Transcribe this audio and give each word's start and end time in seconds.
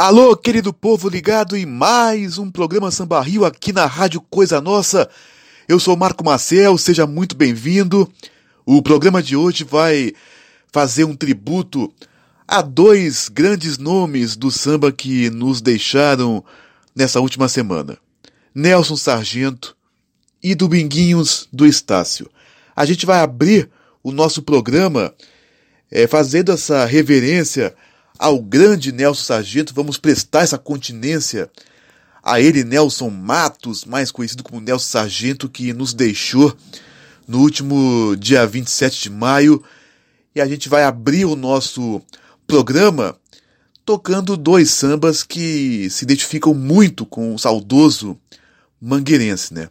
Alô, 0.00 0.36
querido 0.36 0.72
povo 0.72 1.08
ligado 1.08 1.56
em 1.56 1.66
mais 1.66 2.38
um 2.38 2.52
programa 2.52 2.88
Samba 2.88 3.20
Rio 3.20 3.44
aqui 3.44 3.72
na 3.72 3.84
Rádio 3.84 4.20
Coisa 4.20 4.60
Nossa. 4.60 5.10
Eu 5.68 5.80
sou 5.80 5.96
Marco 5.96 6.24
Marcel, 6.24 6.78
seja 6.78 7.04
muito 7.04 7.34
bem-vindo. 7.34 8.08
O 8.64 8.80
programa 8.80 9.20
de 9.20 9.34
hoje 9.34 9.64
vai 9.64 10.12
fazer 10.72 11.02
um 11.02 11.16
tributo 11.16 11.92
a 12.46 12.62
dois 12.62 13.28
grandes 13.28 13.76
nomes 13.76 14.36
do 14.36 14.52
samba 14.52 14.92
que 14.92 15.30
nos 15.30 15.60
deixaram 15.60 16.44
nessa 16.94 17.20
última 17.20 17.48
semana: 17.48 17.98
Nelson 18.54 18.94
Sargento 18.94 19.76
e 20.40 20.54
Dominguinhos 20.54 21.48
do 21.52 21.66
Estácio. 21.66 22.30
A 22.76 22.86
gente 22.86 23.04
vai 23.04 23.18
abrir 23.18 23.68
o 24.00 24.12
nosso 24.12 24.42
programa 24.42 25.12
é, 25.90 26.06
fazendo 26.06 26.52
essa 26.52 26.84
reverência 26.84 27.74
ao 28.18 28.40
grande 28.40 28.90
Nelson 28.90 29.22
Sargento, 29.22 29.72
vamos 29.72 29.96
prestar 29.96 30.40
essa 30.40 30.58
continência 30.58 31.50
a 32.22 32.40
ele, 32.40 32.64
Nelson 32.64 33.10
Matos, 33.10 33.84
mais 33.84 34.10
conhecido 34.10 34.42
como 34.42 34.60
Nelson 34.60 34.90
Sargento, 34.90 35.48
que 35.48 35.72
nos 35.72 35.94
deixou 35.94 36.54
no 37.26 37.38
último 37.40 38.16
dia 38.16 38.46
27 38.46 39.02
de 39.02 39.10
maio. 39.10 39.62
E 40.34 40.40
a 40.40 40.46
gente 40.46 40.68
vai 40.68 40.82
abrir 40.82 41.24
o 41.24 41.36
nosso 41.36 42.02
programa 42.46 43.16
tocando 43.84 44.36
dois 44.36 44.70
sambas 44.70 45.22
que 45.22 45.88
se 45.88 46.04
identificam 46.04 46.52
muito 46.52 47.06
com 47.06 47.34
o 47.34 47.38
saudoso 47.38 48.18
mangueirense, 48.80 49.54
né? 49.54 49.70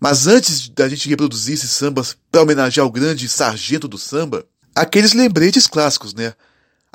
Mas 0.00 0.26
antes 0.26 0.68
da 0.68 0.88
gente 0.88 1.08
reproduzir 1.08 1.54
esses 1.54 1.70
sambas 1.70 2.16
para 2.30 2.42
homenagear 2.42 2.86
o 2.86 2.90
grande 2.90 3.28
sargento 3.28 3.86
do 3.86 3.96
samba, 3.96 4.44
aqueles 4.74 5.12
lembretes 5.12 5.66
clássicos, 5.66 6.12
né? 6.12 6.34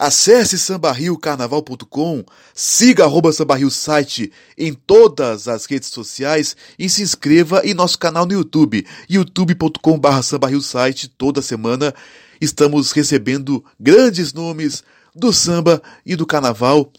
Acesse 0.02 0.58
sambarriocarnaval.com, 0.58 2.24
siga 2.54 3.04
arroba 3.04 3.34
sambarrio 3.34 3.70
site 3.70 4.32
em 4.58 4.74
todas 4.74 5.50
as 5.50 5.66
redes 5.66 5.90
sociais 5.90 6.56
e 6.80 6.88
se 6.88 7.02
inscreva 7.02 7.62
em 7.66 7.74
nosso 7.74 8.00
canal 8.00 8.26
no 8.26 8.32
YouTube, 8.32 8.88
youtube.com.br 9.10 10.22
sambarrio 10.24 10.62
site. 10.62 11.10
Toda 11.10 11.42
semana 11.42 11.94
estamos 12.40 12.94
recebendo 12.94 13.62
grandes 13.78 14.32
nomes 14.32 14.86
do 15.14 15.34
samba 15.34 15.82
e 16.06 16.16
do 16.16 16.26
carnaval. 16.26 16.94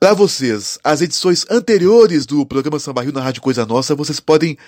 Para 0.00 0.12
vocês, 0.12 0.80
as 0.82 1.00
edições 1.00 1.46
anteriores 1.48 2.26
do 2.26 2.44
programa 2.44 2.80
Samba 2.80 3.02
Rio 3.02 3.12
na 3.12 3.22
Rádio 3.22 3.40
Coisa 3.40 3.64
Nossa, 3.64 3.94
vocês 3.94 4.18
podem 4.18 4.58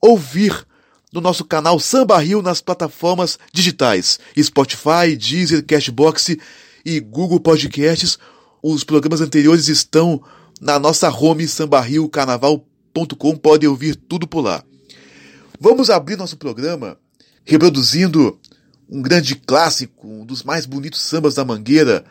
ouvir 0.00 0.66
no 1.12 1.20
nosso 1.20 1.44
canal 1.44 1.78
Samba 1.78 2.18
Rio 2.18 2.42
nas 2.42 2.60
plataformas 2.60 3.38
digitais 3.52 4.18
Spotify, 4.36 5.16
Deezer, 5.16 5.64
Cashbox 5.64 6.36
e 6.84 7.00
Google 7.00 7.40
Podcasts. 7.40 8.18
Os 8.62 8.84
programas 8.84 9.20
anteriores 9.20 9.68
estão 9.68 10.22
na 10.60 10.78
nossa 10.78 11.10
home 11.10 11.46
sambarriocarnaval.com, 11.46 13.36
podem 13.36 13.68
ouvir 13.68 13.96
tudo 13.96 14.26
por 14.26 14.40
lá. 14.40 14.62
Vamos 15.60 15.90
abrir 15.90 16.16
nosso 16.16 16.36
programa 16.36 16.96
reproduzindo 17.44 18.38
um 18.88 19.00
grande 19.02 19.34
clássico, 19.34 20.06
um 20.06 20.24
dos 20.24 20.42
mais 20.42 20.66
bonitos 20.66 21.00
sambas 21.00 21.34
da 21.34 21.44
Mangueira, 21.44 22.04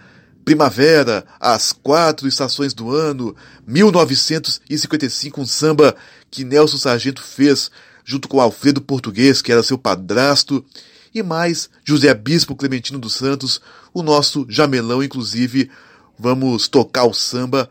Primavera, 0.44 1.26
As 1.40 1.72
Quatro 1.72 2.28
Estações 2.28 2.74
do 2.74 2.92
Ano, 2.92 3.36
1955, 3.66 5.42
um 5.42 5.46
samba 5.46 5.96
que 6.30 6.44
Nelson 6.44 6.78
Sargento 6.78 7.22
fez 7.22 7.72
junto 8.04 8.28
com 8.28 8.42
Alfredo 8.42 8.82
Português, 8.82 9.42
que 9.42 9.52
era 9.52 9.64
seu 9.64 9.78
padrasto, 9.78 10.66
e 11.14 11.24
mais 11.24 11.70
José 11.84 12.14
Bispo 12.14 12.56
Clementino 12.56 13.00
dos 13.00 13.14
Santos, 13.14 13.62
o 13.94 14.02
nosso 14.02 14.46
Jamelão, 14.50 15.04
inclusive 15.04 15.70
vamos 16.18 16.68
tocar 16.68 17.06
o 17.06 17.14
samba 17.14 17.70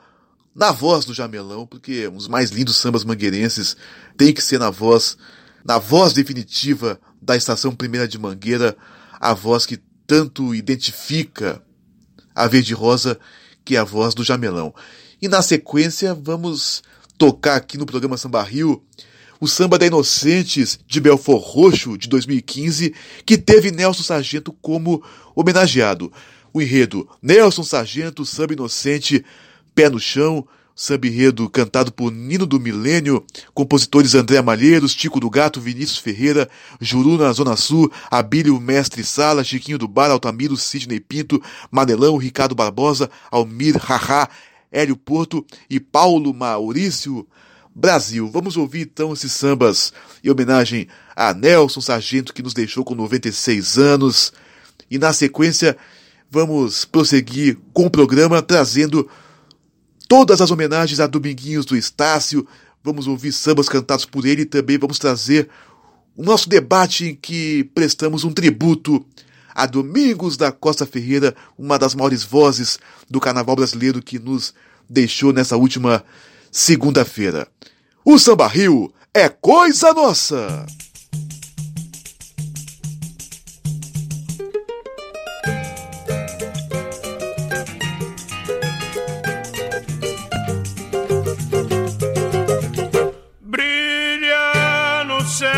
na 0.55 0.71
voz 0.71 1.05
do 1.05 1.15
Jamelão, 1.15 1.67
porque 1.67 2.09
os 2.09 2.29
mais 2.29 2.51
lindos 2.51 2.77
sambas 2.77 3.05
mangueirenses 3.05 3.77
tem 4.17 4.33
que 4.33 4.43
ser 4.43 4.59
na 4.59 4.71
voz, 4.71 5.17
na 5.65 5.79
voz 5.79 6.13
definitiva 6.13 7.01
da 7.21 7.37
Estação 7.37 7.75
Primeira 7.75 8.07
de 8.07 8.19
Mangueira, 8.19 8.77
a 9.19 9.33
voz 9.33 9.65
que 9.65 9.81
tanto 10.07 10.55
identifica 10.55 11.63
a 12.35 12.47
Verde 12.47 12.75
Rosa, 12.75 13.19
que 13.65 13.77
é 13.77 13.79
a 13.79 13.85
voz 13.85 14.15
do 14.15 14.25
Jamelão. 14.25 14.75
E 15.21 15.29
na 15.29 15.41
sequência 15.41 16.15
vamos 16.15 16.83
tocar 17.17 17.57
aqui 17.57 17.79
no 17.79 17.87
programa 17.87 18.17
Samba 18.17 18.43
Rio 18.43 18.83
o 19.43 19.49
Samba 19.49 19.77
da 19.77 19.85
Inocentes 19.85 20.79
de 20.87 21.01
Belfort 21.01 21.43
Roxo, 21.45 21.99
de 21.99 22.09
2015, 22.09 22.95
que 23.27 23.37
teve 23.37 23.73
Nelson 23.73 24.05
Sargento 24.05 24.53
como 24.63 25.03
homenageado. 25.35 26.13
O 26.53 26.63
enredo 26.63 27.09
Nelson 27.21 27.65
Sargento, 27.65 28.25
Samba 28.25 28.53
Inocente, 28.53 29.25
Pé 29.75 29.91
no 29.91 29.99
Chão, 29.99 30.47
samba 30.77 31.09
enredo 31.09 31.51
cantado 31.51 31.91
por 31.91 32.13
Nino 32.13 32.47
do 32.47 32.61
Milênio, 32.61 33.27
compositores 33.53 34.15
André 34.15 34.41
Malheiros, 34.41 34.95
Tico 34.95 35.19
do 35.19 35.29
Gato, 35.29 35.61
Vinícius 35.61 35.99
Ferreira, 35.99 36.49
Juru 36.81 37.19
na 37.19 37.33
Zona 37.33 37.57
Sul, 37.57 37.91
Abílio 38.09 38.61
Mestre 38.61 39.03
Sala, 39.03 39.43
Chiquinho 39.43 39.77
do 39.77 39.89
Bar, 39.89 40.13
Altamiro, 40.13 40.57
Sidney 40.57 41.01
Pinto, 41.01 41.43
Manelão, 41.69 42.17
Ricardo 42.17 42.55
Barbosa, 42.55 43.11
Almir 43.29 43.77
Haha, 43.77 44.29
Hélio 44.71 44.97
Porto 44.97 45.45
e 45.69 45.81
Paulo 45.81 46.33
Maurício 46.33 47.27
Brasil. 47.75 48.29
Vamos 48.31 48.57
ouvir 48.57 48.83
então 48.83 49.13
esses 49.13 49.33
sambas 49.33 49.93
em 50.23 50.31
homenagem 50.31 50.89
a 51.17 51.33
Nelson 51.33 51.81
Sargento, 51.81 52.33
que 52.33 52.43
nos 52.43 52.55
deixou 52.55 52.85
com 52.85 52.95
96 52.95 53.79
anos. 53.79 54.33
E 54.91 54.99
na 54.99 55.13
sequência, 55.13 55.77
vamos 56.31 56.85
prosseguir 56.85 57.59
com 57.73 57.87
o 57.87 57.91
programa 57.91 58.43
trazendo 58.43 59.09
todas 60.09 60.41
as 60.41 60.51
homenagens 60.51 61.01
a 61.01 61.07
Dominguinhos 61.07 61.65
do 61.65 61.77
Estácio. 61.77 62.47
Vamos 62.85 63.07
ouvir 63.07 63.33
sambas 63.33 63.69
cantados 63.69 64.05
por 64.05 64.27
ele 64.27 64.43
e 64.43 64.47
também 64.47 64.79
vamos 64.79 64.99
trazer 64.99 65.49
o 66.17 66.23
nosso 66.23 66.49
debate 66.49 67.07
em 67.07 67.15
que 67.15 67.65
prestamos 67.75 68.25
um 68.25 68.33
tributo 68.33 69.05
a 69.55 69.67
Domingos 69.67 70.37
da 70.37 70.51
Costa 70.51 70.85
Ferreira, 70.87 71.35
uma 71.57 71.79
das 71.79 71.95
maiores 71.95 72.23
vozes 72.23 72.79
do 73.09 73.21
carnaval 73.21 73.57
brasileiro 73.57 74.03
que 74.03 74.19
nos 74.19 74.55
deixou 74.89 75.33
nessa 75.33 75.57
última 75.57 76.05
segunda-feira. 76.53 77.49
O 78.05 78.19
Samba 78.19 78.47
Rio 78.47 78.93
é 79.15 79.29
coisa 79.31 79.95
nossa! 79.95 80.67
Brilha 93.41 95.05
no 95.07 95.27
céu 95.27 95.51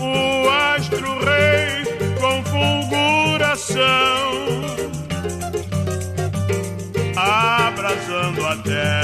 o 0.00 0.48
astro 0.48 1.18
rei 1.24 1.84
com 2.18 2.42
fulguração, 2.44 3.84
abrasando 7.16 8.46
a 8.46 8.56
terra, 8.58 9.03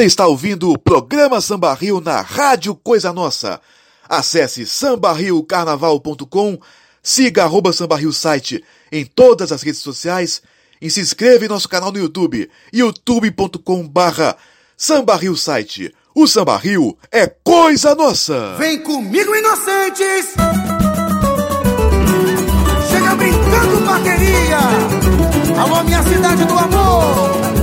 Você 0.00 0.06
está 0.06 0.26
ouvindo 0.26 0.70
o 0.70 0.78
programa 0.78 1.42
Samba 1.42 1.74
Rio 1.74 2.00
na 2.00 2.22
Rádio 2.22 2.74
Coisa 2.74 3.12
Nossa. 3.12 3.60
Acesse 4.08 4.64
sambarriocarnaval.com, 4.64 6.58
siga 7.02 7.44
arroba 7.44 7.70
site 8.10 8.64
em 8.90 9.04
todas 9.04 9.52
as 9.52 9.60
redes 9.60 9.82
sociais 9.82 10.40
e 10.80 10.90
se 10.90 11.02
inscreva 11.02 11.44
em 11.44 11.48
nosso 11.48 11.68
canal 11.68 11.92
no 11.92 11.98
YouTube, 11.98 12.50
youtube.com 12.72 13.86
barra 13.86 14.38
Samba 14.74 15.16
Rio 15.16 15.36
site. 15.36 15.94
O 16.14 16.26
Samba 16.26 16.56
Rio 16.56 16.96
é 17.12 17.26
coisa 17.26 17.94
nossa! 17.94 18.56
Vem 18.56 18.82
comigo, 18.82 19.36
inocentes! 19.36 20.32
Chega 22.90 23.14
brincando, 23.16 23.80
bateria! 23.84 24.60
Alô, 25.60 25.84
minha 25.84 26.02
cidade 26.02 26.46
do 26.46 26.58
amor! 26.58 27.59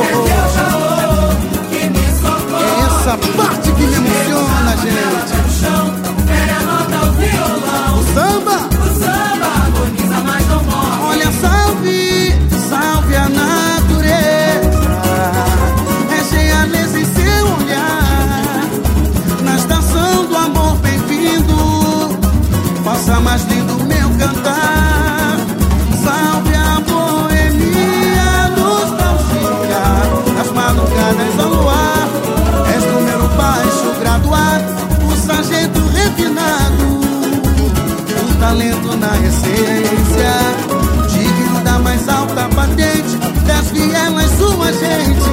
Meu 0.00 0.29
talento 38.50 38.96
na 38.96 39.16
essência. 39.28 40.32
Digno 41.08 41.60
da 41.62 41.78
mais 41.78 42.08
alta 42.08 42.48
patente 42.54 43.16
Das 43.46 43.70
vielas 43.70 44.30
sua 44.38 44.72
gente 44.72 45.30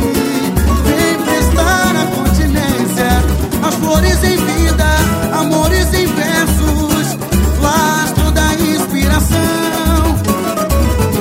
Vem 0.86 1.18
prestar 1.24 1.96
a 1.96 2.06
continência 2.16 3.68
As 3.68 3.76
flores 3.76 4.24
em 4.24 4.38
vida 4.38 4.86
Amores 5.34 5.94
em 5.94 6.08
versos 6.08 7.18
Lastro 7.62 8.32
da 8.32 8.54
inspiração. 8.54 9.38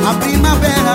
A 0.08 0.14
primavera 0.14 0.94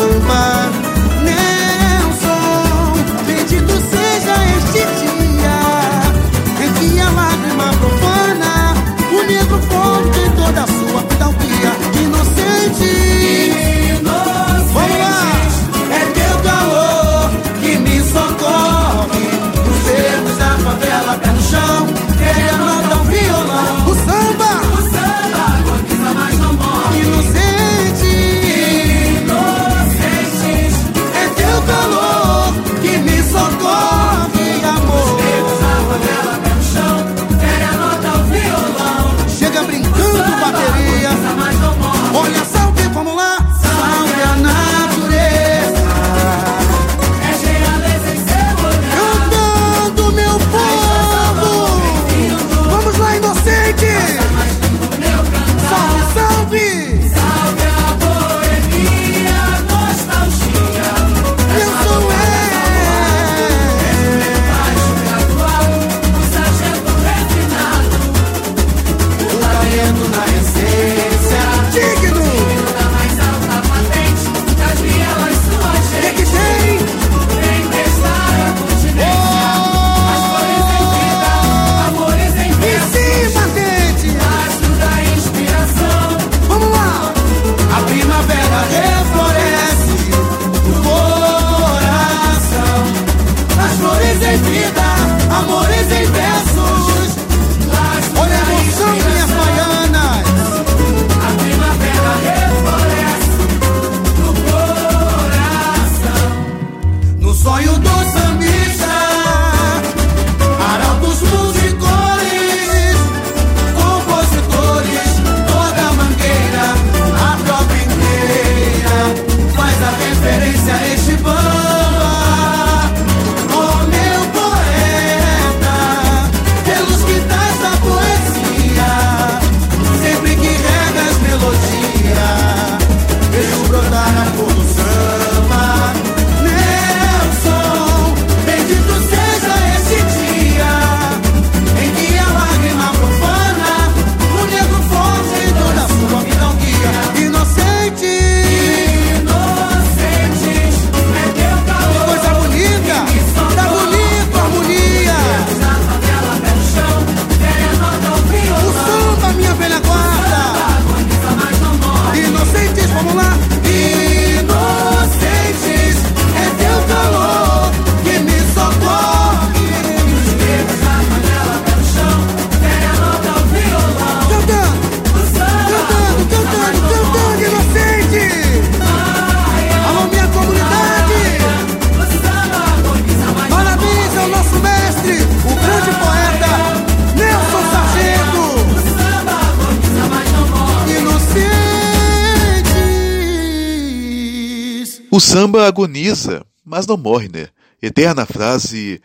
samba 195.21 195.67
agoniza, 195.67 196.43
mas 196.65 196.87
não 196.87 196.97
morre, 196.97 197.29
né? 197.29 197.49
Eterna 197.81 198.25
frase 198.25 198.99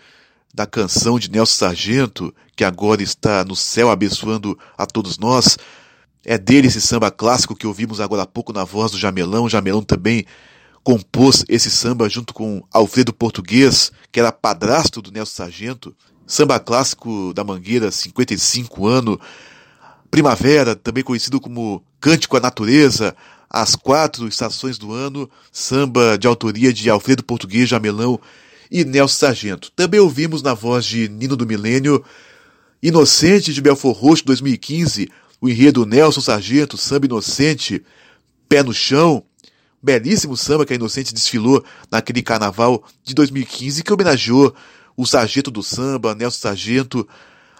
da 0.52 0.66
canção 0.66 1.18
de 1.18 1.30
Nelson 1.30 1.58
Sargento, 1.58 2.35
que 2.56 2.64
agora 2.64 3.02
está 3.02 3.44
no 3.44 3.54
céu 3.54 3.90
abençoando 3.90 4.58
a 4.78 4.87
todos 4.87 5.18
nós. 5.18 5.58
É 6.25 6.38
dele 6.38 6.68
esse 6.68 6.80
samba 6.80 7.11
clássico 7.11 7.54
que 7.54 7.66
ouvimos 7.66 8.00
agora 8.00 8.23
há 8.23 8.26
pouco 8.26 8.52
na 8.52 8.64
voz 8.64 8.92
do 8.92 8.99
Jamelão. 8.99 9.49
Jamelão 9.49 9.82
também 9.82 10.25
compôs 10.82 11.44
esse 11.49 11.70
samba 11.70 12.08
junto 12.08 12.32
com 12.32 12.64
Alfredo 12.73 13.12
Português, 13.12 13.92
que 14.11 14.18
era 14.18 14.32
padrasto 14.32 15.02
do 15.02 15.12
Nelson 15.12 15.35
Sargento. 15.35 15.94
Samba 16.26 16.58
clássico 16.58 17.35
da 17.35 17.44
Mangueira, 17.44 17.90
55 17.90 18.87
anos. 18.87 19.18
Primavera, 20.11 20.75
também 20.75 21.04
conhecido 21.04 21.38
como 21.40 21.85
Cântico 22.00 22.38
à 22.38 22.40
Natureza, 22.40 23.14
As 23.48 23.74
Quatro 23.74 24.26
Estações 24.26 24.78
do 24.78 24.92
Ano, 24.92 25.30
samba 25.52 26.18
de 26.18 26.26
autoria 26.26 26.72
de 26.72 26.90
Alfredo 26.90 27.22
Português, 27.22 27.68
Jamelão 27.68 28.20
e 28.70 28.84
Nelson 28.84 29.14
Sargento. 29.14 29.70
Também 29.74 30.00
ouvimos 30.00 30.42
na 30.42 30.54
voz 30.54 30.84
de 30.84 31.08
Nino 31.08 31.36
do 31.36 31.46
Milênio, 31.46 32.04
Inocente 32.82 33.54
de 33.54 33.60
Belfor 33.60 33.94
Roxo 33.94 34.24
2015, 34.26 35.08
o 35.40 35.48
enredo 35.48 35.86
Nelson 35.86 36.20
Sargento, 36.20 36.76
Samba 36.76 37.06
Inocente, 37.06 37.82
Pé 38.48 38.62
no 38.62 38.72
Chão, 38.72 39.24
belíssimo 39.82 40.36
samba 40.36 40.66
que 40.66 40.72
a 40.72 40.76
Inocente 40.76 41.14
desfilou 41.14 41.64
naquele 41.90 42.22
carnaval 42.22 42.82
de 43.04 43.14
2015 43.14 43.84
que 43.84 43.92
homenageou 43.92 44.54
o 44.96 45.06
sargento 45.06 45.50
do 45.50 45.62
samba, 45.62 46.14
Nelson 46.14 46.40
Sargento, 46.40 47.06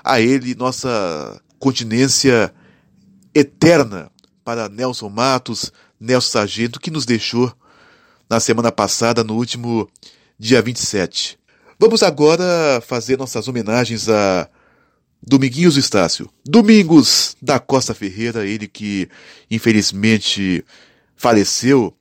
a 0.03 0.21
ele 0.21 0.55
nossa 0.55 1.41
continência 1.59 2.53
eterna 3.35 4.11
para 4.47 4.69
Nelson 4.69 5.09
Matos, 5.09 5.73
Nelson 5.99 6.31
Sargento, 6.31 6.79
que 6.79 6.89
nos 6.89 7.05
deixou 7.05 7.53
na 8.31 8.39
semana 8.39 8.71
passada, 8.71 9.25
no 9.25 9.35
último 9.35 9.91
dia 10.39 10.63
27. 10.63 11.37
Vamos 11.81 12.01
agora 12.05 12.81
fazer 12.81 13.19
nossas 13.19 13.49
homenagens 13.49 14.09
a 14.09 14.49
Dominguinhos 15.21 15.77
Estácio. 15.77 16.31
Domingos 16.47 17.37
da 17.43 17.59
Costa 17.59 17.93
Ferreira, 17.93 18.47
ele 18.47 18.69
que 18.69 19.09
infelizmente 19.51 20.65
faleceu 21.17 21.93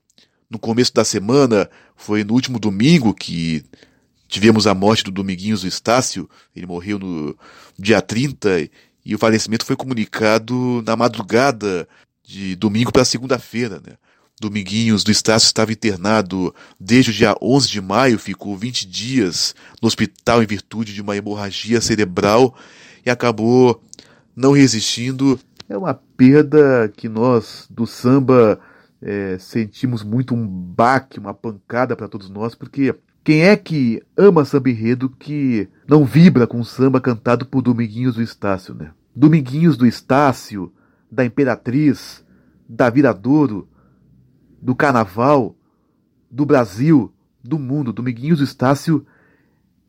no 0.48 0.60
começo 0.60 0.94
da 0.94 1.04
semana, 1.04 1.68
foi 1.96 2.24
no 2.24 2.34
último 2.34 2.60
domingo 2.60 3.12
que 3.12 3.66
tivemos 4.28 4.68
a 4.68 4.76
morte 4.76 5.04
do 5.04 5.10
Dominguinhos 5.10 5.64
Estácio. 5.64 6.30
Ele 6.56 6.68
morreu 6.68 7.00
no 7.00 7.36
dia 7.76 8.04
30 8.04 8.70
e 9.04 9.16
o 9.16 9.18
falecimento 9.18 9.66
foi 9.66 9.76
comunicado 9.76 10.84
na 10.86 10.96
madrugada 10.96 11.88
de 12.26 12.56
domingo 12.56 12.92
para 12.92 13.06
segunda-feira, 13.06 13.82
né? 13.86 13.96
Dominguinhos 14.40 15.04
do 15.04 15.12
Estácio 15.12 15.48
estava 15.48 15.72
internado 15.72 16.54
desde 16.78 17.12
o 17.12 17.14
dia 17.14 17.36
11 17.42 17.70
de 17.70 17.80
maio, 17.80 18.20
ficou 18.20 18.58
20 18.58 18.86
dias 18.86 19.56
no 19.82 19.88
hospital 19.88 20.44
em 20.44 20.46
virtude 20.46 20.94
de 20.94 21.02
uma 21.02 21.16
hemorragia 21.16 21.80
cerebral 21.80 22.54
e 23.06 23.10
acabou 23.10 23.82
não 24.36 24.52
resistindo. 24.52 25.40
É 25.70 25.78
uma 25.78 25.94
perda 25.94 26.92
que 26.98 27.08
nós 27.08 27.66
do 27.70 27.88
samba 27.88 28.60
é, 29.02 29.38
sentimos 29.40 30.04
muito 30.04 30.36
um 30.36 30.46
baque, 30.46 31.18
uma 31.18 31.34
pancada 31.34 31.96
para 31.96 32.10
todos 32.10 32.30
nós, 32.30 32.56
porque 32.56 32.94
quem 33.24 33.44
é 33.44 33.56
que 33.56 34.04
ama 34.18 34.44
samba 34.44 34.70
enredo 34.70 35.10
que 35.10 35.68
não 35.88 36.04
vibra 36.04 36.46
com 36.46 36.60
o 36.60 36.66
samba 36.66 37.00
cantado 37.00 37.46
por 37.46 37.62
Dominguinhos 37.62 38.16
do 38.16 38.22
Estácio, 38.22 38.76
né? 38.76 38.92
Dominguinhos 39.16 39.78
do 39.78 39.88
Estácio, 39.88 40.72
da 41.16 41.26
Imperatriz, 41.26 42.24
da 42.68 42.90
Viradouro, 42.90 43.68
do 44.62 44.76
Carnaval, 44.76 45.56
do 46.30 46.46
Brasil, 46.46 47.14
do 47.42 47.58
mundo. 47.58 47.94
Dominguinhos 47.94 48.42
Estácio 48.42 49.06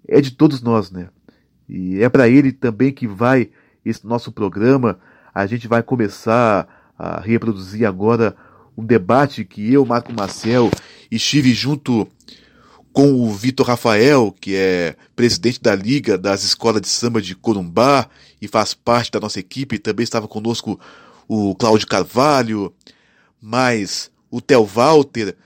é 0.06 0.20
de 0.20 0.30
todos 0.30 0.62
nós, 0.62 0.90
né? 0.90 1.08
E 1.68 2.00
é 2.00 2.08
para 2.08 2.28
ele 2.28 2.52
também 2.52 2.92
que 2.92 3.08
vai 3.08 3.50
esse 3.84 4.06
nosso 4.06 4.30
programa. 4.30 4.98
A 5.34 5.46
gente 5.46 5.66
vai 5.66 5.82
começar 5.82 6.94
a 6.96 7.20
reproduzir 7.20 7.86
agora 7.86 8.36
um 8.76 8.84
debate 8.84 9.44
que 9.44 9.72
eu, 9.72 9.84
Marco 9.84 10.12
Marcel, 10.12 10.70
estive 11.10 11.52
junto 11.52 12.06
com 12.92 13.12
o 13.12 13.30
Vitor 13.30 13.66
Rafael, 13.66 14.34
que 14.40 14.54
é 14.54 14.96
presidente 15.14 15.60
da 15.60 15.74
Liga 15.74 16.16
das 16.16 16.44
Escolas 16.44 16.80
de 16.80 16.88
Samba 16.88 17.20
de 17.20 17.34
Corumbá 17.34 18.08
e 18.40 18.46
faz 18.46 18.72
parte 18.74 19.10
da 19.10 19.20
nossa 19.20 19.40
equipe. 19.40 19.78
Também 19.78 20.04
estava 20.04 20.28
conosco 20.28 20.78
o 21.28 21.54
Cláudio 21.54 21.86
Carvalho, 21.86 22.72
mais 23.40 24.10
o 24.30 24.40
Theo 24.40 24.64
Walter 24.64 25.36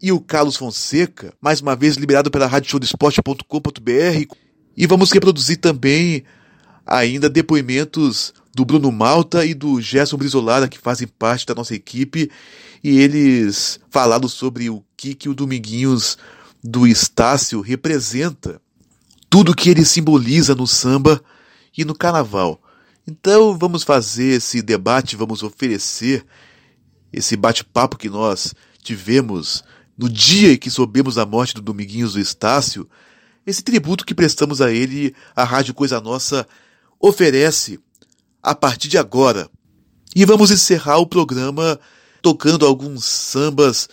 e 0.00 0.12
o 0.12 0.20
Carlos 0.20 0.56
Fonseca, 0.56 1.32
mais 1.40 1.60
uma 1.60 1.76
vez 1.76 1.96
liberado 1.96 2.30
pela 2.30 2.46
radioshowdesporte.com.br. 2.46 4.34
E 4.76 4.86
vamos 4.86 5.12
reproduzir 5.12 5.58
também 5.58 6.24
ainda 6.86 7.28
depoimentos 7.28 8.32
do 8.54 8.64
Bruno 8.64 8.90
Malta 8.90 9.44
e 9.44 9.54
do 9.54 9.80
Gerson 9.80 10.16
Brizolara, 10.16 10.68
que 10.68 10.78
fazem 10.78 11.06
parte 11.06 11.46
da 11.46 11.54
nossa 11.54 11.74
equipe, 11.74 12.30
e 12.82 12.98
eles 12.98 13.78
falaram 13.90 14.28
sobre 14.28 14.70
o 14.70 14.82
que, 14.96 15.14
que 15.14 15.28
o 15.28 15.34
Dominguinhos 15.34 16.18
do 16.62 16.86
Estácio 16.86 17.60
representa, 17.60 18.60
tudo 19.28 19.54
que 19.54 19.70
ele 19.70 19.84
simboliza 19.84 20.54
no 20.54 20.66
samba 20.66 21.22
e 21.76 21.84
no 21.84 21.94
carnaval. 21.94 22.60
Então 23.06 23.56
vamos 23.58 23.82
fazer 23.82 24.36
esse 24.36 24.62
debate, 24.62 25.16
vamos 25.16 25.42
oferecer 25.42 26.24
esse 27.12 27.36
bate-papo 27.36 27.96
que 27.96 28.08
nós 28.08 28.54
tivemos 28.82 29.64
no 29.96 30.08
dia 30.08 30.52
em 30.52 30.56
que 30.56 30.70
soubemos 30.70 31.18
a 31.18 31.26
morte 31.26 31.54
do 31.54 31.60
Dominguinhos 31.60 32.14
do 32.14 32.20
Estácio, 32.20 32.88
esse 33.46 33.62
tributo 33.62 34.06
que 34.06 34.14
prestamos 34.14 34.60
a 34.60 34.70
ele, 34.70 35.14
a 35.34 35.44
Rádio 35.44 35.74
Coisa 35.74 36.00
Nossa 36.00 36.46
oferece 36.98 37.80
a 38.42 38.54
partir 38.54 38.88
de 38.88 38.96
agora. 38.96 39.50
E 40.14 40.24
vamos 40.24 40.50
encerrar 40.50 40.98
o 40.98 41.06
programa 41.06 41.78
tocando 42.22 42.66
alguns 42.66 43.04
sambas 43.04 43.88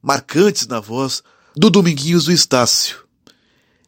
marcantes 0.00 0.66
na 0.66 0.80
voz 0.80 1.22
do 1.56 1.70
Dominguinhos 1.70 2.24
do 2.24 2.32
Estácio. 2.32 3.04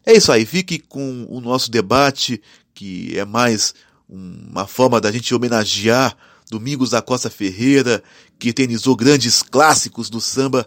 É 0.06 0.12
isso 0.12 0.30
aí, 0.30 0.44
fique 0.44 0.78
com 0.78 1.26
o 1.28 1.40
nosso 1.40 1.70
debate, 1.70 2.40
que 2.74 3.18
é 3.18 3.24
mais 3.24 3.74
uma 4.08 4.66
forma 4.66 5.00
da 5.00 5.10
gente 5.10 5.34
homenagear 5.34 6.16
Domingos 6.50 6.90
da 6.90 7.00
Costa 7.00 7.30
Ferreira, 7.30 8.02
que 8.38 8.50
eternizou 8.50 8.94
grandes 8.94 9.42
clássicos 9.42 10.10
do 10.10 10.20
samba 10.20 10.66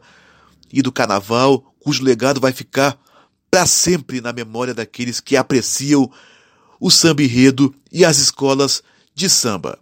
e 0.73 0.81
do 0.81 0.91
carnaval, 0.91 1.63
cujo 1.79 2.03
legado 2.03 2.41
vai 2.41 2.51
ficar 2.51 2.97
para 3.49 3.65
sempre 3.65 4.19
na 4.19 4.33
memória 4.33 4.73
daqueles 4.73 5.19
que 5.19 5.37
apreciam 5.37 6.11
o 6.79 6.89
samba 6.89 7.23
enredo 7.23 7.73
e 7.91 8.03
as 8.03 8.17
escolas 8.17 8.83
de 9.13 9.29
samba. 9.29 9.79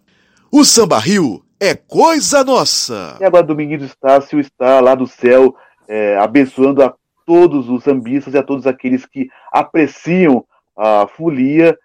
O 0.50 0.64
Samba 0.64 0.98
Rio 0.98 1.42
é 1.60 1.74
coisa 1.74 2.44
nossa! 2.44 3.18
E 3.20 3.24
agora 3.24 3.42
Dominguinhos 3.42 3.82
Estácio 3.82 4.38
está 4.38 4.80
lá 4.80 4.94
do 4.94 5.06
céu, 5.06 5.54
é, 5.88 6.16
abençoando 6.16 6.82
a 6.82 6.94
todos 7.26 7.68
os 7.68 7.82
sambistas 7.82 8.32
e 8.32 8.38
a 8.38 8.42
todos 8.42 8.66
aqueles 8.66 9.04
que 9.04 9.28
apreciam 9.52 10.44
a 10.76 11.06
folia 11.08 11.76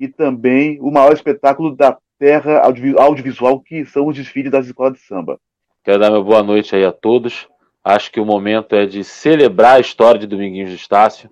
e 0.00 0.08
também 0.08 0.80
o 0.80 0.90
maior 0.90 1.12
espetáculo 1.12 1.76
da 1.76 1.96
terra 2.18 2.60
audiovisual 2.98 3.60
que 3.60 3.84
são 3.84 4.08
os 4.08 4.16
desfiles 4.16 4.50
das 4.50 4.66
escolas 4.66 4.94
de 4.94 5.00
samba. 5.00 5.38
Quero 5.84 5.98
dar 5.98 6.10
uma 6.10 6.24
boa 6.24 6.42
noite 6.42 6.74
aí 6.74 6.84
a 6.84 6.90
todos. 6.90 7.46
Acho 7.84 8.10
que 8.10 8.18
o 8.18 8.24
momento 8.24 8.74
é 8.74 8.86
de 8.86 9.04
celebrar 9.04 9.76
a 9.76 9.80
história 9.80 10.18
de 10.18 10.26
Dominguinhos 10.26 10.70
de 10.70 10.76
Estácio, 10.76 11.30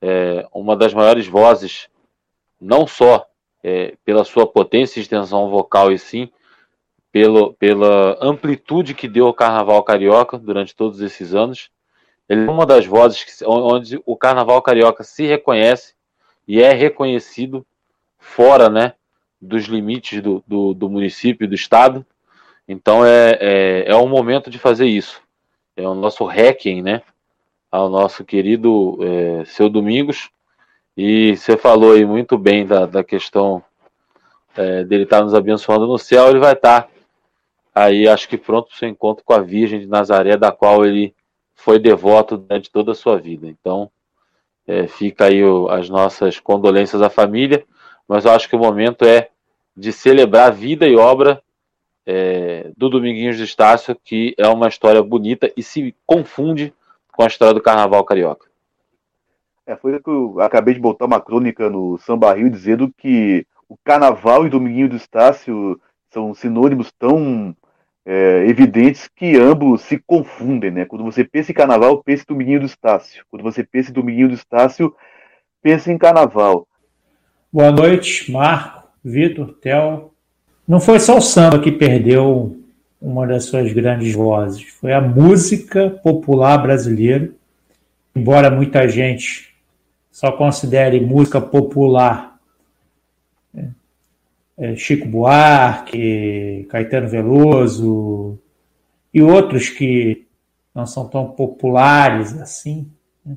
é 0.00 0.46
uma 0.52 0.76
das 0.76 0.92
maiores 0.92 1.26
vozes, 1.26 1.88
não 2.60 2.86
só 2.86 3.26
é, 3.62 3.94
pela 4.04 4.24
sua 4.24 4.46
potência 4.46 4.98
e 4.98 5.02
extensão 5.02 5.48
vocal, 5.48 5.90
e 5.90 5.98
sim 5.98 6.30
pelo, 7.10 7.54
pela 7.54 8.18
amplitude 8.20 8.94
que 8.94 9.08
deu 9.08 9.26
ao 9.26 9.34
Carnaval 9.34 9.82
Carioca 9.82 10.38
durante 10.38 10.76
todos 10.76 11.00
esses 11.00 11.34
anos. 11.34 11.70
Ele 12.28 12.44
é 12.44 12.50
uma 12.50 12.66
das 12.66 12.84
vozes 12.84 13.24
que, 13.24 13.44
onde 13.44 14.00
o 14.04 14.16
Carnaval 14.16 14.60
Carioca 14.60 15.02
se 15.02 15.24
reconhece 15.26 15.94
e 16.46 16.60
é 16.60 16.72
reconhecido 16.72 17.66
fora 18.26 18.68
né, 18.68 18.94
dos 19.40 19.64
limites 19.64 20.20
do, 20.20 20.42
do, 20.46 20.74
do 20.74 20.90
município 20.90 21.48
do 21.48 21.54
estado. 21.54 22.04
Então 22.68 23.04
é, 23.06 23.38
é, 23.40 23.84
é 23.86 23.94
o 23.94 24.06
momento 24.08 24.50
de 24.50 24.58
fazer 24.58 24.86
isso. 24.86 25.22
É 25.76 25.86
o 25.86 25.94
nosso 25.94 26.24
requiem, 26.24 26.82
né? 26.82 27.02
Ao 27.70 27.88
nosso 27.88 28.24
querido 28.24 28.98
é, 29.00 29.44
seu 29.44 29.68
Domingos. 29.68 30.30
E 30.96 31.36
você 31.36 31.56
falou 31.56 31.92
aí 31.92 32.04
muito 32.04 32.36
bem 32.36 32.66
da, 32.66 32.86
da 32.86 33.04
questão 33.04 33.62
é, 34.56 34.82
dele 34.84 35.04
estar 35.04 35.18
tá 35.18 35.24
nos 35.24 35.34
abençoando 35.34 35.86
no 35.86 35.98
céu. 35.98 36.28
Ele 36.28 36.38
vai 36.38 36.54
estar 36.54 36.82
tá 36.82 36.88
aí, 37.74 38.08
acho 38.08 38.28
que 38.28 38.38
pronto 38.38 38.68
para 38.68 38.74
o 38.74 38.78
seu 38.78 38.88
encontro 38.88 39.24
com 39.24 39.34
a 39.34 39.40
Virgem 39.40 39.80
de 39.80 39.86
Nazaré, 39.86 40.36
da 40.36 40.50
qual 40.50 40.84
ele 40.84 41.14
foi 41.54 41.78
devoto 41.78 42.38
durante 42.38 42.70
toda 42.70 42.92
a 42.92 42.94
sua 42.94 43.18
vida. 43.18 43.46
Então, 43.46 43.90
é, 44.66 44.86
fica 44.88 45.26
aí 45.26 45.44
o, 45.44 45.68
as 45.68 45.88
nossas 45.88 46.40
condolências 46.40 47.00
à 47.00 47.08
família, 47.08 47.64
mas 48.08 48.24
eu 48.24 48.32
acho 48.32 48.48
que 48.48 48.56
o 48.56 48.58
momento 48.58 49.04
é 49.04 49.28
de 49.76 49.92
celebrar 49.92 50.48
a 50.48 50.50
vida 50.50 50.86
e 50.86 50.96
obra 50.96 51.42
é, 52.06 52.70
do 52.76 52.88
Dominguinhos 52.88 53.36
de 53.36 53.44
Estácio, 53.44 53.96
que 54.02 54.34
é 54.38 54.46
uma 54.48 54.68
história 54.68 55.02
bonita 55.02 55.52
e 55.56 55.62
se 55.62 55.94
confunde 56.06 56.72
com 57.12 57.22
a 57.22 57.26
história 57.26 57.52
do 57.52 57.62
carnaval 57.62 58.04
carioca. 58.04 58.46
É, 59.66 59.74
foi 59.74 59.98
que 60.00 60.08
eu 60.08 60.40
acabei 60.40 60.74
de 60.74 60.80
botar 60.80 61.06
uma 61.06 61.20
crônica 61.20 61.68
no 61.68 61.98
Samba 61.98 62.32
Rio 62.32 62.48
dizendo 62.48 62.92
que 62.96 63.44
o 63.68 63.76
carnaval 63.84 64.46
e 64.46 64.50
Dominguinho 64.50 64.90
do 64.90 64.96
Estácio 64.96 65.80
são 66.08 66.32
sinônimos 66.32 66.92
tão 66.92 67.54
é, 68.04 68.46
evidentes 68.46 69.08
que 69.08 69.36
ambos 69.36 69.82
se 69.82 69.98
confundem, 69.98 70.70
né? 70.70 70.84
Quando 70.84 71.04
você 71.04 71.24
pensa 71.24 71.50
em 71.50 71.54
carnaval, 71.54 72.00
pensa 72.02 72.22
em 72.22 72.32
Dominguinho 72.32 72.60
do 72.60 72.66
Estácio. 72.66 73.24
Quando 73.28 73.42
você 73.42 73.64
pensa 73.64 73.90
em 73.90 73.94
Dominguinho 73.94 74.28
do 74.28 74.34
Estácio, 74.34 74.94
pensa 75.60 75.90
em 75.90 75.98
carnaval. 75.98 76.68
Boa 77.56 77.72
noite, 77.72 78.30
Marco, 78.30 78.86
Vitor, 79.02 79.54
Theo. 79.62 80.12
Não 80.68 80.78
foi 80.78 81.00
só 81.00 81.16
o 81.16 81.22
samba 81.22 81.58
que 81.58 81.72
perdeu 81.72 82.62
uma 83.00 83.26
das 83.26 83.44
suas 83.46 83.72
grandes 83.72 84.14
vozes, 84.14 84.64
foi 84.64 84.92
a 84.92 85.00
música 85.00 85.88
popular 85.88 86.58
brasileira. 86.58 87.30
Embora 88.14 88.50
muita 88.50 88.86
gente 88.86 89.56
só 90.12 90.32
considere 90.32 91.00
música 91.00 91.40
popular 91.40 92.38
né, 93.54 93.70
é, 94.58 94.76
Chico 94.76 95.08
Buarque, 95.08 96.66
Caetano 96.68 97.08
Veloso 97.08 98.38
e 99.14 99.22
outros 99.22 99.70
que 99.70 100.26
não 100.74 100.84
são 100.84 101.08
tão 101.08 101.30
populares 101.30 102.38
assim, 102.38 102.92
né? 103.24 103.34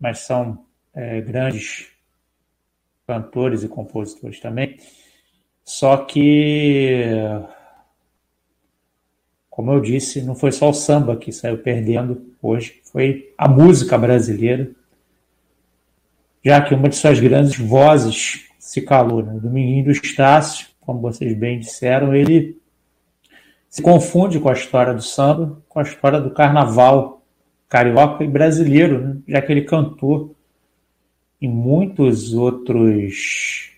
mas 0.00 0.26
são 0.26 0.58
é, 0.92 1.20
grandes 1.20 1.96
cantores 3.08 3.62
e 3.62 3.68
compositores 3.68 4.38
também. 4.38 4.76
Só 5.64 5.96
que, 5.96 7.02
como 9.48 9.72
eu 9.72 9.80
disse, 9.80 10.20
não 10.20 10.34
foi 10.34 10.52
só 10.52 10.68
o 10.68 10.74
samba 10.74 11.16
que 11.16 11.32
saiu 11.32 11.56
perdendo 11.56 12.34
hoje, 12.42 12.82
foi 12.84 13.32
a 13.38 13.48
música 13.48 13.96
brasileira, 13.96 14.70
já 16.44 16.60
que 16.60 16.74
uma 16.74 16.90
de 16.90 16.96
suas 16.96 17.18
grandes 17.18 17.58
vozes 17.58 18.46
se 18.58 18.82
calou. 18.82 19.22
Né? 19.22 19.40
Dominguinho 19.40 19.86
do 19.86 19.90
Estácio, 19.90 20.68
como 20.80 21.00
vocês 21.00 21.34
bem 21.34 21.58
disseram, 21.58 22.14
ele 22.14 22.60
se 23.70 23.80
confunde 23.80 24.38
com 24.38 24.50
a 24.50 24.54
história 24.54 24.92
do 24.92 25.02
samba, 25.02 25.62
com 25.66 25.78
a 25.78 25.82
história 25.82 26.20
do 26.20 26.30
carnaval 26.30 27.22
carioca 27.68 28.22
e 28.22 28.28
brasileiro, 28.28 29.00
né? 29.00 29.16
já 29.28 29.40
que 29.40 29.50
ele 29.50 29.62
cantou 29.62 30.37
em 31.40 31.48
muitos 31.48 32.34
outros 32.34 33.70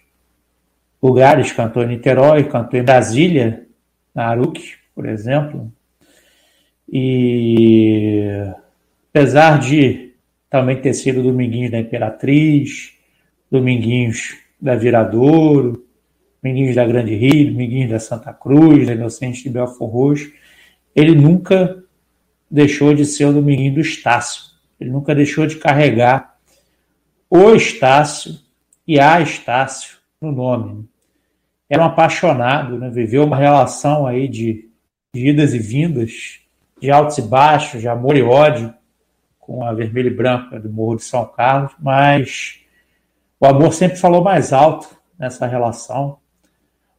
lugares, 1.02 1.52
cantou 1.52 1.82
em 1.82 1.88
Niterói, 1.88 2.44
cantou 2.44 2.78
em 2.78 2.82
Brasília, 2.82 3.66
na 4.14 4.26
Aruc, 4.26 4.60
por 4.94 5.06
exemplo. 5.06 5.72
E 6.88 8.26
apesar 9.10 9.58
de 9.58 10.12
também 10.48 10.80
ter 10.80 10.94
sido 10.94 11.22
Dominguinhos 11.22 11.70
da 11.70 11.78
Imperatriz, 11.78 12.92
Dominguinhos 13.50 14.36
da 14.60 14.74
Viradouro, 14.74 15.84
Dominguinhos 16.42 16.74
da 16.74 16.86
Grande 16.86 17.14
Rio, 17.14 17.52
Dominguinhos 17.52 17.90
da 17.90 18.00
Santa 18.00 18.32
Cruz, 18.32 18.86
da 18.86 18.94
Inocente 18.94 19.42
de 19.42 19.50
Belfor 19.50 19.88
Roxo, 19.88 20.32
ele 20.94 21.14
nunca 21.14 21.82
deixou 22.50 22.92
de 22.94 23.04
ser 23.04 23.26
o 23.26 23.32
Dominguinho 23.32 23.74
do 23.74 23.80
Estácio. 23.80 24.50
Ele 24.80 24.90
nunca 24.90 25.14
deixou 25.14 25.46
de 25.46 25.56
carregar 25.56 26.29
o 27.30 27.54
Estácio 27.54 28.34
e 28.86 28.98
a 28.98 29.20
Estácio 29.20 29.98
no 30.20 30.32
nome. 30.32 30.88
Era 31.68 31.84
um 31.84 31.86
apaixonado, 31.86 32.76
né? 32.76 32.90
viveu 32.90 33.24
uma 33.24 33.36
relação 33.36 34.04
aí 34.04 34.26
de, 34.26 34.68
idas 35.14 35.54
e 35.54 35.58
vindas, 35.60 36.40
de 36.80 36.90
altos 36.90 37.18
e 37.18 37.22
baixos, 37.22 37.80
de 37.80 37.86
amor 37.86 38.16
e 38.16 38.22
ódio 38.22 38.74
com 39.38 39.64
a 39.64 39.72
vermelha 39.72 40.08
e 40.08 40.14
branca 40.14 40.58
do 40.58 40.68
Morro 40.68 40.96
de 40.96 41.04
São 41.04 41.24
Carlos, 41.24 41.72
mas 41.78 42.60
o 43.38 43.46
amor 43.46 43.72
sempre 43.72 43.96
falou 43.96 44.24
mais 44.24 44.52
alto 44.52 44.88
nessa 45.16 45.46
relação. 45.46 46.18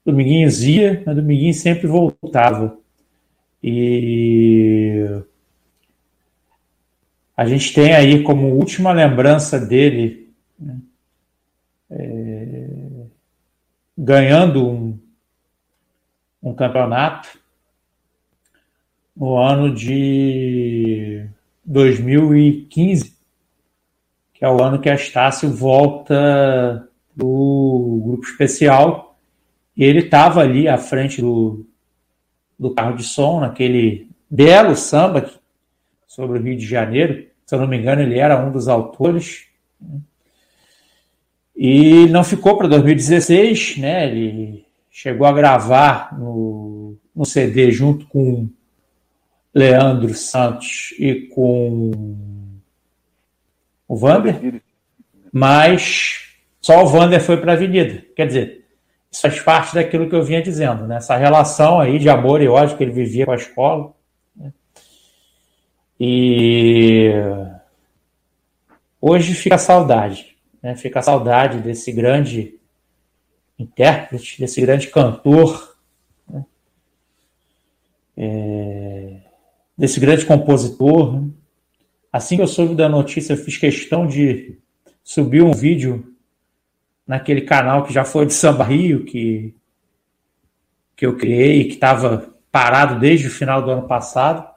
Dominguinhos 0.06 0.64
ia, 0.64 1.04
mas 1.06 1.16
Dominguinhos 1.16 1.58
sempre 1.58 1.88
voltava. 1.88 2.78
E 3.62 5.06
a 7.36 7.46
gente 7.46 7.74
tem 7.74 7.94
aí 7.94 8.24
como 8.24 8.56
última 8.56 8.92
lembrança 8.92 9.60
dele 9.60 10.21
né, 10.21 10.21
é, 11.92 12.68
ganhando 13.98 14.68
um, 14.68 15.00
um 16.42 16.54
campeonato 16.54 17.30
no 19.16 19.38
ano 19.38 19.74
de 19.74 21.28
2015 21.66 23.22
que 24.42 24.46
é 24.46 24.50
o 24.50 24.60
ano 24.60 24.80
que 24.80 24.90
a 24.90 24.96
Estácio 24.96 25.48
volta 25.52 26.90
do 27.16 28.02
grupo 28.04 28.26
especial. 28.26 29.16
E 29.78 29.84
ele 29.84 30.00
estava 30.00 30.42
ali 30.42 30.68
à 30.68 30.80
frente 30.80 31.22
do, 31.22 31.64
do 32.58 32.74
carro 32.74 32.96
de 32.96 33.04
som, 33.04 33.40
naquele 33.40 34.10
belo 34.28 34.76
samba 34.76 35.30
sobre 36.08 36.40
o 36.40 36.42
Rio 36.42 36.58
de 36.58 36.66
Janeiro. 36.66 37.28
Se 37.46 37.54
eu 37.54 37.60
não 37.60 37.68
me 37.68 37.78
engano, 37.78 38.02
ele 38.02 38.18
era 38.18 38.44
um 38.44 38.52
dos 38.52 38.68
autores. 38.68 39.46
E 41.64 42.08
não 42.08 42.24
ficou 42.24 42.58
para 42.58 42.68
2016, 42.68 43.78
né? 43.78 44.08
Ele 44.08 44.66
chegou 44.90 45.28
a 45.28 45.32
gravar 45.32 46.18
no, 46.18 46.98
no 47.16 47.24
CD 47.24 47.70
junto 47.70 48.08
com 48.08 48.50
Leandro 49.54 50.12
Santos 50.16 50.92
e 50.98 51.28
com 51.28 51.92
o 53.88 53.96
Vander, 53.96 54.64
mas 55.32 56.34
só 56.60 56.84
o 56.84 56.88
Vander 56.88 57.22
foi 57.22 57.38
para 57.38 57.52
a 57.52 57.56
Avenida. 57.56 58.06
Quer 58.16 58.26
dizer, 58.26 58.66
isso 59.12 59.22
faz 59.22 59.40
parte 59.40 59.76
daquilo 59.76 60.10
que 60.10 60.16
eu 60.16 60.24
vinha 60.24 60.42
dizendo, 60.42 60.88
né? 60.88 60.96
essa 60.96 61.16
relação 61.16 61.80
aí 61.80 62.00
de 62.00 62.10
amor 62.10 62.42
e 62.42 62.48
ódio 62.48 62.76
que 62.76 62.84
ele 62.84 62.92
vivia 62.92 63.28
com 63.28 63.34
a 63.34 63.36
escola. 63.36 63.94
Né? 64.36 64.52
E 66.00 67.12
hoje 69.00 69.36
fica 69.36 69.58
a 69.58 69.60
saudade, 69.60 70.31
né? 70.62 70.76
fica 70.76 71.00
a 71.00 71.04
saudade 71.04 71.60
desse 71.60 71.92
grande 71.92 72.60
intérprete, 73.58 74.40
desse 74.40 74.62
grande 74.62 74.88
cantor, 74.88 75.78
né? 76.30 76.46
é... 78.18 79.18
desse 79.78 80.00
grande 80.00 80.26
compositor. 80.26 81.22
Né? 81.22 81.30
Assim 82.12 82.36
que 82.36 82.42
eu 82.42 82.48
soube 82.48 82.76
da 82.76 82.90
notícia, 82.90 83.34
eu 83.34 83.38
fiz 83.38 83.58
questão 83.58 84.06
de 84.06 84.60
subir 85.04 85.42
um 85.42 85.54
vídeo 85.54 86.16
naquele 87.08 87.42
canal 87.42 87.84
que 87.84 87.94
já 87.94 88.06
foi 88.06 88.26
de 88.26 88.34
Samba 88.34 88.64
Rio, 88.64 89.04
que, 89.06 89.56
que 90.96 91.06
eu 91.06 91.18
criei, 91.18 91.66
que 91.66 91.74
estava 91.74 92.34
parado 92.52 93.00
desde 93.00 93.28
o 93.28 93.32
final 93.32 93.62
do 93.62 93.72
ano 93.72 93.88
passado. 93.88 94.50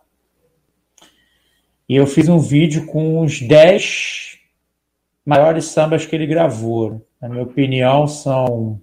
E 1.88 1.96
eu 1.96 2.06
fiz 2.06 2.28
um 2.28 2.38
vídeo 2.38 2.86
com 2.86 3.20
os 3.20 3.40
10 3.40 4.33
maiores 5.24 5.66
sambas 5.66 6.04
que 6.04 6.14
ele 6.14 6.26
gravou. 6.26 7.06
Na 7.20 7.28
minha 7.28 7.42
opinião, 7.42 8.06
são 8.06 8.80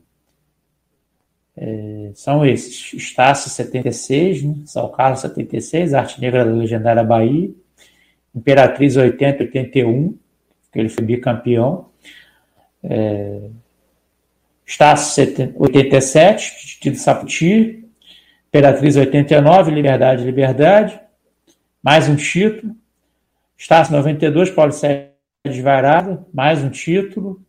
é, 1.56 2.12
são 2.15 2.45
esses: 2.45 2.93
Estácio 2.93 3.49
76, 3.49 4.43
né? 4.43 4.56
São 4.65 4.89
Carlos 4.89 5.21
76, 5.21 5.93
Arte 5.93 6.19
Negra 6.19 6.45
da 6.45 6.51
Legendária 6.51 7.04
Bahia, 7.04 7.51
Imperatriz 8.34 8.95
80, 8.97 9.43
81, 9.43 10.17
que 10.71 10.80
ele 10.80 10.89
foi 10.89 11.04
bicampeão. 11.04 11.89
É, 12.84 13.41
Estácio 14.65 15.54
87, 15.56 16.80
Tito 16.80 16.97
Saputi. 16.97 17.77
Imperatriz 18.47 18.97
89, 18.97 19.71
Liberdade, 19.71 20.25
Liberdade. 20.25 20.99
Mais 21.82 22.10
um 22.10 22.15
título. 22.15 22.75
Estácio 23.58 23.95
92, 23.95 24.49
Paulo 24.49 24.71
Sérgio 24.71 25.11
de 25.49 25.62
Varada, 25.62 26.23
mais 26.32 26.63
um 26.63 26.69
título. 26.69 27.41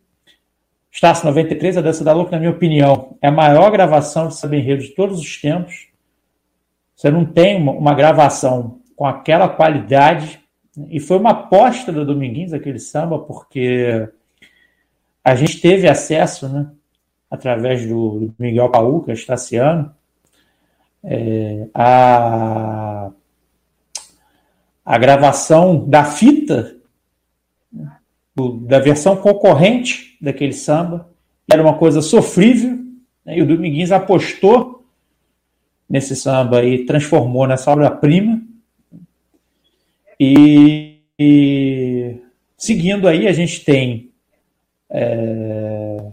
Estácio 0.91 1.27
93, 1.27 1.77
A 1.77 1.81
Dança 1.81 2.03
da 2.03 2.11
Louca, 2.11 2.31
na 2.31 2.39
minha 2.39 2.49
opinião, 2.49 3.15
é 3.21 3.27
a 3.27 3.31
maior 3.31 3.71
gravação 3.71 4.27
de 4.27 4.35
samba 4.35 4.55
enredo 4.55 4.81
de 4.81 4.89
todos 4.89 5.19
os 5.19 5.39
tempos. 5.39 5.89
Você 6.95 7.11
não 7.11 7.23
tem 7.23 7.55
uma, 7.55 7.71
uma 7.71 7.93
gravação 7.93 8.79
com 8.95 9.05
aquela 9.05 9.47
qualidade 9.47 10.41
e 10.89 10.99
foi 10.99 11.17
uma 11.17 11.31
aposta 11.31 11.91
do 11.91 12.03
Dominguinhos, 12.03 12.51
aquele 12.51 12.79
samba, 12.79 13.19
porque 13.19 14.09
a 15.23 15.35
gente 15.35 15.61
teve 15.61 15.87
acesso, 15.87 16.49
né, 16.49 16.71
através 17.29 17.87
do 17.87 18.33
Miguel 18.39 18.69
Paú, 18.69 19.03
que 19.03 19.11
é 19.11 19.13
estaciano, 19.13 19.93
é, 21.03 21.67
a, 21.75 23.11
a 24.83 24.97
gravação 24.97 25.87
da 25.87 26.03
fita, 26.03 26.75
né, 28.35 28.67
da 28.67 28.79
versão 28.79 29.15
concorrente 29.15 30.17
daquele 30.21 30.53
samba, 30.53 31.09
era 31.51 31.61
uma 31.61 31.77
coisa 31.77 32.01
sofrível, 32.01 32.79
né, 33.25 33.37
e 33.37 33.41
o 33.41 33.47
Dominguinhos 33.47 33.91
apostou 33.91 34.85
nesse 35.89 36.15
samba 36.15 36.63
e 36.63 36.85
transformou 36.85 37.47
nessa 37.47 37.71
obra-prima. 37.71 38.41
E, 40.19 40.99
e 41.19 42.17
seguindo 42.57 43.07
aí, 43.07 43.27
a 43.27 43.33
gente 43.33 43.63
tem 43.63 44.11
é, 44.89 46.11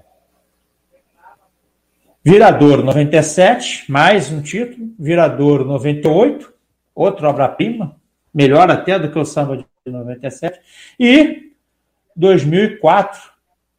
Viradouro 2.23 2.83
97, 2.85 3.91
mais 3.91 4.31
um 4.31 4.43
título. 4.43 4.93
Viradouro 4.99 5.65
98, 5.65 6.53
outro 6.95 7.27
obra-prima, 7.27 7.97
melhor 8.33 8.71
até 8.71 8.99
do 8.99 9.11
que 9.11 9.19
o 9.19 9.25
samba 9.25 9.57
de 9.57 9.65
97. 9.91 10.61
E 10.99 11.50
2004, 12.17 13.21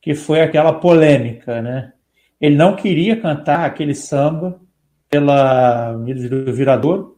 que 0.02 0.16
foi 0.16 0.42
aquela 0.42 0.74
polêmica, 0.74 1.62
né? 1.62 1.94
Ele 2.40 2.56
não 2.56 2.76
queria 2.76 3.20
cantar 3.20 3.66
aquele 3.66 3.94
samba 3.94 4.60
pela 5.10 5.94
do 5.94 6.54
Viradouro. 6.54 7.18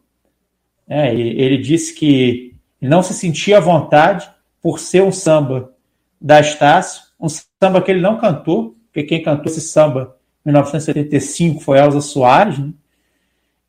É, 0.88 1.14
ele 1.14 1.58
disse 1.58 1.94
que 1.94 2.56
não 2.82 3.02
se 3.02 3.14
sentia 3.14 3.58
à 3.58 3.62
vontade 3.62 4.30
por 4.62 4.80
ser 4.80 5.02
um 5.02 5.12
samba 5.12 5.74
da 6.20 6.40
Estácio, 6.40 7.04
um 7.20 7.28
samba 7.30 7.82
que 7.82 7.92
ele 7.92 8.02
não 8.02 8.18
cantou, 8.18 8.76
porque 8.86 9.04
quem 9.04 9.24
cantou 9.24 9.46
esse 9.46 9.62
samba 9.62 10.18
em 10.46 10.50
1975 10.50 11.62
foi 11.62 11.80
Elza 11.80 12.02
Soares, 12.02 12.60
né? 12.60 12.74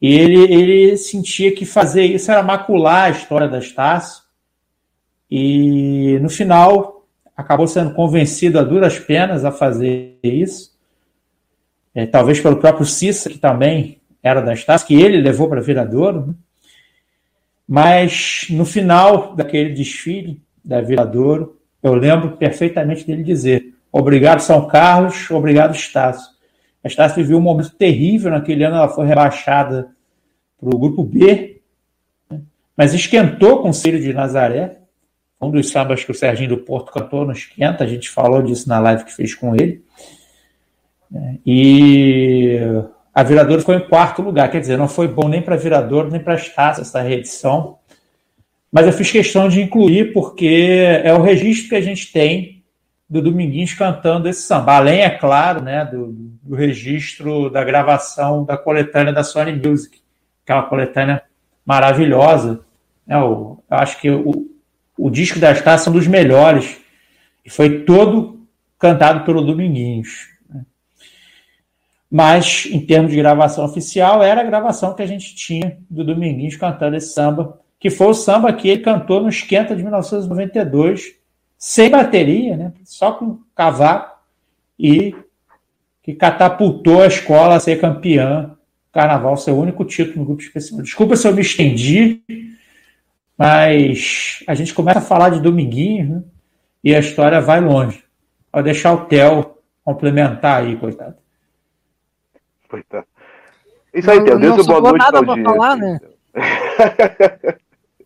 e 0.00 0.12
ele, 0.12 0.52
ele 0.52 0.96
sentia 0.96 1.54
que 1.54 1.64
fazer 1.64 2.04
isso 2.04 2.30
era 2.30 2.42
macular 2.42 3.04
a 3.04 3.10
história 3.10 3.48
da 3.48 3.58
Estácio, 3.58 4.22
e 5.30 6.18
no 6.20 6.28
final 6.28 6.93
acabou 7.36 7.66
sendo 7.66 7.92
convencido 7.94 8.58
a 8.58 8.62
duras 8.62 8.98
penas 8.98 9.44
a 9.44 9.50
fazer 9.50 10.18
isso, 10.22 10.72
é, 11.94 12.06
talvez 12.06 12.40
pelo 12.40 12.56
próprio 12.56 12.86
Cissa, 12.86 13.30
que 13.30 13.38
também 13.38 14.00
era 14.22 14.40
da 14.40 14.54
Estácio, 14.54 14.86
que 14.86 14.94
ele 14.94 15.20
levou 15.20 15.48
para 15.48 15.60
Viradouro, 15.60 16.28
né? 16.28 16.34
mas 17.66 18.46
no 18.50 18.64
final 18.64 19.34
daquele 19.34 19.70
desfile 19.70 20.40
da 20.64 20.80
Viradouro, 20.80 21.58
eu 21.82 21.94
lembro 21.94 22.36
perfeitamente 22.36 23.06
dele 23.06 23.22
dizer: 23.22 23.74
Obrigado, 23.92 24.40
São 24.40 24.66
Carlos, 24.66 25.30
obrigado, 25.30 25.74
Estácio. 25.74 26.32
A 26.82 26.88
Estácio 26.88 27.16
viveu 27.16 27.38
um 27.38 27.42
momento 27.42 27.70
terrível 27.70 28.30
naquele 28.30 28.64
ano, 28.64 28.76
ela 28.76 28.88
foi 28.88 29.06
rebaixada 29.06 29.90
para 30.58 30.74
o 30.74 30.78
grupo 30.78 31.04
B, 31.04 31.60
né? 32.30 32.40
mas 32.76 32.94
esquentou 32.94 33.66
o 33.66 33.72
Círio 33.72 34.00
de 34.00 34.12
Nazaré, 34.12 34.78
um 35.46 35.50
dos 35.50 35.70
sambas 35.70 36.04
que 36.04 36.10
o 36.10 36.14
Serginho 36.14 36.50
do 36.50 36.58
Porto 36.58 36.92
cantou 36.92 37.24
no 37.24 37.32
Esquenta, 37.32 37.84
a 37.84 37.86
gente 37.86 38.10
falou 38.10 38.42
disso 38.42 38.68
na 38.68 38.78
live 38.78 39.04
que 39.04 39.14
fez 39.14 39.34
com 39.34 39.54
ele. 39.54 39.82
Né? 41.10 41.38
E 41.44 42.58
a 43.14 43.22
Viradouro 43.22 43.60
ficou 43.60 43.74
em 43.74 43.88
quarto 43.88 44.22
lugar, 44.22 44.50
quer 44.50 44.60
dizer, 44.60 44.76
não 44.76 44.88
foi 44.88 45.06
bom 45.06 45.28
nem 45.28 45.40
para 45.42 45.56
Viradouro 45.56 46.10
nem 46.10 46.20
para 46.20 46.34
Estácio 46.34 46.82
essa 46.82 47.00
reedição. 47.00 47.78
Mas 48.72 48.86
eu 48.86 48.92
fiz 48.92 49.10
questão 49.10 49.48
de 49.48 49.62
incluir 49.62 50.12
porque 50.12 51.00
é 51.04 51.14
o 51.14 51.22
registro 51.22 51.68
que 51.68 51.76
a 51.76 51.80
gente 51.80 52.12
tem 52.12 52.64
do 53.08 53.22
Dominguinhos 53.22 53.74
cantando 53.74 54.28
esse 54.28 54.42
samba. 54.42 54.74
Além, 54.74 55.02
é 55.02 55.10
claro, 55.10 55.62
né, 55.62 55.84
do, 55.84 56.08
do 56.42 56.56
registro 56.56 57.48
da 57.50 57.62
gravação 57.62 58.44
da 58.44 58.56
coletânea 58.56 59.12
da 59.12 59.22
Sony 59.22 59.52
Music, 59.52 60.00
aquela 60.42 60.62
coletânea 60.64 61.22
maravilhosa. 61.64 62.64
É, 63.08 63.14
eu, 63.14 63.62
eu 63.70 63.76
acho 63.76 64.00
que 64.00 64.10
o, 64.10 64.50
o 64.98 65.10
disco 65.10 65.38
da 65.38 65.52
Estácio 65.52 65.88
é 65.88 65.90
um 65.90 65.94
dos 65.94 66.06
melhores 66.06 66.78
e 67.44 67.50
foi 67.50 67.80
todo 67.80 68.46
cantado 68.78 69.24
pelo 69.24 69.42
Dominguinhos. 69.42 70.28
Né. 70.48 70.62
Mas, 72.10 72.66
em 72.70 72.80
termos 72.84 73.10
de 73.10 73.16
gravação 73.16 73.64
oficial, 73.64 74.22
era 74.22 74.40
a 74.40 74.44
gravação 74.44 74.94
que 74.94 75.02
a 75.02 75.06
gente 75.06 75.34
tinha 75.34 75.78
do 75.90 76.04
Dominguinhos 76.04 76.56
cantando 76.56 76.96
esse 76.96 77.12
samba 77.12 77.60
que 77.84 77.90
foi 77.90 78.06
o 78.06 78.14
samba 78.14 78.50
que 78.50 78.66
ele 78.66 78.80
cantou 78.80 79.20
no 79.20 79.28
Esquenta 79.28 79.76
de 79.76 79.82
1992, 79.82 81.16
sem 81.58 81.90
bateria, 81.90 82.56
né? 82.56 82.72
só 82.82 83.12
com 83.12 83.40
cavaco, 83.54 84.18
e 84.78 85.14
que 86.02 86.14
catapultou 86.14 87.02
a 87.02 87.06
escola 87.06 87.56
a 87.56 87.60
ser 87.60 87.78
campeã 87.78 88.56
Carnaval, 88.90 89.36
seu 89.36 89.58
único 89.58 89.84
título 89.84 90.20
no 90.20 90.24
grupo 90.24 90.40
especial. 90.40 90.80
Desculpa 90.80 91.14
se 91.14 91.28
eu 91.28 91.34
me 91.34 91.42
estendi, 91.42 92.22
mas 93.36 94.42
a 94.46 94.54
gente 94.54 94.72
começa 94.72 95.00
a 95.00 95.02
falar 95.02 95.30
de 95.30 95.40
Dominguinhos 95.40 96.08
né? 96.08 96.22
e 96.82 96.94
a 96.94 96.98
história 96.98 97.40
vai 97.40 97.60
longe. 97.60 98.04
Vou 98.52 98.62
deixar 98.62 98.92
o 98.92 99.06
Theo 99.06 99.54
complementar 99.84 100.62
aí, 100.62 100.76
coitado. 100.76 101.16
Coitado. 102.68 103.06
Isso 103.92 104.10
aí, 104.10 104.24
Theo. 104.24 104.38
Desde 104.38 104.62
boa 104.64 104.80
noite 104.80 104.98
nada 104.98 105.24
para 105.24 105.42
falar, 105.42 105.76
né? 105.76 106.00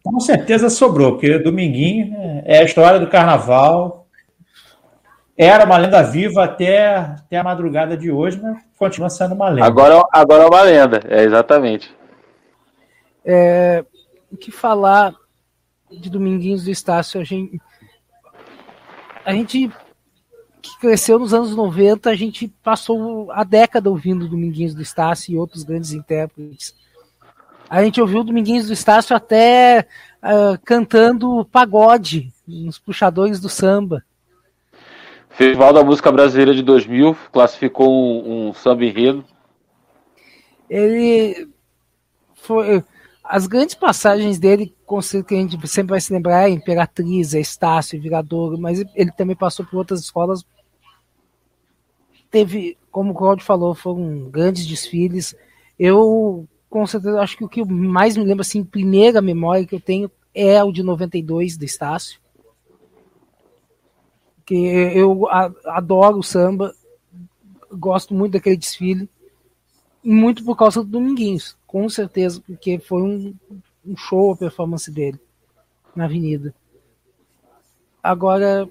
Com 0.03 0.21
certeza 0.21 0.71
sobrou, 0.71 1.13
porque 1.13 1.39
Dominguinho 1.39 2.11
né, 2.11 2.43
é 2.47 2.59
a 2.59 2.65
história 2.65 2.99
do 2.99 3.09
carnaval. 3.09 4.07
Era 5.37 5.65
uma 5.65 5.77
lenda 5.77 6.03
viva 6.03 6.45
até, 6.45 6.97
até 6.97 7.37
a 7.37 7.45
madrugada 7.45 7.97
de 7.97 8.11
hoje, 8.11 8.41
mas 8.43 8.59
continua 8.77 9.09
sendo 9.09 9.35
uma 9.35 9.49
lenda. 9.49 9.67
Agora, 9.67 10.03
agora 10.13 10.45
é 10.45 10.47
uma 10.47 10.63
lenda, 10.63 11.01
é 11.09 11.23
exatamente. 11.23 11.95
É, 13.25 13.85
o 14.31 14.37
que 14.37 14.51
falar 14.51 15.15
de 15.91 16.11
Dominguinhos 16.11 16.65
do 16.65 16.71
Estácio? 16.71 17.21
A 17.21 17.25
gente, 17.25 17.61
a 19.25 19.33
gente 19.33 19.71
que 20.61 20.79
cresceu 20.81 21.19
nos 21.19 21.33
anos 21.33 21.55
90, 21.55 22.11
a 22.11 22.15
gente 22.15 22.49
passou 22.63 23.31
a 23.33 23.45
década 23.45 23.89
ouvindo 23.89 24.29
Dominguinhos 24.29 24.75
do 24.75 24.83
Estácio 24.83 25.33
e 25.33 25.39
outros 25.39 25.63
grandes 25.63 25.93
intérpretes 25.93 26.75
a 27.69 27.83
gente 27.83 28.01
ouviu 28.01 28.25
Dominguinhos 28.25 28.67
do 28.67 28.73
Estácio 28.73 29.15
até 29.15 29.87
uh, 30.23 30.59
cantando 30.65 31.45
pagode 31.53 32.33
nos 32.47 32.79
puxadores 32.79 33.41
do 33.41 33.49
samba. 33.49 34.03
Festival 35.29 35.73
da 35.73 35.85
Música 35.85 36.11
Brasileira 36.11 36.55
de 36.55 36.63
2000 36.63 37.17
classificou 37.31 37.93
um, 37.93 38.49
um 38.49 38.55
samba 38.55 38.85
enredo. 38.85 39.25
Ele 40.69 41.49
foi 42.35 42.83
as 43.29 43.47
grandes 43.47 43.75
passagens 43.75 44.39
dele, 44.39 44.75
que 45.27 45.35
a 45.35 45.39
gente 45.39 45.69
sempre 45.69 45.91
vai 45.91 46.01
se 46.01 46.13
lembrar, 46.13 46.49
é 46.49 46.53
Imperatriz, 46.53 47.35
é 47.35 47.41
Estácio, 47.41 48.01
Viradouro, 48.01 48.59
mas 48.59 48.83
ele 48.95 49.13
também 49.13 49.37
passou 49.37 49.67
por 49.67 49.77
outras 49.77 50.01
escolas. 50.01 50.45
Teve, 52.31 52.79
como 52.91 53.13
o 53.13 53.15
Claudio 53.15 53.45
falou, 53.45 53.75
foram 53.75 54.31
grandes 54.31 54.67
desfiles. 54.67 55.37
Eu 55.79 56.49
com 56.69 56.87
certeza, 56.87 57.21
acho 57.21 57.37
que 57.37 57.45
o 57.45 57.49
que 57.49 57.65
mais 57.65 58.17
me 58.17 58.25
lembra, 58.25 58.43
assim, 58.43 58.65
primeira 58.65 59.23
memória 59.23 59.67
que 59.67 59.75
eu 59.75 59.81
tenho 59.81 60.11
é 60.35 60.63
o 60.63 60.73
de 60.73 60.83
92 60.83 61.57
do 61.57 61.65
Estácio. 61.65 62.21
Que 64.45 64.55
eu 64.55 65.27
adoro 65.67 66.19
o 66.19 66.23
samba, 66.23 66.75
gosto 67.71 68.15
muito 68.15 68.33
daquele 68.33 68.57
desfile, 68.57 69.09
muito 70.03 70.45
por 70.45 70.57
causa 70.57 70.83
do 70.83 70.89
Dominguinhos, 70.89 71.57
com 71.67 71.89
certeza, 71.89 72.43
porque 72.47 72.79
foi 72.79 73.03
um, 73.03 73.35
um 73.87 73.97
show 73.97 74.33
a 74.33 74.37
performance 74.37 74.91
dele 74.91 75.19
na 75.95 76.05
Avenida. 76.05 76.55
Agora, 78.03 78.69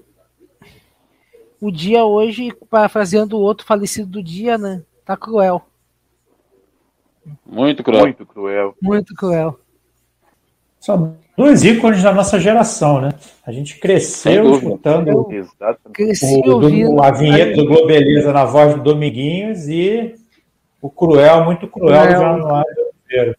o 1.60 1.70
dia 1.70 2.04
hoje, 2.04 2.52
parafraseando 2.70 3.36
o 3.36 3.40
outro 3.40 3.66
falecido 3.66 4.08
do 4.08 4.22
dia, 4.22 4.56
né? 4.56 4.82
Tá 5.04 5.16
cruel. 5.16 5.62
Muito 7.44 7.82
cruel. 7.82 8.02
Muito 8.02 8.26
cruel. 8.26 8.74
Muito 8.80 9.14
cruel. 9.14 9.60
São 10.80 11.16
dois 11.36 11.64
ícones 11.64 12.02
da 12.02 12.12
nossa 12.12 12.38
geração, 12.38 13.00
né? 13.00 13.10
A 13.44 13.52
gente 13.52 13.78
cresceu 13.78 14.54
escutando 14.54 15.08
o, 15.08 15.28
o, 16.94 17.02
a 17.02 17.10
vinheta 17.10 17.56
do 17.56 17.66
Globeleza 17.66 18.32
na 18.32 18.44
voz 18.44 18.74
do 18.74 18.82
Dominguinhos 18.82 19.68
e 19.68 20.14
o 20.80 20.90
cruel, 20.90 21.44
muito 21.44 21.66
cruel, 21.68 22.06
do 22.06 22.12
Januário 22.12 22.74
Oliveira. 22.78 23.38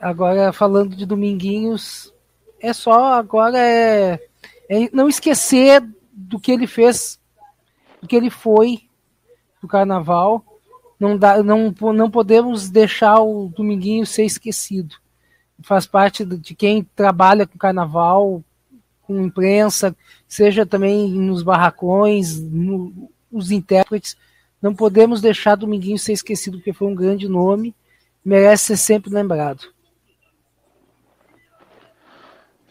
Agora, 0.00 0.52
falando 0.52 0.96
de 0.96 1.06
Dominguinhos, 1.06 2.12
é 2.60 2.72
só 2.72 3.14
agora 3.14 3.58
é, 3.58 4.20
é 4.68 4.90
não 4.92 5.08
esquecer 5.08 5.82
do 6.12 6.40
que 6.40 6.50
ele 6.50 6.66
fez, 6.66 7.20
do 8.00 8.08
que 8.08 8.16
ele 8.16 8.30
foi 8.30 8.82
do 9.60 9.68
carnaval 9.68 10.44
não, 11.02 11.18
dá, 11.18 11.42
não, 11.42 11.74
não 11.92 12.08
podemos 12.08 12.70
deixar 12.70 13.20
o 13.20 13.48
Dominguinho 13.48 14.06
ser 14.06 14.24
esquecido. 14.24 14.94
Faz 15.60 15.84
parte 15.84 16.24
de 16.24 16.54
quem 16.54 16.84
trabalha 16.94 17.44
com 17.44 17.58
carnaval, 17.58 18.42
com 19.02 19.20
imprensa, 19.20 19.96
seja 20.28 20.64
também 20.64 21.10
nos 21.10 21.42
barracões, 21.42 22.40
no, 22.40 23.10
os 23.32 23.50
intérpretes. 23.50 24.16
Não 24.62 24.74
podemos 24.74 25.20
deixar 25.20 25.56
Dominguinho 25.56 25.98
ser 25.98 26.12
esquecido, 26.12 26.58
porque 26.58 26.72
foi 26.72 26.88
um 26.88 26.94
grande 26.94 27.28
nome, 27.28 27.74
merece 28.24 28.64
ser 28.64 28.76
sempre 28.76 29.12
lembrado. 29.12 29.64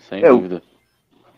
Sem 0.10 0.24
é, 0.24 0.30
dúvida. 0.30 0.64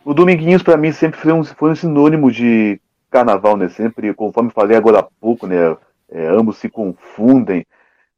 O, 0.04 0.12
o 0.12 0.14
Dominguinhos, 0.14 0.62
para 0.62 0.76
mim, 0.76 0.92
sempre 0.92 1.20
foi 1.20 1.32
um, 1.32 1.42
foi 1.42 1.72
um 1.72 1.76
sinônimo 1.76 2.30
de 2.30 2.80
carnaval, 3.10 3.56
né? 3.56 3.68
Sempre, 3.68 4.14
conforme 4.14 4.50
falei 4.50 4.76
agora 4.76 5.00
há 5.00 5.08
pouco, 5.20 5.46
né? 5.46 5.76
é, 6.14 6.26
ambos 6.28 6.58
se 6.58 6.68
confundem. 6.68 7.66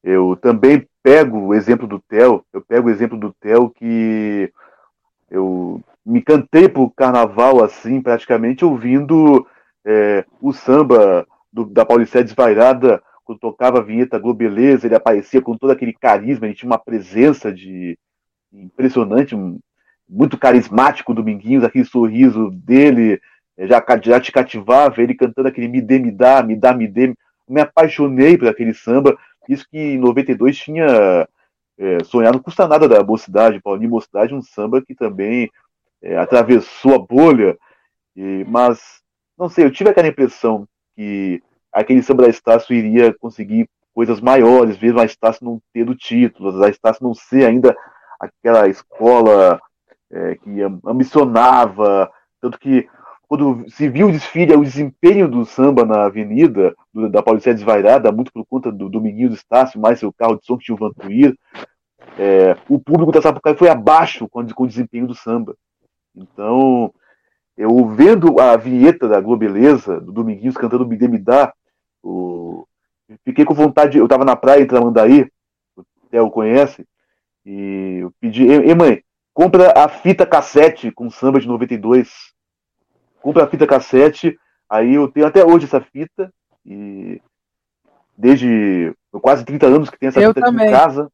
Eu 0.04 0.36
também 0.36 0.86
pego 1.02 1.38
o 1.38 1.54
exemplo 1.54 1.86
do 1.86 1.98
Theo, 1.98 2.44
eu 2.52 2.60
pego 2.60 2.88
o 2.88 2.90
exemplo 2.90 3.18
do 3.18 3.32
Theo 3.40 3.70
que 3.70 4.52
eu 5.30 5.80
me 6.04 6.22
cantei 6.22 6.68
pro 6.68 6.90
carnaval 6.90 7.64
assim, 7.64 8.00
praticamente 8.00 8.64
ouvindo 8.64 9.46
é, 9.84 10.24
o 10.40 10.52
samba 10.52 11.26
do, 11.56 11.64
da 11.64 11.86
Paulicéia 11.86 12.22
Desvairada, 12.22 13.02
quando 13.24 13.38
tocava 13.38 13.78
a 13.78 13.82
vinheta 13.82 14.18
Globeleza, 14.18 14.86
ele 14.86 14.94
aparecia 14.94 15.40
com 15.40 15.56
todo 15.56 15.70
aquele 15.70 15.94
carisma, 15.94 16.46
ele 16.46 16.54
tinha 16.54 16.70
uma 16.70 16.78
presença 16.78 17.50
de 17.50 17.98
impressionante, 18.52 19.34
um, 19.34 19.58
muito 20.06 20.36
carismático 20.36 21.14
Dominguinhos, 21.14 21.64
aquele 21.64 21.86
sorriso 21.86 22.50
dele 22.50 23.20
é, 23.56 23.66
já, 23.66 23.82
já 24.04 24.20
te 24.20 24.30
cativava, 24.30 25.02
ele 25.02 25.14
cantando 25.14 25.48
aquele 25.48 25.66
me 25.66 25.80
dê, 25.80 25.98
me 25.98 26.10
dá, 26.10 26.42
me 26.42 26.54
dá, 26.54 26.74
me 26.74 26.86
dê. 26.86 27.14
Me 27.48 27.60
apaixonei 27.60 28.36
por 28.36 28.48
aquele 28.48 28.74
samba. 28.74 29.16
Isso 29.48 29.66
que 29.70 29.78
em 29.78 29.98
92 29.98 30.56
tinha 30.58 31.28
é, 31.78 32.04
sonhado, 32.04 32.36
não 32.36 32.42
custa 32.42 32.68
nada 32.68 32.88
da 32.88 33.02
Mocidade, 33.02 33.60
Paulinho 33.62 33.90
Mocidade, 33.90 34.34
um 34.34 34.42
samba 34.42 34.82
que 34.82 34.94
também 34.94 35.50
é, 36.02 36.18
atravessou 36.18 36.94
a 36.94 36.98
bolha. 36.98 37.56
E, 38.14 38.44
mas, 38.48 39.00
não 39.38 39.48
sei, 39.48 39.64
eu 39.64 39.70
tive 39.70 39.90
aquela 39.90 40.08
impressão 40.08 40.68
que 40.96 41.42
aquele 41.72 42.02
samba 42.02 42.24
da 42.24 42.28
Estácio 42.28 42.74
iria 42.74 43.14
conseguir 43.14 43.68
coisas 43.94 44.20
maiores, 44.20 44.78
mesmo 44.78 45.00
a 45.00 45.04
Estácio 45.04 45.44
não 45.44 45.60
ter 45.72 45.88
o 45.88 45.94
título, 45.94 46.62
a 46.64 46.68
Estácio 46.68 47.04
não 47.04 47.14
ser 47.14 47.46
ainda 47.46 47.76
aquela 48.18 48.66
escola 48.66 49.60
é, 50.10 50.34
que 50.36 50.62
ambicionava, 50.84 52.10
tanto 52.40 52.58
que 52.58 52.88
quando 53.28 53.68
se 53.68 53.88
viu 53.88 54.06
o 54.06 54.12
desfile, 54.12 54.54
o 54.54 54.62
desempenho 54.62 55.28
do 55.28 55.44
samba 55.44 55.84
na 55.84 56.04
avenida, 56.04 56.74
do, 56.94 57.08
da 57.10 57.22
Paulicéia 57.22 57.54
Desvairada, 57.54 58.12
muito 58.12 58.32
por 58.32 58.46
conta 58.46 58.70
do 58.70 58.88
Dominguinhos 58.88 59.34
Estácio, 59.34 59.80
mais 59.80 59.98
seu 59.98 60.12
carro 60.12 60.36
de 60.38 60.46
som 60.46 60.56
que 60.56 60.64
tinha 60.64 60.76
o 60.76 60.78
Vantuir, 60.78 61.36
é, 62.18 62.56
o 62.68 62.78
público 62.78 63.10
da 63.10 63.20
Sapucaí 63.20 63.56
foi 63.56 63.68
abaixo 63.68 64.28
com, 64.28 64.46
com 64.46 64.64
o 64.64 64.68
desempenho 64.68 65.08
do 65.08 65.14
samba. 65.14 65.56
Então, 66.14 66.92
eu 67.56 67.88
vendo 67.88 68.38
a 68.38 68.56
vinheta 68.56 69.08
da 69.08 69.20
Globeleza, 69.20 70.00
do 70.00 70.12
Dominguinhos 70.12 70.56
cantando 70.56 70.86
Me 70.86 70.96
Dê 70.96 71.08
Me 71.08 71.18
Dá, 71.18 71.52
o... 72.02 72.66
fiquei 73.24 73.44
com 73.44 73.54
vontade, 73.54 73.96
eu 73.96 74.04
estava 74.04 74.24
na 74.24 74.36
praia 74.36 74.62
em 74.62 74.66
Tramandaí, 74.66 75.30
o 75.76 75.82
Theo 76.10 76.30
conhece, 76.30 76.86
e 77.44 78.00
eu 78.02 78.12
pedi, 78.20 78.44
ei 78.46 78.74
mãe, 78.74 79.02
compra 79.32 79.72
a 79.76 79.88
fita 79.88 80.26
cassete 80.26 80.90
com 80.90 81.10
samba 81.10 81.40
de 81.40 81.48
92, 81.48 82.10
compra 83.22 83.44
a 83.44 83.46
fita 83.48 83.66
cassete, 83.66 84.38
aí 84.68 84.94
eu 84.94 85.08
tenho 85.08 85.26
até 85.26 85.44
hoje 85.44 85.64
essa 85.64 85.80
fita, 85.80 86.32
e 86.64 87.20
desde 88.16 88.94
quase 89.22 89.44
30 89.44 89.66
anos 89.66 89.90
que 89.90 89.98
tem 89.98 90.08
essa 90.08 90.20
Eu 90.20 90.34
fita 90.34 90.46
aqui 90.46 90.62
em 90.62 90.70
casa, 90.70 91.10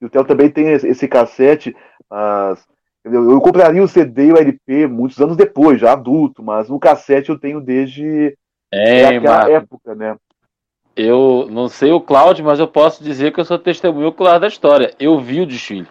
e 0.00 0.06
o 0.06 0.10
Theo 0.10 0.24
também 0.24 0.50
tem 0.50 0.68
esse 0.68 1.08
cassete, 1.08 1.76
mas 2.08 2.64
eu, 3.04 3.30
eu 3.30 3.40
compraria 3.40 3.82
o 3.82 3.88
CD 3.88 4.26
e 4.26 4.32
o 4.32 4.36
LP 4.38 4.86
muitos 4.86 5.18
anos 5.20 5.36
depois, 5.36 5.80
já 5.80 5.92
adulto, 5.92 6.42
mas 6.42 6.68
no 6.68 6.78
cassete 6.78 7.30
eu 7.30 7.38
tenho 7.38 7.60
desde 7.60 8.36
É, 8.70 9.02
daquela 9.14 9.36
Marco, 9.38 9.50
época, 9.52 9.94
né? 9.94 10.16
eu 10.96 11.48
não 11.50 11.68
sei 11.68 11.90
o 11.90 12.00
Cláudio, 12.00 12.44
mas 12.44 12.58
eu 12.60 12.68
posso 12.68 13.02
dizer 13.02 13.32
que 13.32 13.40
eu 13.40 13.44
sou 13.44 13.58
testemunho 13.58 14.08
ocular 14.08 14.38
da 14.38 14.46
história. 14.46 14.94
Eu 15.00 15.18
vi 15.20 15.40
o 15.40 15.46
desfile. 15.46 15.88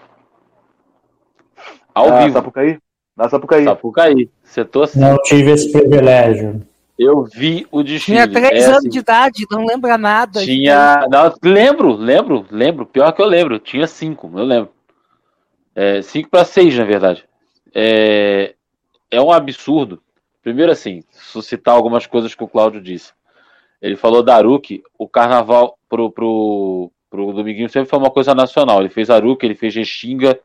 Ao 1.94 2.10
na 2.10 2.22
vivo. 2.22 2.34
Sapucaí? 2.34 2.80
Na 3.18 3.30
Sapucaí. 3.30 3.64
Sapucaí. 3.66 4.30
Setor 4.44 4.84
assim. 4.84 5.00
Não 5.00 5.18
tive 5.24 5.52
esse 5.52 5.72
privilégio. 5.72 6.62
Eu 6.98 7.24
vi 7.24 7.68
o 7.72 7.82
desfile. 7.84 8.18
Tinha 8.18 8.32
três 8.32 8.64
É, 8.64 8.66
anos 8.68 8.78
assim, 8.78 8.90
de 8.90 9.00
idade, 9.00 9.46
não 9.50 9.66
lembra 9.66 9.98
nada. 9.98 10.40
Tinha. 10.42 11.08
Não, 11.10 11.34
lembro, 11.44 11.94
lembro, 11.96 12.46
lembro. 12.52 12.86
Pior 12.86 13.12
que 13.12 13.22
eu 13.22 13.26
lembro. 13.26 13.60
Tinha 13.60 13.88
cinco, 13.88 14.32
eu 14.36 14.46
lembro. 14.46 14.70
É, 15.76 16.02
cinco 16.02 16.30
para 16.30 16.46
seis, 16.46 16.78
na 16.78 16.86
verdade. 16.86 17.26
É, 17.74 18.56
é 19.10 19.22
um 19.22 19.32
absurdo. 19.32 20.02
Primeiro, 20.42 20.72
assim, 20.72 21.04
suscitar 21.12 21.76
algumas 21.76 22.08
coisas 22.08 22.34
que 22.34 22.44
o 22.44 22.48
Cláudio 22.48 22.82
disse. 22.82 23.14
Ele 23.82 23.96
falou 23.96 24.22
da 24.22 24.36
Aruque, 24.36 24.84
o 24.98 25.08
carnaval 25.08 25.78
pro, 25.90 26.12
pro, 26.12 26.92
pro 27.10 27.34
Dominguinho 27.34 27.70
sempre 27.70 27.90
foi 27.90 28.00
uma 28.00 28.12
coisa 28.12 28.36
nacional. 28.36 28.80
Ele 28.80 28.90
fez 28.90 29.10
Aruque, 29.10 29.46
ele 29.46 29.56
fez 29.56 29.76
Restinga. 29.76 30.40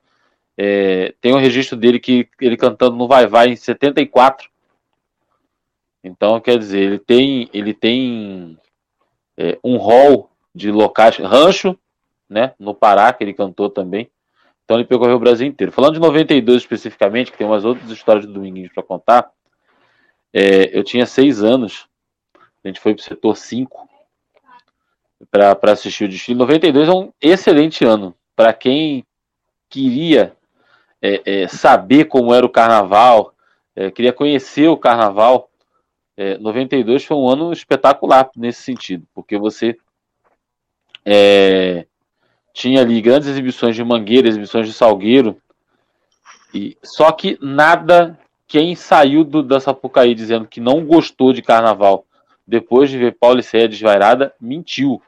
É, 0.57 1.15
tem 1.21 1.35
um 1.35 1.39
registro 1.39 1.77
dele 1.77 2.01
que 2.01 2.29
ele 2.41 2.57
cantando 2.57 2.97
no 2.97 3.07
Vai 3.07 3.27
Vai 3.27 3.49
em 3.49 3.57
74. 3.57 4.49
Então, 6.03 6.41
quer 6.41 6.59
dizer, 6.59 6.81
ele 6.81 6.99
tem, 6.99 7.51
ele 7.53 7.75
tem 7.75 8.57
é, 9.37 9.59
um 9.62 9.77
hall 9.77 10.31
de 10.55 10.71
locais, 10.71 11.19
rancho, 11.19 11.79
né, 12.29 12.55
no 12.59 12.75
Pará, 12.75 13.12
que 13.12 13.23
ele 13.23 13.35
cantou 13.35 13.69
também. 13.69 14.09
Então 14.66 14.76
ele 14.79 14.85
percorreu 14.85 15.14
o 15.14 15.20
Brasil 15.20 15.46
inteiro. 15.46 15.72
Falando 15.72 15.94
de 15.94 16.00
92 16.00 16.57
especificamente, 16.62 17.31
que 17.31 17.38
tem 17.38 17.46
umas 17.46 17.64
outras 17.64 17.88
histórias 17.88 18.26
do 18.26 18.33
Dominguinhos 18.33 18.72
para 18.72 18.83
contar, 18.83 19.31
é, 20.35 20.76
eu 20.76 20.83
tinha 20.83 21.07
seis 21.07 21.40
anos, 21.40 21.87
a 22.35 22.68
gente 22.68 22.81
foi 22.81 22.92
para 22.92 23.00
o 23.00 23.05
setor 23.05 23.37
5 23.37 23.88
para 25.31 25.72
assistir 25.72 26.05
o 26.05 26.09
desfile. 26.09 26.37
92 26.37 26.88
é 26.88 26.92
um 26.92 27.12
excelente 27.22 27.85
ano 27.85 28.12
para 28.35 28.52
quem 28.52 29.07
queria 29.70 30.37
é, 31.00 31.22
é, 31.24 31.48
saber 31.48 32.07
como 32.07 32.35
era 32.35 32.44
o 32.44 32.50
carnaval, 32.50 33.33
é, 33.76 33.88
queria 33.92 34.12
conhecer 34.12 34.66
o 34.66 34.76
carnaval. 34.76 35.48
É, 36.16 36.38
92 36.38 37.05
foi 37.05 37.16
um 37.16 37.29
ano 37.29 37.52
espetacular 37.52 38.31
nesse 38.35 38.62
sentido, 38.62 39.07
porque 39.14 39.38
você 39.38 39.76
é, 41.05 41.87
tinha 42.57 42.81
ali 42.81 43.03
grandes 43.03 43.29
exibições 43.29 43.77
de 43.77 43.85
Mangueira, 43.85 44.27
exibições 44.27 44.66
de 44.66 44.73
Salgueiro, 44.73 45.37
e 46.55 46.75
só 46.83 47.12
que 47.12 47.37
nada, 47.38 48.19
quem 48.49 48.75
saiu 48.75 49.25
do, 49.25 49.42
da 49.42 49.61
Sapucaí 49.61 50.14
dizendo 50.14 50.49
que 50.49 50.59
não 50.59 50.87
gostou 50.87 51.35
de 51.35 51.42
carnaval 51.42 52.07
depois 52.47 52.88
de 52.88 52.97
ver 52.97 53.19
Paulo 53.21 53.42
Céia 53.42 53.69
desvairada, 53.69 54.33
mentiu. 54.40 55.03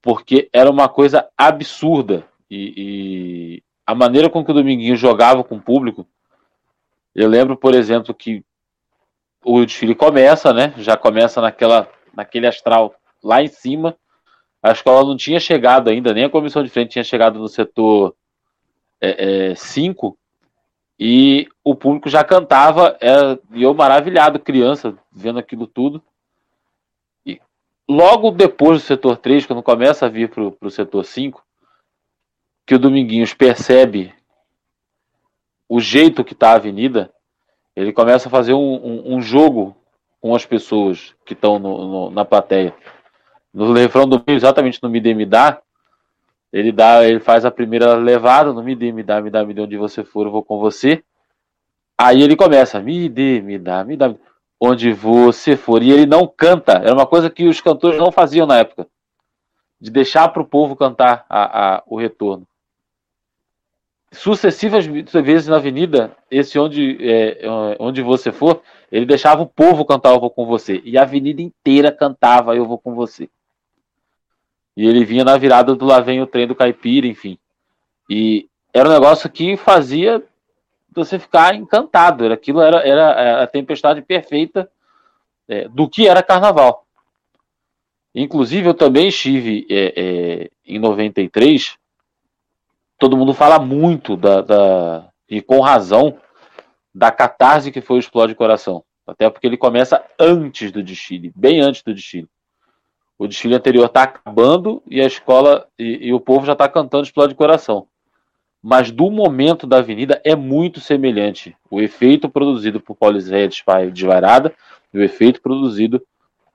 Porque 0.00 0.48
era 0.50 0.70
uma 0.70 0.88
coisa 0.88 1.28
absurda. 1.36 2.26
E, 2.50 2.72
e 2.74 3.62
a 3.86 3.94
maneira 3.94 4.30
com 4.30 4.42
que 4.42 4.50
o 4.50 4.54
Dominguinho 4.54 4.96
jogava 4.96 5.44
com 5.44 5.56
o 5.56 5.62
público, 5.62 6.06
eu 7.14 7.28
lembro, 7.28 7.54
por 7.54 7.74
exemplo, 7.74 8.14
que 8.14 8.42
o 9.44 9.62
desfile 9.62 9.94
começa, 9.94 10.54
né? 10.54 10.72
Já 10.78 10.96
começa 10.96 11.42
naquela, 11.42 11.86
naquele 12.14 12.46
astral 12.46 12.94
lá 13.22 13.42
em 13.42 13.48
cima. 13.48 13.94
A 14.64 14.72
escola 14.72 15.06
não 15.06 15.14
tinha 15.14 15.38
chegado 15.38 15.90
ainda, 15.90 16.14
nem 16.14 16.24
a 16.24 16.30
comissão 16.30 16.62
de 16.62 16.70
frente 16.70 16.92
tinha 16.92 17.04
chegado 17.04 17.38
no 17.38 17.48
setor 17.48 18.16
5 19.54 20.16
e 20.98 21.46
o 21.62 21.74
público 21.74 22.08
já 22.08 22.24
cantava, 22.24 22.96
era, 22.98 23.38
e 23.52 23.62
eu 23.62 23.74
maravilhado, 23.74 24.38
criança, 24.38 24.96
vendo 25.12 25.38
aquilo 25.38 25.66
tudo. 25.66 26.02
E 27.26 27.38
logo 27.86 28.30
depois 28.30 28.80
do 28.80 28.86
setor 28.86 29.18
3, 29.18 29.44
quando 29.44 29.62
começa 29.62 30.06
a 30.06 30.08
vir 30.08 30.30
para 30.30 30.42
o 30.42 30.70
setor 30.70 31.04
5, 31.04 31.44
que 32.66 32.74
o 32.74 32.78
Dominguinhos 32.78 33.34
percebe 33.34 34.14
o 35.68 35.78
jeito 35.78 36.24
que 36.24 36.32
está 36.32 36.52
a 36.52 36.54
avenida, 36.54 37.12
ele 37.76 37.92
começa 37.92 38.28
a 38.28 38.30
fazer 38.30 38.54
um, 38.54 38.76
um, 38.76 39.16
um 39.16 39.20
jogo 39.20 39.76
com 40.22 40.34
as 40.34 40.46
pessoas 40.46 41.14
que 41.26 41.34
estão 41.34 42.08
na 42.08 42.24
plateia. 42.24 42.74
No 43.54 43.72
refrão 43.72 44.06
do 44.08 44.22
meio, 44.26 44.36
exatamente 44.36 44.82
no 44.82 44.90
Me 44.90 45.00
Dê 45.00 45.14
Me 45.14 45.24
Dá, 45.24 45.62
ele 46.54 46.70
dá, 46.70 47.04
ele 47.04 47.18
faz 47.18 47.44
a 47.44 47.50
primeira 47.50 47.94
levada 47.94 48.52
no 48.52 48.62
me 48.62 48.76
dê, 48.76 48.92
me 48.92 49.02
dá, 49.02 49.20
me 49.20 49.28
dá, 49.28 49.44
me 49.44 49.52
dê 49.52 49.60
onde 49.60 49.76
você 49.76 50.04
for, 50.04 50.24
eu 50.24 50.30
vou 50.30 50.44
com 50.44 50.56
você. 50.60 51.02
Aí 51.98 52.22
ele 52.22 52.36
começa, 52.36 52.80
me 52.80 53.08
dê, 53.08 53.40
me 53.40 53.58
dá, 53.58 53.82
me 53.82 53.96
dá, 53.96 54.14
onde 54.60 54.92
você 54.92 55.56
for. 55.56 55.82
E 55.82 55.90
ele 55.90 56.06
não 56.06 56.28
canta. 56.28 56.74
Era 56.74 56.94
uma 56.94 57.06
coisa 57.06 57.28
que 57.28 57.48
os 57.48 57.60
cantores 57.60 57.98
não 57.98 58.12
faziam 58.12 58.46
na 58.46 58.58
época, 58.58 58.86
de 59.80 59.90
deixar 59.90 60.28
para 60.28 60.42
o 60.42 60.46
povo 60.46 60.76
cantar 60.76 61.26
a, 61.28 61.78
a, 61.78 61.82
o 61.88 61.98
retorno. 61.98 62.46
Sucessivas 64.12 64.86
vezes 64.86 65.48
na 65.48 65.56
avenida, 65.56 66.16
esse 66.30 66.56
onde, 66.56 66.98
é, 67.00 67.40
onde 67.80 68.00
você 68.00 68.30
for, 68.30 68.62
ele 68.92 69.06
deixava 69.06 69.42
o 69.42 69.46
povo 69.46 69.84
cantar 69.84 70.14
Eu 70.14 70.20
Vou 70.20 70.30
Com 70.30 70.46
Você. 70.46 70.80
E 70.84 70.96
a 70.96 71.02
avenida 71.02 71.42
inteira 71.42 71.90
cantava 71.90 72.54
Eu 72.54 72.64
Vou 72.64 72.78
Com 72.78 72.94
Você. 72.94 73.28
E 74.76 74.86
ele 74.86 75.04
vinha 75.04 75.24
na 75.24 75.36
virada 75.36 75.74
do 75.74 75.84
Lá 75.84 76.00
Vem 76.00 76.20
o 76.20 76.26
Trem 76.26 76.46
do 76.46 76.54
Caipira, 76.54 77.06
enfim. 77.06 77.38
E 78.10 78.48
era 78.72 78.88
um 78.88 78.92
negócio 78.92 79.30
que 79.30 79.56
fazia 79.56 80.22
você 80.92 81.18
ficar 81.18 81.54
encantado. 81.54 82.32
Aquilo 82.32 82.60
era, 82.60 82.78
era 82.86 83.42
a 83.42 83.46
tempestade 83.46 84.02
perfeita 84.02 84.70
é, 85.48 85.68
do 85.68 85.88
que 85.88 86.08
era 86.08 86.22
carnaval. 86.22 86.84
Inclusive, 88.14 88.68
eu 88.68 88.74
também 88.74 89.08
estive 89.08 89.66
é, 89.68 89.92
é, 89.96 90.50
em 90.66 90.78
93. 90.78 91.76
Todo 92.98 93.16
mundo 93.16 93.34
fala 93.34 93.58
muito 93.58 94.16
da, 94.16 94.40
da, 94.40 95.08
e 95.28 95.42
com 95.42 95.60
razão 95.60 96.16
da 96.94 97.10
catarse 97.10 97.72
que 97.72 97.80
foi 97.80 97.96
o 97.96 97.98
Explode 97.98 98.34
Coração. 98.34 98.84
Até 99.06 99.28
porque 99.28 99.46
ele 99.46 99.56
começa 99.56 100.02
antes 100.18 100.70
do 100.70 100.82
desfile, 100.82 101.32
bem 101.34 101.60
antes 101.60 101.82
do 101.82 101.92
desfile. 101.92 102.28
O 103.18 103.28
desfile 103.28 103.54
anterior 103.54 103.86
está 103.86 104.02
acabando 104.02 104.82
e 104.86 105.00
a 105.00 105.06
escola 105.06 105.68
e, 105.78 106.08
e 106.08 106.12
o 106.12 106.20
povo 106.20 106.44
já 106.44 106.52
está 106.52 106.68
cantando 106.68 107.04
Explode 107.04 107.34
Coração. 107.34 107.86
mas 108.62 108.90
do 108.90 109.10
momento 109.10 109.66
da 109.66 109.78
avenida 109.78 110.20
é 110.24 110.34
muito 110.34 110.80
semelhante. 110.80 111.56
O 111.70 111.80
efeito 111.80 112.28
produzido 112.28 112.80
por 112.80 112.96
Pauliceia 112.96 113.48
Desvairada 113.92 114.54
e 114.92 114.98
o 114.98 115.02
efeito 115.02 115.40
produzido 115.40 116.02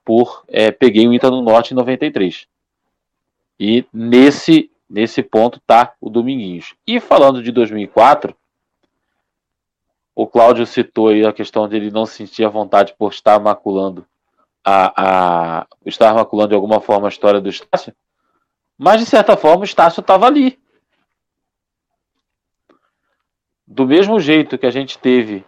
por 0.04 0.42
é, 0.48 0.70
Peguei 0.70 1.06
o 1.06 1.14
Inter 1.14 1.30
no 1.30 1.40
Norte 1.40 1.72
em 1.72 1.76
93. 1.76 2.46
E 3.58 3.84
nesse, 3.92 4.70
nesse 4.88 5.22
ponto 5.22 5.60
tá 5.66 5.92
o 6.00 6.10
Dominguinhos. 6.10 6.74
E 6.86 6.98
falando 6.98 7.42
de 7.42 7.52
2004, 7.52 8.34
o 10.14 10.26
Cláudio 10.26 10.66
citou 10.66 11.08
aí 11.08 11.24
a 11.24 11.32
questão 11.32 11.68
de 11.68 11.76
ele 11.76 11.90
não 11.90 12.04
sentir 12.04 12.44
a 12.44 12.48
vontade 12.48 12.94
por 12.98 13.12
estar 13.12 13.38
maculando 13.38 14.04
a, 14.64 15.60
a 15.60 15.66
estar 15.86 16.14
maculando 16.14 16.50
de 16.50 16.54
alguma 16.54 16.80
forma 16.80 17.08
a 17.08 17.10
história 17.10 17.40
do 17.40 17.48
Estácio, 17.48 17.94
mas 18.78 19.00
de 19.00 19.06
certa 19.06 19.36
forma 19.36 19.62
o 19.62 19.64
Estácio 19.64 20.00
estava 20.00 20.26
ali. 20.26 20.58
Do 23.66 23.86
mesmo 23.86 24.18
jeito 24.18 24.58
que 24.58 24.66
a 24.66 24.70
gente 24.70 24.98
teve 24.98 25.44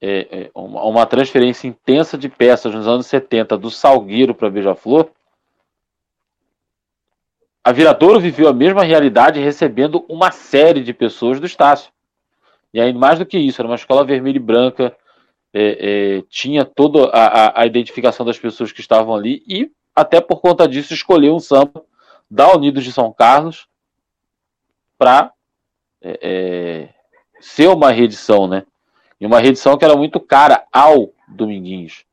é, 0.00 0.42
é, 0.42 0.50
uma, 0.54 0.82
uma, 0.84 1.06
transferência 1.06 1.68
intensa 1.68 2.18
de 2.18 2.28
peças 2.28 2.74
nos 2.74 2.86
anos 2.86 3.06
70 3.06 3.56
do 3.56 3.70
Salgueiro 3.70 4.34
para 4.34 4.50
Beija-Flor, 4.50 5.08
a 7.64 7.70
Viradouro 7.70 8.18
viveu 8.18 8.48
a 8.48 8.52
mesma 8.52 8.82
realidade 8.82 9.38
recebendo 9.38 10.04
uma 10.08 10.32
série 10.32 10.82
de 10.82 10.92
pessoas 10.92 11.38
do 11.38 11.46
Estácio. 11.46 11.92
E 12.74 12.80
aí, 12.80 12.92
mais 12.92 13.18
do 13.18 13.26
que 13.26 13.38
isso, 13.38 13.60
era 13.60 13.68
uma 13.68 13.76
escola 13.76 14.04
vermelha 14.04 14.36
e 14.36 14.40
branca, 14.40 14.96
é, 15.52 16.18
é, 16.18 16.22
tinha 16.30 16.64
toda 16.64 17.10
a, 17.10 17.60
a, 17.60 17.66
identificação 17.66 18.24
das 18.24 18.38
pessoas 18.38 18.72
que 18.72 18.80
estavam 18.80 19.14
ali 19.14 19.42
e, 19.46 19.70
até 19.94 20.20
por 20.20 20.40
conta 20.40 20.66
disso, 20.66 20.94
escolheu 20.94 21.34
um 21.34 21.40
samba 21.40 21.84
da 22.30 22.50
Unidos 22.52 22.84
de 22.84 22.92
São 22.92 23.12
Carlos 23.12 23.68
para 24.96 25.32
é, 26.00 26.18
é, 26.22 26.88
ser 27.40 27.68
uma 27.68 27.90
reedição, 27.90 28.46
né? 28.46 28.64
E 29.20 29.26
uma 29.26 29.40
reedição 29.40 29.76
que 29.76 29.84
era 29.84 29.94
muito 29.94 30.18
cara 30.18 30.64
ao 30.72 31.12
Dominguinhos. 31.28 32.04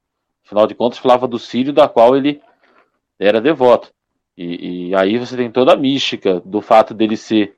Afinal 0.46 0.68
de 0.68 0.76
contas, 0.76 1.00
falava 1.00 1.28
do 1.28 1.40
Sírio, 1.40 1.72
da 1.72 1.88
qual 1.88 2.16
ele 2.16 2.42
era 3.18 3.40
devoto. 3.40 3.94
E, 4.38 4.90
e, 4.90 4.96
aí 4.96 5.18
você 5.18 5.36
tem 5.36 5.52
toda 5.52 5.74
a 5.74 5.78
mística 5.78 6.40
do 6.42 6.62
fato 6.62 6.94
dele 6.94 7.16
ser, 7.16 7.56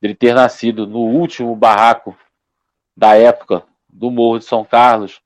dele 0.00 0.14
ter 0.14 0.34
nascido 0.34 0.86
no 0.86 1.00
último 1.00 1.54
barraco 1.54 2.16
da 2.96 3.14
época 3.14 3.64
do 3.88 4.10
Morro 4.10 4.38
de 4.38 4.44
São 4.44 4.64
Carlos, 4.64 5.20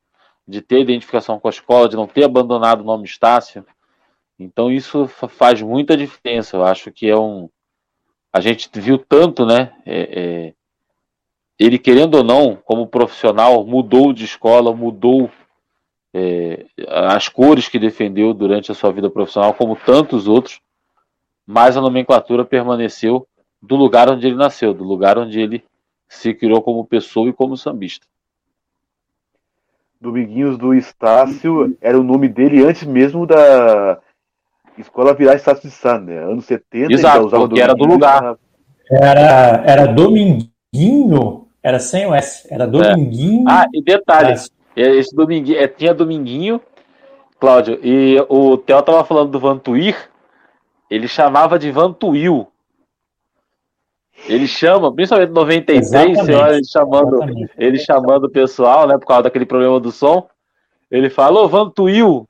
de 0.47 0.61
ter 0.61 0.81
identificação 0.81 1.39
com 1.39 1.49
a 1.49 1.51
escola, 1.51 1.89
de 1.89 1.97
não 1.97 2.07
ter 2.07 2.25
abandonado 2.25 2.81
o 2.81 2.85
nome 2.85 3.05
Estácio. 3.05 3.65
Então 4.39 4.71
isso 4.71 5.07
faz 5.07 5.61
muita 5.63 5.97
diferença. 5.97 6.57
Eu 6.57 6.65
acho 6.65 6.91
que 6.91 7.09
é 7.09 7.17
um. 7.17 7.49
A 8.33 8.41
gente 8.41 8.69
viu 8.75 8.99
tanto, 8.99 9.45
né? 9.45 9.73
É, 9.85 10.21
é... 10.21 10.55
Ele, 11.59 11.79
querendo 11.79 12.17
ou 12.17 12.25
não, 12.25 12.57
como 12.57 12.87
profissional, 12.87 13.65
mudou 13.65 14.13
de 14.13 14.25
escola, 14.25 14.75
mudou 14.75 15.31
é... 16.15 16.67
as 16.89 17.29
cores 17.29 17.69
que 17.69 17.79
defendeu 17.79 18.35
durante 18.35 18.73
a 18.73 18.75
sua 18.75 18.91
vida 18.91 19.11
profissional, 19.11 19.55
como 19.55 19.77
tantos 19.77 20.27
outros, 20.27 20.61
mas 21.47 21.77
a 21.77 21.81
nomenclatura 21.81 22.45
permaneceu 22.45 23.27
do 23.61 23.77
lugar 23.77 24.11
onde 24.11 24.27
ele 24.27 24.37
nasceu, 24.37 24.75
do 24.75 24.83
lugar 24.83 25.19
onde 25.19 25.39
ele 25.39 25.65
se 26.09 26.35
criou 26.35 26.61
como 26.63 26.85
pessoa 26.85 27.29
e 27.29 27.33
como 27.33 27.57
sambista. 27.57 28.07
Dominguinhos 30.03 30.59
do 30.59 30.75
Estácio 30.75 31.77
era 31.81 31.99
o 31.99 32.03
nome 32.03 32.29
dele 32.29 32.65
antes 32.65 32.83
mesmo 32.83 33.25
da 33.25 33.99
escola 34.77 35.15
virar 35.15 35.37
Estácio 35.37 35.69
de 35.69 35.71
Sá, 35.71 35.97
né? 35.97 36.19
Anos 36.19 36.45
70, 36.47 36.93
Exato, 36.93 37.27
usava 37.27 37.47
porque 37.47 37.63
era 37.63 37.73
do 37.73 37.85
lugar. 37.85 38.37
Era, 38.91 39.63
era 39.65 39.87
Dominguinho, 39.87 41.47
era 41.63 41.79
sem 41.79 42.05
o 42.05 42.15
S, 42.15 42.49
era 42.53 42.67
Dominguinho. 42.67 43.49
É. 43.49 43.53
Ah, 43.53 43.67
e 43.73 43.81
detalhe, 43.81 44.35
esse 44.75 45.15
Dominguinho, 45.15 45.59
é, 45.59 45.69
tinha 45.69 45.95
Dominguinho, 45.95 46.61
Cláudio, 47.39 47.79
e 47.81 48.17
o 48.29 48.57
Theo 48.59 48.83
tava 48.83 49.05
falando 49.05 49.31
do 49.31 49.39
Vantuir, 49.39 49.97
ele 50.91 51.07
chamava 51.07 51.61
de 51.61 51.71
Vantuil. 51.71 52.49
Ele 54.27 54.47
chama, 54.47 54.95
principalmente 54.95 55.31
em 55.31 55.35
93, 55.35 56.19
você 56.19 56.35
olha 56.35 56.55
ele 56.55 56.65
chamando, 56.65 57.21
ele 57.59 57.79
chamando 57.79 58.25
o 58.25 58.31
pessoal, 58.31 58.87
né, 58.87 58.97
por 58.97 59.07
causa 59.07 59.25
daquele 59.25 59.45
problema 59.45 59.81
do 59.81 59.91
som. 59.91 60.29
Ele 60.91 61.11
falou, 61.11 61.49
Vantuil. 61.49 62.29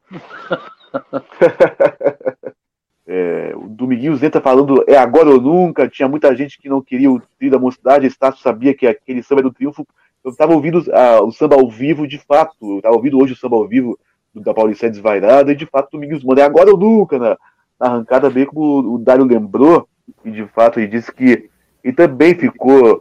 é, 3.07 3.53
o 3.57 3.69
Dominguinhos 3.69 4.23
entra 4.23 4.41
falando 4.41 4.85
é 4.87 4.97
agora 4.97 5.29
ou 5.29 5.41
nunca. 5.41 5.89
Tinha 5.89 6.09
muita 6.09 6.35
gente 6.35 6.59
que 6.59 6.69
não 6.69 6.81
queria 6.81 7.11
o 7.11 7.21
trio 7.39 7.51
da 7.51 7.59
mocidade. 7.59 8.07
Estácio 8.07 8.41
sabia 8.41 8.73
que 8.73 8.87
aquele 8.87 9.23
samba 9.23 9.43
do 9.43 9.53
triunfo. 9.53 9.87
Eu 10.25 10.31
estava 10.31 10.55
ouvindo 10.55 10.79
uh, 10.79 11.25
o 11.25 11.33
samba 11.33 11.57
ao 11.57 11.69
vivo 11.69 12.07
de 12.07 12.19
fato. 12.19 12.55
Eu 12.63 12.77
estava 12.77 12.95
ouvindo 12.95 13.21
hoje 13.21 13.33
o 13.33 13.37
samba 13.37 13.57
ao 13.57 13.67
vivo 13.67 13.99
da 14.33 14.55
Paulista 14.55 14.89
Desvairada. 14.89 15.51
E 15.51 15.57
de 15.57 15.67
fato 15.67 15.89
o 15.89 15.91
Dominguinhos 15.93 16.23
manda 16.23 16.43
é 16.43 16.45
agora 16.45 16.71
ou 16.71 16.79
nunca 16.79 17.19
na, 17.19 17.37
na 17.81 17.89
arrancada, 17.89 18.31
bem 18.31 18.47
como 18.47 18.95
o 18.95 18.99
Dário 18.99 19.25
lembrou. 19.25 19.89
E 20.25 20.31
de 20.31 20.47
fato 20.47 20.79
ele 20.79 20.87
disse 20.87 21.13
que 21.13 21.51
e 21.85 21.93
também 21.93 22.35
ficou 22.35 23.01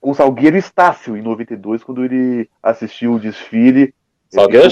com 0.00 0.10
o 0.10 0.14
Salgueiro 0.14 0.56
Estácio 0.56 1.16
em 1.16 1.22
92, 1.22 1.84
quando 1.84 2.04
ele 2.04 2.48
assistiu 2.62 3.14
o 3.14 3.20
desfile. 3.20 3.94
Salgueiro 4.28 4.68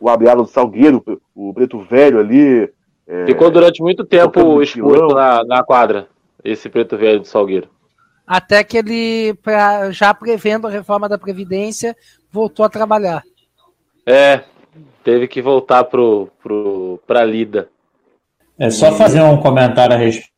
o 0.00 0.08
abriado, 0.08 0.42
o 0.42 0.44
do 0.44 0.48
Salgueiro, 0.48 1.04
o 1.34 1.54
preto 1.54 1.78
velho 1.80 2.18
ali. 2.18 2.68
É, 3.06 3.26
ficou 3.26 3.50
durante 3.50 3.82
muito 3.82 4.04
tempo 4.04 4.62
exposto 4.62 5.14
na, 5.14 5.44
na 5.44 5.62
quadra, 5.62 6.08
esse 6.44 6.68
preto 6.68 6.96
velho 6.96 7.20
do 7.20 7.26
Salgueiro. 7.26 7.68
Até 8.26 8.62
que 8.62 8.76
ele, 8.76 9.34
pra, 9.42 9.90
já 9.90 10.12
prevendo 10.12 10.66
a 10.66 10.70
reforma 10.70 11.08
da 11.08 11.16
Previdência, 11.16 11.96
voltou 12.30 12.64
a 12.64 12.68
trabalhar. 12.68 13.22
É, 14.04 14.44
teve 15.02 15.26
que 15.26 15.40
voltar 15.40 15.84
para 15.84 16.00
pro, 16.42 17.00
a 17.08 17.24
Lida. 17.24 17.70
É 18.58 18.70
só 18.70 18.92
fazer 18.92 19.22
um 19.22 19.40
comentário 19.40 19.94
a 19.94 19.98
respeito 19.98 20.37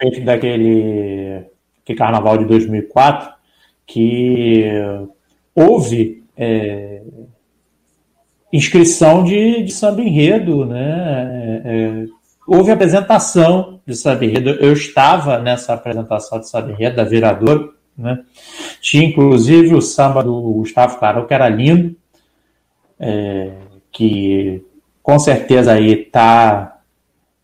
respeito 0.00 0.24
daquele 0.24 1.46
que 1.84 1.94
carnaval 1.94 2.38
de 2.38 2.44
2004, 2.46 3.32
que 3.86 4.64
houve 5.54 6.24
é, 6.36 7.02
inscrição 8.52 9.24
de, 9.24 9.62
de 9.62 9.72
samba 9.72 10.00
enredo, 10.00 10.64
né? 10.64 11.62
É, 11.64 11.72
é, 11.74 12.06
houve 12.46 12.70
apresentação 12.70 13.80
de 13.86 13.94
samba 13.94 14.24
enredo. 14.24 14.50
Eu 14.50 14.72
estava 14.72 15.38
nessa 15.38 15.74
apresentação 15.74 16.40
de 16.40 16.48
samba 16.48 16.72
enredo 16.72 16.96
da 16.96 17.04
Virador, 17.04 17.74
né? 17.96 18.20
Tinha 18.80 19.04
inclusive 19.04 19.74
o 19.74 19.82
samba 19.82 20.22
do 20.22 20.40
Gustavo 20.40 20.98
Carol, 20.98 21.26
que 21.26 21.34
era 21.34 21.48
lindo, 21.48 21.94
é, 22.98 23.52
que 23.92 24.64
com 25.02 25.18
certeza 25.18 25.72
aí 25.72 25.92
está 25.92 26.73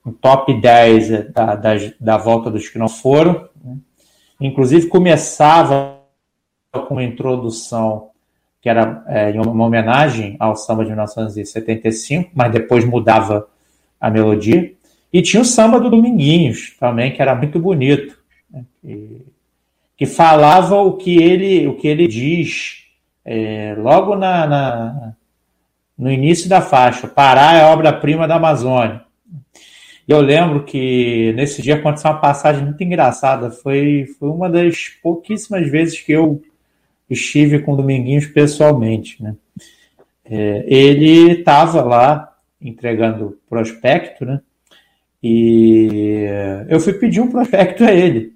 um 0.04 0.12
top 0.12 0.52
10 0.60 1.32
da, 1.32 1.54
da, 1.54 1.74
da 1.98 2.16
volta 2.16 2.50
dos 2.50 2.68
que 2.68 2.78
não 2.78 2.88
foram. 2.88 3.48
Né? 3.62 3.76
Inclusive, 4.40 4.86
começava 4.86 6.00
com 6.72 6.94
uma 6.94 7.04
introdução 7.04 8.10
que 8.60 8.68
era 8.68 9.02
é, 9.08 9.32
uma 9.40 9.64
homenagem 9.64 10.36
ao 10.38 10.54
samba 10.54 10.84
de 10.84 10.90
1975, 10.90 12.30
mas 12.34 12.52
depois 12.52 12.84
mudava 12.84 13.48
a 13.98 14.10
melodia. 14.10 14.72
E 15.12 15.22
tinha 15.22 15.40
o 15.40 15.46
samba 15.46 15.80
do 15.80 15.90
Dominguinhos 15.90 16.76
também, 16.78 17.12
que 17.12 17.22
era 17.22 17.34
muito 17.34 17.58
bonito, 17.58 18.18
né? 18.50 18.64
que, 18.82 19.26
que, 19.96 20.06
falava 20.06 20.76
o 20.76 20.96
que 20.96 21.16
ele, 21.22 21.66
o 21.66 21.74
que 21.74 21.88
ele 21.88 22.06
diz 22.06 22.84
é, 23.24 23.74
logo 23.78 24.14
na, 24.14 24.46
na, 24.46 25.12
no 25.96 26.10
início 26.10 26.48
da 26.48 26.60
faixa. 26.60 27.08
Pará 27.08 27.54
é 27.54 27.64
obra-prima 27.64 28.28
da 28.28 28.36
Amazônia. 28.36 29.02
E 30.06 30.12
eu 30.12 30.20
lembro 30.20 30.64
que 30.64 31.32
nesse 31.36 31.62
dia 31.62 31.76
aconteceu 31.76 32.10
uma 32.10 32.20
passagem 32.20 32.64
muito 32.64 32.82
engraçada. 32.82 33.50
Foi, 33.50 34.06
foi 34.18 34.28
uma 34.28 34.48
das 34.48 34.88
pouquíssimas 35.02 35.68
vezes 35.68 36.00
que 36.00 36.12
eu 36.12 36.42
estive 37.08 37.60
com 37.60 37.72
o 37.72 37.76
Dominguinhos 37.76 38.26
pessoalmente. 38.26 39.22
Né? 39.22 39.34
É, 40.24 40.64
ele 40.66 41.32
estava 41.32 41.82
lá 41.82 42.36
entregando 42.60 43.38
prospecto, 43.48 44.24
né? 44.24 44.40
E 45.22 46.26
eu 46.68 46.80
fui 46.80 46.94
pedir 46.94 47.20
um 47.20 47.30
prospecto 47.30 47.84
a 47.84 47.92
ele, 47.92 48.32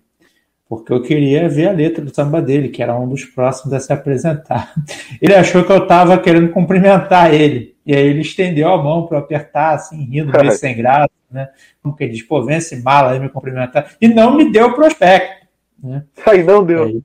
porque 0.77 0.93
eu 0.93 1.03
queria 1.03 1.49
ver 1.49 1.69
a 1.69 1.73
letra 1.73 2.05
do 2.05 2.15
samba 2.15 2.41
dele, 2.41 2.69
que 2.69 2.83
era 2.83 2.99
um 2.99 3.09
dos 3.09 3.25
próximos 3.25 3.73
a 3.73 3.81
se 3.81 3.93
apresentar. 3.93 4.73
Ele 5.21 5.35
achou 5.35 5.65
que 5.65 5.73
eu 5.73 5.83
estava 5.83 6.19
querendo 6.19 6.51
cumprimentar 6.51 7.33
ele, 7.33 7.75
e 7.85 7.95
aí 7.95 8.07
ele 8.07 8.21
estendeu 8.21 8.73
a 8.73 8.83
mão 8.83 9.07
para 9.07 9.19
apertar, 9.19 9.75
assim, 9.75 10.03
rindo, 10.05 10.33
meio 10.33 10.53
sem 10.53 10.75
graça 10.77 11.11
né? 11.35 11.51
Como 11.83 11.97
que 11.97 12.09
diz, 12.09 12.23
pô, 12.23 12.43
vence 12.45 12.81
mala 12.81 13.11
aí 13.11 13.19
me 13.19 13.29
cumprimentar. 13.29 13.97
E 14.01 14.07
não 14.07 14.37
me 14.37 14.51
deu 14.51 14.69
o 14.69 14.75
prospecto. 14.75 15.47
Né? 15.83 16.05
Aí 16.25 16.45
não 16.45 16.65
deu. 16.65 16.85
Aí, 16.85 17.03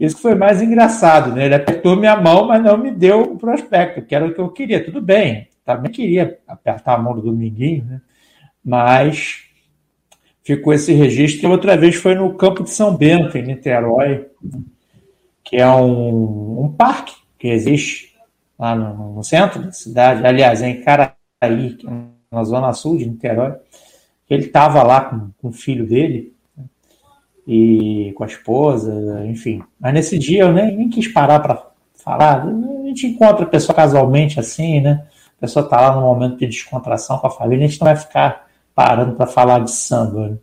isso 0.00 0.16
que 0.16 0.22
foi 0.22 0.34
mais 0.34 0.60
engraçado, 0.60 1.32
né? 1.32 1.44
Ele 1.44 1.54
apertou 1.54 1.94
minha 1.94 2.16
mão, 2.16 2.46
mas 2.46 2.62
não 2.62 2.76
me 2.76 2.90
deu 2.90 3.20
o 3.20 3.38
prospecto, 3.38 4.02
que 4.02 4.14
era 4.14 4.26
o 4.26 4.34
que 4.34 4.40
eu 4.40 4.48
queria. 4.48 4.82
Tudo 4.82 5.00
bem, 5.00 5.48
também 5.64 5.92
queria 5.92 6.38
apertar 6.48 6.94
a 6.94 6.98
mão 6.98 7.14
do 7.14 7.22
Dominguinho, 7.22 7.84
né? 7.84 8.00
Mas 8.64 9.43
ficou 10.44 10.72
esse 10.72 10.92
registro. 10.92 11.48
E 11.48 11.50
outra 11.50 11.76
vez 11.76 11.96
foi 11.96 12.14
no 12.14 12.34
Campo 12.34 12.62
de 12.62 12.70
São 12.70 12.94
Bento, 12.94 13.36
em 13.38 13.42
Niterói, 13.42 14.28
que 15.42 15.56
é 15.56 15.66
um, 15.68 16.64
um 16.64 16.72
parque 16.72 17.14
que 17.38 17.48
existe 17.48 18.14
lá 18.58 18.76
no, 18.76 19.14
no, 19.14 19.24
centro 19.24 19.62
da 19.62 19.72
cidade, 19.72 20.24
aliás, 20.24 20.62
é 20.62 20.68
em 20.68 20.80
Caraí, 20.82 21.16
é 21.42 21.90
na 22.30 22.44
zona 22.44 22.72
sul 22.72 22.98
de 22.98 23.06
Niterói. 23.06 23.54
Ele 24.28 24.46
estava 24.46 24.82
lá 24.82 25.00
com, 25.02 25.30
com 25.40 25.48
o 25.48 25.52
filho 25.52 25.86
dele 25.86 26.32
e 27.46 28.12
com 28.16 28.24
a 28.24 28.26
esposa, 28.26 29.26
enfim. 29.26 29.62
Mas 29.78 29.92
nesse 29.92 30.18
dia 30.18 30.42
eu 30.42 30.52
nem, 30.52 30.76
nem 30.76 30.88
quis 30.88 31.08
parar 31.08 31.40
para 31.40 31.62
falar. 31.94 32.44
A 32.44 32.86
gente 32.86 33.06
encontra 33.06 33.44
a 33.44 33.48
pessoa 33.48 33.74
casualmente 33.74 34.40
assim, 34.40 34.80
né? 34.80 35.06
A 35.36 35.40
pessoa 35.40 35.64
está 35.64 35.80
lá 35.80 35.94
no 35.94 36.02
momento 36.02 36.38
de 36.38 36.46
descontração 36.46 37.18
com 37.18 37.26
a 37.26 37.30
família, 37.30 37.66
a 37.66 37.68
gente 37.68 37.80
não 37.80 37.86
vai 37.86 37.96
ficar 37.96 38.43
parando 38.74 39.14
para 39.14 39.26
falar 39.26 39.60
de 39.60 39.70
samba. 39.70 40.28
Né? 40.30 40.38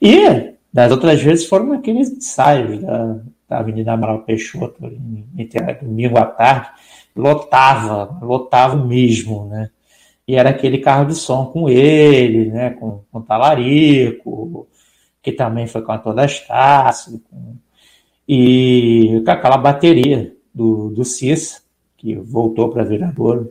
E 0.00 0.54
das 0.72 0.90
outras 0.92 1.20
vezes 1.20 1.46
foram 1.46 1.72
aqueles 1.72 2.10
ensaios 2.10 2.80
da, 2.80 3.20
da 3.48 3.58
Avenida 3.58 3.92
Amaral 3.92 4.22
Peixoto, 4.22 4.84
em, 4.84 5.26
domingo 5.82 6.18
à 6.18 6.26
tarde, 6.26 6.68
lotava, 7.16 8.18
lotava 8.22 8.76
mesmo, 8.76 9.46
né? 9.46 9.70
E 10.26 10.36
era 10.36 10.50
aquele 10.50 10.78
carro 10.78 11.06
de 11.06 11.16
som 11.16 11.46
com 11.46 11.68
ele, 11.68 12.50
né? 12.50 12.70
Com, 12.70 13.02
com 13.10 13.20
Talarico, 13.20 14.68
que 15.20 15.32
também 15.32 15.66
foi 15.66 15.84
cantor 15.84 16.14
da 16.14 16.24
Estácio, 16.24 17.20
com, 17.28 17.56
e 18.28 19.20
com 19.24 19.30
aquela 19.30 19.56
bateria 19.56 20.32
do, 20.54 20.90
do 20.90 21.04
CIS, 21.04 21.62
que 21.96 22.14
voltou 22.14 22.70
para 22.70 22.84
virador. 22.84 23.48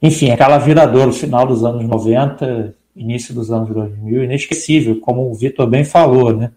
Enfim, 0.00 0.30
aquela 0.30 0.56
virador 0.56 1.06
no 1.06 1.12
final 1.12 1.46
dos 1.46 1.62
anos 1.62 1.86
90, 1.86 2.74
início 2.94 3.34
dos 3.34 3.50
anos 3.50 3.70
2000, 3.70 4.24
inesquecível, 4.24 5.00
como 5.00 5.30
o 5.30 5.34
Vitor 5.34 5.66
bem 5.66 5.84
falou, 5.84 6.36
né? 6.36 6.52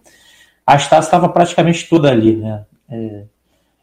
A 0.65 0.75
Estácio 0.75 1.07
estava 1.07 1.29
praticamente 1.29 1.87
toda 1.87 2.09
ali, 2.09 2.35
né? 2.35 2.65
É, 2.89 3.23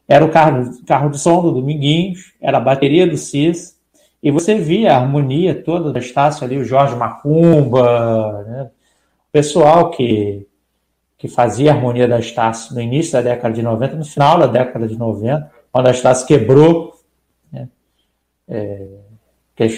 era 0.09 0.25
o 0.25 0.31
carro, 0.31 0.71
carro 0.87 1.11
de 1.11 1.19
som 1.19 1.41
do 1.41 1.53
Dominguinhos, 1.53 2.33
era 2.41 2.59
a 2.59 2.61
bateria 2.61 3.07
do 3.07 3.17
CIS, 3.17 3.77
e 4.23 4.31
você 4.31 4.55
via 4.55 4.93
a 4.93 4.99
harmonia 4.99 5.55
toda 5.55 5.93
da 5.93 5.99
Estácio 5.99 6.45
ali, 6.45 6.57
o 6.57 6.65
Jorge 6.65 6.95
Macumba, 6.95 8.45
né? 8.47 8.63
o 8.65 9.33
pessoal 9.33 9.91
que, 9.91 10.47
que 11.19 11.29
fazia 11.29 11.73
a 11.73 11.75
harmonia 11.75 12.07
da 12.07 12.21
Estácio 12.21 12.75
no 12.75 12.81
início 12.81 13.13
da 13.13 13.23
década 13.23 13.55
de 13.55 13.63
90, 13.63 13.97
no 13.97 14.05
final 14.05 14.39
da 14.39 14.47
década 14.47 14.87
de 14.87 14.97
90, 14.97 15.51
quando 15.73 15.89
a 15.89 15.91
Estácio 15.91 16.27
quebrou, 16.27 16.95
né? 17.51 17.69
é, 18.49 18.87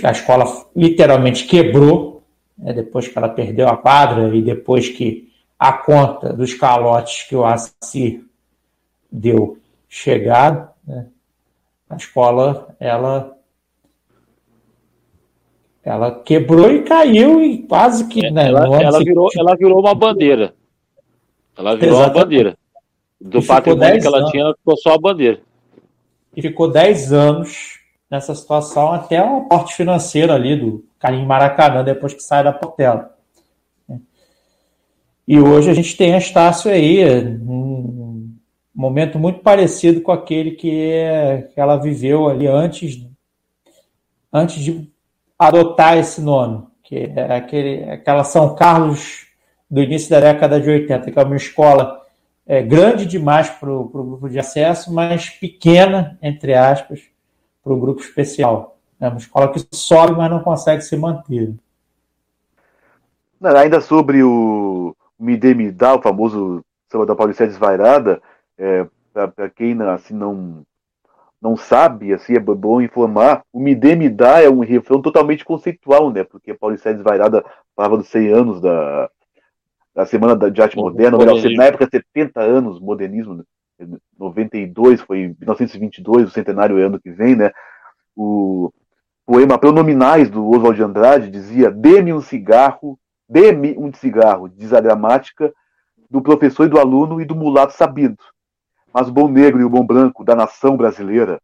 a 0.03 0.11
escola 0.11 0.45
literalmente 0.75 1.47
quebrou, 1.47 2.14
né? 2.57 2.73
depois 2.73 3.09
que 3.09 3.17
ela 3.17 3.29
perdeu 3.29 3.69
a 3.69 3.77
quadra 3.77 4.35
e 4.35 4.43
depois 4.43 4.89
que 4.89 5.33
a 5.59 5.73
conta 5.73 6.33
dos 6.33 6.55
calotes 6.55 7.29
que 7.29 7.35
o 7.35 7.45
Assir 7.45 8.25
deu 9.11 9.59
chegado, 9.89 10.69
né? 10.87 11.07
a 11.89 11.97
escola 11.97 12.75
ela 12.81 13.33
ela 15.83 16.11
quebrou 16.23 16.71
e 16.71 16.83
caiu 16.83 17.43
e 17.43 17.59
quase 17.59 18.09
que 18.09 18.31
né, 18.31 18.49
ela, 18.49 18.83
ela 18.83 18.99
virou 18.99 19.29
ela 19.37 19.55
virou 19.55 19.81
uma 19.81 19.95
bandeira 19.95 20.55
ela 21.57 21.77
virou 21.77 21.97
Exatamente. 21.97 22.17
uma 22.17 22.25
bandeira 22.25 22.59
do 23.21 23.43
patrimônio 23.43 24.01
que 24.01 24.07
ela 24.07 24.19
anos. 24.19 24.31
tinha 24.31 24.45
ela 24.45 24.55
ficou 24.55 24.77
só 24.79 24.95
a 24.95 24.99
bandeira 24.99 25.41
e 26.37 26.43
ficou 26.43 26.71
10 26.71 27.13
anos 27.13 27.81
nessa 28.11 28.35
situação 28.35 28.93
até 28.93 29.23
o 29.23 29.39
aporte 29.39 29.75
financeiro 29.75 30.33
ali 30.33 30.57
do 30.57 30.85
Carinho 31.05 31.27
Maracanã 31.27 31.85
depois 31.85 32.15
que 32.15 32.23
sai 32.23 32.43
da 32.43 32.51
Portela 32.51 33.15
e 35.29 35.39
hoje 35.39 35.71
a 35.71 35.75
gente 35.75 35.95
tem 35.99 36.15
a 36.15 36.19
Estácio 36.19 36.71
aí 36.71 37.03
momento 38.75 39.19
muito 39.19 39.41
parecido 39.41 40.01
com 40.01 40.11
aquele 40.11 40.53
que, 40.53 41.03
que 41.53 41.61
ela 41.61 41.77
viveu 41.77 42.29
ali 42.29 42.47
antes, 42.47 43.07
antes 44.33 44.63
de 44.65 44.91
adotar 45.39 45.97
esse 45.99 46.21
nome, 46.21 46.65
que 46.83 46.97
é 46.97 47.37
aquele, 47.37 47.85
aquela 47.85 48.25
São 48.25 48.55
Carlos 48.55 49.27
do 49.71 49.83
início 49.83 50.11
da 50.11 50.21
década 50.21 50.61
de 50.61 50.69
80, 50.69 51.11
que 51.11 51.19
é 51.19 51.23
uma 51.23 51.37
escola 51.37 52.03
é, 52.47 52.63
grande 52.63 53.07
demais 53.07 53.49
para 53.49 53.71
o 53.71 53.85
grupo 53.85 54.29
de 54.29 54.39
acesso, 54.39 54.93
mas 54.93 55.31
pequena, 55.31 56.19
entre 56.21 56.55
aspas, 56.55 57.01
para 57.63 57.73
o 57.73 57.81
grupo 57.81 58.01
especial. 58.01 58.74
É 59.01 59.09
uma 59.09 59.19
escola 59.19 59.53
que 59.53 59.61
sobe, 59.73 60.13
mas 60.13 60.31
não 60.31 60.43
consegue 60.43 60.83
se 60.83 60.97
manter. 60.97 61.55
Ainda 63.43 63.81
sobre 63.81 64.23
o 64.23 64.97
Me 65.19 65.37
Dê 65.37 65.55
Me 65.55 65.71
Dá, 65.71 65.95
o 65.95 66.03
famoso 66.03 66.65
samba 66.91 67.05
da 67.05 67.15
Paulicéia 67.15 67.49
Desvairada, 67.49 68.23
é, 68.57 68.87
para 69.13 69.51
quem 69.51 69.81
assim, 69.83 70.15
não, 70.15 70.65
não 71.43 71.57
sabe, 71.57 72.15
assim, 72.15 72.35
é 72.35 72.41
bom 72.41 72.81
informar, 72.81 73.43
o 73.53 73.61
Me 73.61 73.75
Dê 73.75 73.95
Me 73.95 74.09
Dá 74.09 74.43
é 74.43 74.49
um 74.49 74.61
refrão 74.61 75.03
totalmente 75.03 75.45
conceitual, 75.45 76.11
né? 76.11 76.25
Porque 76.25 76.53
a 76.53 76.59
Paulicéia 76.59 76.95
Desvairada 76.95 77.45
falava 77.77 77.99
dos 77.99 78.09
100 78.09 78.29
anos 78.33 78.61
da, 78.61 79.11
da 79.95 80.07
Semana 80.07 80.51
de 80.51 80.63
Arte 80.63 80.77
Moderna, 80.77 81.19
melhor, 81.19 81.37
na 81.57 81.65
época 81.65 81.89
70 81.91 82.41
anos, 82.41 82.81
modernismo, 82.81 83.35
né? 83.35 83.45
92, 84.19 85.01
foi 85.01 85.35
1922, 85.39 86.29
o 86.29 86.31
centenário 86.31 86.79
é 86.79 86.85
ano 86.85 87.01
que 87.01 87.11
vem, 87.11 87.35
né? 87.35 87.51
O 88.17 88.73
poema 89.27 89.59
Pronominais 89.59 90.31
do 90.31 90.49
Oswald 90.49 90.77
de 90.77 90.83
Andrade 90.83 91.31
dizia: 91.31 91.71
Dê-me 91.71 92.13
um 92.13 92.21
cigarro, 92.21 92.99
dê-me 93.29 93.77
um 93.79 93.93
cigarro, 93.93 94.49
diz 94.49 94.73
a 94.73 94.81
gramática 94.81 95.53
do 96.11 96.23
professor 96.23 96.67
e 96.67 96.69
do 96.69 96.79
aluno 96.79 97.21
e 97.21 97.25
do 97.25 97.35
mulato 97.35 97.73
sabido 97.73 98.19
mas 98.95 99.09
o 99.09 99.13
bom 99.13 99.29
negro 99.29 99.61
e 99.61 99.65
o 99.65 99.69
bom 99.69 99.85
branco 99.85 100.25
da 100.25 100.37
nação 100.37 100.77
brasileira 100.77 101.41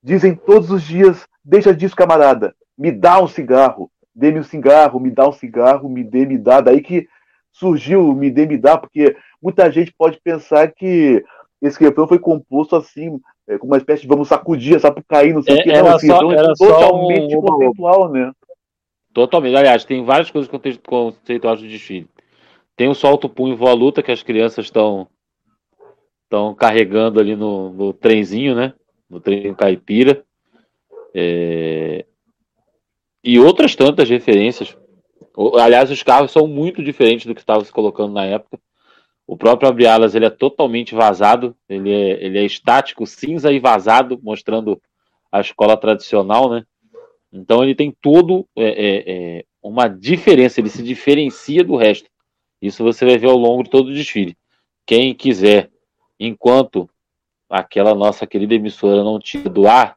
dizem 0.00 0.36
todos 0.36 0.70
os 0.70 0.84
dias: 0.84 1.26
deixa 1.44 1.74
disso, 1.74 1.96
camarada, 1.96 2.54
me 2.78 2.92
dá 2.92 3.20
um 3.20 3.26
cigarro, 3.26 3.90
dê-me 4.14 4.38
um 4.38 4.44
cigarro, 4.44 5.00
me 5.00 5.10
dá 5.10 5.28
um 5.28 5.32
cigarro, 5.32 5.88
me 5.88 6.04
dê, 6.04 6.24
me 6.24 6.38
dá. 6.38 6.60
Daí 6.60 6.80
que 6.80 7.08
surgiu 7.50 8.08
o 8.08 8.14
me 8.14 8.30
dê, 8.30 8.46
me 8.46 8.56
dá, 8.56 8.78
porque 8.78 9.16
muita 9.42 9.70
gente 9.72 9.92
pode 9.98 10.20
pensar 10.22 10.70
que 10.70 11.24
esse 11.60 11.80
refrão 11.80 12.06
foi 12.06 12.20
composto 12.20 12.76
assim, 12.76 13.20
é, 13.46 13.58
com 13.58 13.66
uma 13.66 13.76
espécie 13.76 14.02
de 14.02 14.08
vamos 14.08 14.28
sacudir, 14.28 14.80
sapucaí, 14.80 15.32
não 15.32 15.42
sei 15.42 15.56
o 15.56 15.58
é, 15.58 15.62
que. 15.62 15.70
Era 15.70 15.88
não, 15.88 15.96
assim, 15.96 16.06
só, 16.06 16.16
então, 16.16 16.32
era 16.32 16.54
totalmente 16.54 17.36
um... 17.36 17.40
conceitual, 17.40 18.10
né? 18.10 18.32
Totalmente. 19.12 19.56
Aliás, 19.56 19.84
tem 19.84 20.04
várias 20.04 20.30
coisas 20.30 20.50
conceituais 20.86 21.60
do 21.60 21.68
desfile. 21.68 22.08
Tem 22.76 22.88
o 22.88 22.94
solto 22.94 23.28
punho 23.28 23.56
voa 23.56 23.72
luta 23.72 24.02
que 24.02 24.10
as 24.10 24.22
crianças 24.22 24.66
estão 24.66 25.06
estão 26.24 26.54
carregando 26.54 27.20
ali 27.20 27.36
no, 27.36 27.70
no 27.70 27.92
trenzinho, 27.92 28.54
né? 28.54 28.72
No 29.08 29.20
trem 29.20 29.54
caipira. 29.54 30.24
É... 31.14 32.04
E 33.22 33.38
outras 33.38 33.76
tantas 33.76 34.10
referências. 34.10 34.76
Aliás, 35.60 35.90
os 35.90 36.02
carros 36.02 36.32
são 36.32 36.46
muito 36.46 36.82
diferentes 36.82 37.26
do 37.26 37.34
que 37.34 37.40
estava 37.40 37.64
se 37.64 37.72
colocando 37.72 38.12
na 38.12 38.24
época. 38.24 38.58
O 39.26 39.36
próprio 39.36 39.68
Abrialas 39.68 40.14
ele 40.14 40.26
é 40.26 40.30
totalmente 40.30 40.94
vazado, 40.94 41.56
ele 41.68 41.90
é, 41.90 42.24
ele 42.24 42.38
é 42.38 42.44
estático, 42.44 43.06
cinza 43.06 43.50
e 43.52 43.58
vazado, 43.58 44.20
mostrando 44.22 44.80
a 45.32 45.40
escola 45.40 45.76
tradicional, 45.76 46.50
né? 46.50 46.64
Então 47.32 47.62
ele 47.62 47.74
tem 47.74 47.90
todo 47.90 48.46
é, 48.54 48.64
é, 48.64 49.04
é, 49.06 49.44
uma 49.62 49.88
diferença, 49.88 50.60
ele 50.60 50.68
se 50.68 50.82
diferencia 50.82 51.64
do 51.64 51.76
resto. 51.76 52.08
Isso 52.60 52.84
você 52.84 53.04
vai 53.04 53.18
ver 53.18 53.28
ao 53.28 53.36
longo 53.36 53.64
de 53.64 53.70
todo 53.70 53.88
o 53.88 53.94
desfile. 53.94 54.36
Quem 54.86 55.14
quiser 55.14 55.70
enquanto 56.18 56.88
aquela 57.48 57.94
nossa 57.94 58.26
querida 58.26 58.54
emissora 58.54 59.02
não 59.02 59.18
tinha 59.18 59.44
do 59.44 59.66
ar, 59.66 59.96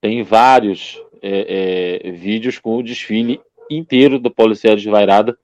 tem 0.00 0.22
vários 0.22 1.00
é, 1.22 2.02
é, 2.04 2.10
vídeos 2.10 2.58
com 2.58 2.76
o 2.76 2.82
desfile 2.82 3.40
inteiro 3.70 4.18
do 4.18 4.30
Paulicéia 4.30 4.76
de 4.76 4.88
Vairada 4.90 5.38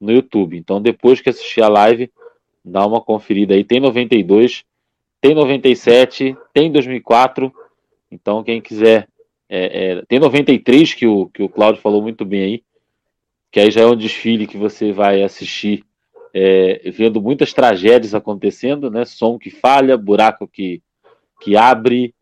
no 0.00 0.12
YouTube. 0.12 0.56
Então, 0.58 0.80
depois 0.82 1.20
que 1.20 1.30
assistir 1.30 1.62
a 1.62 1.68
live, 1.68 2.12
dá 2.64 2.86
uma 2.86 3.00
conferida 3.00 3.54
aí. 3.54 3.64
Tem 3.64 3.80
92, 3.80 4.64
tem 5.20 5.34
97, 5.34 6.36
tem 6.52 6.70
2004. 6.70 7.52
Então, 8.10 8.42
quem 8.42 8.60
quiser. 8.60 9.08
É, 9.48 9.98
é, 9.98 10.02
tem 10.06 10.18
93, 10.18 10.94
que 10.94 11.06
o, 11.06 11.26
que 11.28 11.42
o 11.42 11.48
Claudio 11.48 11.82
falou 11.82 12.00
muito 12.00 12.24
bem 12.24 12.42
aí, 12.42 12.62
que 13.50 13.60
aí 13.60 13.70
já 13.70 13.82
é 13.82 13.86
um 13.86 13.94
desfile 13.94 14.46
que 14.46 14.56
você 14.56 14.92
vai 14.92 15.22
assistir 15.22 15.84
é, 16.32 16.90
vendo 16.90 17.20
muitas 17.20 17.52
tragédias 17.52 18.14
acontecendo, 18.14 18.90
né? 18.90 19.04
Som 19.04 19.38
que 19.38 19.50
falha, 19.50 19.96
buraco 19.96 20.48
que, 20.48 20.82
que 21.42 21.54
abre, 21.54 22.14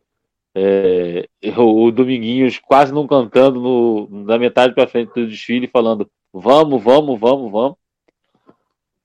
é, 0.55 1.28
o, 1.57 1.91
Dominguinhos 1.91 2.59
quase 2.59 2.93
não 2.93 3.07
cantando 3.07 3.61
no, 3.61 4.24
na 4.24 4.38
metade 4.38 4.74
para 4.74 4.88
frente 4.88 5.12
do 5.14 5.28
desfile, 5.28 5.68
falando 5.68 6.11
vamos, 6.32 6.82
vamos, 6.82 7.18
vamos, 7.18 7.51
vamos. 7.51 7.76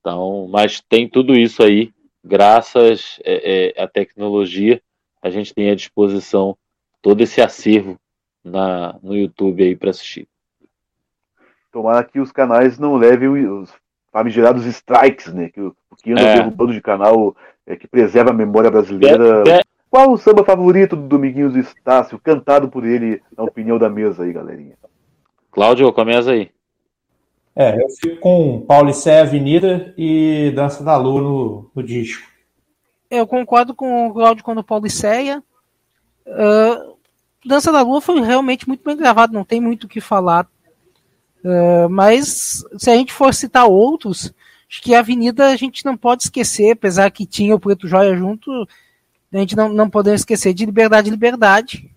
Então, 0.05 0.47
mas 0.47 0.79
tem 0.87 1.09
tudo 1.09 1.33
isso 1.33 1.63
aí, 1.63 1.91
graças 2.23 3.19
é, 3.25 3.73
é, 3.75 3.83
à 3.83 3.87
tecnologia, 3.87 4.79
a 5.19 5.31
gente 5.31 5.51
tem 5.51 5.71
à 5.71 5.75
disposição 5.75 6.55
todo 7.01 7.21
esse 7.21 7.41
acervo 7.41 7.97
na, 8.43 8.99
no 9.01 9.17
YouTube 9.17 9.63
aí 9.63 9.75
para 9.75 9.89
assistir. 9.89 10.27
Tomara 11.71 12.03
que 12.03 12.19
os 12.19 12.31
canais 12.31 12.77
não 12.77 12.95
levem 12.97 13.49
os 13.49 13.73
famigerados 14.11 14.67
strikes, 14.67 15.33
né? 15.33 15.49
Que, 15.49 15.71
que 16.03 16.11
anda 16.11 16.21
É. 16.21 16.35
derrubando 16.35 16.71
de 16.71 16.81
canal, 16.81 17.35
é, 17.65 17.75
que 17.75 17.87
preserva 17.87 18.29
a 18.29 18.33
memória 18.33 18.69
brasileira. 18.69 19.43
É, 19.47 19.57
é. 19.57 19.61
Qual 19.89 20.11
o 20.11 20.17
samba 20.19 20.45
favorito 20.45 20.95
do 20.95 21.07
Dominguinhos 21.07 21.55
Estácio, 21.55 22.19
cantado 22.19 22.69
por 22.69 22.85
ele, 22.85 23.23
na 23.35 23.43
opinião 23.43 23.79
da 23.79 23.89
mesa 23.89 24.21
aí, 24.21 24.31
galerinha? 24.31 24.77
Cláudio, 25.49 25.91
começa 25.91 26.31
aí. 26.31 26.51
É, 27.55 27.81
eu 27.81 27.89
fico 27.89 28.17
com 28.17 28.61
Paulicé 28.61 29.21
Avenida 29.21 29.93
e 29.97 30.51
Dança 30.53 30.83
da 30.83 30.97
Lua 30.97 31.21
no, 31.21 31.71
no 31.73 31.81
disco. 31.81 32.27
Eu 33.09 33.25
concordo 33.25 33.73
com 33.73 34.07
o 34.07 34.13
Claudio 34.13 34.43
quando 34.43 34.63
Pauliceia. 34.63 35.41
Ah, 36.27 36.93
Dança 37.45 37.71
da 37.71 37.81
Lua 37.81 38.01
foi 38.01 38.19
realmente 38.19 38.67
muito 38.67 38.83
bem 38.83 38.97
gravado, 38.97 39.33
não 39.33 39.45
tem 39.45 39.61
muito 39.61 39.85
o 39.85 39.87
que 39.87 40.01
falar. 40.01 40.47
Ah, 41.45 41.87
mas 41.89 42.65
se 42.77 42.89
a 42.89 42.95
gente 42.95 43.13
for 43.13 43.33
citar 43.33 43.67
outros, 43.67 44.33
acho 44.69 44.81
que 44.81 44.93
a 44.93 44.99
Avenida 44.99 45.47
a 45.47 45.55
gente 45.55 45.85
não 45.85 45.95
pode 45.95 46.23
esquecer, 46.23 46.71
apesar 46.71 47.09
que 47.09 47.25
tinha 47.25 47.55
o 47.55 47.59
Preto 47.59 47.87
Joia 47.87 48.17
junto, 48.17 48.51
a 49.31 49.37
gente 49.37 49.55
não, 49.55 49.69
não 49.69 49.89
podemos 49.89 50.21
esquecer 50.21 50.53
de 50.53 50.65
Liberdade, 50.65 51.09
Liberdade. 51.09 51.89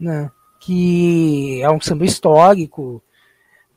Né? 0.00 0.30
Que 0.58 1.60
é 1.62 1.70
um 1.70 1.80
samba 1.80 2.06
histórico. 2.06 3.02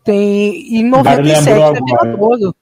Tem, 0.05 0.77
em 0.77 0.87
Agora 0.87 1.17
97 1.17 1.49
lembrou 1.49 1.75
é. 1.75 1.81
Viradouro 1.81 2.55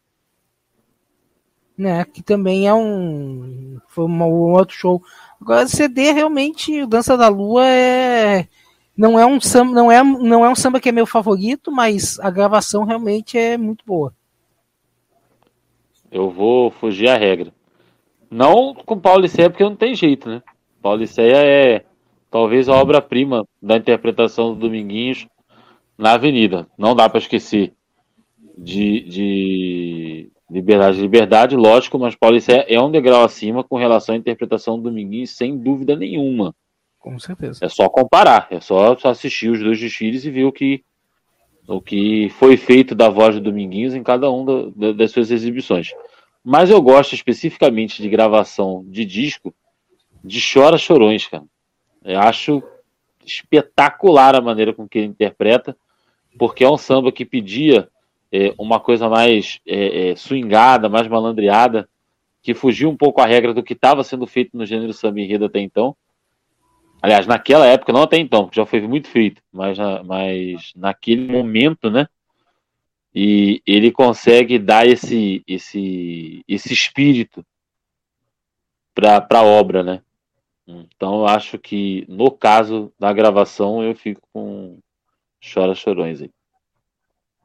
né? 1.78 2.06
Que 2.06 2.22
também 2.22 2.68
é 2.68 2.74
um 2.74 3.78
foi 3.88 4.06
uma- 4.06 4.26
um 4.26 4.54
outro 4.54 4.76
show. 4.76 5.02
Agora 5.42 5.68
CD 5.68 6.12
realmente 6.12 6.82
o 6.82 6.88
Dança 6.88 7.18
da 7.18 7.28
Lua 7.28 7.66
é 7.68 8.48
não 8.96 9.20
é 9.20 9.26
um 9.26 9.42
samba, 9.42 9.74
não 9.74 9.92
é 9.92 10.04
não 10.04 10.46
é 10.46 10.50
um 10.50 10.56
samba 10.56 10.80
que 10.80 10.90
é 10.90 10.92
meu 10.92 11.06
favorito, 11.06 11.72
mas 11.72 12.20
a 12.20 12.30
gravação 12.30 12.86
realmente 12.86 13.38
é 13.38 13.58
muito 13.58 13.84
boa. 13.86 14.14
Eu 16.12 16.30
vou 16.30 16.70
fugir 16.72 17.10
à 17.10 17.18
regra. 17.18 17.52
Não 18.30 18.74
com 18.74 19.00
Paulicéia, 19.00 19.50
porque 19.50 19.64
não 19.64 19.76
tem 19.76 19.96
jeito, 19.96 20.30
né? 20.30 20.42
Paulicéia 20.82 21.38
é 21.44 21.86
talvez 22.30 22.70
a 22.70 22.74
obra-prima 22.76 23.48
da 23.62 23.78
interpretação 23.78 24.54
do 24.54 24.60
Dominguinhos 24.62 25.28
na 25.98 26.14
Avenida. 26.14 26.68
Não 26.78 26.96
dá 26.96 27.08
para 27.10 27.20
esquecer 27.20 27.74
de, 28.58 29.02
de 29.02 30.32
Liberdade 30.50 31.02
Liberdade, 31.02 31.56
lógico, 31.56 31.98
mas 31.98 32.16
Paulicéia 32.16 32.66
é 32.68 32.80
um 32.80 32.92
degrau 32.92 33.24
acima 33.24 33.64
com 33.64 33.78
relação 33.78 34.14
à 34.14 34.18
interpretação 34.18 34.78
do 34.78 34.84
Dominguinhos, 34.84 35.32
sem 35.32 35.58
dúvida 35.58 35.96
nenhuma. 35.96 36.54
Com 37.00 37.18
certeza. 37.20 37.66
É 37.66 37.70
só 37.70 37.90
comparar, 37.90 38.48
é 38.52 38.60
só 38.60 38.96
assistir 39.06 39.50
os 39.50 39.60
dois 39.60 39.80
desfiles 39.80 40.24
e 40.24 40.32
ver 40.32 40.46
o 40.46 40.52
que, 40.52 40.84
o 41.68 41.82
que 41.82 42.30
foi 42.38 42.56
feito 42.56 42.96
da 42.96 43.10
voz 43.10 43.36
do 43.36 43.42
Dominguinhos 43.42 43.94
em 43.94 44.04
cada 44.04 44.32
um 44.32 44.46
da- 44.46 44.70
da- 44.76 44.92
das 44.94 45.12
suas 45.12 45.32
exibições. 45.32 45.90
Mas 46.44 46.70
eu 46.70 46.82
gosto 46.82 47.14
especificamente 47.14 48.02
de 48.02 48.10
gravação 48.10 48.86
de 48.88 49.06
disco 49.06 49.54
de 50.24 50.40
Chora 50.42 50.78
Chorões, 50.78 51.28
cara. 51.28 51.44
Eu 52.04 52.20
acho 52.20 52.62
espetacular 53.26 54.36
a 54.36 54.42
maneira 54.42 54.74
com 54.74 54.88
que 54.88 55.00
ele 55.00 55.08
interpreta, 55.08 55.76
porque 56.38 56.64
é 56.64 56.70
um 56.70 56.78
samba 56.78 57.12
que 57.12 57.26
pedia 57.26 57.90
é, 58.32 58.54
uma 58.58 58.80
coisa 58.80 59.08
mais 59.08 59.60
é, 59.66 60.10
é, 60.10 60.16
swingada, 60.16 60.90
mais 60.90 61.08
malandreada, 61.08 61.88
que 62.42 62.54
fugia 62.54 62.90
um 62.90 62.98
pouco 62.98 63.22
a 63.22 63.26
regra 63.26 63.54
do 63.54 63.64
que 63.64 63.74
estava 63.74 64.04
sendo 64.04 64.26
feito 64.26 64.58
no 64.58 64.66
gênero 64.66 64.94
samba 64.94 65.22
enredo 65.22 65.46
até 65.46 65.60
então. 65.60 65.96
Aliás, 67.02 67.28
naquela 67.28 67.68
época, 67.68 67.94
não 67.94 68.04
até 68.04 68.18
então, 68.18 68.46
porque 68.46 68.60
já 68.60 68.66
foi 68.66 68.82
muito 68.82 69.08
feito, 69.08 69.42
mas, 69.52 69.78
mas 70.06 70.72
naquele 70.76 71.30
momento, 71.30 71.90
né? 71.90 72.08
E 73.14 73.62
ele 73.68 73.92
consegue 73.92 74.58
dar 74.58 74.88
esse, 74.88 75.44
esse, 75.48 76.44
esse 76.48 76.74
espírito 76.74 77.46
para 78.96 79.28
a 79.30 79.44
obra, 79.44 79.84
né? 79.84 80.02
Então 80.66 81.20
eu 81.20 81.28
acho 81.28 81.60
que 81.60 82.06
no 82.08 82.32
caso 82.32 82.92
da 82.98 83.12
gravação 83.12 83.84
eu 83.84 83.94
fico 83.94 84.22
com 84.32 84.80
Chora 85.44 85.76
Chorões 85.76 86.22
aí. 86.22 86.32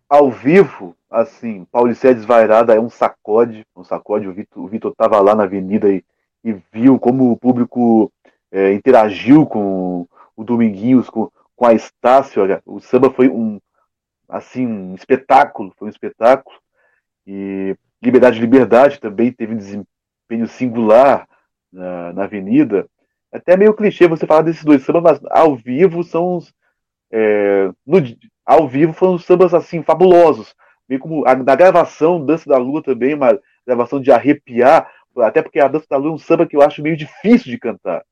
Ao 0.09 0.31
vivo, 0.31 0.97
assim, 1.11 1.65
Paulicéia 1.65 2.15
Desvairada 2.15 2.75
é 2.75 2.81
um 2.81 2.89
sacode, 2.89 3.67
um 3.77 3.83
sacode. 3.83 4.29
O 4.29 4.33
Vitor, 4.33 4.63
o 4.63 4.69
Vitor 4.69 4.95
tava 4.95 5.21
lá 5.21 5.35
na 5.35 5.43
avenida 5.43 5.91
e, 5.91 6.03
e 6.45 6.53
viu 6.73 6.99
como 6.99 7.31
o 7.31 7.37
público 7.37 8.11
é, 8.51 8.73
interagiu 8.73 9.45
com 9.45 10.07
o 10.37 10.45
Dominguinhos, 10.45 11.11
com, 11.11 11.31
com 11.55 11.67
a 11.67 11.75
Estácio. 11.75 12.41
Olha, 12.41 12.63
o 12.65 12.81
samba 12.81 13.11
foi 13.11 13.29
um, 13.29 13.61
assim, 14.29 14.67
um 14.67 14.95
espetáculo, 14.95 15.75
foi 15.77 15.89
um 15.89 15.91
espetáculo. 15.91 16.57
E 17.27 17.77
Liberdade, 18.01 18.41
Liberdade 18.41 19.01
também 19.01 19.33
teve 19.33 19.55
um 19.55 19.59
desempenho 19.59 20.47
singular 20.47 21.29
na, 21.71 22.13
na 22.13 22.25
avenida. 22.25 22.89
Até 23.31 23.57
meio 23.57 23.75
clichê 23.75 24.09
você 24.09 24.27
falar 24.27 24.43
desses 24.43 24.65
dois 24.65 24.83
sambas, 24.83 25.21
mas 25.21 25.31
ao 25.31 25.55
vivo 25.55 26.03
são 26.03 26.37
os, 26.37 26.55
é, 27.11 27.71
no, 27.87 27.99
ao 28.45 28.69
vivo 28.69 28.93
foram 28.93 29.19
sambas 29.19 29.55
assim 29.55 29.83
fabulosos, 29.83 30.55
meio 30.89 31.01
como 31.01 31.27
a, 31.27 31.35
na 31.35 31.55
gravação 31.55 32.25
Dança 32.25 32.49
da 32.49 32.57
Lua 32.57 32.83
também, 32.83 33.15
uma 33.15 33.39
gravação 33.67 34.01
de 34.01 34.11
arrepiar, 34.11 34.91
até 35.19 35.43
porque 35.43 35.61
a 35.61 35.69
Dança 35.69 35.87
da 35.91 35.97
Lua 35.97 36.13
é 36.13 36.15
um 36.15 36.19
samba 36.19 36.47
que 36.47 36.57
eu 36.57 36.63
acho 36.63 36.83
meio 36.83 36.97
difícil 36.97 37.51
de 37.51 37.59
cantar. 37.59 38.03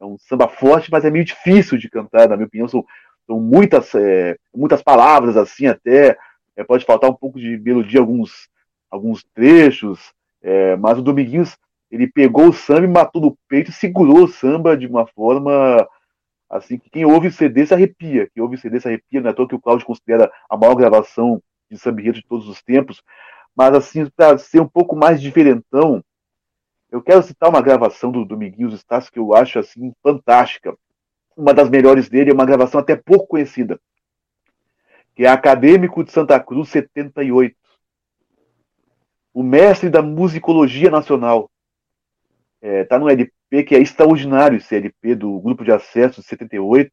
É 0.00 0.04
um 0.04 0.16
samba 0.18 0.48
forte, 0.48 0.90
mas 0.90 1.04
é 1.04 1.10
meio 1.10 1.24
difícil 1.24 1.78
de 1.78 1.88
cantar, 1.88 2.28
na 2.28 2.36
minha 2.36 2.46
opinião, 2.46 2.68
são, 2.68 2.84
são 3.26 3.38
muitas, 3.40 3.94
é, 3.94 4.36
muitas 4.54 4.82
palavras 4.82 5.36
assim 5.36 5.66
até, 5.66 6.16
é, 6.56 6.64
pode 6.64 6.84
faltar 6.84 7.10
um 7.10 7.14
pouco 7.14 7.38
de 7.38 7.58
melodia 7.58 8.00
alguns, 8.00 8.48
alguns 8.90 9.24
trechos, 9.34 10.12
é, 10.42 10.76
mas 10.76 10.98
o 10.98 11.02
Dominguinhos 11.02 11.56
ele 11.90 12.06
pegou 12.06 12.48
o 12.48 12.52
samba 12.52 12.84
e 12.84 12.88
matou 12.88 13.20
no 13.20 13.36
peito 13.46 13.70
segurou 13.70 14.24
o 14.24 14.28
samba 14.28 14.76
de 14.76 14.86
uma 14.86 15.06
forma 15.06 15.86
assim 16.52 16.78
que 16.78 16.90
quem 16.90 17.06
ouve 17.06 17.32
CD 17.32 17.66
se 17.66 17.72
arrepia. 17.72 18.28
Quem 18.32 18.42
ouve 18.42 18.58
CD 18.58 18.78
se 18.78 18.86
arrepia, 18.86 19.20
não 19.20 19.28
é 19.28 19.32
à 19.32 19.34
toa 19.34 19.48
que 19.48 19.54
o 19.54 19.60
Cláudio 19.60 19.86
considera 19.86 20.30
a 20.48 20.56
maior 20.56 20.74
gravação 20.74 21.42
de 21.70 21.78
samba 21.78 22.02
de 22.02 22.22
todos 22.22 22.46
os 22.46 22.62
tempos. 22.62 23.02
Mas 23.56 23.74
assim, 23.74 24.08
para 24.14 24.36
ser 24.36 24.60
um 24.60 24.68
pouco 24.68 24.94
mais 24.94 25.20
diferentão, 25.20 26.04
eu 26.90 27.02
quero 27.02 27.22
citar 27.22 27.48
uma 27.48 27.62
gravação 27.62 28.12
do 28.12 28.24
Dominguinhos 28.24 28.74
Estácio 28.74 29.10
que 29.10 29.18
eu 29.18 29.34
acho 29.34 29.58
assim 29.58 29.94
fantástica. 30.02 30.76
Uma 31.34 31.54
das 31.54 31.70
melhores 31.70 32.10
dele 32.10 32.30
é 32.30 32.34
uma 32.34 32.44
gravação 32.44 32.80
até 32.80 32.94
pouco 32.94 33.28
conhecida, 33.28 33.80
que 35.14 35.24
é 35.24 35.28
Acadêmico 35.28 36.04
de 36.04 36.12
Santa 36.12 36.38
Cruz 36.38 36.68
78. 36.68 37.56
O 39.32 39.42
mestre 39.42 39.88
da 39.88 40.02
musicologia 40.02 40.90
nacional. 40.90 41.50
É, 42.62 42.84
tá 42.84 42.98
no 42.98 43.08
LP 43.10 43.64
que 43.66 43.74
é 43.74 43.80
extraordinário, 43.80 44.56
esse 44.58 44.74
LP 44.76 45.14
do 45.16 45.38
Grupo 45.40 45.64
de 45.64 45.72
Acesso 45.72 46.20
de 46.20 46.26
78. 46.28 46.90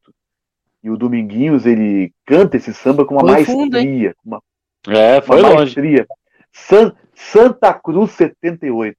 E 0.82 0.90
o 0.90 0.96
Dominguinhos, 0.96 1.64
ele 1.66 2.12
canta 2.26 2.56
esse 2.56 2.72
samba 2.74 3.04
com 3.04 3.14
uma 3.14 3.20
Foi 3.22 3.32
maestria. 3.32 3.54
fundo, 3.54 3.76
uma, 4.24 4.42
É, 4.88 5.14
uma 5.16 5.22
foi 5.22 5.40
longe. 5.42 5.54
maestria. 5.56 6.06
San- 6.52 6.94
Santa 7.14 7.72
Cruz 7.74 8.10
78. 8.12 8.96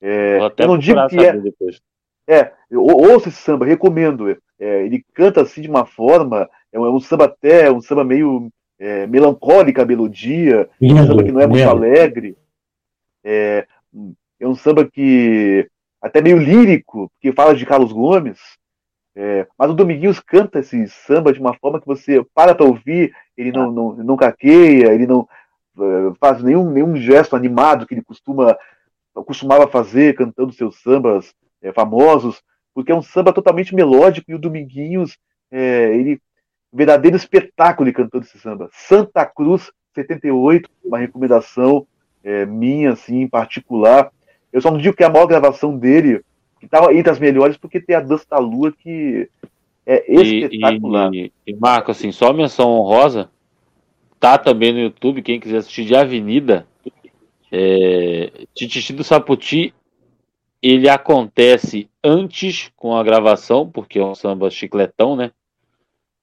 É, 0.00 0.38
eu 0.58 0.66
não 0.68 0.76
digo 0.78 1.06
que 1.08 1.18
é, 1.18 1.32
depois. 1.36 1.80
é, 2.28 2.52
eu 2.70 2.82
ou- 2.82 3.12
ouça 3.12 3.28
esse 3.28 3.38
samba, 3.38 3.64
recomendo. 3.64 4.36
É, 4.60 4.84
ele 4.84 5.04
canta 5.14 5.40
assim 5.42 5.62
de 5.62 5.68
uma 5.68 5.86
forma, 5.86 6.48
é 6.72 6.78
um, 6.78 6.84
é 6.84 6.90
um 6.90 7.00
samba 7.00 7.24
até, 7.26 7.70
um 7.70 7.80
samba 7.80 8.04
meio 8.04 8.50
é, 8.78 9.06
melancólica 9.06 9.82
a 9.82 9.86
melodia, 9.86 10.68
um 10.80 10.86
Lindo, 10.88 11.06
samba 11.06 11.24
que 11.24 11.32
não 11.32 11.40
é 11.40 11.46
muito 11.46 11.58
lindo. 11.60 11.70
alegre. 11.70 12.36
É, 13.24 13.66
é 14.40 14.46
um 14.48 14.54
samba 14.54 14.84
que 14.84 15.68
até 16.00 16.20
meio 16.20 16.38
lírico, 16.38 17.10
porque 17.10 17.32
fala 17.32 17.54
de 17.54 17.66
Carlos 17.66 17.92
Gomes. 17.92 18.38
É, 19.16 19.48
mas 19.58 19.70
o 19.70 19.74
Dominguinhos 19.74 20.20
canta 20.20 20.60
esse 20.60 20.86
samba 20.86 21.32
de 21.32 21.40
uma 21.40 21.52
forma 21.54 21.80
que 21.80 21.86
você 21.86 22.24
para 22.32 22.54
para 22.54 22.64
ouvir, 22.64 23.12
ele 23.36 23.50
não, 23.50 23.72
não, 23.72 23.92
não 23.96 24.16
caqueia, 24.16 24.94
ele 24.94 25.08
não 25.08 25.28
eh, 25.76 26.12
faz 26.20 26.40
nenhum, 26.40 26.70
nenhum 26.70 26.94
gesto 26.96 27.34
animado 27.34 27.84
que 27.84 27.94
ele 27.94 28.02
costuma 28.02 28.56
costumava 29.26 29.66
fazer 29.66 30.14
cantando 30.14 30.52
seus 30.52 30.80
sambas 30.80 31.34
eh, 31.60 31.72
famosos, 31.72 32.40
porque 32.72 32.92
é 32.92 32.94
um 32.94 33.02
samba 33.02 33.32
totalmente 33.32 33.74
melódico 33.74 34.30
e 34.30 34.34
o 34.34 34.38
Dominguinhos, 34.38 35.18
eh, 35.50 35.96
ele 35.96 36.20
verdadeiro 36.72 37.16
espetáculo 37.16 37.88
ele 37.88 37.96
cantando 37.96 38.24
esse 38.24 38.38
samba. 38.38 38.68
Santa 38.72 39.24
Cruz 39.26 39.72
78, 39.94 40.70
uma 40.84 40.98
recomendação 40.98 41.86
eh, 42.22 42.46
minha 42.46 42.92
assim 42.92 43.22
em 43.22 43.28
particular. 43.28 44.12
Eu 44.52 44.60
só 44.60 44.70
não 44.70 44.78
digo 44.78 44.96
que 44.96 45.02
é 45.02 45.06
a 45.06 45.10
maior 45.10 45.26
gravação 45.26 45.76
dele, 45.76 46.22
que 46.58 46.66
estava 46.66 46.92
entre 46.92 47.10
as 47.10 47.18
melhores, 47.18 47.56
porque 47.56 47.80
tem 47.80 47.94
a 47.96 48.00
Dança 48.00 48.26
da 48.30 48.38
Lua 48.38 48.72
que 48.72 49.28
é 49.86 50.04
E, 50.08 50.44
espetacular. 50.44 51.14
e, 51.14 51.32
e, 51.46 51.54
Marco, 51.54 51.90
assim, 51.90 52.12
só 52.12 52.32
menção 52.32 52.70
honrosa, 52.70 53.30
tá 54.20 54.36
também 54.36 54.72
no 54.72 54.80
YouTube, 54.80 55.22
quem 55.22 55.40
quiser 55.40 55.58
assistir 55.58 55.84
de 55.84 55.94
Avenida, 55.94 56.66
é, 57.50 58.46
Tititi 58.54 58.92
do 58.92 59.04
Saputi, 59.04 59.72
ele 60.60 60.88
acontece 60.88 61.88
antes 62.02 62.70
com 62.76 62.96
a 62.96 63.02
gravação, 63.02 63.70
porque 63.70 63.98
é 63.98 64.04
um 64.04 64.14
samba 64.14 64.50
chicletão, 64.50 65.14
né? 65.14 65.30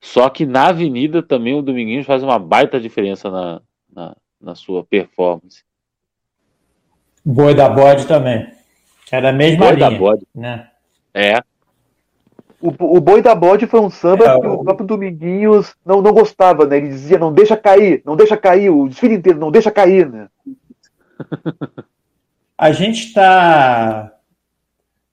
Só 0.02 0.30
que 0.30 0.46
na 0.46 0.68
Avenida 0.68 1.24
também 1.24 1.58
o 1.58 1.62
Dominguinhos 1.62 2.06
faz 2.06 2.22
uma 2.22 2.38
baita 2.38 2.80
diferença 2.80 3.32
na, 3.32 3.62
na, 3.92 4.16
na 4.40 4.54
sua 4.54 4.84
performance. 4.84 5.64
Boi 7.26 7.56
da 7.56 7.68
bode 7.70 8.06
também. 8.08 8.48
É 9.12 9.20
da 9.22 9.32
mesma 9.34 9.66
Boi 9.66 9.76
da 9.78 9.88
linha. 9.90 10.00
bode. 10.00 10.28
Né? 10.34 10.68
É, 11.14 11.42
O, 12.62 12.98
o 12.98 13.02
Boi 13.02 13.22
da 13.22 13.36
Bode 13.36 13.68
foi 13.68 13.80
um 13.80 13.90
samba 13.90 14.26
É, 14.26 14.40
que 14.40 14.48
o- 14.48 14.54
o 14.54 14.64
próprio 14.64 14.88
Dominguinhos 14.88 15.76
não, 15.86 16.02
não 16.02 16.12
gostava, 16.14 16.66
né? 16.66 16.78
Ele 16.78 16.88
dizia, 16.90 17.18
não 17.20 17.32
deixa 17.32 17.56
cair, 17.56 18.02
não 18.06 18.16
deixa 18.16 18.36
cair, 18.38 18.70
o 18.70 18.88
desfile 18.88 19.16
inteiro, 19.16 19.40
não 19.40 19.52
deixa 19.52 19.70
cair, 19.72 20.10
né? 20.10 20.28
A 22.58 22.72
gente 22.72 23.08
está 23.08 24.14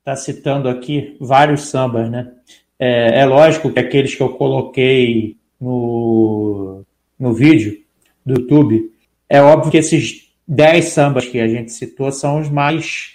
tá 0.05 0.15
citando 0.17 0.69
aqui 0.69 1.17
vários 1.21 1.63
sambas, 1.69 2.09
né? 2.11 2.33
É, 2.79 3.21
é 3.21 3.25
lógico 3.27 3.71
que 3.71 3.79
aqueles 3.81 4.15
que 4.15 4.23
eu 4.23 4.31
coloquei 4.31 5.37
no, 5.61 6.83
no 7.19 7.33
vídeo 7.33 7.83
do 8.25 8.35
YouTube, 8.41 8.93
é 9.29 9.43
óbvio 9.43 9.71
que 9.71 9.77
esses 9.79 10.22
10 10.47 10.85
sambas 10.87 11.25
que 11.27 11.41
a 11.41 11.47
gente 11.49 11.73
citou 11.73 12.11
são 12.13 12.41
os 12.41 12.49
mais 12.49 13.15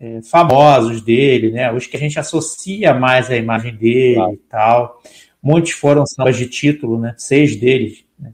é, 0.00 0.20
famosos 0.22 1.00
dele, 1.00 1.52
né? 1.52 1.72
Os 1.72 1.86
que 1.86 1.96
a 1.96 2.00
gente 2.00 2.18
associa 2.18 2.92
mais 2.94 3.30
à 3.30 3.36
imagem 3.36 3.74
dele 3.74 4.14
Claro. 4.16 4.32
e 4.32 4.36
tal. 4.48 5.02
Muitos 5.42 5.72
foram 5.72 6.06
sambas 6.06 6.36
de 6.36 6.46
título, 6.48 6.98
né? 6.98 7.14
Seis 7.16 7.56
deles. 7.56 8.04
né? 8.18 8.32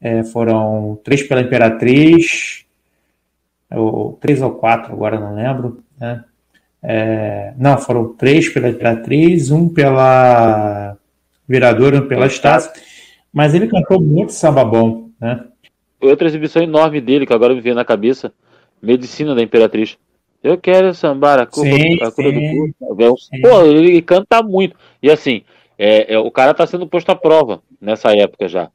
É, 0.00 0.24
foram 0.24 0.98
três 1.04 1.22
pela 1.22 1.40
Imperatriz, 1.40 2.64
ou 3.70 4.12
três 4.20 4.40
ou 4.42 4.52
quatro, 4.52 4.92
agora 4.92 5.18
não 5.18 5.34
lembro. 5.34 5.82
Né? 5.98 6.24
É, 6.82 7.54
não, 7.56 7.78
foram 7.78 8.14
três 8.14 8.48
pela 8.48 8.68
Imperatriz, 8.68 9.50
um 9.50 9.68
pela 9.68 10.96
Viradora, 11.48 11.98
um 11.98 12.08
pela 12.08 12.26
Estácio. 12.26 12.70
Mas 13.32 13.54
ele 13.54 13.66
cantou 13.68 14.00
muito 14.00 14.32
samba 14.32 14.64
bom, 14.64 15.10
né? 15.20 15.44
Outra 16.10 16.26
exibição 16.28 16.62
enorme 16.62 17.00
dele, 17.00 17.26
que 17.26 17.32
agora 17.32 17.54
me 17.54 17.60
veio 17.60 17.74
na 17.74 17.84
cabeça, 17.84 18.32
Medicina 18.82 19.34
da 19.34 19.42
Imperatriz. 19.42 19.96
Eu 20.42 20.58
quero 20.58 20.92
sambar 20.94 21.38
a 21.38 21.46
cura, 21.46 21.70
Sim, 21.70 22.02
a 22.02 22.10
cura 22.10 22.30
sim, 22.30 22.34
do 22.68 22.74
corpo. 22.74 23.12
Um- 23.12 23.16
sim. 23.16 23.40
Pô, 23.40 23.62
ele 23.62 24.02
canta 24.02 24.42
muito. 24.42 24.76
E 25.02 25.10
assim, 25.10 25.42
é, 25.78 26.14
é, 26.14 26.18
o 26.18 26.30
cara 26.30 26.52
tá 26.52 26.66
sendo 26.66 26.86
posto 26.86 27.10
à 27.10 27.16
prova 27.16 27.62
nessa 27.80 28.14
época 28.14 28.46
já. 28.46 28.68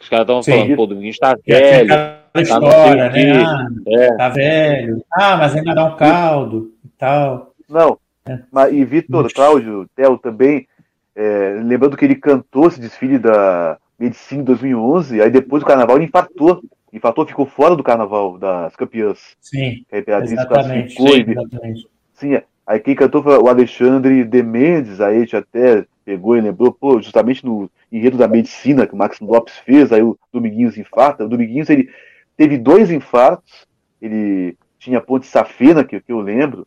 Os 0.00 0.08
caras 0.08 0.24
estavam 0.24 0.42
falando, 0.42 0.76
pô, 0.76 0.82
o 0.84 0.86
Dominguinhos 0.86 1.18
tá 1.18 1.36
velho. 1.44 1.88
não 2.34 2.42
história, 2.42 3.08
né? 3.10 3.42
Ah, 3.44 3.66
É, 3.88 4.16
tá 4.16 4.28
velho. 4.28 5.04
Ah, 5.12 5.36
mas 5.36 5.56
ainda 5.56 5.74
dá 5.74 5.84
um 5.86 5.96
caldo 5.96 6.72
e 6.84 6.88
tal. 6.96 7.52
Não. 7.68 7.98
É. 8.28 8.38
Mas, 8.52 8.72
e 8.72 8.84
Vitor. 8.84 9.32
Cláudio, 9.32 9.88
Theo 9.96 10.18
também, 10.18 10.68
é, 11.14 11.60
lembrando 11.64 11.96
que 11.96 12.04
ele 12.04 12.14
cantou 12.16 12.68
esse 12.68 12.80
desfile 12.80 13.18
da 13.18 13.78
Medicina 13.98 14.42
em 14.42 14.44
2011, 14.44 15.20
aí 15.20 15.30
depois 15.30 15.62
do 15.62 15.66
carnaval 15.66 15.96
ele 15.96 16.06
infartou. 16.06 16.62
Infartou, 16.92 17.26
ficou 17.26 17.46
fora 17.46 17.76
do 17.76 17.82
carnaval 17.82 18.38
das 18.38 18.74
campeãs. 18.76 19.36
Sim, 19.40 19.84
A 19.92 19.98
Imperatriz 19.98 20.32
exatamente. 20.32 20.94
classificou 20.94 21.08
Sim, 21.08 21.30
exatamente. 21.30 21.88
Sim, 22.12 22.40
aí 22.66 22.80
quem 22.80 22.94
cantou 22.94 23.22
foi 23.22 23.36
o 23.38 23.48
Alexandre 23.48 24.24
de 24.24 24.42
Mendes, 24.42 25.00
aí 25.00 25.16
a 25.16 25.20
gente 25.20 25.36
até 25.36 25.84
pegou 26.04 26.36
e 26.36 26.40
lembrou, 26.40 26.72
pô, 26.72 27.00
justamente 27.00 27.44
no 27.44 27.70
enredo 27.90 28.16
da 28.16 28.28
medicina 28.28 28.86
que 28.86 28.94
o 28.94 28.96
Max 28.96 29.18
Lopes 29.20 29.56
fez, 29.58 29.92
aí 29.92 30.02
o 30.02 30.18
Dominguinhos 30.32 30.78
infarta. 30.78 31.24
O 31.24 31.28
Dominguinhos 31.28 31.68
ele 31.68 31.90
teve 32.36 32.56
dois 32.56 32.90
infartos, 32.90 33.66
ele 34.00 34.56
tinha 34.78 35.00
ponte 35.00 35.26
safena, 35.26 35.84
que, 35.84 36.00
que 36.00 36.12
eu 36.12 36.20
lembro, 36.20 36.66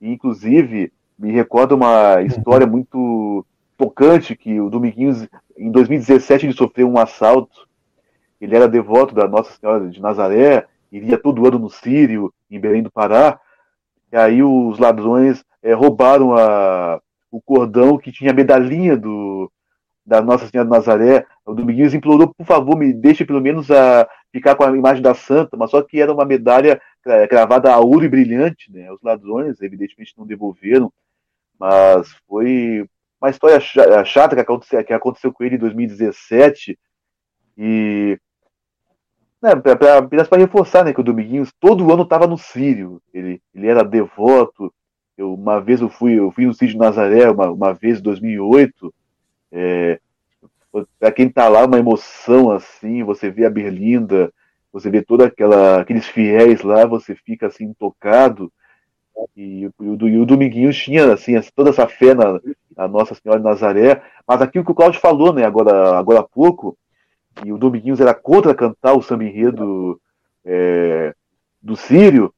e 0.00 0.10
inclusive 0.10 0.92
me 1.18 1.32
recorda 1.32 1.74
uma 1.74 2.22
história 2.22 2.66
muito 2.66 3.44
tocante 3.76 4.36
que 4.36 4.60
o 4.60 4.70
Dominguinhos, 4.70 5.26
em 5.56 5.70
2017, 5.70 6.46
ele 6.46 6.52
sofreu 6.52 6.88
um 6.88 6.98
assalto. 6.98 7.66
Ele 8.40 8.54
era 8.54 8.68
devoto 8.68 9.14
da 9.14 9.26
Nossa 9.26 9.52
Senhora 9.58 9.88
de 9.88 10.00
Nazaré, 10.00 10.66
iria 10.92 11.18
todo 11.18 11.46
ano 11.46 11.58
no 11.58 11.70
Sírio, 11.70 12.32
em 12.50 12.60
Belém 12.60 12.82
do 12.82 12.90
Pará, 12.90 13.40
e 14.12 14.16
aí 14.16 14.42
os 14.42 14.78
ladrões 14.78 15.44
eh, 15.62 15.72
roubaram 15.72 16.36
a, 16.36 17.00
o 17.30 17.40
cordão 17.40 17.98
que 17.98 18.12
tinha 18.12 18.30
a 18.30 18.34
medalhinha 18.34 18.96
do, 18.96 19.50
da 20.04 20.20
Nossa 20.20 20.46
Senhora 20.46 20.68
de 20.68 20.76
Nazaré. 20.76 21.26
O 21.44 21.54
Dominguinhos 21.54 21.94
implorou, 21.94 22.32
por 22.32 22.46
favor, 22.46 22.76
me 22.76 22.92
deixe 22.92 23.24
pelo 23.24 23.40
menos 23.40 23.70
a 23.70 24.08
ficar 24.30 24.54
com 24.54 24.64
a 24.64 24.76
imagem 24.76 25.02
da 25.02 25.14
santa, 25.14 25.56
mas 25.56 25.70
só 25.70 25.82
que 25.82 26.00
era 26.00 26.12
uma 26.12 26.24
medalha 26.24 26.80
eh, 27.06 27.26
cravada 27.26 27.72
a 27.72 27.80
ouro 27.80 28.04
e 28.04 28.08
brilhante, 28.08 28.70
né? 28.70 28.92
Os 28.92 29.02
ladrões, 29.02 29.60
evidentemente, 29.62 30.14
não 30.16 30.26
devolveram, 30.26 30.92
mas 31.58 32.08
foi 32.28 32.86
uma 33.20 33.30
história 33.30 33.60
cha- 33.60 34.04
chata 34.04 34.34
que 34.36 34.40
aconteceu, 34.42 34.84
que 34.84 34.92
aconteceu 34.92 35.32
com 35.32 35.44
ele 35.44 35.56
em 35.56 35.58
2017 35.58 36.78
e 37.58 38.18
né, 39.42 39.54
pra- 39.56 39.76
pra- 39.76 39.98
apenas 39.98 40.28
para 40.28 40.38
reforçar 40.38 40.84
né, 40.84 40.92
que 40.92 41.00
o 41.00 41.04
Dominguinhos 41.04 41.52
todo 41.60 41.92
ano 41.92 42.02
estava 42.02 42.26
no 42.26 42.38
Sírio, 42.38 43.00
ele, 43.12 43.40
ele 43.54 43.66
era 43.66 43.84
devoto. 43.84 44.72
Eu, 45.16 45.32
uma 45.34 45.60
vez 45.60 45.80
eu 45.80 45.88
fui, 45.88 46.18
eu 46.18 46.30
fui 46.30 46.46
no 46.46 46.54
Sírio 46.54 46.74
de 46.74 46.78
Nazaré, 46.80 47.30
uma, 47.30 47.50
uma 47.50 47.72
vez 47.72 47.98
em 47.98 48.02
2008. 48.02 48.92
É, 49.52 50.00
para 50.98 51.12
quem 51.12 51.28
tá 51.30 51.48
lá, 51.48 51.64
uma 51.64 51.78
emoção 51.78 52.50
assim, 52.50 53.02
você 53.02 53.30
vê 53.30 53.46
a 53.46 53.50
Berlinda, 53.50 54.32
você 54.72 54.90
vê 54.90 55.02
toda 55.02 55.26
aquela 55.26 55.80
aqueles 55.80 56.06
fiéis 56.06 56.62
lá, 56.62 56.86
você 56.86 57.14
fica 57.14 57.46
assim 57.46 57.72
tocado. 57.74 58.52
E, 59.36 59.66
o- 59.66 59.84
e 59.84 59.88
o, 59.88 60.08
e 60.08 60.18
o 60.18 60.26
Dominguinhos 60.26 60.76
tinha 60.76 61.12
assim 61.12 61.34
toda 61.54 61.70
essa 61.70 61.86
fé 61.86 62.14
na, 62.14 62.40
na 62.76 62.88
Nossa 62.88 63.14
Senhora 63.14 63.40
de 63.40 63.46
Nazaré, 63.46 64.02
mas 64.26 64.42
aquilo 64.42 64.64
que 64.64 64.72
o 64.72 64.74
Cláudio 64.74 65.00
falou, 65.00 65.32
né, 65.32 65.44
agora 65.44 65.98
agora 65.98 66.20
há 66.20 66.22
pouco, 66.22 66.76
e 67.44 67.52
o 67.52 67.58
Dominguinhos 67.58 68.00
era 68.00 68.14
contra 68.14 68.54
cantar 68.54 68.94
o 68.94 69.02
samba 69.02 69.24
enredo 69.24 70.00
é, 70.44 71.14
do 71.62 71.76
Sírio, 71.76 72.32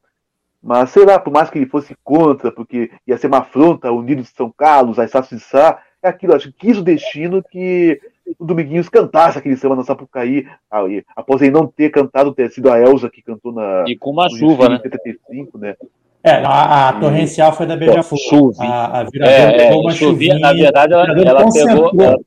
mas 0.61 0.89
sei 0.89 1.05
lá, 1.05 1.17
por 1.19 1.31
mais 1.31 1.49
que 1.49 1.57
ele 1.57 1.65
fosse 1.69 1.95
contra, 2.03 2.51
porque 2.51 2.91
ia 3.07 3.17
ser 3.17 3.27
uma 3.27 3.39
afronta 3.39 3.87
ao 3.87 3.97
Unido 3.97 4.21
de 4.21 4.27
São 4.29 4.51
Carlos, 4.51 4.99
a 4.99 5.05
Estácio 5.05 5.37
de 5.37 5.43
Sá, 5.43 5.81
é 6.01 6.07
aquilo, 6.09 6.33
acho 6.35 6.51
que 6.51 6.67
quis 6.67 6.77
o 6.77 6.83
destino 6.83 7.41
que 7.43 7.99
o 8.37 8.45
Dominguinhos 8.45 8.89
cantasse 8.89 9.37
aquele 9.37 9.55
samba 9.57 9.75
na 9.77 9.83
Sapucaí, 9.83 10.47
aí, 10.69 11.03
após 11.15 11.41
ele 11.41 11.51
não 11.51 11.65
ter 11.67 11.89
cantado, 11.89 12.33
ter 12.33 12.49
sido 12.51 12.69
a 12.71 12.79
Elza 12.79 13.09
que 13.09 13.21
cantou 13.21 13.51
na, 13.53 13.85
e 13.87 13.97
com 13.97 14.11
uma 14.11 14.29
chuva, 14.29 14.67
desfile 14.67 14.69
né? 14.69 14.75
em 14.75 14.81
75, 14.81 15.57
né? 15.57 15.75
É, 16.23 16.31
a, 16.31 16.89
a 16.89 16.93
torrencial 16.99 17.53
foi 17.53 17.65
da 17.65 17.77
Beija-Flor. 17.77 18.53
A, 18.59 18.99
a 18.99 19.03
viradora 19.03 19.41
É, 19.41 19.57
pegou 19.57 19.77
é, 19.77 19.81
uma 19.81 19.91
chovia, 19.91 20.33
chuvinha. 20.33 20.39
na 20.39 20.53
verdade, 20.53 20.93
ela, 20.93 21.05
ela 21.21 21.43
concentrou, 21.43 21.91
pegou, 21.91 22.05
ela 22.05 22.17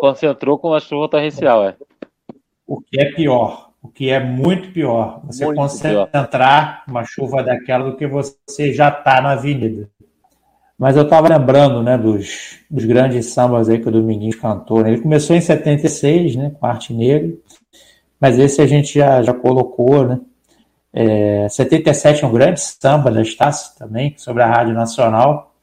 concentrou 0.00 0.58
com 0.58 0.72
a 0.72 0.80
chuva 0.80 1.08
torrencial, 1.08 1.64
é. 1.64 1.74
O 2.66 2.80
que 2.80 3.00
é 3.00 3.12
pior. 3.12 3.70
O 3.82 3.88
que 3.88 4.10
é 4.10 4.20
muito 4.20 4.70
pior. 4.72 5.20
Você 5.26 5.44
Muito 5.44 5.56
concentrar 5.56 6.84
uma 6.86 7.04
chuva 7.04 7.42
daquela 7.42 7.90
do 7.90 7.96
que 7.96 8.06
você 8.06 8.72
já 8.72 8.88
está 8.88 9.20
na 9.20 9.32
avenida. 9.32 9.90
Mas 10.78 10.96
eu 10.96 11.02
estava 11.02 11.28
lembrando 11.28 11.82
né, 11.82 11.98
dos, 11.98 12.60
dos 12.70 12.84
grandes 12.84 13.26
sambas 13.26 13.68
aí 13.68 13.78
que 13.80 13.88
o 13.88 13.92
Dominguinhos 13.92 14.36
cantou. 14.36 14.82
né? 14.82 14.90
Ele 14.90 15.00
começou 15.00 15.34
em 15.34 15.40
76, 15.40 16.36
né, 16.36 16.52
com 16.58 16.66
Arte 16.66 16.94
Negra, 16.94 17.32
mas 18.20 18.38
esse 18.38 18.60
a 18.62 18.66
gente 18.66 18.98
já, 18.98 19.20
já 19.22 19.34
colocou, 19.34 20.06
né? 20.06 20.20
É, 20.92 21.48
77 21.48 22.22
é 22.22 22.26
um 22.26 22.32
grande 22.32 22.60
samba 22.60 23.10
da 23.10 23.22
Estácio 23.22 23.74
também, 23.78 24.14
sobre 24.18 24.42
a 24.42 24.46
Rádio 24.46 24.74
Nacional. 24.74 25.54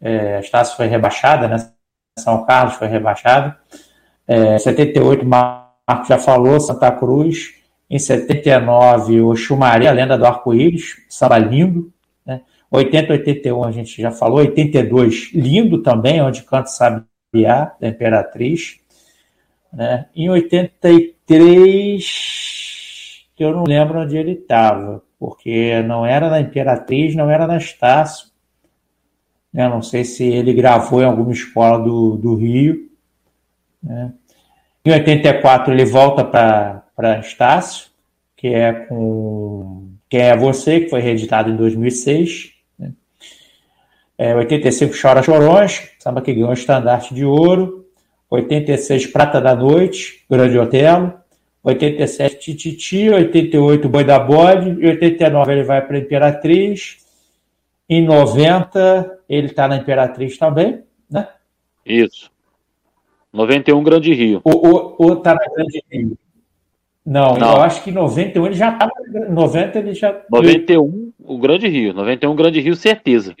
É, 0.00 0.36
a 0.36 0.40
Estácio 0.40 0.76
foi 0.76 0.86
rebaixada, 0.86 1.48
né? 1.48 1.70
São 2.18 2.44
Carlos 2.44 2.74
foi 2.74 2.88
rebaixado. 2.88 3.54
É, 4.26 4.58
78, 4.58 5.24
Marco 5.24 6.06
já 6.06 6.18
falou, 6.18 6.60
Santa 6.60 6.92
Cruz. 6.92 7.54
Em 7.90 7.98
79, 7.98 9.22
o 9.22 9.34
a 9.88 9.92
lenda 9.92 10.18
do 10.18 10.26
arco-íris, 10.26 10.96
samba 11.08 11.38
lindo. 11.38 11.90
Né? 12.26 12.42
80, 12.70 13.14
81, 13.14 13.64
a 13.64 13.72
gente 13.72 14.02
já 14.02 14.10
falou. 14.10 14.40
82, 14.40 15.30
lindo 15.32 15.82
também, 15.82 16.20
onde 16.20 16.42
canta 16.42 16.68
Sabiá, 16.68 17.72
da 17.80 17.88
Imperatriz. 17.88 18.76
Né? 19.72 20.04
Em 20.14 20.28
83, 20.28 22.67
que 23.38 23.44
eu 23.44 23.52
não 23.52 23.62
lembro 23.62 24.00
onde 24.00 24.16
ele 24.16 24.32
estava, 24.32 25.00
porque 25.16 25.80
não 25.82 26.04
era 26.04 26.28
na 26.28 26.40
Imperatriz, 26.40 27.14
não 27.14 27.30
era 27.30 27.46
na 27.46 27.56
Estácio. 27.56 28.26
Né? 29.52 29.68
Não 29.68 29.80
sei 29.80 30.02
se 30.02 30.24
ele 30.24 30.52
gravou 30.52 31.00
em 31.00 31.04
alguma 31.04 31.30
escola 31.30 31.78
do, 31.78 32.16
do 32.16 32.34
Rio. 32.34 32.90
Né? 33.80 34.12
Em 34.84 34.90
84 34.90 35.72
ele 35.72 35.84
volta 35.84 36.24
para 36.24 37.20
Estácio, 37.20 37.90
que 38.36 38.48
é 38.48 38.72
com 38.72 39.92
Quem 40.10 40.22
é 40.22 40.36
Você, 40.36 40.80
que 40.80 40.90
foi 40.90 41.00
reeditado 41.00 41.48
em 41.48 41.54
2006. 41.54 42.54
Né? 42.76 42.92
É, 44.18 44.34
85 44.34 44.96
Chora 45.00 45.22
Chorões, 45.22 45.90
samba 46.00 46.22
que 46.22 46.34
ganhou 46.34 46.50
o 46.50 46.54
estandarte 46.54 47.14
de 47.14 47.24
ouro. 47.24 47.86
86 48.28 49.06
Prata 49.06 49.40
da 49.40 49.54
Noite, 49.54 50.24
Grande 50.28 50.58
Otelo. 50.58 51.27
87 51.68 52.38
Tititi, 52.38 53.08
88 53.10 53.88
Boi 53.88 54.04
da 54.04 54.18
Bode, 54.18 54.70
e 54.80 54.86
89 54.86 55.52
ele 55.52 55.62
vai 55.62 55.80
para 55.86 55.96
a 55.96 56.00
Imperatriz. 56.00 56.98
Em 57.88 58.04
90 58.04 59.18
ele 59.28 59.46
está 59.46 59.68
na 59.68 59.76
Imperatriz 59.76 60.36
também, 60.36 60.82
né? 61.10 61.28
Isso. 61.84 62.30
91 63.32 63.82
Grande 63.82 64.12
Rio. 64.14 64.40
Ou, 64.44 64.66
ou, 64.66 64.96
ou 64.98 65.16
tá 65.16 65.34
na 65.34 65.54
Grande 65.54 65.82
Rio. 65.90 66.18
Não, 67.04 67.36
Não. 67.38 67.56
eu 67.56 67.62
acho 67.62 67.82
que 67.82 67.90
em 67.90 67.94
91 67.94 68.46
ele 68.46 68.54
já 68.54 68.72
estava. 68.72 68.92
90 69.30 69.78
ele 69.78 69.94
já. 69.94 70.22
91, 70.30 71.12
o 71.24 71.38
Grande 71.38 71.68
Rio. 71.68 71.94
91, 71.94 72.36
Grande 72.36 72.60
Rio, 72.60 72.76
certeza. 72.76 73.34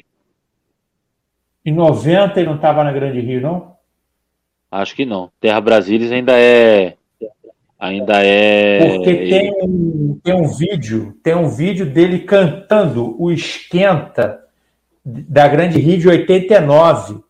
Em 1.64 1.72
90 1.72 2.40
ele 2.40 2.48
não 2.48 2.56
estava 2.56 2.82
na 2.82 2.92
Grande 2.92 3.20
Rio, 3.20 3.40
não? 3.40 3.76
Acho 4.70 4.94
que 4.94 5.04
não. 5.04 5.30
Terra 5.40 5.60
Brasília 5.60 6.14
ainda 6.14 6.32
é. 6.38 6.97
Ainda 7.78 8.14
é. 8.24 8.96
Porque 8.96 9.14
tem 9.28 9.52
um, 9.62 10.20
tem 10.22 10.34
um 10.34 10.48
vídeo, 10.48 11.16
tem 11.22 11.34
um 11.34 11.48
vídeo 11.48 11.86
dele 11.86 12.20
cantando 12.20 13.14
o 13.22 13.30
Esquenta 13.30 14.40
da 15.04 15.46
Grande 15.46 15.78
Rio 15.78 15.98
de 15.98 16.08
89, 16.08 17.20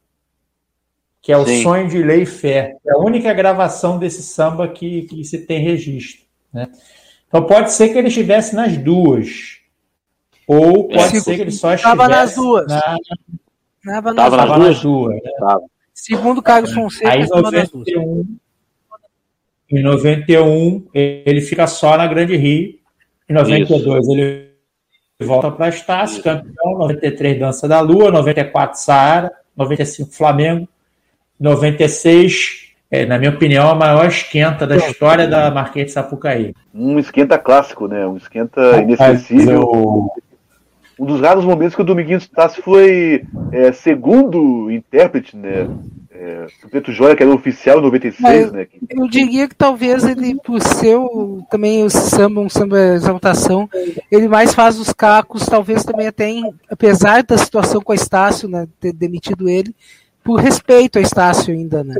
que 1.21 1.31
é 1.33 1.37
o 1.37 1.45
Sim. 1.45 1.63
Sonho 1.63 1.89
de 1.89 2.03
Lei 2.03 2.23
e 2.23 2.27
Fé. 2.27 2.77
É 2.87 2.93
a 2.93 2.99
única 2.99 3.33
gravação 3.35 3.99
desse 3.99 4.23
samba 4.23 4.67
que, 4.69 5.03
que 5.03 5.23
se 5.25 5.39
tem 5.47 5.61
registro. 5.63 6.25
Né? 6.53 6.67
Então 7.29 7.45
pode 7.45 7.71
ser 7.73 7.91
que 7.91 7.99
ele 7.99 8.09
estivesse 8.09 8.57
nas 8.57 8.77
duas. 8.79 9.59
Ou 10.47 10.89
pode 10.89 11.19
É. 11.19 11.21
ser 11.21 11.37
que 11.37 11.43
ele 11.43 11.51
só 11.51 11.75
estivesse 11.75 11.97
Tava 11.99 12.09
nas 12.09 12.35
duas. 12.35 12.67
na- 12.67 12.97
Tava 13.85 14.15
Tava 14.15 14.37
nas 14.37 14.49
nas 14.49 14.57
duas. 14.59 14.69
nas 14.69 14.83
duas. 14.83 15.15
né? 15.61 15.67
Segundo 15.93 16.41
Carlos 16.43 16.73
Fonseca, 16.73 17.17
estava 17.19 17.51
nas 17.51 17.69
duas. 17.71 17.87
91, 19.71 19.71
em 19.71 19.83
91 19.83 20.87
ele 20.95 21.41
fica 21.41 21.67
só 21.67 21.97
na 21.97 22.07
Grande 22.07 22.37
Rio. 22.37 22.75
Em 23.29 23.35
92 23.35 24.09
ele 24.09 24.49
volta 25.21 25.51
para 25.51 25.69
Estácio, 25.69 26.23
campeão. 26.23 26.79
93 26.79 27.39
Dança 27.39 27.69
da 27.69 27.81
Lua, 27.81 28.11
94 28.11 28.79
Saara, 28.79 29.33
95 29.57 30.13
Flamengo, 30.13 30.69
96, 31.39 32.69
é, 32.91 33.05
na 33.05 33.19
minha 33.19 33.31
opinião, 33.31 33.69
a 33.69 33.75
maior 33.75 34.07
esquenta 34.07 34.67
da 34.67 34.77
história 34.77 35.27
da 35.27 35.51
Marquês 35.51 35.87
de 35.87 35.93
Sapucaí. 35.93 36.55
Um 36.75 36.99
esquenta 36.99 37.39
clássico, 37.39 37.87
né? 37.87 38.07
Um 38.07 38.17
esquenta 38.17 38.81
inesquecível. 38.81 40.11
Um 40.99 41.07
dos 41.07 41.21
raros 41.21 41.45
momentos 41.45 41.77
que 41.77 41.83
o 41.83 41.85
Dominguinhos 41.85 42.27
Tassi 42.27 42.61
foi 42.61 43.25
é, 43.53 43.71
segundo 43.73 44.71
intérprete, 44.71 45.37
né? 45.37 45.69
É, 46.21 46.47
o 46.65 46.69
Preto 46.69 46.91
Joia, 46.91 47.15
que 47.15 47.23
era 47.23 47.33
oficial 47.33 47.79
em 47.79 47.83
96, 47.83 48.21
Mas- 48.47 48.53
né? 48.53 48.65
que- 48.67 48.81
Eu 48.91 49.07
diria 49.09 49.49
que 49.49 49.55
talvez 49.55 50.03
ele, 50.03 50.35
por 50.45 50.61
ser 50.61 50.97
o- 50.97 51.47
também 51.49 51.85
o 51.85 51.89
samba, 51.91 52.41
um 52.41 52.49
samba 52.49 52.77
exaltação, 52.95 53.71
ele 54.11 54.27
mais 54.27 54.53
faz 54.53 54.81
os 54.81 54.93
cacos, 54.93 55.47
talvez 55.47 55.85
também 55.85 56.09
até, 56.09 56.29
em- 56.29 56.53
apesar 56.69 57.23
da 57.23 57.39
situação 57.39 57.81
com 57.81 57.93
a 57.93 57.95
Estácio, 57.95 58.49
né, 58.49 58.67
ter 58.81 58.93
demitido 58.93 59.49
ele, 59.49 59.73
por 60.25 60.41
respeito 60.41 60.99
a 60.99 61.03
Estácio 61.03 61.55
ainda, 61.55 61.85
né? 61.85 61.95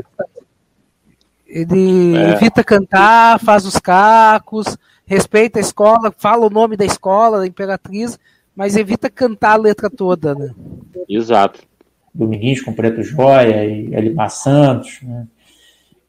Ele 1.47 2.15
É. 2.17 2.31
evita 2.33 2.63
cantar, 2.63 3.39
faz 3.39 3.65
os 3.65 3.77
cacos, 3.79 4.77
respeita 5.05 5.59
a 5.59 5.61
escola, 5.61 6.13
fala 6.17 6.45
o 6.45 6.49
nome 6.49 6.75
da 6.75 6.85
escola, 6.85 7.39
da 7.39 7.47
Imperatriz, 7.47 8.19
mas 8.55 8.75
evita 8.75 9.09
cantar 9.09 9.53
a 9.53 9.61
letra 9.61 9.89
toda, 9.89 10.35
né? 10.35 10.51
Exato. 11.07 11.61
Dominguinhos 12.13 12.61
com 12.61 12.73
Preto 12.73 13.03
Joia 13.03 13.65
e 13.65 13.93
Elimar 13.93 14.29
Santos, 14.29 14.99
né? 15.03 15.27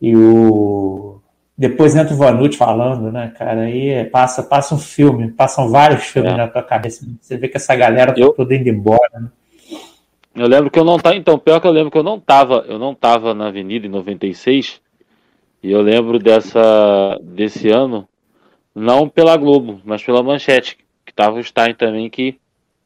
E 0.00 0.16
o. 0.16 1.20
Depois 1.56 1.94
entra 1.94 2.14
o 2.14 2.16
Vanucci 2.16 2.56
falando, 2.56 3.12
né, 3.12 3.34
cara? 3.36 3.62
Aí 3.62 3.88
é- 3.90 4.04
passa, 4.04 4.42
passa 4.42 4.74
um 4.74 4.78
filme, 4.78 5.30
passam 5.30 5.68
vários 5.68 6.04
filmes 6.04 6.32
É. 6.32 6.36
na 6.36 6.48
tua 6.48 6.62
cabeça. 6.62 7.04
né? 7.06 7.12
Você 7.20 7.36
vê 7.36 7.48
que 7.48 7.56
essa 7.58 7.74
galera 7.76 8.14
tá 8.14 8.20
Eu- 8.20 8.32
toda 8.32 8.54
indo 8.54 8.68
embora, 8.68 9.10
né? 9.20 9.28
Eu 10.34 10.46
lembro 10.46 10.70
que 10.70 10.78
eu 10.78 10.84
não 10.84 10.96
tava. 10.98 11.16
Então, 11.16 11.38
pior 11.38 11.60
que 11.60 11.66
eu 11.66 11.70
lembro 11.72 11.90
que 11.90 11.98
eu 11.98 12.02
não 12.02 12.18
tava. 12.18 12.64
Eu 12.66 12.78
não 12.78 12.94
tava 12.94 13.34
na 13.34 13.48
Avenida 13.48 13.86
em 13.86 13.90
96. 13.90 14.80
E 15.62 15.70
eu 15.70 15.82
lembro 15.82 16.18
dessa 16.18 17.18
desse 17.22 17.68
ano, 17.68 18.08
não 18.74 19.06
pela 19.06 19.36
Globo, 19.36 19.80
mas 19.84 20.02
pela 20.02 20.22
Manchete, 20.22 20.78
que 21.04 21.12
tava 21.12 21.36
o 21.38 21.44
Stein 21.44 21.74
também, 21.74 22.08
que 22.08 22.38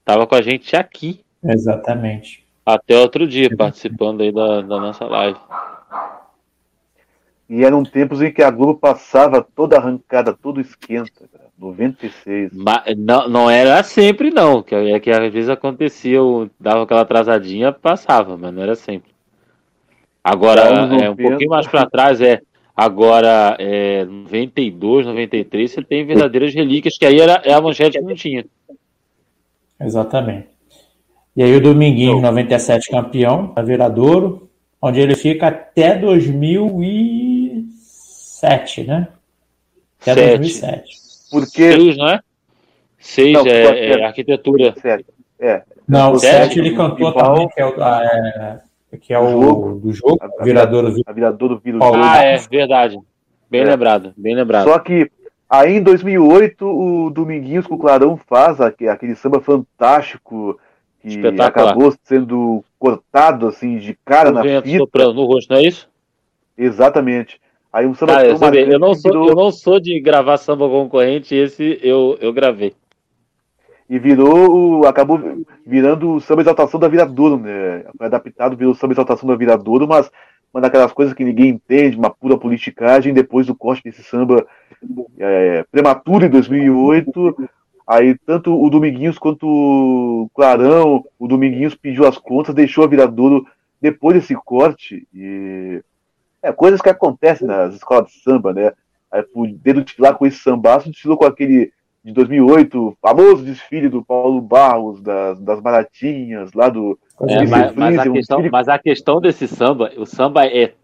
tava 0.04 0.26
com 0.26 0.34
a 0.34 0.42
gente 0.42 0.74
aqui 0.74 1.20
Exatamente. 1.44 2.43
Até 2.64 2.98
outro 2.98 3.26
dia, 3.26 3.54
participando 3.56 4.22
aí 4.22 4.32
da, 4.32 4.62
da 4.62 4.80
nossa 4.80 5.04
live. 5.04 5.38
E 7.48 7.62
eram 7.62 7.82
tempos 7.82 8.22
em 8.22 8.32
que 8.32 8.42
a 8.42 8.50
Globo 8.50 8.76
passava 8.76 9.46
toda 9.54 9.76
arrancada, 9.76 10.32
todo 10.32 10.60
esquenta, 10.60 11.28
cara. 11.30 11.44
96. 11.58 12.52
Mas 12.52 12.96
não, 12.96 13.28
não 13.28 13.50
era 13.50 13.82
sempre, 13.82 14.30
não. 14.30 14.62
Que 14.62 14.74
é 14.74 15.00
que 15.00 15.10
às 15.10 15.32
vezes 15.32 15.48
acontecia, 15.48 16.16
eu 16.16 16.50
dava 16.58 16.82
aquela 16.82 17.02
atrasadinha, 17.02 17.72
passava, 17.72 18.36
mas 18.36 18.52
não 18.52 18.62
era 18.62 18.74
sempre. 18.74 19.12
Agora, 20.22 20.66
Anos 20.66 21.02
é, 21.02 21.10
um 21.10 21.10
90. 21.10 21.28
pouquinho 21.28 21.50
mais 21.50 21.66
para 21.66 21.86
trás, 21.86 22.20
é. 22.20 22.40
Agora, 22.76 23.56
é, 23.60 24.04
92, 24.04 25.06
93, 25.06 25.70
você 25.70 25.82
tem 25.82 26.04
verdadeiras 26.04 26.52
relíquias, 26.52 26.98
que 26.98 27.06
aí 27.06 27.20
era, 27.20 27.40
é 27.44 27.52
a 27.52 27.60
manchete 27.60 27.98
que 27.98 28.04
não 28.04 28.14
tinha. 28.16 28.44
Exatamente. 29.80 30.48
E 31.36 31.42
aí 31.42 31.54
o 31.56 31.60
Dominguinho, 31.60 32.20
97 32.20 32.88
campeão, 32.90 33.52
da 33.54 33.62
Viradouro, 33.62 34.48
onde 34.80 35.00
ele 35.00 35.16
fica 35.16 35.48
até 35.48 35.96
2007, 35.96 38.84
né? 38.84 39.08
Até 40.00 40.14
Sete. 40.14 40.36
2007. 40.38 40.96
Porque. 41.30 41.72
Seis, 41.72 41.96
não 41.96 42.08
é? 42.08 42.20
Seis 42.98 43.32
Não, 43.32 43.46
é, 43.46 43.90
é 44.00 44.04
arquitetura. 44.04 44.74
Sério. 44.80 45.04
É. 45.40 45.62
Não, 45.88 46.12
o 46.12 46.18
Sete, 46.18 46.54
7 46.54 46.58
ele 46.60 46.76
cantou 46.76 47.12
também, 47.12 47.48
que 47.48 47.60
é 47.60 47.66
o, 47.66 47.74
ah, 47.82 48.60
é, 48.92 48.96
que 48.96 49.12
é 49.12 49.18
o 49.18 49.30
jogo. 49.32 49.74
do 49.80 49.92
jogo, 49.92 50.18
A- 50.20 50.28
a 50.40 50.44
Viradouro 50.44 50.94
A 51.06 51.12
Viradouro 51.12 51.60
jogo. 51.64 51.94
Ah, 51.96 52.22
é, 52.24 52.36
verdade. 52.50 52.96
Bem 53.50 53.62
É. 53.62 53.64
lembrado, 53.64 54.12
bem 54.16 54.34
lembrado. 54.34 54.64
Só 54.68 54.78
que 54.78 55.10
aí 55.50 55.76
em 55.76 55.82
2008 55.82 56.64
o 56.66 57.10
Dominguinhos 57.10 57.66
com 57.66 57.74
o 57.74 57.78
Clarão 57.78 58.16
faz 58.16 58.58
aque- 58.60 58.88
aquele 58.88 59.14
samba 59.14 59.40
fantástico 59.40 60.58
que 61.06 61.42
acabou 61.42 61.94
sendo 62.04 62.64
cortado 62.78 63.46
assim 63.48 63.78
de 63.78 63.96
cara 64.04 64.30
o 64.30 64.32
na 64.32 64.42
vento 64.42 64.64
fita. 64.64 64.78
soprando 64.78 65.14
no 65.14 65.24
rosto, 65.24 65.50
não 65.50 65.58
é 65.58 65.62
isso? 65.64 65.88
Exatamente. 66.56 67.40
Aí 67.72 67.86
um 67.86 67.94
samba 67.94 68.14
você 68.36 68.50
vê, 68.50 68.72
eu, 68.74 68.78
não 68.78 68.94
sou, 68.94 69.10
virou- 69.10 69.28
eu 69.28 69.34
não 69.34 69.50
sou 69.50 69.80
de 69.80 69.98
gravar 70.00 70.36
samba 70.36 70.68
concorrente, 70.68 71.34
esse 71.34 71.78
eu, 71.82 72.16
eu 72.20 72.32
gravei. 72.32 72.72
e 73.90 73.98
virou 73.98 74.80
o- 74.80 74.86
acabou 74.86 75.20
virando 75.66 76.12
o 76.14 76.20
samba 76.20 76.40
exaltação 76.42 76.78
da 76.80 76.88
Viradouro, 76.88 77.36
né? 77.36 77.84
Foi 77.98 78.06
adaptado 78.06 78.56
virou 78.56 78.72
o 78.72 78.76
samba 78.76 78.94
exaltação 78.94 79.28
da 79.28 79.34
Viradouro, 79.36 79.86
mas 79.88 80.10
uma 80.52 80.60
daquelas 80.60 80.92
coisas 80.92 81.12
que 81.12 81.24
ninguém 81.24 81.48
entende, 81.50 81.96
uma 81.96 82.08
pura 82.10 82.38
politicagem, 82.38 83.12
depois 83.12 83.46
do 83.46 83.54
corte 83.56 83.82
desse 83.82 84.02
samba 84.04 84.46
é, 85.18 85.64
prematuro 85.70 86.24
em 86.24 86.30
2008, 86.30 87.36
aí 87.86 88.16
tanto 88.26 88.54
o 88.60 88.70
Dominguinhos 88.70 89.18
quanto 89.18 89.46
o 89.46 90.30
Clarão, 90.34 91.04
o 91.18 91.28
Dominguinhos 91.28 91.74
pediu 91.74 92.06
as 92.06 92.18
contas, 92.18 92.54
deixou 92.54 92.84
a 92.84 92.86
Viradouro 92.86 93.46
depois 93.80 94.16
desse 94.16 94.34
corte, 94.34 95.06
e 95.12 95.82
é, 96.42 96.52
coisas 96.52 96.80
que 96.80 96.88
acontecem 96.88 97.46
nas 97.46 97.74
escolas 97.74 98.08
de 98.08 98.20
samba, 98.22 98.52
né? 98.52 98.72
Aí, 99.10 99.22
por 99.22 99.46
dedo 99.46 99.84
desfilar 99.84 100.14
com 100.14 100.26
esse 100.26 100.38
sambaço, 100.38 100.90
desfilou 100.90 101.16
com 101.16 101.24
aquele 101.24 101.72
de 102.04 102.12
2008, 102.12 102.98
famoso 103.00 103.44
desfile 103.44 103.88
do 103.88 104.04
Paulo 104.04 104.40
Barros, 104.40 105.00
das, 105.00 105.40
das 105.40 105.58
Baratinhas, 105.58 106.52
lá 106.52 106.68
do. 106.68 106.98
É, 107.22 107.46
mas, 107.46 107.74
mas 107.74 107.98
a 107.98 108.10
questão, 108.10 108.50
mas 108.50 108.68
a 108.68 108.78
questão 108.78 109.20
desse 109.20 109.48
samba, 109.48 109.90
o 109.96 110.04
samba 110.04 110.46
é 110.46 110.74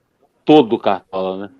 todo 0.44 0.78
cartola, 0.78 1.36
né? 1.36 1.51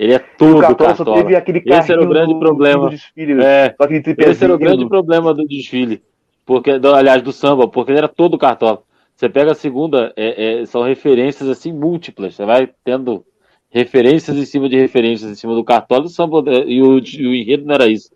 Ele 0.00 0.14
é 0.14 0.16
o 0.16 0.20
todo 0.38 0.60
Cartola 0.60 0.90
só 0.94 1.04
cartola. 1.04 1.16
teve 1.22 1.36
aquele 1.36 1.62
Esse 1.66 1.92
era 1.92 2.02
o 2.02 2.08
grande 2.08 2.32
do- 2.32 2.40
problema. 2.40 2.84
do 2.84 2.90
desfile, 2.90 3.42
É, 3.44 3.74
esse 4.18 4.44
era 4.44 4.54
o 4.54 4.58
grande 4.58 4.88
problema 4.88 5.34
do 5.34 5.44
desfile. 5.46 6.02
Porque, 6.46 6.78
do- 6.78 6.94
aliás, 6.94 7.20
do 7.22 7.32
samba, 7.32 7.68
porque 7.68 7.92
ele 7.92 7.98
era 7.98 8.08
todo 8.08 8.38
cartola. 8.38 8.82
Você 9.14 9.28
pega 9.28 9.52
a 9.52 9.54
segunda, 9.54 10.10
é- 10.16 10.62
é, 10.62 10.64
são 10.66 10.82
referências 10.84 11.46
assim 11.50 11.70
múltiplas. 11.70 12.34
Você 12.34 12.46
vai 12.46 12.70
tendo 12.82 13.22
referências 13.68 14.34
em 14.38 14.46
cima 14.46 14.70
de 14.70 14.76
referências 14.80 15.30
em 15.30 15.34
cima 15.34 15.54
do 15.54 15.62
cartola 15.62 16.00
do 16.04 16.08
samba 16.08 16.42
é, 16.50 16.64
e 16.66 16.80
o, 16.80 16.98
e 16.98 17.26
o 17.26 17.34
enredo 17.34 17.66
não 17.66 17.74
era 17.74 17.86
isso. 17.86 18.10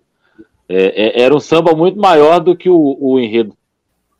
É, 0.66 1.20
é, 1.20 1.22
era 1.22 1.37
um 1.37 1.41
samba 1.41 1.74
muito 1.74 2.01
maior 2.01 2.41
do 2.41 2.57
que 2.57 2.70
o, 2.70 2.97
o 2.99 3.20
enredo. 3.20 3.53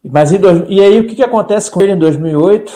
Mas 0.05 0.33
em 0.35 0.39
dois- 0.39 0.65
e 0.69 0.83
aí 0.83 1.01
o 1.01 1.07
que, 1.07 1.15
que 1.17 1.23
acontece 1.25 1.71
com 1.71 1.81
ele 1.81 1.93
em 1.93 1.99
2008? 1.99 2.71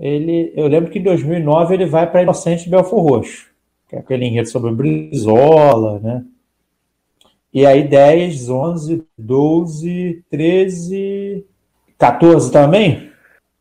Ele, 0.00 0.52
eu 0.56 0.66
lembro 0.66 0.90
que 0.90 0.98
em 0.98 1.02
2009 1.02 1.74
ele 1.74 1.86
vai 1.86 2.10
para 2.10 2.22
Inocente 2.22 2.64
de 2.64 2.70
Belfor 2.70 3.00
Roxo, 3.00 3.49
que 3.90 3.96
é 3.96 3.98
aquele 3.98 4.24
enredo 4.24 4.48
sobre 4.48 4.70
o 4.70 4.74
Brizola, 4.74 5.98
né? 5.98 6.24
E 7.52 7.66
aí 7.66 7.82
10, 7.82 8.48
11, 8.48 9.04
12, 9.18 10.24
13, 10.30 11.44
14 11.98 12.52
também? 12.52 13.10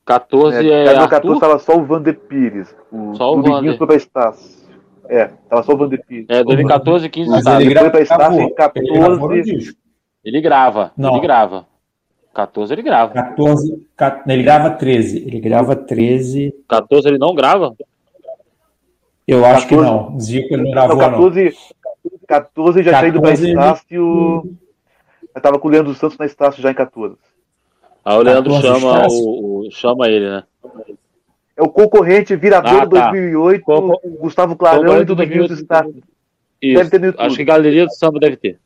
14 0.05 0.57
É, 0.57 0.61
é, 0.69 0.85
é, 0.85 0.93
no 0.93 0.99
Arthur, 1.01 1.09
14 1.09 1.39
tava 1.39 1.59
só 1.59 1.75
o 1.77 1.83
Vander 1.85 2.17
Pires. 2.19 2.73
O, 2.91 3.15
Só 3.15 3.31
o 3.31 3.35
Dominguinhos 3.41 3.61
Vander. 3.63 3.77
foi 3.79 3.87
pra 3.87 3.95
Estácio. 3.95 4.59
É, 5.07 5.25
tava 5.49 5.63
só 5.63 5.73
o 5.73 5.77
Vander 5.77 6.03
Pires. 6.05 6.27
é 6.29 6.43
2014 6.43 7.09
15 7.09 7.29
Mas 7.31 7.43
sabe? 7.43 7.63
ele 7.63 7.73
Depois 7.73 7.91
pra 7.91 8.01
Estácio 8.01 8.41
em 8.41 8.53
14. 8.53 9.75
ele 10.23 10.41
grava, 10.41 10.91
Não. 10.95 11.13
ele 11.13 11.21
grava. 11.21 11.65
14 12.33 12.71
ele 12.73 12.81
grava. 12.83 13.13
14, 13.13 13.87
ca- 13.97 14.23
ele 14.27 14.43
grava 14.43 14.69
13, 14.69 15.17
ele 15.27 15.39
grava 15.39 15.75
13, 15.75 16.53
14 16.67 17.07
ele 17.07 17.17
não 17.17 17.33
grava? 17.33 17.73
Eu 19.29 19.45
acho 19.45 19.67
14, 19.67 19.67
que 19.67 19.75
não. 19.75 20.19
Zico 20.19 20.53
ele 20.53 20.63
não 20.63 20.71
gravou, 20.71 20.95
não. 20.95 21.03
14, 21.03 21.53
14 22.27 22.83
já 22.83 22.91
14, 22.91 22.99
tinha 22.99 23.07
ido 23.07 23.21
pra 23.21 23.33
Estácio. 23.33 24.41
Ele... 24.45 24.57
Eu 25.35 25.41
tava 25.41 25.59
com 25.59 25.67
o 25.67 25.71
Leandro 25.71 25.93
Santos 25.93 26.17
na 26.17 26.25
Estácio 26.25 26.61
já 26.61 26.71
em 26.71 26.75
14. 26.75 27.15
Ah, 28.03 28.17
o 28.17 28.21
Leandro 28.21 28.53
chama, 28.61 29.07
o, 29.07 29.67
o, 29.67 29.71
chama 29.71 30.07
ele, 30.07 30.29
né? 30.29 30.43
É 31.55 31.61
o 31.61 31.69
concorrente 31.69 32.35
Virador 32.35 32.73
ah, 32.73 32.87
tá. 32.87 33.11
2008, 33.11 33.63
Concor... 33.63 33.99
Gustavo 34.19 34.55
Clarão 34.55 35.01
e 35.01 35.05
do 35.05 35.15
Dominguinhos 35.15 35.51
Estácio. 35.51 36.01
Deve 36.61 36.89
ter 36.89 36.99
no 36.99 37.05
YouTube. 37.07 37.25
Acho 37.25 37.35
que 37.35 37.43
Galeria 37.43 37.85
do 37.85 37.93
Samba 37.93 38.19
deve 38.19 38.37
ter. 38.37 38.59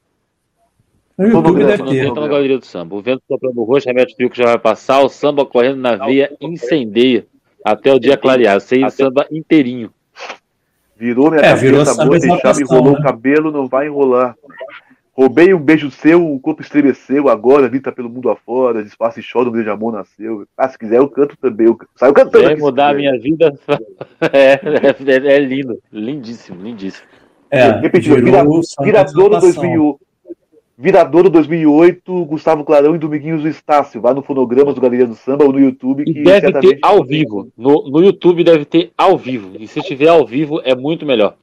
No 1.17 1.27
YouTube 1.27 1.63
deve 1.63 1.83
ter. 1.83 2.11
na 2.11 2.27
Galeria 2.27 2.57
do 2.57 2.65
Samba. 2.65 2.95
O 2.95 3.01
vento 3.01 3.21
soprando 3.27 3.59
o 3.59 3.63
rosto, 3.63 3.87
remédio 3.87 4.15
frio 4.15 4.29
que 4.29 4.37
já 4.37 4.45
vai 4.45 4.59
passar, 4.59 5.01
o 5.01 5.09
samba 5.09 5.45
correndo 5.45 5.77
na 5.77 5.95
veia 5.95 6.35
incendeia 6.41 7.27
até 7.63 7.93
o 7.93 7.99
dia 7.99 8.17
clarear. 8.17 8.59
Sei 8.61 8.83
o 8.83 8.89
samba 8.89 9.27
inteirinho. 9.31 9.91
Virou 10.95 11.31
minha 11.31 11.41
é, 11.41 11.55
virou 11.55 11.83
cabeça, 11.83 12.05
boa, 12.05 12.19
deixava, 12.19 12.61
enrolou 12.61 12.93
né? 12.93 12.99
o 12.99 13.03
cabelo, 13.03 13.51
não 13.51 13.67
vai 13.67 13.87
enrolar. 13.87 14.35
Roubei 15.15 15.53
um 15.53 15.59
beijo 15.59 15.91
seu, 15.91 16.25
o 16.27 16.39
corpo 16.39 16.61
estremeceu, 16.61 17.29
agora 17.29 17.67
grita 17.67 17.91
pelo 17.91 18.09
mundo 18.09 18.29
afora, 18.29 18.83
despaça 18.83 19.19
e 19.19 19.23
chora, 19.23 19.47
um 19.47 19.51
beijo 19.51 19.65
de 19.65 19.69
amor 19.69 19.93
nasceu. 19.93 20.47
Ah, 20.57 20.67
se 20.67 20.77
quiser 20.77 20.97
eu 20.97 21.07
canto 21.07 21.37
também. 21.37 21.67
Eu... 21.67 21.77
Sai 21.95 22.11
cantando. 22.11 22.47
Quer 22.47 22.57
mudar 22.57 22.89
a 22.89 22.93
minha 22.93 23.19
vida? 23.19 23.53
é, 24.33 24.53
é, 24.53 25.35
é, 25.35 25.39
lindo, 25.39 25.79
lindíssimo, 25.91 26.61
lindíssimo. 26.61 27.07
É, 27.51 27.69
Repetindo, 27.73 28.15
vira, 28.15 28.43
Viradouro 28.81 29.39
2001. 29.39 29.97
Viradouro 30.83 31.29
2008, 31.29 32.25
Gustavo 32.25 32.65
Clarão 32.65 32.93
e 32.93 32.97
Dominguinhos 32.97 33.41
do 33.41 33.47
Estácio. 33.47 34.01
Vai 34.01 34.13
no 34.13 34.21
Fonogramas 34.21 34.75
do 34.75 34.81
Galeria 34.81 35.07
do 35.07 35.15
Samba 35.15 35.45
ou 35.45 35.53
no 35.53 35.59
YouTube. 35.61 36.03
Que 36.03 36.21
deve 36.21 36.51
ter 36.59 36.79
ao 36.81 37.05
vivo. 37.05 37.47
No, 37.57 37.89
no 37.89 38.03
YouTube 38.03 38.43
deve 38.43 38.65
ter 38.65 38.91
ao 38.97 39.17
vivo. 39.17 39.55
E 39.57 39.65
se 39.65 39.79
tiver 39.79 40.09
ao 40.09 40.25
vivo, 40.25 40.59
é 40.61 40.75
muito 40.75 41.05
melhor. 41.05 41.35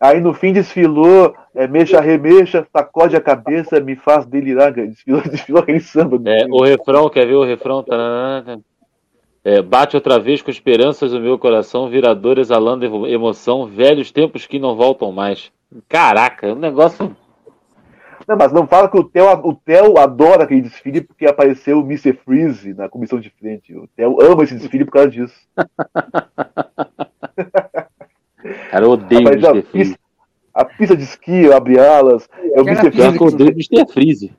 Aí 0.00 0.20
no 0.20 0.34
fim 0.34 0.52
desfilou, 0.52 1.32
é, 1.54 1.68
mexa, 1.68 2.00
remexa, 2.00 2.66
sacode 2.72 3.14
a 3.14 3.20
cabeça, 3.20 3.78
me 3.78 3.94
faz 3.94 4.26
delirar. 4.26 4.72
Desfilou, 4.74 5.20
desfilou 5.22 5.62
aquele 5.62 5.78
samba. 5.78 6.20
É, 6.28 6.44
o 6.50 6.64
refrão, 6.64 7.08
quer 7.08 7.24
ver 7.24 7.34
o 7.34 7.44
refrão? 7.44 7.84
É, 9.44 9.62
bate 9.62 9.94
outra 9.94 10.18
vez 10.18 10.42
com 10.42 10.50
esperanças 10.50 11.12
no 11.12 11.20
meu 11.20 11.38
coração, 11.38 11.88
virador 11.88 12.40
exalando 12.40 13.06
emoção, 13.06 13.66
velhos 13.66 14.10
tempos 14.10 14.46
que 14.46 14.58
não 14.58 14.74
voltam 14.74 15.12
mais. 15.12 15.52
Caraca, 15.88 16.48
é 16.48 16.52
um 16.52 16.58
negócio 16.58 17.16
não, 18.26 18.36
mas 18.36 18.52
não 18.52 18.66
fala 18.66 18.88
que 18.88 18.96
o 18.96 19.04
Theo, 19.04 19.26
o 19.44 19.54
Theo 19.54 19.98
adora 19.98 20.44
aquele 20.44 20.62
desfile 20.62 21.00
porque 21.00 21.26
apareceu 21.26 21.80
o 21.80 21.84
Mr. 21.84 22.12
Freeze 22.12 22.74
na 22.74 22.88
comissão 22.88 23.18
de 23.18 23.30
frente. 23.30 23.74
O 23.74 23.88
Theo 23.88 24.20
ama 24.20 24.44
esse 24.44 24.54
desfile 24.54 24.84
por 24.84 24.92
causa 24.92 25.10
disso. 25.10 25.34
Cara, 28.70 28.84
eu 28.84 28.90
odeio 28.90 29.24
Rapaz, 29.24 29.42
o 29.42 29.50
Mr. 29.50 29.62
Freeze. 29.70 29.96
A 30.54 30.64
pista 30.64 30.96
de 30.96 31.02
esqui, 31.02 31.52
abre 31.52 31.78
alas. 31.78 32.28
É 32.52 32.60
o 32.60 32.66
Mr. 32.66 32.90
Freeze. 32.90 33.16
Eu 33.16 33.26
odeio 33.26 33.50
o 33.50 33.52
Mr. 33.52 33.92
Freeze. 33.92 34.32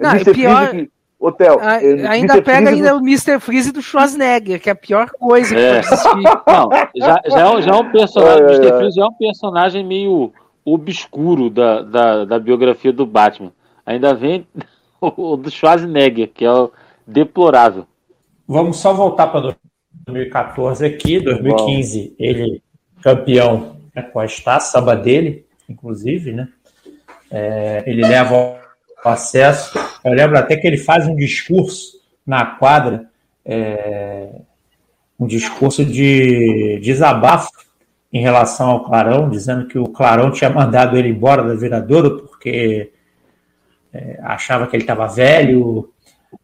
Não, 0.00 0.10
é 0.10 0.24
pior... 0.24 0.70
Que... 0.70 0.90
Hotel. 1.22 1.60
A, 1.60 1.80
é, 1.80 2.04
ainda 2.08 2.34
Mr. 2.34 2.42
pega 2.42 2.70
ainda 2.70 2.96
o 2.96 2.98
Mr. 2.98 3.38
Freeze 3.38 3.70
do 3.70 3.80
Schwarzenegger, 3.80 4.60
que 4.60 4.68
é 4.68 4.72
a 4.72 4.74
pior 4.74 5.08
coisa 5.10 5.56
é. 5.56 5.80
que 5.80 5.88
Não, 5.88 6.68
já, 6.96 7.20
já, 7.24 7.58
é, 7.58 7.62
já 7.62 7.70
é 7.70 7.76
um 7.76 7.92
personagem. 7.92 8.42
É, 8.42 8.56
Mr. 8.56 8.76
Freeze 8.76 8.96
já 8.96 9.04
é 9.04 9.06
um 9.06 9.14
personagem 9.14 9.86
meio 9.86 10.32
obscuro 10.64 11.50
da, 11.50 11.82
da, 11.82 12.24
da 12.24 12.38
biografia 12.38 12.92
do 12.92 13.06
Batman. 13.06 13.52
Ainda 13.84 14.14
vem 14.14 14.46
o, 15.00 15.36
do 15.36 15.50
Schwarzenegger, 15.50 16.30
que 16.32 16.44
é 16.44 16.52
o 16.52 16.70
deplorável. 17.06 17.86
Vamos 18.46 18.78
só 18.78 18.92
voltar 18.92 19.28
para 19.28 19.56
2014 20.06 20.84
aqui, 20.84 21.20
2015, 21.20 22.08
Bom. 22.08 22.14
ele 22.18 22.62
campeão 23.02 23.76
né, 23.94 24.02
com 24.02 24.20
a 24.20 24.24
Estácio, 24.24 24.72
samba 24.72 24.94
dele, 24.94 25.44
inclusive, 25.68 26.32
né? 26.32 26.48
É, 27.30 27.82
ele 27.86 28.02
leva 28.02 28.34
o 29.04 29.08
acesso. 29.08 29.78
Eu 30.04 30.12
lembro 30.12 30.38
até 30.38 30.56
que 30.56 30.66
ele 30.66 30.76
faz 30.76 31.06
um 31.06 31.16
discurso 31.16 32.00
na 32.26 32.44
quadra, 32.44 33.08
é, 33.44 34.28
um 35.18 35.26
discurso 35.26 35.84
de 35.84 36.78
desabafo 36.82 37.50
em 38.12 38.20
relação 38.20 38.68
ao 38.68 38.84
Clarão, 38.84 39.30
dizendo 39.30 39.66
que 39.66 39.78
o 39.78 39.86
Clarão 39.86 40.30
tinha 40.30 40.50
mandado 40.50 40.96
ele 40.96 41.08
embora 41.08 41.42
da 41.42 41.54
Viradouro 41.54 42.24
porque 42.24 42.92
é, 43.92 44.20
achava 44.22 44.66
que 44.66 44.76
ele 44.76 44.82
estava 44.82 45.06
velho 45.06 45.90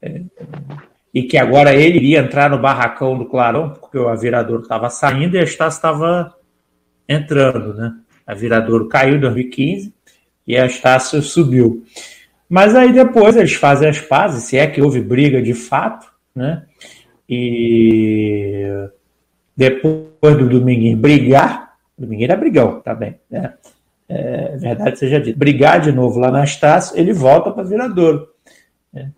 é, 0.01 0.23
e 1.13 1.25
que 1.25 1.37
agora 1.37 1.75
ele 1.75 1.99
iria 1.99 2.21
entrar 2.21 2.49
no 2.49 2.59
barracão 2.59 3.19
do 3.19 3.27
Clarão 3.27 3.71
porque 3.71 3.99
a 3.99 4.15
Viradouro 4.15 4.63
estava 4.63 4.89
saindo 4.89 5.37
e 5.37 5.41
a 5.41 5.45
Estácio 5.45 5.79
estava 5.79 6.35
entrando, 7.07 7.75
né? 7.75 7.95
A 8.27 8.35
Viradouro 8.35 8.89
caiu 8.89 9.17
em 9.17 9.21
2015 9.21 9.93
e 10.47 10.57
a 10.57 10.65
Estácio 10.67 11.21
subiu. 11.23 11.85
Mas 12.49 12.75
aí 12.75 12.93
depois 12.93 13.37
eles 13.37 13.53
fazem 13.53 13.89
as 13.89 14.01
pazes, 14.01 14.45
se 14.45 14.57
é 14.57 14.67
que 14.67 14.81
houve 14.81 15.03
briga 15.03 15.43
de 15.43 15.53
fato, 15.53 16.11
né? 16.35 16.65
E 17.29 18.89
depois 19.59 20.39
do 20.39 20.49
Dominguinho 20.49 20.97
brigar, 20.97 21.75
Dominguinho 21.99 22.31
era 22.31 22.37
brigão, 22.37 22.81
tá 22.81 22.95
bem, 22.95 23.17
né? 23.29 23.55
É, 24.09 24.57
verdade 24.57 25.01
seja 25.01 25.21
dito. 25.21 25.37
Brigar 25.37 25.81
de 25.81 25.91
novo 25.91 26.21
lá 26.21 26.31
na 26.31 26.45
Estácio, 26.45 26.97
ele 26.97 27.13
volta 27.13 27.51
para 27.51 27.65
Viradouro. 27.65 28.29
Né? 28.93 29.11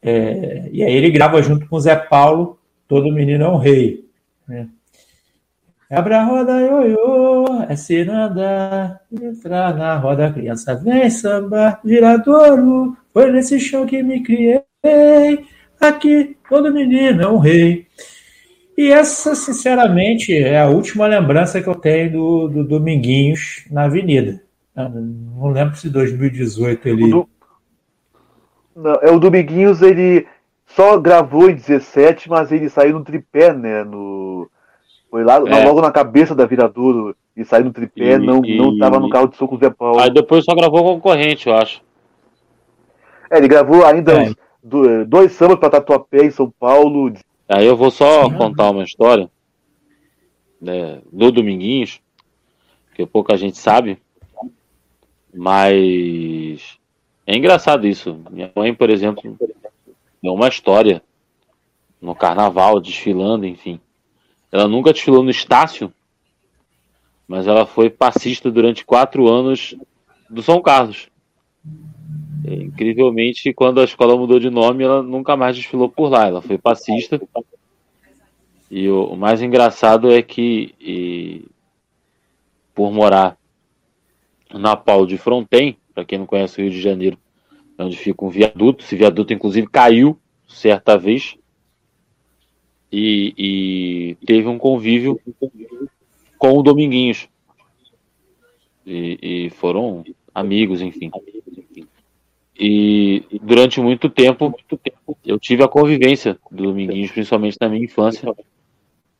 É, 0.00 0.68
e 0.72 0.84
aí 0.84 0.94
ele 0.94 1.10
grava 1.10 1.42
junto 1.42 1.66
com 1.66 1.74
o 1.74 1.80
Zé 1.80 1.96
Paulo, 1.96 2.56
Todo 2.86 3.12
Menino 3.12 3.44
é 3.44 3.48
um 3.48 3.56
Rei. 3.56 4.06
Né? 4.46 4.68
Abra 5.90 6.20
a 6.20 6.24
roda, 6.24 6.60
ioiô, 6.60 7.62
é 7.68 7.74
ciranda, 7.74 9.00
entrar 9.10 9.76
na 9.76 9.96
roda, 9.96 10.32
criança 10.32 10.76
vem 10.76 11.10
samba, 11.10 11.80
viradouro, 11.84 12.96
foi 13.12 13.30
nesse 13.32 13.58
chão 13.58 13.84
que 13.86 14.02
me 14.04 14.22
criei, 14.22 14.62
aqui 15.80 16.36
todo 16.48 16.72
menino 16.72 17.22
é 17.22 17.28
um 17.28 17.38
rei. 17.38 17.86
E 18.76 18.90
essa, 18.90 19.34
sinceramente, 19.34 20.36
é 20.36 20.60
a 20.60 20.68
última 20.68 21.06
lembrança 21.06 21.62
que 21.62 21.68
eu 21.68 21.74
tenho 21.74 22.10
do, 22.10 22.48
do 22.48 22.64
Dominguinhos 22.64 23.64
na 23.70 23.84
Avenida. 23.84 24.42
Não 24.74 25.48
lembro 25.50 25.76
se 25.76 25.88
2018 25.88 26.88
ele. 26.88 27.14
O 27.14 27.28
Não, 28.74 28.94
é 28.94 29.10
o 29.10 29.20
Dominguinhos, 29.20 29.80
ele 29.80 30.26
só 30.66 30.98
gravou 30.98 31.48
em 31.48 31.54
17, 31.54 32.28
mas 32.28 32.50
ele 32.50 32.68
saiu 32.68 32.98
no 32.98 33.04
tripé, 33.04 33.52
né? 33.52 33.84
No... 33.84 34.50
Foi 35.08 35.22
lá, 35.22 35.36
é. 35.36 35.64
logo 35.64 35.80
na 35.80 35.92
cabeça 35.92 36.34
da 36.34 36.44
Viradouro 36.44 37.14
e 37.36 37.44
saiu 37.44 37.66
no 37.66 37.72
tripé, 37.72 38.14
e, 38.14 38.18
não, 38.18 38.44
e... 38.44 38.56
não 38.56 38.76
tava 38.76 38.98
no 38.98 39.08
carro 39.08 39.28
de 39.28 39.36
soco 39.36 39.56
Zé 39.58 39.70
Paulo. 39.70 40.00
Aí 40.00 40.10
depois 40.10 40.44
só 40.44 40.54
gravou 40.54 40.82
concorrente, 40.82 41.48
eu 41.48 41.54
acho. 41.54 41.80
É, 43.30 43.38
ele 43.38 43.46
gravou 43.46 43.84
ainda 43.84 44.12
é. 44.12 45.04
dois 45.06 45.32
sambas 45.32 45.58
para 45.60 45.70
Tatuapé 45.70 46.24
em 46.24 46.30
São 46.30 46.52
Paulo, 46.58 47.12
Aí 47.48 47.66
eu 47.66 47.76
vou 47.76 47.90
só 47.90 48.24
Sim, 48.24 48.36
contar 48.36 48.70
uma 48.70 48.84
história 48.84 49.30
né, 50.60 51.00
do 51.12 51.30
Dominguinhos, 51.30 52.00
que 52.94 53.04
pouca 53.04 53.36
gente 53.36 53.58
sabe, 53.58 53.98
mas 55.32 56.78
é 57.26 57.36
engraçado 57.36 57.86
isso. 57.86 58.18
Minha 58.30 58.50
mãe, 58.54 58.74
por 58.74 58.88
exemplo, 58.88 59.36
tem 60.22 60.30
uma 60.30 60.48
história 60.48 61.02
no 62.00 62.14
carnaval, 62.14 62.80
desfilando, 62.80 63.46
enfim. 63.46 63.80
Ela 64.50 64.68
nunca 64.68 64.92
desfilou 64.92 65.22
no 65.22 65.30
Estácio, 65.30 65.92
mas 67.26 67.46
ela 67.46 67.66
foi 67.66 67.90
passista 67.90 68.50
durante 68.50 68.84
quatro 68.84 69.28
anos 69.28 69.74
do 70.30 70.42
São 70.42 70.62
Carlos. 70.62 71.08
É, 72.46 72.54
incrivelmente, 72.54 73.54
quando 73.54 73.80
a 73.80 73.84
escola 73.84 74.16
mudou 74.16 74.38
de 74.38 74.50
nome, 74.50 74.84
ela 74.84 75.02
nunca 75.02 75.34
mais 75.36 75.56
desfilou 75.56 75.88
por 75.88 76.10
lá. 76.10 76.26
Ela 76.26 76.42
foi 76.42 76.58
passista. 76.58 77.20
E 78.70 78.88
o, 78.88 79.04
o 79.04 79.16
mais 79.16 79.40
engraçado 79.40 80.12
é 80.12 80.20
que, 80.20 80.74
e, 80.78 81.46
por 82.74 82.92
morar 82.92 83.38
na 84.52 84.76
Paulo 84.76 85.06
de 85.06 85.16
Fronten, 85.16 85.78
para 85.94 86.04
quem 86.04 86.18
não 86.18 86.26
conhece 86.26 86.60
o 86.60 86.62
Rio 86.62 86.70
de 86.70 86.82
Janeiro, 86.82 87.16
é 87.78 87.82
onde 87.82 87.96
fica 87.96 88.24
um 88.24 88.28
viaduto. 88.28 88.84
Esse 88.84 88.94
viaduto, 88.94 89.32
inclusive, 89.32 89.66
caiu 89.66 90.18
certa 90.46 90.98
vez. 90.98 91.36
E, 92.92 93.34
e 93.38 94.26
teve 94.26 94.46
um 94.46 94.58
convívio 94.58 95.18
com 96.38 96.58
o 96.58 96.62
Dominguinhos. 96.62 97.26
E, 98.86 99.46
e 99.46 99.50
foram 99.50 100.04
amigos, 100.34 100.82
enfim. 100.82 101.10
E 102.56 103.24
durante 103.42 103.80
muito 103.80 104.08
tempo 104.08 104.54
eu 105.24 105.38
tive 105.38 105.64
a 105.64 105.68
convivência 105.68 106.38
do 106.50 106.64
Dominguinhos, 106.64 107.10
principalmente 107.10 107.58
na 107.60 107.68
minha 107.68 107.84
infância. 107.84 108.32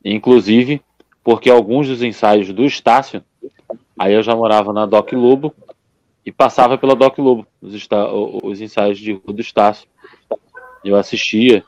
Inclusive, 0.03 0.81
porque 1.23 1.49
alguns 1.49 1.87
dos 1.87 2.01
ensaios 2.01 2.53
do 2.53 2.63
Estácio, 2.63 3.23
aí 3.97 4.13
eu 4.13 4.23
já 4.23 4.35
morava 4.35 4.71
na 4.71 4.85
Doc 4.85 5.11
Lobo 5.11 5.53
e 6.25 6.31
passava 6.31 6.77
pela 6.77 6.95
Doc 6.95 7.17
Lobo, 7.17 7.45
os, 7.61 7.87
os 8.43 8.61
ensaios 8.61 8.97
de 8.97 9.13
rua 9.13 9.33
do 9.33 9.41
Estácio. 9.41 9.87
Eu 10.83 10.95
assistia 10.95 11.63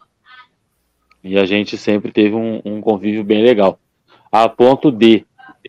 e 1.23 1.37
a 1.37 1.45
gente 1.45 1.77
sempre 1.77 2.11
teve 2.11 2.35
um, 2.35 2.61
um 2.63 2.79
convívio 2.79 3.23
bem 3.23 3.43
legal. 3.43 3.79
A 4.31 4.47
ponto 4.47 4.91
de, 4.91 5.25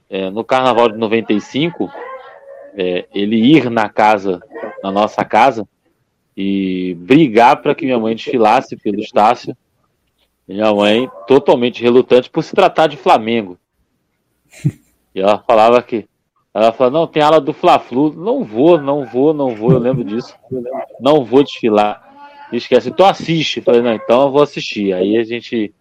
é, 0.08 0.30
no 0.30 0.44
carnaval 0.44 0.88
de 0.88 0.96
95, 0.96 1.90
é, 2.74 3.06
ele 3.12 3.36
ir 3.36 3.70
na 3.70 3.88
casa, 3.88 4.40
na 4.82 4.92
nossa 4.92 5.24
casa, 5.24 5.66
e 6.40 6.94
brigar 6.94 7.60
para 7.60 7.74
que 7.74 7.84
minha 7.84 7.98
mãe 7.98 8.14
desfilasse 8.14 8.76
pelo 8.76 9.00
Estácio. 9.00 9.56
Minha 10.46 10.72
mãe 10.72 11.10
totalmente 11.26 11.82
relutante 11.82 12.30
por 12.30 12.44
se 12.44 12.54
tratar 12.54 12.86
de 12.86 12.96
Flamengo. 12.96 13.58
E 15.14 15.20
ela 15.20 15.38
falava 15.38 15.82
que. 15.82 16.06
Ela 16.52 16.70
falou, 16.70 16.92
não, 16.92 17.06
tem 17.06 17.22
ala 17.22 17.40
do 17.40 17.52
Fla-Flu. 17.52 18.12
Não 18.12 18.44
vou, 18.44 18.78
não 18.78 19.06
vou, 19.06 19.32
não 19.32 19.56
vou, 19.56 19.72
eu 19.72 19.78
lembro 19.78 20.04
disso. 20.04 20.36
Não 21.00 21.24
vou 21.24 21.42
desfilar. 21.42 22.46
E 22.52 22.56
esquece, 22.58 22.90
então 22.90 23.06
assiste. 23.06 23.62
falei, 23.62 23.80
não, 23.80 23.94
então 23.94 24.22
eu 24.22 24.30
vou 24.30 24.42
assistir. 24.42 24.92
Aí 24.92 25.16
a 25.16 25.24
gente 25.24 25.74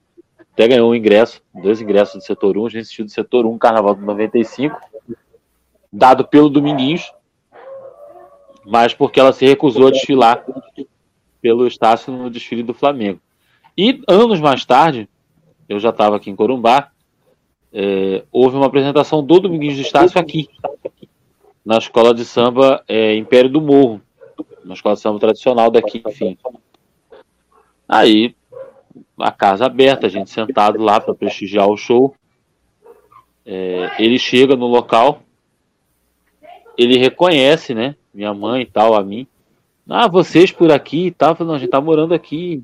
até 0.54 0.70
ganhou 0.70 0.90
um 0.90 0.96
ingresso, 0.96 1.42
dois 1.54 1.82
ingressos 1.82 2.16
do 2.16 2.24
setor 2.24 2.58
1, 2.58 2.66
a 2.66 2.70
gente 2.70 2.82
assistiu 2.82 3.06
do 3.06 3.12
setor 3.12 3.46
1, 3.46 3.58
Carnaval 3.60 3.96
de 3.96 4.02
95, 4.02 4.80
dado 5.92 6.26
pelo 6.26 6.50
Dominguinhos, 6.50 7.12
mas 8.68 8.94
porque 8.94 9.20
ela 9.20 9.32
se 9.32 9.46
recusou 9.46 9.88
a 9.88 9.92
desfilar 9.92 10.46
pelo 11.42 11.66
Estácio 11.66 12.12
no 12.12 12.30
desfile 12.30 12.62
do 12.62 12.74
Flamengo. 12.74 13.20
E 13.78 14.02
anos 14.08 14.42
mais 14.42 14.66
tarde, 14.66 15.08
eu 15.70 15.80
já 15.80 15.90
estava 15.90 16.18
aqui 16.18 16.30
em 16.30 16.36
Corumbá, 16.36 16.92
é, 17.72 18.26
houve 18.30 18.58
uma 18.58 18.66
apresentação 18.66 19.24
do 19.24 19.40
Dominguinhos 19.40 19.76
do 19.76 19.82
Estácio 19.82 20.20
aqui, 20.20 20.50
na 21.64 21.78
escola 21.78 22.14
de 22.14 22.26
samba 22.26 22.84
é, 22.88 23.16
Império 23.16 23.50
do 23.50 23.62
Morro, 23.62 24.02
uma 24.66 24.74
escola 24.74 24.96
de 24.96 25.02
samba 25.02 25.20
tradicional 25.20 25.72
daqui, 25.72 26.04
enfim. 26.06 26.38
Aí 27.88 28.36
a 29.18 29.32
casa 29.32 29.66
aberta, 29.66 30.08
a 30.08 30.10
gente 30.10 30.30
sentado 30.30 30.82
lá 30.82 31.00
para 31.00 31.16
prestigiar 31.16 31.70
o 31.70 31.78
show. 31.78 32.14
É, 33.46 33.92
ele 33.98 34.20
chega 34.20 34.58
no 34.58 34.68
local, 34.68 35.22
ele 36.78 36.98
reconhece, 36.98 37.74
né? 37.74 37.96
Minha 38.18 38.34
mãe 38.34 38.64
e 38.64 38.66
tal, 38.66 38.96
a 38.96 39.04
mim. 39.04 39.28
Ah, 39.88 40.08
vocês 40.08 40.52
por 40.52 40.72
aqui 40.72 41.06
e 41.06 41.12
tal. 41.12 41.38
Não, 41.40 41.54
a 41.54 41.60
gente 41.60 41.70
tá 41.70 41.80
morando 41.80 42.14
aqui. 42.14 42.64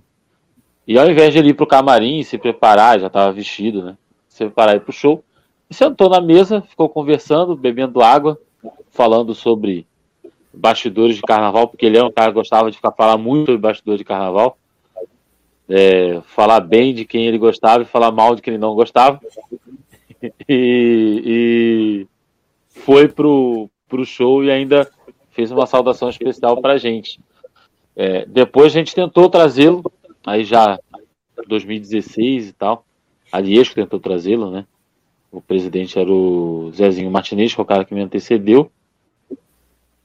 E 0.87 0.97
ao 0.97 1.07
invés 1.09 1.31
de 1.31 1.39
ir 1.39 1.53
pro 1.53 1.67
camarim 1.67 2.23
se 2.23 2.37
preparar, 2.37 2.99
já 2.99 3.09
tava 3.09 3.31
vestido, 3.31 3.83
né? 3.83 3.97
Se 4.27 4.43
preparar 4.45 4.75
ir 4.75 4.81
pro 4.81 4.91
show. 4.91 5.23
E 5.69 5.73
sentou 5.75 6.09
na 6.09 6.19
mesa, 6.19 6.61
ficou 6.61 6.89
conversando, 6.89 7.55
bebendo 7.55 8.01
água, 8.01 8.37
falando 8.89 9.35
sobre 9.35 9.85
bastidores 10.51 11.15
de 11.15 11.21
carnaval, 11.21 11.67
porque 11.67 11.85
ele 11.85 11.99
é 11.99 12.03
um 12.03 12.11
cara 12.11 12.31
que 12.31 12.35
gostava 12.39 12.71
de 12.71 12.77
ficar 12.77 12.91
falar 12.91 13.17
muito 13.17 13.45
sobre 13.45 13.61
bastidores 13.61 13.99
de 13.99 14.05
carnaval 14.05 14.57
é, 15.69 16.21
falar 16.27 16.59
bem 16.59 16.93
de 16.93 17.05
quem 17.05 17.25
ele 17.25 17.37
gostava 17.37 17.83
e 17.83 17.87
falar 17.87 18.11
mal 18.11 18.35
de 18.35 18.41
quem 18.41 18.53
ele 18.53 18.61
não 18.61 18.75
gostava. 18.75 19.19
E, 20.47 21.21
e 21.25 22.07
foi 22.69 23.09
pro, 23.09 23.69
pro 23.89 24.05
show 24.05 24.41
e 24.41 24.49
ainda 24.49 24.89
fez 25.33 25.51
uma 25.51 25.65
saudação 25.65 26.09
especial 26.09 26.61
pra 26.61 26.77
gente. 26.77 27.19
É, 27.95 28.25
depois 28.25 28.67
a 28.67 28.79
gente 28.79 28.95
tentou 28.95 29.29
trazê-lo, 29.29 29.83
aí 30.25 30.43
já 30.43 30.79
2016 31.47 32.49
e 32.49 32.53
tal. 32.53 32.85
A 33.31 33.39
Liesco 33.39 33.75
tentou 33.75 33.99
trazê-lo, 33.99 34.49
né? 34.49 34.65
O 35.31 35.41
presidente 35.41 35.97
era 35.97 36.11
o 36.11 36.71
Zezinho 36.71 37.09
Martinez, 37.09 37.53
que 37.53 37.59
é 37.59 37.63
o 37.63 37.65
cara 37.65 37.83
que 37.83 37.93
me 37.93 38.01
antecedeu. 38.01 38.71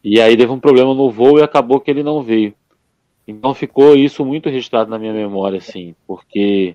E 0.03 0.21
aí 0.21 0.37
teve 0.37 0.51
um 0.51 0.61
problema 0.61 0.95
no 0.95 1.11
voo 1.11 1.39
e 1.39 1.43
acabou 1.43 1.81
que 1.81 1.91
ele 1.91 2.03
não 2.03 2.23
veio. 2.23 2.55
Então 3.27 3.53
ficou 3.53 3.95
isso 3.95 4.25
muito 4.25 4.49
registrado 4.49 4.91
na 4.91 4.99
minha 4.99 5.13
memória, 5.13 5.59
assim, 5.59 5.95
porque 6.07 6.75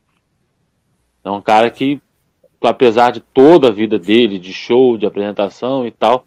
é 1.24 1.32
um 1.32 1.42
cara 1.42 1.72
que, 1.72 2.00
apesar 2.62 3.12
de 3.12 3.22
toda 3.22 3.70
a 3.70 3.72
vida 3.72 3.98
dele, 3.98 4.38
de 4.38 4.54
show, 4.54 4.96
de 4.98 5.08
apresentação 5.08 5.88
e 5.88 5.90
tal, 5.90 6.26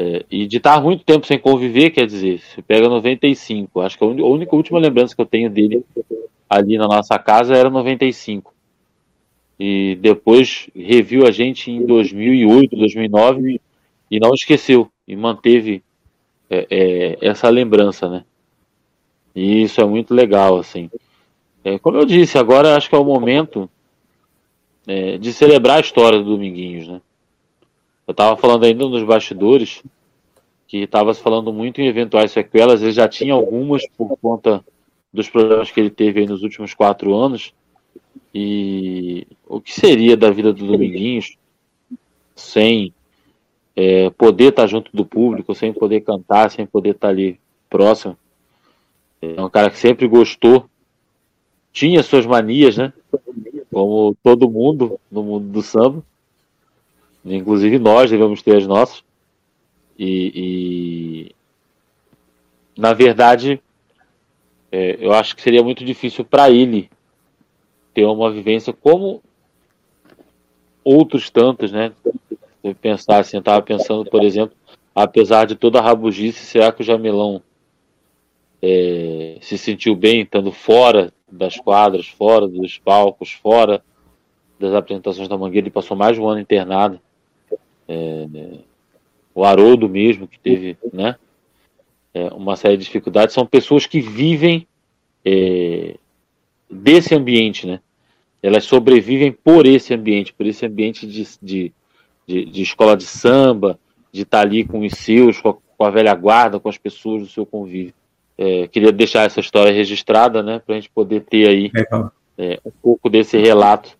é, 0.00 0.24
e 0.30 0.46
de 0.46 0.58
estar 0.58 0.80
muito 0.80 1.04
tempo 1.04 1.26
sem 1.26 1.40
conviver, 1.40 1.90
quer 1.90 2.06
dizer, 2.06 2.38
se 2.38 2.62
pega 2.62 2.88
95, 2.88 3.80
acho 3.80 3.98
que 3.98 4.04
a 4.04 4.06
única 4.06 4.54
última 4.54 4.78
lembrança 4.78 5.12
que 5.12 5.20
eu 5.20 5.26
tenho 5.26 5.50
dele 5.50 5.84
ali 6.48 6.78
na 6.78 6.86
nossa 6.86 7.18
casa 7.18 7.56
era 7.56 7.68
95. 7.68 8.54
E 9.58 9.98
depois 10.00 10.70
reviu 10.72 11.26
a 11.26 11.32
gente 11.32 11.72
em 11.72 11.84
2008, 11.84 12.76
2009 12.76 13.60
e 14.08 14.20
não 14.20 14.32
esqueceu 14.32 14.88
e 15.06 15.16
manteve 15.16 15.82
é, 16.48 16.66
é, 16.70 17.18
essa 17.20 17.48
lembrança, 17.48 18.08
né? 18.08 18.24
E 19.34 19.64
isso 19.64 19.80
é 19.80 19.84
muito 19.84 20.14
legal, 20.14 20.58
assim. 20.58 20.88
É, 21.64 21.76
como 21.76 21.96
eu 21.96 22.04
disse, 22.04 22.38
agora 22.38 22.76
acho 22.76 22.88
que 22.88 22.94
é 22.94 22.98
o 22.98 23.04
momento 23.04 23.68
é, 24.86 25.18
de 25.18 25.32
celebrar 25.32 25.78
a 25.78 25.80
história 25.80 26.20
do 26.20 26.36
Dominguinhos, 26.36 26.86
né? 26.86 27.00
Eu 28.08 28.12
estava 28.12 28.38
falando 28.38 28.64
ainda 28.64 28.88
nos 28.88 29.02
bastidores 29.02 29.82
que 30.66 30.78
estava 30.78 31.12
se 31.12 31.20
falando 31.20 31.52
muito 31.52 31.82
em 31.82 31.88
eventuais 31.88 32.32
sequelas, 32.32 32.80
ele 32.80 32.92
já 32.92 33.06
tinha 33.06 33.34
algumas 33.34 33.86
por 33.98 34.16
conta 34.16 34.64
dos 35.12 35.28
problemas 35.28 35.70
que 35.70 35.78
ele 35.78 35.90
teve 35.90 36.24
nos 36.24 36.42
últimos 36.42 36.72
quatro 36.72 37.14
anos. 37.14 37.52
E 38.34 39.26
o 39.46 39.60
que 39.60 39.74
seria 39.74 40.16
da 40.16 40.30
vida 40.30 40.54
do 40.54 40.66
Dominguinhos 40.66 41.36
sem 42.34 42.94
é, 43.76 44.08
poder 44.08 44.48
estar 44.48 44.66
junto 44.66 44.90
do 44.96 45.04
público, 45.04 45.54
sem 45.54 45.70
poder 45.70 46.00
cantar, 46.00 46.50
sem 46.50 46.64
poder 46.64 46.94
estar 46.94 47.08
ali 47.08 47.38
próximo? 47.68 48.16
É 49.20 49.42
um 49.42 49.50
cara 49.50 49.68
que 49.68 49.78
sempre 49.78 50.08
gostou, 50.08 50.64
tinha 51.74 52.02
suas 52.02 52.24
manias, 52.24 52.78
né? 52.78 52.90
Como 53.70 54.16
todo 54.22 54.50
mundo 54.50 54.98
no 55.10 55.22
mundo 55.22 55.48
do 55.48 55.60
samba. 55.60 56.02
Inclusive 57.24 57.78
nós 57.78 58.10
devemos 58.10 58.42
ter 58.42 58.56
as 58.56 58.66
nossas. 58.66 59.02
E, 59.98 60.32
e 60.34 61.34
na 62.76 62.92
verdade, 62.92 63.60
é, 64.70 64.96
eu 65.00 65.12
acho 65.12 65.34
que 65.34 65.42
seria 65.42 65.62
muito 65.62 65.84
difícil 65.84 66.24
para 66.24 66.50
ele 66.50 66.88
ter 67.92 68.04
uma 68.04 68.30
vivência 68.30 68.72
como 68.72 69.22
outros 70.84 71.30
tantos, 71.30 71.72
né? 71.72 71.92
Eu 72.62 72.74
pensar 72.74 73.18
assim, 73.18 73.36
eu 73.36 73.40
estava 73.40 73.60
pensando, 73.62 74.08
por 74.08 74.22
exemplo, 74.22 74.56
apesar 74.94 75.46
de 75.46 75.54
toda 75.54 75.78
a 75.78 75.82
rabugice, 75.82 76.44
será 76.44 76.72
que 76.72 76.82
o 76.82 76.84
Jamilão 76.84 77.42
é, 78.62 79.38
se 79.40 79.56
sentiu 79.56 79.94
bem 79.94 80.22
estando 80.22 80.50
fora 80.52 81.12
das 81.30 81.56
quadras, 81.56 82.08
fora 82.08 82.48
dos 82.48 82.78
palcos, 82.78 83.32
fora 83.32 83.82
das 84.58 84.74
apresentações 84.74 85.28
da 85.28 85.38
Mangueira. 85.38 85.66
Ele 85.66 85.72
passou 85.72 85.96
mais 85.96 86.16
de 86.16 86.22
um 86.22 86.28
ano 86.28 86.40
internado. 86.40 87.00
É, 87.88 88.26
o 89.34 89.44
Haroldo 89.44 89.88
mesmo, 89.88 90.28
que 90.28 90.38
teve 90.38 90.76
né, 90.92 91.16
é, 92.12 92.26
uma 92.34 92.56
série 92.56 92.76
de 92.76 92.84
dificuldades, 92.84 93.34
são 93.34 93.46
pessoas 93.46 93.86
que 93.86 94.00
vivem 94.00 94.66
é, 95.24 95.96
desse 96.70 97.14
ambiente, 97.14 97.66
né? 97.66 97.80
Elas 98.42 98.64
sobrevivem 98.64 99.32
por 99.32 99.66
esse 99.66 99.92
ambiente, 99.92 100.32
por 100.32 100.46
esse 100.46 100.64
ambiente 100.64 101.06
de, 101.06 101.26
de, 101.42 101.72
de, 102.26 102.44
de 102.44 102.62
escola 102.62 102.96
de 102.96 103.04
samba, 103.04 103.78
de 104.12 104.22
estar 104.22 104.40
ali 104.40 104.64
com 104.64 104.80
os 104.80 104.92
seus, 104.92 105.40
com 105.40 105.48
a, 105.50 105.54
com 105.54 105.84
a 105.84 105.90
velha 105.90 106.14
guarda, 106.14 106.60
com 106.60 106.68
as 106.68 106.78
pessoas 106.78 107.22
do 107.22 107.28
seu 107.28 107.44
convívio. 107.44 107.94
É, 108.36 108.68
queria 108.68 108.92
deixar 108.92 109.24
essa 109.24 109.40
história 109.40 109.72
registrada, 109.72 110.42
né, 110.42 110.60
para 110.64 110.76
a 110.76 110.78
gente 110.78 110.90
poder 110.90 111.22
ter 111.22 111.48
aí 111.48 111.72
é, 112.36 112.60
um 112.64 112.70
pouco 112.70 113.10
desse 113.10 113.36
relato 113.36 113.97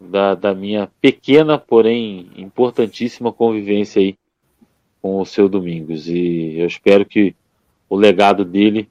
da, 0.00 0.34
da, 0.34 0.54
minha 0.54 0.90
pequena, 1.00 1.58
porém 1.58 2.30
importantíssima 2.36 3.32
convivência 3.32 4.00
aí 4.00 4.16
com 5.02 5.20
o 5.20 5.26
seu 5.26 5.48
Domingos. 5.48 6.08
E 6.08 6.58
eu 6.58 6.66
espero 6.66 7.04
que 7.04 7.34
o 7.88 7.96
legado 7.96 8.44
dele 8.44 8.88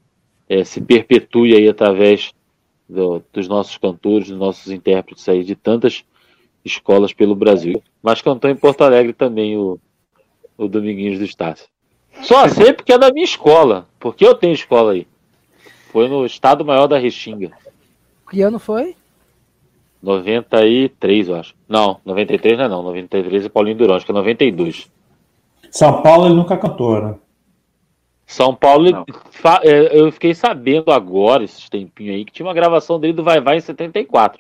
é, 0.48 0.64
se 0.64 0.82
perpetue 0.82 1.56
aí 1.56 1.68
através 1.68 2.32
do, 2.88 3.24
dos 3.32 3.48
nossos 3.48 3.78
cantores, 3.78 4.30
dos 4.30 4.38
nossos 4.38 4.72
intérpretes 4.72 5.28
aí 5.30 5.44
de 5.44 5.56
tantas 5.56 6.04
escolas 6.64 7.14
pelo 7.14 7.36
Brasil. 7.36 7.82
Mas 8.02 8.22
cantou 8.22 8.50
em 8.50 8.56
Porto 8.56 8.82
Alegre 8.82 9.14
também 9.14 9.58
o, 9.58 9.80
o 10.58 10.68
Dominguinhos 10.68 11.20
do 11.20 11.26
Estácio. 11.26 11.68
Só 12.22 12.48
sei 12.50 12.74
porque 12.74 12.94
é 12.94 12.98
da 12.98 13.12
minha 13.12 13.26
escola. 13.26 13.88
Porque 14.00 14.26
eu 14.26 14.36
tenho 14.36 14.54
escola 14.54 14.94
aí. 14.94 15.08
Foi 15.92 16.08
no 16.08 16.26
Estado 16.26 16.66
Maior 16.66 16.88
da 16.88 16.98
Restinga. 16.98 17.52
Que 18.30 18.42
ano 18.42 18.60
foi? 18.60 18.96
93, 20.02 21.30
eu 21.30 21.36
acho. 21.36 21.56
Não, 21.68 22.00
93 22.06 22.58
não 22.58 22.66
é 22.66 22.68
não. 22.68 22.84
93 22.84 23.46
é 23.46 23.50
Paulinho 23.50 23.78
Durão, 23.78 23.96
acho 23.96 24.06
que 24.06 24.12
é 24.12 24.16
92. 24.16 24.90
São 25.72 26.02
Paulo 26.02 26.26
ele 26.26 26.36
nunca 26.36 26.58
cantou, 26.58 27.02
né? 27.02 27.16
São 28.26 28.54
Paulo, 28.54 28.88
é, 29.64 30.00
eu 30.00 30.12
fiquei 30.12 30.36
sabendo 30.36 30.92
agora, 30.92 31.44
esses 31.44 31.68
tempinhos 31.68 32.16
aí, 32.16 32.26
que 32.26 32.32
tinha 32.32 32.46
uma 32.46 32.54
gravação 32.54 33.00
dele 33.00 33.14
do 33.14 33.24
Vai 33.24 33.42
Vai 33.42 33.58
em 33.58 33.62
74. 33.62 34.40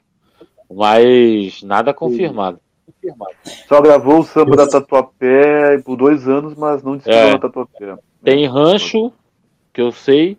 Mas 0.70 1.64
nada 1.64 1.94
confirmado 1.94 2.60
confirmado. 3.00 3.32
Só 3.68 3.82
gravou 3.82 4.20
o 4.20 4.24
samba 4.24 4.56
da 4.56 4.68
Tatuapé 4.68 5.80
por 5.84 5.96
dois 5.96 6.28
anos, 6.28 6.56
mas 6.56 6.84
não 6.84 6.98
desfilou 6.98 7.20
é. 7.20 7.32
na 7.32 7.40
Tatuapé. 7.40 7.96
Tem 8.24 8.46
Rancho, 8.48 9.12
que 9.74 9.82
eu 9.82 9.92
sei. 9.92 10.38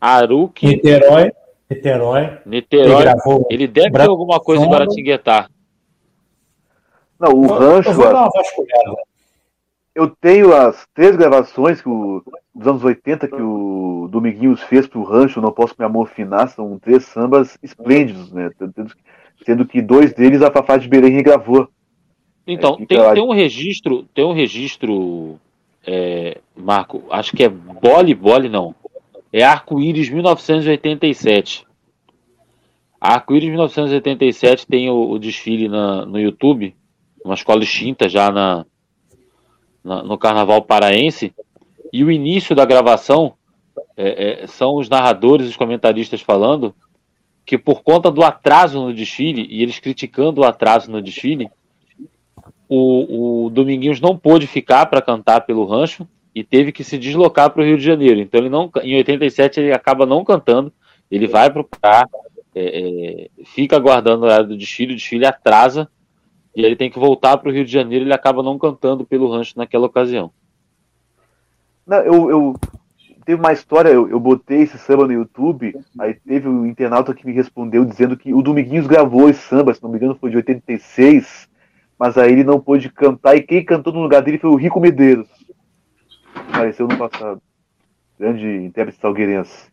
Aruque. 0.00 0.66
Niterói. 0.66 1.32
Niterói. 1.70 2.38
Niterói. 2.46 3.02
Ele, 3.02 3.46
ele 3.50 3.66
deve 3.68 3.90
ter 3.90 4.08
alguma 4.08 4.40
coisa 4.40 4.64
em 4.64 4.68
Guaratinguetá. 4.70 5.48
Não, 7.20 7.32
o 7.32 7.44
Eu- 7.46 7.54
rancho. 7.54 7.90
Eu 7.90 8.16
a-. 8.16 8.30
Eu 9.94 10.08
tenho 10.20 10.54
as 10.54 10.86
três 10.94 11.16
gravações 11.16 11.80
que 11.82 11.88
o, 11.88 12.22
dos 12.54 12.66
anos 12.68 12.84
80 12.84 13.26
que 13.26 13.42
o 13.42 14.06
Dominguinhos 14.10 14.62
fez 14.62 14.86
pro 14.86 15.02
Rancho, 15.02 15.40
Não 15.40 15.50
Posso 15.50 15.74
Me 15.76 15.84
Amofinar, 15.84 16.48
são 16.50 16.78
três 16.78 17.04
sambas 17.06 17.58
esplêndidos, 17.62 18.30
né? 18.32 18.50
Sendo- 18.56 18.92
Sendo 19.44 19.66
que 19.66 19.80
dois 19.82 20.12
deles 20.14 20.40
a 20.42 20.50
Fafá 20.50 20.76
de 20.76 20.88
Belém 20.88 21.12
regravou. 21.12 21.68
Então, 22.46 22.76
É, 22.80 22.86
tem, 22.86 22.98
lá. 22.98 23.12
tem 23.12 23.22
um 23.22 23.32
registro, 23.32 24.04
tem 24.14 24.24
um 24.24 24.32
registro, 24.32 25.38
é, 25.86 26.38
Marco, 26.56 27.02
acho 27.10 27.36
que 27.36 27.42
é 27.44 27.48
Bole 27.48 28.14
Bole, 28.14 28.48
não. 28.48 28.74
É 29.38 29.44
Arco-Íris 29.44 30.08
1987. 30.08 31.64
Arco-Íris 33.00 33.48
1987 33.50 34.66
tem 34.66 34.90
o, 34.90 35.10
o 35.10 35.16
desfile 35.16 35.68
na- 35.68 36.04
no 36.04 36.18
YouTube, 36.18 36.74
uma 37.24 37.34
escola 37.34 37.62
extinta 37.62 38.08
já 38.08 38.32
na, 38.32 38.66
na- 39.84 40.02
no 40.02 40.18
Carnaval 40.18 40.62
Paraense. 40.62 41.32
E 41.92 42.02
o 42.02 42.10
início 42.10 42.56
da 42.56 42.64
gravação 42.64 43.34
é, 43.96 44.42
é, 44.42 44.46
são 44.48 44.74
os 44.74 44.88
narradores, 44.88 45.48
os 45.48 45.56
comentaristas 45.56 46.20
falando 46.20 46.74
que 47.46 47.56
por 47.56 47.82
conta 47.84 48.10
do 48.10 48.24
atraso 48.24 48.80
no 48.82 48.92
desfile, 48.92 49.46
e 49.48 49.62
eles 49.62 49.78
criticando 49.78 50.40
o 50.40 50.44
atraso 50.44 50.90
no 50.90 51.00
desfile, 51.00 51.48
o, 52.68 53.44
o 53.46 53.50
Dominguinhos 53.50 54.00
não 54.00 54.18
pôde 54.18 54.48
ficar 54.48 54.86
para 54.86 55.00
cantar 55.00 55.42
pelo 55.42 55.64
rancho 55.64 56.06
e 56.38 56.44
teve 56.44 56.70
que 56.70 56.84
se 56.84 56.96
deslocar 56.96 57.50
para 57.50 57.62
o 57.62 57.64
Rio 57.64 57.76
de 57.76 57.82
Janeiro. 57.84 58.20
Então 58.20 58.40
ele 58.40 58.48
não, 58.48 58.70
em 58.82 58.96
87 58.96 59.58
ele 59.58 59.72
acaba 59.72 60.06
não 60.06 60.24
cantando, 60.24 60.72
ele 61.10 61.26
vai 61.26 61.50
para 61.50 61.62
o 61.62 61.64
Pará, 61.64 62.06
é, 62.54 63.24
é, 63.24 63.44
fica 63.44 63.74
aguardando 63.76 64.22
o 64.22 64.26
horário 64.26 64.46
do 64.46 64.56
desfile, 64.56 64.92
o 64.92 64.96
desfile 64.96 65.26
atrasa 65.26 65.88
e 66.54 66.64
ele 66.64 66.76
tem 66.76 66.88
que 66.90 66.98
voltar 66.98 67.36
para 67.38 67.48
o 67.48 67.52
Rio 67.52 67.64
de 67.64 67.72
Janeiro. 67.72 68.04
Ele 68.04 68.14
acaba 68.14 68.40
não 68.40 68.56
cantando 68.56 69.04
pelo 69.04 69.28
rancho 69.28 69.54
naquela 69.56 69.86
ocasião. 69.86 70.30
Não, 71.84 71.98
eu, 71.98 72.30
eu- 72.30 72.56
teve 73.24 73.40
uma 73.40 73.52
história, 73.52 73.88
eu, 73.88 74.08
eu 74.08 74.20
botei 74.20 74.62
esse 74.62 74.78
samba 74.78 75.06
no 75.06 75.12
YouTube, 75.12 75.74
aí 75.98 76.14
teve 76.14 76.48
um 76.48 76.66
internauta 76.66 77.12
que 77.14 77.26
me 77.26 77.32
respondeu 77.32 77.84
dizendo 77.84 78.16
que 78.16 78.32
o 78.32 78.42
Dominguinhos 78.42 78.86
gravou 78.86 79.28
esse 79.28 79.40
samba, 79.40 79.74
se 79.74 79.82
não 79.82 79.90
me 79.90 79.96
engano 79.96 80.16
foi 80.20 80.30
de 80.30 80.36
86, 80.36 81.48
mas 81.98 82.16
aí 82.16 82.32
ele 82.32 82.44
não 82.44 82.60
pôde 82.60 82.88
cantar 82.90 83.36
e 83.36 83.42
quem 83.42 83.64
cantou 83.64 83.92
no 83.92 84.00
lugar 84.02 84.22
dele 84.22 84.38
foi 84.38 84.50
o 84.50 84.54
Rico 84.56 84.78
Medeiros. 84.78 85.37
Apareceu 86.34 86.86
no 86.86 86.96
passado. 86.96 87.40
Grande 88.18 88.46
intérprete 88.64 89.00
salgueirense. 89.00 89.70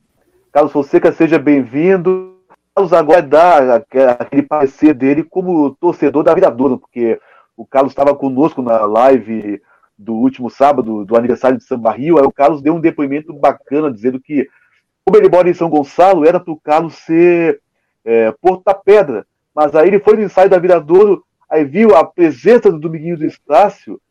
Carlos 0.51 0.71
Fonseca, 0.71 1.11
seja 1.11 1.39
bem-vindo. 1.39 2.35
Carlos 2.75 2.93
agora 2.93 3.21
dá 3.21 3.75
aque- 3.75 3.99
aquele 3.99 4.43
parecer 4.43 4.93
dele 4.93 5.23
como 5.23 5.75
torcedor 5.75 6.23
da 6.23 6.33
Viradouro, 6.33 6.77
porque 6.77 7.19
o 7.55 7.65
Carlos 7.65 7.91
estava 7.91 8.13
conosco 8.13 8.61
na 8.61 8.85
live 8.85 9.61
do 9.97 10.13
último 10.13 10.49
sábado, 10.49 11.05
do 11.05 11.15
aniversário 11.15 11.57
de 11.57 11.63
Samba 11.63 11.91
Rio, 11.91 12.19
aí 12.19 12.25
o 12.25 12.31
Carlos 12.31 12.61
deu 12.61 12.75
um 12.75 12.81
depoimento 12.81 13.33
bacana, 13.33 13.91
dizendo 13.91 14.19
que, 14.19 14.47
como 15.05 15.17
ele 15.17 15.29
mora 15.29 15.49
em 15.49 15.53
São 15.53 15.69
Gonçalo, 15.69 16.25
era 16.25 16.39
para 16.39 16.51
o 16.51 16.59
Carlos 16.59 16.95
ser 16.95 17.61
é, 18.03 18.31
Porto 18.41 18.63
da 18.65 18.73
Pedra. 18.73 19.25
Mas 19.55 19.73
aí 19.73 19.87
ele 19.87 19.99
foi 19.99 20.15
no 20.17 20.23
ensaio 20.23 20.49
da 20.49 20.59
Viradouro, 20.59 21.23
aí 21.49 21.63
viu 21.63 21.95
a 21.95 22.03
presença 22.03 22.69
do 22.69 22.77
Dominguinhos 22.79 23.19
do 23.19 23.25
Estácio, 23.25 24.01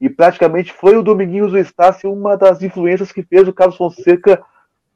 e 0.00 0.08
praticamente 0.08 0.72
foi 0.72 0.96
o 0.96 1.02
Dominguinhos 1.02 1.52
do 1.52 1.58
Estácio 1.58 2.12
uma 2.12 2.36
das 2.36 2.62
influências 2.62 3.10
que 3.12 3.22
fez 3.22 3.46
o 3.48 3.52
Carlos 3.52 3.76
Fonseca 3.76 4.42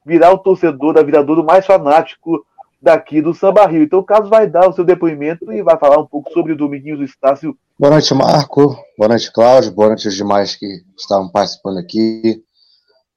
virar 0.05 0.33
o 0.33 0.39
torcedor 0.39 0.95
da 0.95 1.03
Viradouro 1.03 1.45
mais 1.45 1.65
fanático 1.66 2.45
daqui 2.81 3.23
do 3.23 3.33
Samba 3.35 3.66
Rio. 3.66 3.83
Então 3.83 4.01
o 4.01 4.05
Carlos 4.05 4.29
vai 4.31 4.47
dar 4.49 4.69
o 4.69 4.73
seu 4.73 4.85
depoimento 4.85 5.53
e 5.53 5.62
vai 5.62 5.79
falar 5.79 5.99
um 5.99 6.07
pouco 6.07 6.33
sobre 6.33 6.53
o 6.53 6.57
Dominguinhos 6.57 6.99
do 6.99 7.05
Estácio 7.05 7.57
Boa 7.79 7.93
noite, 7.93 8.15
Marco. 8.15 8.77
Boa 8.97 9.09
noite, 9.09 9.33
Cláudio. 9.33 9.73
Boa 9.73 9.89
noite 9.89 10.07
aos 10.07 10.15
demais 10.15 10.55
que 10.55 10.66
estavam 10.97 11.29
participando 11.29 11.79
aqui. 11.79 12.41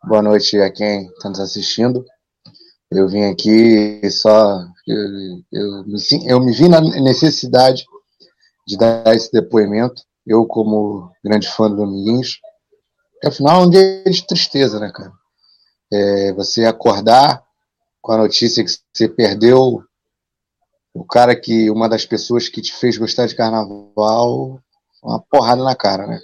Boa 0.04 0.24
noite 0.24 0.60
a 0.60 0.72
quem 0.72 1.06
está 1.08 1.30
nos 1.30 1.40
assistindo. 1.40 2.04
Eu 2.90 3.08
vim 3.08 3.26
aqui 3.26 4.02
só. 4.10 4.60
Eu, 4.88 4.98
eu, 5.52 5.84
me, 5.86 6.00
sin- 6.00 6.28
eu 6.28 6.40
me 6.40 6.52
vi 6.52 6.68
na 6.70 6.82
necessidade 6.82 7.86
de 8.68 8.78
dar 8.78 9.06
esse 9.16 9.32
depoimento. 9.32 10.02
Eu, 10.26 10.46
como 10.46 11.12
grande 11.24 11.48
fã 11.48 11.70
do 11.70 11.78
Dominguinhos. 11.78 12.40
Afinal, 13.24 13.62
é 13.62 13.66
um 13.66 13.70
dia 13.70 14.04
de 14.04 14.26
tristeza, 14.26 14.80
né, 14.80 14.92
cara? 14.94 15.12
É, 15.92 16.34
você 16.34 16.66
acordar 16.66 17.44
com 18.02 18.12
a 18.12 18.18
notícia 18.18 18.64
que 18.64 18.72
você 18.94 19.08
perdeu 19.08 19.84
o 20.94 21.04
cara 21.04 21.36
que, 21.36 21.70
uma 21.70 21.90
das 21.90 22.06
pessoas 22.06 22.48
que 22.48 22.62
te 22.62 22.74
fez 22.74 22.98
gostar 22.98 23.26
de 23.26 23.36
carnaval, 23.36 24.62
uma 25.04 25.20
porrada 25.20 25.62
na 25.64 25.76
cara, 25.76 26.08
né? 26.08 26.20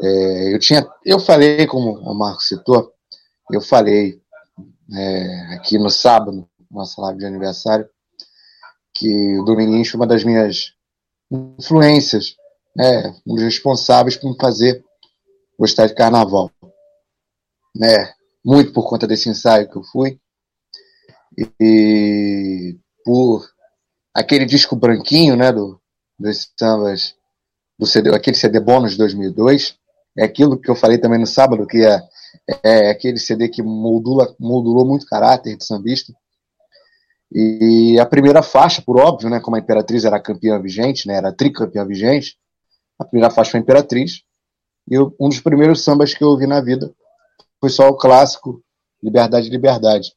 É, 0.00 0.54
eu 0.54 0.58
tinha, 0.60 0.88
eu 1.04 1.18
falei, 1.18 1.66
como 1.66 1.98
o 1.98 2.14
Marco 2.14 2.40
citou, 2.40 2.92
eu 3.50 3.60
falei 3.60 4.22
é, 4.94 5.54
aqui 5.54 5.76
no 5.76 5.90
sábado, 5.90 6.48
nossa 6.70 7.00
live 7.02 7.18
de 7.18 7.26
aniversário, 7.26 7.88
que 8.94 9.38
o 9.38 9.44
Dominguinhos 9.44 9.88
foi 9.88 9.98
uma 9.98 10.06
das 10.06 10.22
minhas 10.22 10.72
influências, 11.30 12.36
né? 12.76 13.14
Um 13.26 13.34
dos 13.34 13.44
responsáveis 13.44 14.16
por 14.16 14.30
me 14.30 14.36
fazer 14.40 14.84
gostar 15.58 15.86
de 15.86 15.94
carnaval, 15.94 16.50
né? 17.74 18.12
Muito 18.44 18.72
por 18.72 18.88
conta 18.88 19.06
desse 19.06 19.28
ensaio 19.28 19.68
que 19.68 19.76
eu 19.76 19.82
fui 19.82 20.18
e 21.60 22.76
por 23.04 23.48
aquele 24.14 24.44
disco 24.44 24.74
branquinho, 24.74 25.36
né, 25.36 25.52
do, 25.52 25.80
dos 26.18 26.50
sambas, 26.58 27.14
do 27.78 27.86
CD, 27.86 28.14
aquele 28.14 28.36
CD 28.36 28.58
bônus 28.58 28.92
de 28.92 28.98
2002, 28.98 29.76
é 30.16 30.24
aquilo 30.24 30.58
que 30.58 30.70
eu 30.70 30.74
falei 30.74 30.98
também 30.98 31.18
no 31.18 31.26
sábado, 31.26 31.66
que 31.66 31.84
é, 31.84 32.02
é 32.62 32.90
aquele 32.90 33.18
CD 33.18 33.48
que 33.48 33.62
moldula, 33.62 34.34
moldulou 34.38 34.84
muito 34.84 35.06
caráter 35.06 35.56
de 35.56 35.64
sambista. 35.64 36.12
E 37.30 37.98
a 38.00 38.06
primeira 38.06 38.42
faixa, 38.42 38.82
por 38.82 38.98
óbvio, 38.98 39.30
né, 39.30 39.38
como 39.38 39.54
a 39.54 39.60
Imperatriz 39.60 40.04
era 40.04 40.20
campeã 40.20 40.60
vigente, 40.60 41.06
né, 41.06 41.14
era 41.14 41.32
tricampeã 41.32 41.86
vigente, 41.86 42.36
a 42.98 43.04
primeira 43.04 43.30
faixa 43.32 43.52
foi 43.52 43.60
Imperatriz, 43.60 44.22
e 44.90 44.94
eu- 44.94 45.14
um 45.20 45.28
dos 45.28 45.40
primeiros 45.40 45.84
sambas 45.84 46.14
que 46.14 46.22
eu 46.22 46.28
ouvi 46.28 46.46
na 46.46 46.60
vida 46.60 46.92
foi 47.60 47.70
só 47.70 47.88
o 47.88 47.96
clássico 47.96 48.62
Liberdade, 49.02 49.48
Liberdade 49.48 50.12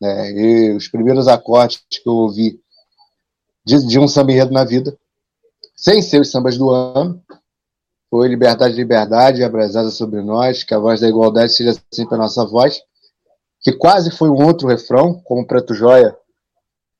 né? 0.00 0.30
E 0.30 0.76
os 0.76 0.88
primeiros 0.88 1.26
acordes 1.28 1.82
que 1.90 2.08
eu 2.08 2.14
ouvi 2.14 2.60
de, 3.64 3.86
de 3.86 3.98
um 3.98 4.08
samba 4.08 4.32
enredo 4.32 4.52
na 4.52 4.64
vida, 4.64 4.96
sem 5.76 6.00
ser 6.00 6.20
os 6.20 6.30
sambas 6.30 6.56
do 6.56 6.70
ano, 6.70 7.22
foi 8.10 8.28
Liberdade, 8.28 8.74
Liberdade, 8.74 9.44
Abrasada 9.44 9.90
sobre 9.90 10.22
nós, 10.22 10.62
que 10.64 10.72
a 10.72 10.78
voz 10.78 11.00
da 11.00 11.08
igualdade 11.08 11.52
seja 11.54 11.78
sempre 11.92 12.14
a 12.14 12.18
nossa 12.18 12.46
voz, 12.46 12.80
que 13.60 13.72
quase 13.72 14.10
foi 14.10 14.30
um 14.30 14.46
outro 14.46 14.68
refrão, 14.68 15.20
como 15.24 15.42
o 15.42 15.46
Preto 15.46 15.74
Joia 15.74 16.16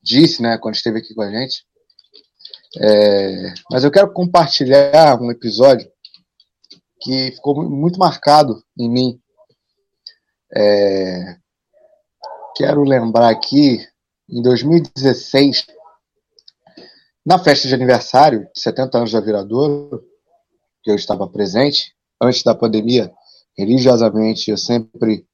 disse, 0.02 0.42
né, 0.42 0.58
quando 0.58 0.74
esteve 0.74 0.98
aqui 0.98 1.14
com 1.14 1.22
a 1.22 1.30
gente. 1.30 1.64
É, 2.76 3.54
mas 3.70 3.82
eu 3.84 3.90
quero 3.90 4.12
compartilhar 4.12 5.20
um 5.20 5.30
episódio 5.30 5.90
que 7.00 7.32
ficou 7.32 7.54
mu- 7.54 7.70
muito 7.70 7.98
marcado 7.98 8.62
em 8.78 8.90
mim. 8.90 9.20
É, 10.54 11.36
quero 12.56 12.82
lembrar 12.82 13.30
aqui, 13.30 13.86
em 14.28 14.42
2016, 14.42 15.66
na 17.24 17.38
festa 17.38 17.68
de 17.68 17.74
aniversário 17.74 18.48
de 18.54 18.60
70 18.60 18.98
anos 18.98 19.12
da 19.12 19.20
Viradouro, 19.20 20.02
que 20.82 20.90
eu 20.90 20.94
estava 20.94 21.26
presente, 21.28 21.94
antes 22.20 22.42
da 22.42 22.54
pandemia, 22.54 23.12
religiosamente 23.56 24.50
eu 24.50 24.56
sempre 24.58 25.26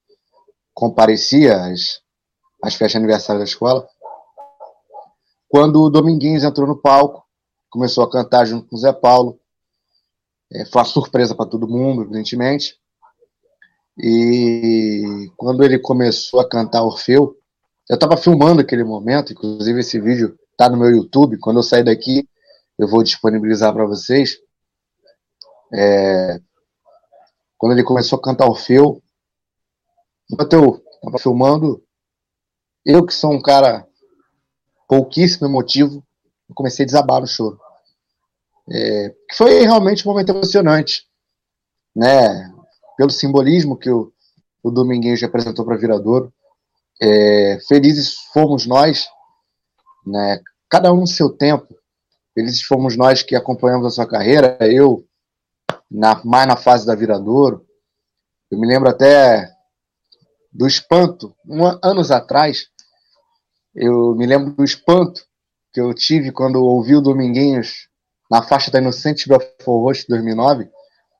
comparecia 0.73 1.55
às, 1.65 2.01
às 2.63 2.73
festas 2.75 2.91
de 2.91 2.97
aniversário 2.97 3.39
da 3.39 3.45
escola. 3.45 3.87
Quando 5.47 5.81
o 5.81 5.89
Dominguinhos 5.89 6.43
entrou 6.43 6.67
no 6.67 6.81
palco, 6.81 7.24
começou 7.69 8.03
a 8.03 8.09
cantar 8.09 8.45
junto 8.45 8.67
com 8.67 8.75
o 8.75 8.79
Zé 8.79 8.93
Paulo, 8.93 9.39
é, 10.51 10.65
foi 10.65 10.81
uma 10.81 10.85
surpresa 10.85 11.35
para 11.35 11.49
todo 11.49 11.67
mundo, 11.67 12.03
evidentemente. 12.03 12.79
E 13.97 15.31
quando 15.37 15.63
ele 15.63 15.79
começou 15.79 16.39
a 16.39 16.49
cantar 16.49 16.83
Orfeu, 16.83 17.35
eu 17.89 17.95
estava 17.95 18.17
filmando 18.17 18.61
aquele 18.61 18.83
momento, 18.83 19.31
inclusive 19.31 19.79
esse 19.79 19.99
vídeo 19.99 20.37
está 20.51 20.69
no 20.69 20.77
meu 20.77 20.89
YouTube. 20.89 21.39
Quando 21.39 21.57
eu 21.57 21.63
sair 21.63 21.83
daqui, 21.83 22.27
eu 22.77 22.87
vou 22.87 23.03
disponibilizar 23.03 23.73
para 23.73 23.85
vocês. 23.85 24.37
É, 25.73 26.39
quando 27.57 27.73
ele 27.73 27.83
começou 27.83 28.19
a 28.19 28.21
cantar 28.21 28.47
Orfeu, 28.47 29.01
enquanto 30.31 30.53
eu 30.53 30.83
estava 30.95 31.17
filmando, 31.19 31.83
eu 32.85 33.05
que 33.05 33.13
sou 33.13 33.31
um 33.31 33.41
cara 33.41 33.87
pouquíssimo 34.87 35.47
emotivo, 35.47 36.05
eu 36.49 36.55
comecei 36.55 36.83
a 36.83 36.85
desabar 36.85 37.21
no 37.21 37.27
choro. 37.27 37.59
É, 38.71 39.13
foi 39.35 39.61
realmente 39.61 40.07
um 40.07 40.11
momento 40.11 40.29
emocionante, 40.29 41.05
né? 41.95 42.51
Pelo 42.97 43.11
simbolismo 43.11 43.77
que 43.77 43.89
o, 43.89 44.11
o 44.63 44.71
Dominguinhos 44.71 45.21
apresentou 45.21 45.65
para 45.65 45.77
Viradouro. 45.77 46.33
É, 47.01 47.59
felizes 47.67 48.15
fomos 48.33 48.65
nós, 48.65 49.07
né? 50.05 50.39
Cada 50.69 50.91
um 50.91 51.01
no 51.01 51.07
seu 51.07 51.29
tempo, 51.29 51.75
felizes 52.33 52.63
fomos 52.63 52.97
nós 52.97 53.21
que 53.21 53.35
acompanhamos 53.35 53.85
a 53.85 53.91
sua 53.91 54.07
carreira, 54.07 54.57
eu, 54.61 55.05
na, 55.89 56.23
mais 56.23 56.47
na 56.47 56.55
fase 56.55 56.85
da 56.85 56.95
Viradouro. 56.95 57.65
Eu 58.49 58.59
me 58.59 58.67
lembro 58.67 58.89
até 58.89 59.51
do 60.51 60.65
espanto, 60.65 61.35
um, 61.45 61.65
anos 61.83 62.11
atrás, 62.11 62.67
eu 63.75 64.15
me 64.15 64.25
lembro 64.25 64.53
do 64.53 64.63
espanto 64.63 65.24
que 65.75 65.81
eu 65.81 65.93
tive 65.93 66.31
quando 66.31 66.63
ouvi 66.63 66.95
o 66.95 67.01
Dominguinhos 67.01 67.89
na 68.31 68.41
faixa 68.41 68.71
da 68.71 68.79
Inocente 68.79 69.27
Belfort 69.27 69.61
Roxo 69.65 70.05
2009, 70.07 70.69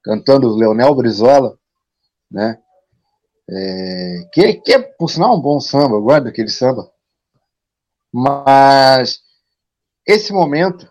cantando 0.02 0.56
Leonel 0.56 0.96
Brizola, 0.96 1.60
né? 2.32 2.58
É, 3.50 4.30
que, 4.32 4.54
que 4.54 4.74
é, 4.74 4.80
por 4.80 5.10
sinal, 5.10 5.36
um 5.36 5.42
bom 5.42 5.60
samba, 5.60 5.98
eu 5.98 6.02
gosto 6.02 6.24
daquele 6.24 6.48
samba. 6.48 6.90
Mas 8.14 9.20
esse 10.08 10.32
momento 10.32 10.90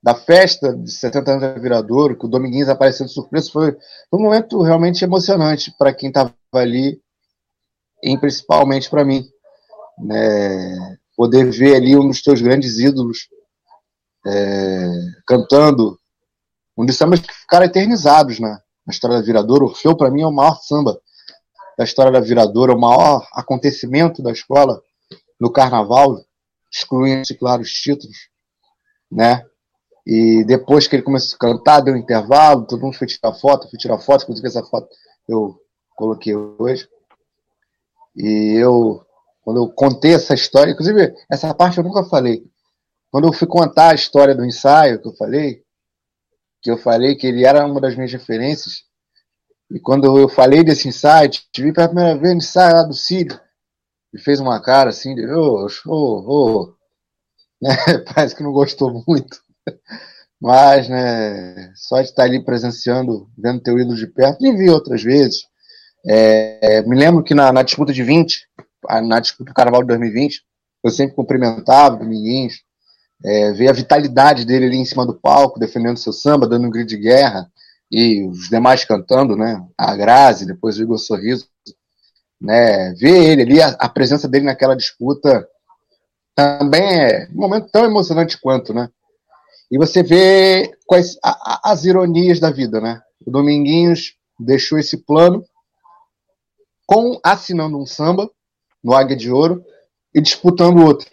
da 0.00 0.14
festa 0.14 0.72
de 0.72 0.92
70 0.92 1.28
anos 1.28 1.42
da 1.42 1.54
Viradouro, 1.54 2.16
que 2.16 2.24
o 2.24 2.28
Dominguinhos 2.28 2.68
apareceu 2.68 3.04
de 3.04 3.12
surpresa, 3.12 3.50
foi, 3.50 3.72
foi 3.72 4.20
um 4.20 4.22
momento 4.22 4.62
realmente 4.62 5.02
emocionante 5.02 5.74
para 5.76 5.92
quem 5.92 6.08
estava 6.08 6.32
ali, 6.54 7.02
e 8.00 8.16
principalmente 8.16 8.88
para 8.88 9.04
mim. 9.04 9.28
Né? 9.98 10.99
Poder 11.20 11.50
ver 11.50 11.76
ali 11.76 11.94
um 11.98 12.08
dos 12.08 12.22
teus 12.22 12.40
grandes 12.40 12.78
ídolos 12.78 13.28
é, 14.26 14.88
cantando 15.26 16.00
um 16.74 16.86
dos 16.86 16.96
sambas 16.96 17.20
que 17.20 17.30
ficaram 17.30 17.66
eternizados 17.66 18.40
né? 18.40 18.58
na 18.86 18.90
história 18.90 19.18
da 19.18 19.22
Viradouro. 19.22 19.66
Orfeu, 19.66 19.94
para 19.94 20.10
mim, 20.10 20.22
é 20.22 20.26
o 20.26 20.32
maior 20.32 20.58
samba 20.62 20.98
da 21.76 21.84
história 21.84 22.10
da 22.10 22.20
Viradouro, 22.20 22.72
é 22.72 22.74
o 22.74 22.80
maior 22.80 23.28
acontecimento 23.34 24.22
da 24.22 24.32
escola 24.32 24.80
no 25.38 25.52
carnaval, 25.52 26.24
excluindo, 26.72 27.22
claro, 27.38 27.60
os 27.60 27.70
títulos, 27.70 28.16
né? 29.12 29.44
E 30.06 30.42
depois 30.44 30.88
que 30.88 30.96
ele 30.96 31.02
começou 31.02 31.36
a 31.36 31.38
cantar, 31.38 31.80
deu 31.80 31.92
um 31.92 31.98
intervalo, 31.98 32.64
todo 32.64 32.80
mundo 32.80 32.96
foi 32.96 33.06
tirar 33.06 33.34
foto, 33.34 33.68
fui 33.68 33.78
tirar 33.78 33.98
foto, 33.98 34.22
inclusive 34.22 34.48
essa 34.48 34.64
foto 34.64 34.88
eu 35.28 35.60
coloquei 35.96 36.34
hoje. 36.34 36.88
E 38.16 38.54
eu, 38.54 39.04
quando 39.42 39.58
eu 39.58 39.68
contei 39.70 40.14
essa 40.14 40.34
história, 40.34 40.72
inclusive 40.72 41.14
essa 41.30 41.52
parte 41.54 41.78
eu 41.78 41.84
nunca 41.84 42.04
falei. 42.04 42.44
Quando 43.10 43.28
eu 43.28 43.32
fui 43.32 43.46
contar 43.46 43.90
a 43.90 43.94
história 43.94 44.34
do 44.34 44.44
ensaio 44.44 45.00
que 45.00 45.08
eu 45.08 45.14
falei, 45.14 45.62
que 46.62 46.70
eu 46.70 46.76
falei 46.76 47.16
que 47.16 47.26
ele 47.26 47.44
era 47.44 47.66
uma 47.66 47.80
das 47.80 47.94
minhas 47.94 48.12
referências, 48.12 48.84
e 49.70 49.80
quando 49.80 50.18
eu 50.18 50.28
falei 50.28 50.64
desse 50.64 50.88
ensaio, 50.88 51.30
tive 51.52 51.72
pela 51.72 51.88
primeira 51.88 52.18
vez 52.18 52.32
no 52.32 52.38
ensaio 52.38 52.76
lá 52.76 52.82
do 52.82 52.94
Sírio, 52.94 53.40
e 54.12 54.18
fez 54.18 54.40
uma 54.40 54.60
cara 54.60 54.90
assim, 54.90 55.14
de, 55.14 55.24
ô, 55.26 55.66
oh, 55.86 55.90
ô, 55.90 56.32
oh, 56.32 56.74
né? 57.62 57.76
parece 58.12 58.34
que 58.34 58.42
não 58.42 58.52
gostou 58.52 59.04
muito. 59.06 59.40
Mas, 60.40 60.88
né, 60.88 61.72
só 61.74 62.00
de 62.00 62.08
estar 62.08 62.24
ali 62.24 62.42
presenciando, 62.42 63.30
vendo 63.36 63.62
teu 63.62 63.78
ídolo 63.78 63.96
de 63.96 64.06
perto, 64.06 64.44
e 64.44 64.56
vi 64.56 64.70
outras 64.70 65.02
vezes. 65.02 65.44
É, 66.06 66.82
me 66.82 66.96
lembro 66.96 67.22
que 67.22 67.34
na, 67.34 67.52
na, 67.52 67.62
disputa 67.62 67.92
de 67.92 68.02
20, 68.02 68.48
na 69.02 69.20
disputa 69.20 69.50
do 69.50 69.54
Carnaval 69.54 69.82
de 69.82 69.88
2020, 69.88 70.42
eu 70.82 70.90
sempre 70.90 71.14
cumprimentava 71.14 71.96
o 71.96 71.98
Dominguinhos, 71.98 72.62
é, 73.24 73.52
ver 73.52 73.68
a 73.68 73.72
vitalidade 73.72 74.44
dele 74.44 74.66
ali 74.66 74.76
em 74.78 74.84
cima 74.84 75.06
do 75.06 75.14
palco, 75.14 75.60
defendendo 75.60 75.98
seu 75.98 76.12
samba, 76.12 76.48
dando 76.48 76.66
um 76.66 76.70
grito 76.70 76.88
de 76.88 76.96
guerra, 76.96 77.50
e 77.90 78.26
os 78.26 78.48
demais 78.48 78.84
cantando, 78.84 79.36
né, 79.36 79.62
a 79.76 79.94
Grazi, 79.96 80.46
depois 80.46 80.78
o 80.78 80.82
Igor 80.82 80.98
Sorriso, 80.98 81.46
né, 82.40 82.94
ver 82.94 83.30
ele 83.30 83.42
ali, 83.42 83.62
a, 83.62 83.68
a 83.78 83.88
presença 83.88 84.28
dele 84.28 84.46
naquela 84.46 84.76
disputa 84.76 85.46
também 86.34 86.82
é 86.82 87.28
um 87.34 87.40
momento 87.40 87.68
tão 87.70 87.84
emocionante 87.84 88.40
quanto, 88.40 88.72
né? 88.72 88.88
E 89.70 89.76
você 89.76 90.02
vê 90.02 90.74
quais 90.86 91.18
a, 91.22 91.70
as 91.70 91.84
ironias 91.84 92.40
da 92.40 92.50
vida, 92.50 92.80
né? 92.80 93.02
O 93.26 93.30
Dominguinhos 93.30 94.14
deixou 94.38 94.78
esse 94.78 94.96
plano 94.96 95.44
com 96.86 97.20
assinando 97.22 97.78
um 97.78 97.84
samba 97.84 98.30
no 98.82 98.94
Águia 98.94 99.16
de 99.16 99.30
Ouro 99.30 99.64
e 100.14 100.20
disputando 100.20 100.84
outro 100.84 101.10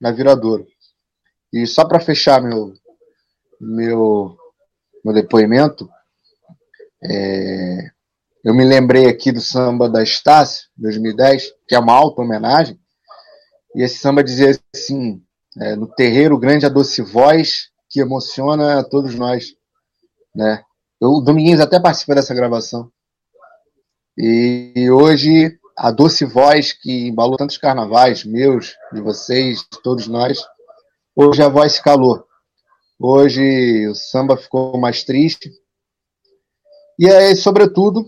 na 0.00 0.10
Viradouro. 0.10 0.66
E 1.52 1.66
só 1.66 1.84
para 1.84 2.00
fechar 2.00 2.42
meu 2.42 2.72
meu 3.60 4.36
meu 5.04 5.14
depoimento, 5.14 5.88
é, 7.02 7.90
eu 8.42 8.54
me 8.54 8.64
lembrei 8.64 9.06
aqui 9.06 9.30
do 9.30 9.40
samba 9.40 9.88
da 9.88 10.02
Estácio, 10.02 10.68
2010, 10.76 11.52
que 11.68 11.74
é 11.74 11.78
uma 11.78 11.92
alta 11.92 12.22
homenagem, 12.22 12.78
e 13.74 13.82
esse 13.82 13.98
samba 13.98 14.24
dizia 14.24 14.58
assim: 14.74 15.22
é, 15.60 15.76
no 15.76 15.86
terreiro 15.86 16.38
grande 16.38 16.66
a 16.66 16.70
doce 16.70 17.02
voz 17.02 17.70
que 17.88 18.00
emociona 18.00 18.80
a 18.80 18.84
todos 18.84 19.14
nós, 19.14 19.54
né? 20.34 20.62
Eu, 21.00 21.10
o 21.10 21.20
Dominguinhos 21.20 21.60
até 21.60 21.78
participa 21.80 22.14
dessa 22.14 22.34
gravação. 22.34 22.90
E 24.16 24.88
hoje 24.90 25.58
a 25.76 25.90
doce 25.90 26.24
voz 26.24 26.72
que 26.72 27.08
embalou 27.08 27.36
tantos 27.36 27.58
carnavais 27.58 28.24
meus, 28.24 28.74
de 28.92 29.00
vocês, 29.00 29.58
de 29.60 29.82
todos 29.82 30.06
nós, 30.06 30.38
hoje 31.14 31.42
a 31.42 31.48
voz 31.48 31.74
se 31.74 31.82
calou. 31.82 32.24
Hoje 32.98 33.88
o 33.88 33.94
samba 33.94 34.36
ficou 34.36 34.78
mais 34.78 35.02
triste. 35.02 35.50
E 36.98 37.08
aí, 37.08 37.34
sobretudo, 37.34 38.06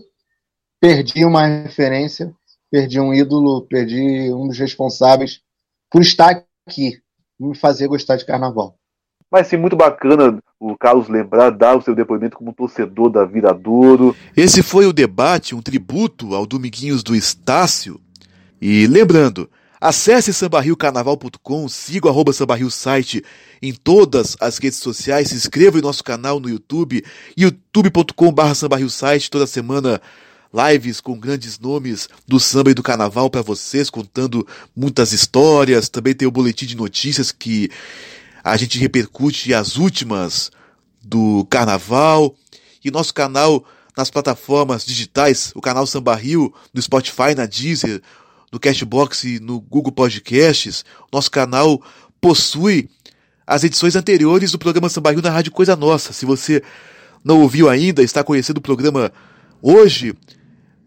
perdi 0.79 1.25
uma 1.25 1.45
referência, 1.45 2.33
perdi 2.71 2.99
um 2.99 3.13
ídolo, 3.13 3.67
perdi 3.67 4.31
um 4.31 4.47
dos 4.47 4.57
responsáveis 4.57 5.41
por 5.91 6.01
estar 6.01 6.45
aqui, 6.65 7.01
me 7.39 7.55
fazer 7.55 7.87
gostar 7.87 8.15
de 8.15 8.25
carnaval. 8.25 8.76
Vai 9.29 9.43
ser 9.43 9.57
muito 9.57 9.75
bacana 9.75 10.39
o 10.59 10.75
Carlos 10.77 11.09
lembrar, 11.09 11.51
dar 11.51 11.77
o 11.77 11.81
seu 11.81 11.93
depoimento 11.93 12.37
como 12.37 12.53
torcedor 12.53 13.09
da 13.09 13.25
Viradouro. 13.25 14.15
Esse 14.35 14.63
foi 14.63 14.85
o 14.85 14.93
debate, 14.93 15.53
um 15.53 15.61
tributo 15.61 16.33
ao 16.33 16.45
Dominguinhos 16.45 17.03
do 17.03 17.15
Estácio. 17.15 17.99
E 18.59 18.87
lembrando, 18.87 19.49
acesse 19.81 20.33
sambarriocarnaval.com, 20.33 21.67
siga 21.67 22.07
o 22.07 22.09
arroba 22.09 22.31
sambarrio 22.31 22.71
site 22.71 23.23
em 23.61 23.73
todas 23.73 24.37
as 24.39 24.57
redes 24.57 24.79
sociais, 24.79 25.27
se 25.27 25.35
inscreva 25.35 25.77
em 25.77 25.81
nosso 25.81 26.03
canal 26.03 26.39
no 26.39 26.49
YouTube, 26.49 27.03
youtube.com.br 27.37 28.53
sambarrio 28.55 28.89
site, 28.89 29.29
toda 29.29 29.45
semana 29.45 30.01
lives 30.53 31.01
com 31.01 31.19
grandes 31.19 31.59
nomes 31.59 32.07
do 32.25 32.39
samba 32.39 32.71
e 32.71 32.73
do 32.73 32.81
carnaval 32.81 33.29
para 33.29 33.41
vocês, 33.41 33.89
contando 33.89 34.47
muitas 34.75 35.11
histórias. 35.11 35.89
Também 35.89 36.13
tem 36.13 36.27
o 36.27 36.31
boletim 36.31 36.65
de 36.65 36.75
notícias 36.75 37.31
que 37.31 37.69
a 38.47 38.57
gente 38.57 38.79
repercute 38.79 39.53
as 39.53 39.75
últimas 39.75 40.51
do 41.03 41.45
carnaval 41.49 42.33
e 42.83 42.89
nosso 42.89 43.13
canal 43.13 43.65
nas 43.95 44.09
plataformas 44.09 44.85
digitais, 44.85 45.51
o 45.53 45.61
canal 45.61 45.85
Samba 45.85 46.15
Rio, 46.15 46.53
no 46.73 46.81
Spotify, 46.81 47.35
na 47.35 47.45
Deezer, 47.45 48.01
no 48.51 48.59
Cashbox 48.59 49.23
e 49.25 49.39
no 49.39 49.59
Google 49.59 49.91
Podcasts. 49.91 50.85
Nosso 51.11 51.29
canal 51.29 51.81
possui 52.21 52.89
as 53.45 53.63
edições 53.63 53.95
anteriores 53.95 54.51
do 54.51 54.59
programa 54.59 54.87
Samba 54.87 55.11
Rio 55.11 55.21
na 55.21 55.29
Rádio 55.29 55.51
Coisa 55.51 55.75
Nossa. 55.75 56.13
Se 56.13 56.25
você 56.25 56.63
não 57.23 57.41
ouviu 57.41 57.69
ainda, 57.69 58.01
está 58.01 58.23
conhecendo 58.23 58.59
o 58.59 58.61
programa 58.61 59.11
hoje, 59.61 60.15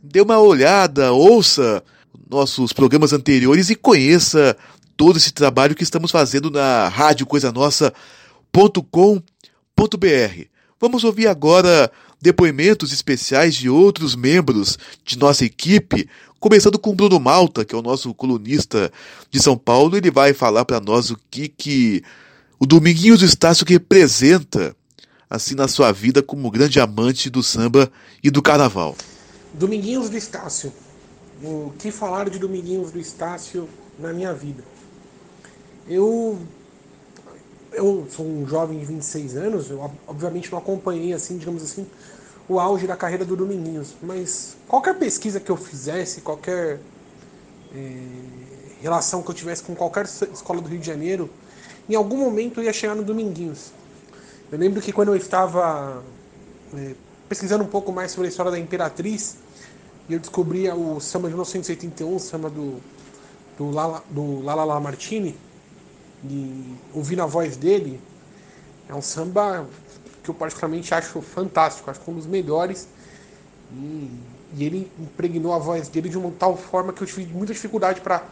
dê 0.03 0.23
uma 0.23 0.39
olhada, 0.39 1.13
ouça 1.13 1.83
nossos 2.31 2.73
programas 2.73 3.13
anteriores 3.13 3.69
e 3.69 3.75
conheça 3.75 4.57
todo 5.01 5.17
esse 5.17 5.33
trabalho 5.33 5.75
que 5.75 5.83
estamos 5.83 6.11
fazendo 6.11 6.51
na 6.51 6.87
rádio 6.87 7.25
coisa 7.25 7.51
nossa.com.br. 7.51 7.95
Vamos 10.79 11.05
ouvir 11.05 11.27
agora 11.27 11.91
depoimentos 12.21 12.93
especiais 12.93 13.55
de 13.55 13.71
outros 13.71 14.15
membros 14.15 14.79
de 15.03 15.19
nossa 15.19 15.43
equipe, 15.43 16.07
começando 16.39 16.79
com 16.79 16.95
Bruno 16.95 17.19
Malta, 17.19 17.65
que 17.65 17.75
é 17.75 17.79
o 17.79 17.83
nosso 17.83 18.13
colunista 18.13 18.93
de 19.31 19.41
São 19.41 19.57
Paulo, 19.57 19.97
ele 19.97 20.11
vai 20.11 20.35
falar 20.35 20.67
para 20.67 20.79
nós 20.81 21.11
o 21.11 21.19
que 21.31 21.49
que 21.49 22.03
o 22.59 22.67
Dominguinhos 22.67 23.21
do 23.21 23.25
Estácio 23.25 23.65
representa 23.67 24.77
assim 25.31 25.55
na 25.55 25.67
sua 25.67 25.93
vida 25.93 26.23
como 26.23 26.51
grande 26.51 26.79
amante 26.79 27.31
do 27.31 27.43
samba 27.43 27.91
e 28.23 28.31
do 28.31 28.43
carnaval. 28.43 28.95
Dominguinhos 29.55 30.11
do 30.11 30.17
Estácio. 30.19 30.71
O 31.43 31.73
que 31.79 31.91
falar 31.91 32.29
de 32.29 32.39
Dominguinhos 32.39 32.91
do 32.93 32.99
Estácio 32.99 33.67
na 33.99 34.13
minha 34.13 34.35
vida? 34.35 34.63
Eu 35.89 36.39
eu 37.73 38.07
sou 38.11 38.27
um 38.27 38.47
jovem 38.47 38.79
de 38.79 38.85
26 38.85 39.37
anos, 39.37 39.71
eu 39.71 39.91
obviamente 40.07 40.51
não 40.51 40.59
acompanhei 40.59 41.13
assim, 41.13 41.39
digamos 41.39 41.63
assim, 41.63 41.87
o 42.49 42.59
auge 42.59 42.87
da 42.87 42.97
carreira 42.97 43.25
do 43.25 43.37
Dominguinhos, 43.37 43.95
mas 44.03 44.57
qualquer 44.67 44.99
pesquisa 44.99 45.39
que 45.39 45.51
eu 45.51 45.57
fizesse, 45.57 46.21
qualquer 46.21 46.81
é, 47.75 48.03
relação 48.81 49.23
que 49.23 49.31
eu 49.31 49.35
tivesse 49.35 49.63
com 49.63 49.75
qualquer 49.75 50.05
escola 50.05 50.61
do 50.61 50.69
Rio 50.69 50.81
de 50.81 50.87
Janeiro, 50.87 51.31
em 51.89 51.95
algum 51.95 52.17
momento 52.17 52.61
eu 52.61 52.65
ia 52.65 52.73
chegar 52.73 52.95
no 52.95 53.05
Dominguinhos. 53.05 53.71
Eu 54.51 54.59
lembro 54.59 54.81
que 54.81 54.93
quando 54.93 55.09
eu 55.09 55.17
estava 55.17 56.03
é, 56.75 56.95
pesquisando 57.29 57.63
um 57.63 57.69
pouco 57.69 57.93
mais 57.93 58.11
sobre 58.11 58.27
a 58.27 58.31
história 58.31 58.51
da 58.51 58.59
Imperatriz, 58.59 59.37
eu 60.09 60.19
descobri 60.19 60.69
o 60.69 60.99
samba 60.99 61.29
de 61.29 61.35
1981, 61.35 62.17
o 62.17 62.19
samba 62.19 62.51
do, 62.51 62.81
do 63.57 63.71
Lala, 63.71 64.03
do 64.11 64.41
Lala 64.41 64.81
Martini, 64.81 65.37
e 66.25 66.77
ouvindo 66.95 67.23
a 67.23 67.27
voz 67.27 67.57
dele, 67.57 68.01
É 68.89 68.95
um 68.95 69.03
samba 69.03 69.67
que 70.23 70.31
eu 70.31 70.35
particularmente 70.35 70.93
acho 70.93 71.23
fantástico, 71.23 71.91
acho 71.91 72.01
que 72.01 72.11
um 72.11 72.15
dos 72.15 72.27
melhores. 72.27 72.89
E, 73.73 74.11
e 74.57 74.65
ele 74.65 74.91
impregnou 74.99 75.55
a 75.55 75.59
voz 75.59 75.89
dele 75.89 76.09
de 76.09 76.19
uma 76.19 76.31
tal 76.33 76.57
forma 76.57 76.93
que 76.93 77.03
eu 77.03 77.07
tive 77.07 77.33
muita 77.33 77.53
dificuldade 77.53 78.01
para 78.01 78.25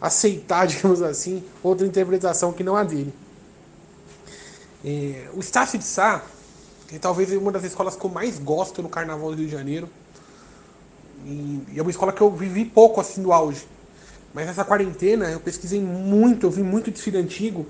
aceitar, 0.00 0.66
digamos 0.68 1.02
assim, 1.02 1.44
outra 1.62 1.86
interpretação 1.86 2.52
que 2.52 2.64
não 2.64 2.76
a 2.76 2.82
dele. 2.82 3.12
É, 4.84 5.28
o 5.34 5.40
Estácio 5.40 5.78
de 5.78 5.84
Sá 5.84 6.22
é 6.92 6.98
talvez 6.98 7.32
uma 7.32 7.52
das 7.52 7.64
escolas 7.64 7.96
que 7.96 8.04
eu 8.04 8.10
mais 8.10 8.38
gosto 8.38 8.82
no 8.82 8.88
Carnaval 8.88 9.30
do 9.30 9.36
Rio 9.36 9.46
de 9.46 9.52
Janeiro. 9.52 9.88
E, 11.24 11.62
e 11.72 11.78
é 11.78 11.82
uma 11.82 11.90
escola 11.90 12.12
que 12.12 12.20
eu 12.20 12.30
vivi 12.30 12.64
pouco 12.64 13.00
assim 13.00 13.22
do 13.22 13.32
auge. 13.32 13.66
Mas 14.34 14.46
nessa 14.46 14.64
quarentena 14.64 15.30
eu 15.30 15.38
pesquisei 15.38 15.80
muito, 15.80 16.46
eu 16.46 16.50
vi 16.50 16.62
muito 16.62 16.90
desfile 16.90 17.18
antigo. 17.18 17.64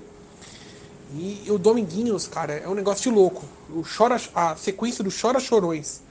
E 1.13 1.45
o 1.47 1.59
Dominguinhos, 1.59 2.27
cara, 2.27 2.53
é 2.53 2.67
um 2.67 2.73
negócio 2.73 3.03
de 3.03 3.15
louco. 3.15 3.45
O 3.69 3.83
chora, 3.83 4.19
a 4.33 4.55
sequência 4.55 5.03
do 5.03 5.11
Chora 5.11 5.39
Chorões 5.39 6.01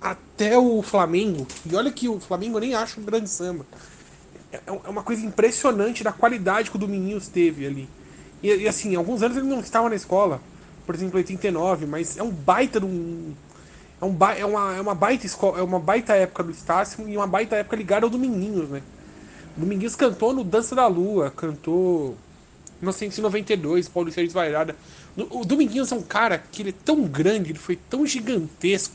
até 0.00 0.56
o 0.56 0.82
Flamengo. 0.82 1.46
E 1.64 1.74
olha 1.74 1.90
que 1.90 2.08
o 2.08 2.20
Flamengo 2.20 2.58
eu 2.58 2.60
nem 2.60 2.74
acho 2.74 3.00
um 3.00 3.04
grande 3.04 3.28
samba. 3.28 3.66
É, 4.52 4.60
é 4.66 4.88
uma 4.88 5.02
coisa 5.02 5.24
impressionante 5.24 6.04
da 6.04 6.12
qualidade 6.12 6.70
que 6.70 6.76
o 6.76 6.78
Dominguinhos 6.78 7.26
teve 7.26 7.66
ali. 7.66 7.88
E, 8.42 8.54
e 8.54 8.68
assim, 8.68 8.94
alguns 8.94 9.22
anos 9.22 9.36
ele 9.36 9.46
não 9.46 9.60
estava 9.60 9.88
na 9.88 9.96
escola. 9.96 10.40
Por 10.86 10.94
exemplo, 10.94 11.16
89, 11.16 11.86
mas 11.86 12.16
é 12.16 12.22
um 12.22 12.30
baita 12.30 12.78
de 12.78 12.86
um. 12.86 13.32
É, 14.00 14.04
um 14.04 14.16
é, 14.36 14.44
uma, 14.44 14.76
é 14.76 14.80
uma 14.80 14.94
baita 14.94 15.26
escola, 15.26 15.58
é 15.58 15.62
uma 15.62 15.80
baita 15.80 16.14
época 16.14 16.42
do 16.44 16.50
Estácio 16.50 17.08
e 17.08 17.16
uma 17.16 17.26
baita 17.26 17.56
época 17.56 17.76
ligada 17.76 18.06
ao 18.06 18.10
Dominguinhos, 18.10 18.68
né? 18.68 18.82
Dominguinhos 19.58 19.96
cantou 19.96 20.32
no 20.32 20.44
Dança 20.44 20.74
da 20.74 20.86
Lua, 20.86 21.32
cantou 21.32 22.16
1992, 22.80 23.88
Paulo 23.88 24.12
Sérgio 24.12 24.32
Vairada. 24.32 24.76
O 25.16 25.44
Dominguinhos 25.44 25.90
é 25.90 25.96
um 25.96 26.02
cara 26.02 26.38
que 26.38 26.62
ele 26.62 26.70
é 26.70 26.74
tão 26.84 27.02
grande, 27.02 27.50
ele 27.50 27.58
foi 27.58 27.74
tão 27.74 28.06
gigantesco 28.06 28.94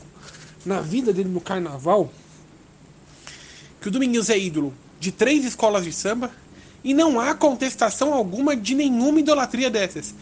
na 0.64 0.80
vida 0.80 1.12
dele 1.12 1.28
no 1.28 1.40
carnaval, 1.40 2.10
que 3.78 3.88
o 3.88 3.90
Dominguinhos 3.90 4.30
é 4.30 4.38
ídolo 4.38 4.72
de 4.98 5.12
três 5.12 5.44
escolas 5.44 5.84
de 5.84 5.92
samba 5.92 6.30
e 6.82 6.94
não 6.94 7.20
há 7.20 7.34
contestação 7.34 8.14
alguma 8.14 8.56
de 8.56 8.74
nenhuma 8.74 9.20
idolatria 9.20 9.68
dessas. 9.68 10.14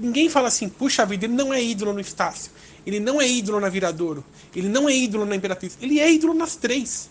Ninguém 0.00 0.28
fala 0.28 0.48
assim, 0.48 0.68
puxa 0.68 1.06
vida, 1.06 1.26
ele 1.26 1.34
não 1.34 1.54
é 1.54 1.62
ídolo 1.62 1.92
no 1.92 2.00
Estácio, 2.00 2.50
ele 2.84 2.98
não 2.98 3.20
é 3.20 3.28
ídolo 3.28 3.60
na 3.60 3.68
Viradouro, 3.68 4.24
ele 4.54 4.68
não 4.68 4.88
é 4.88 4.96
ídolo 4.96 5.24
na 5.24 5.36
Imperatriz, 5.36 5.78
ele 5.80 6.00
é 6.00 6.10
ídolo 6.10 6.34
nas 6.34 6.56
três. 6.56 7.08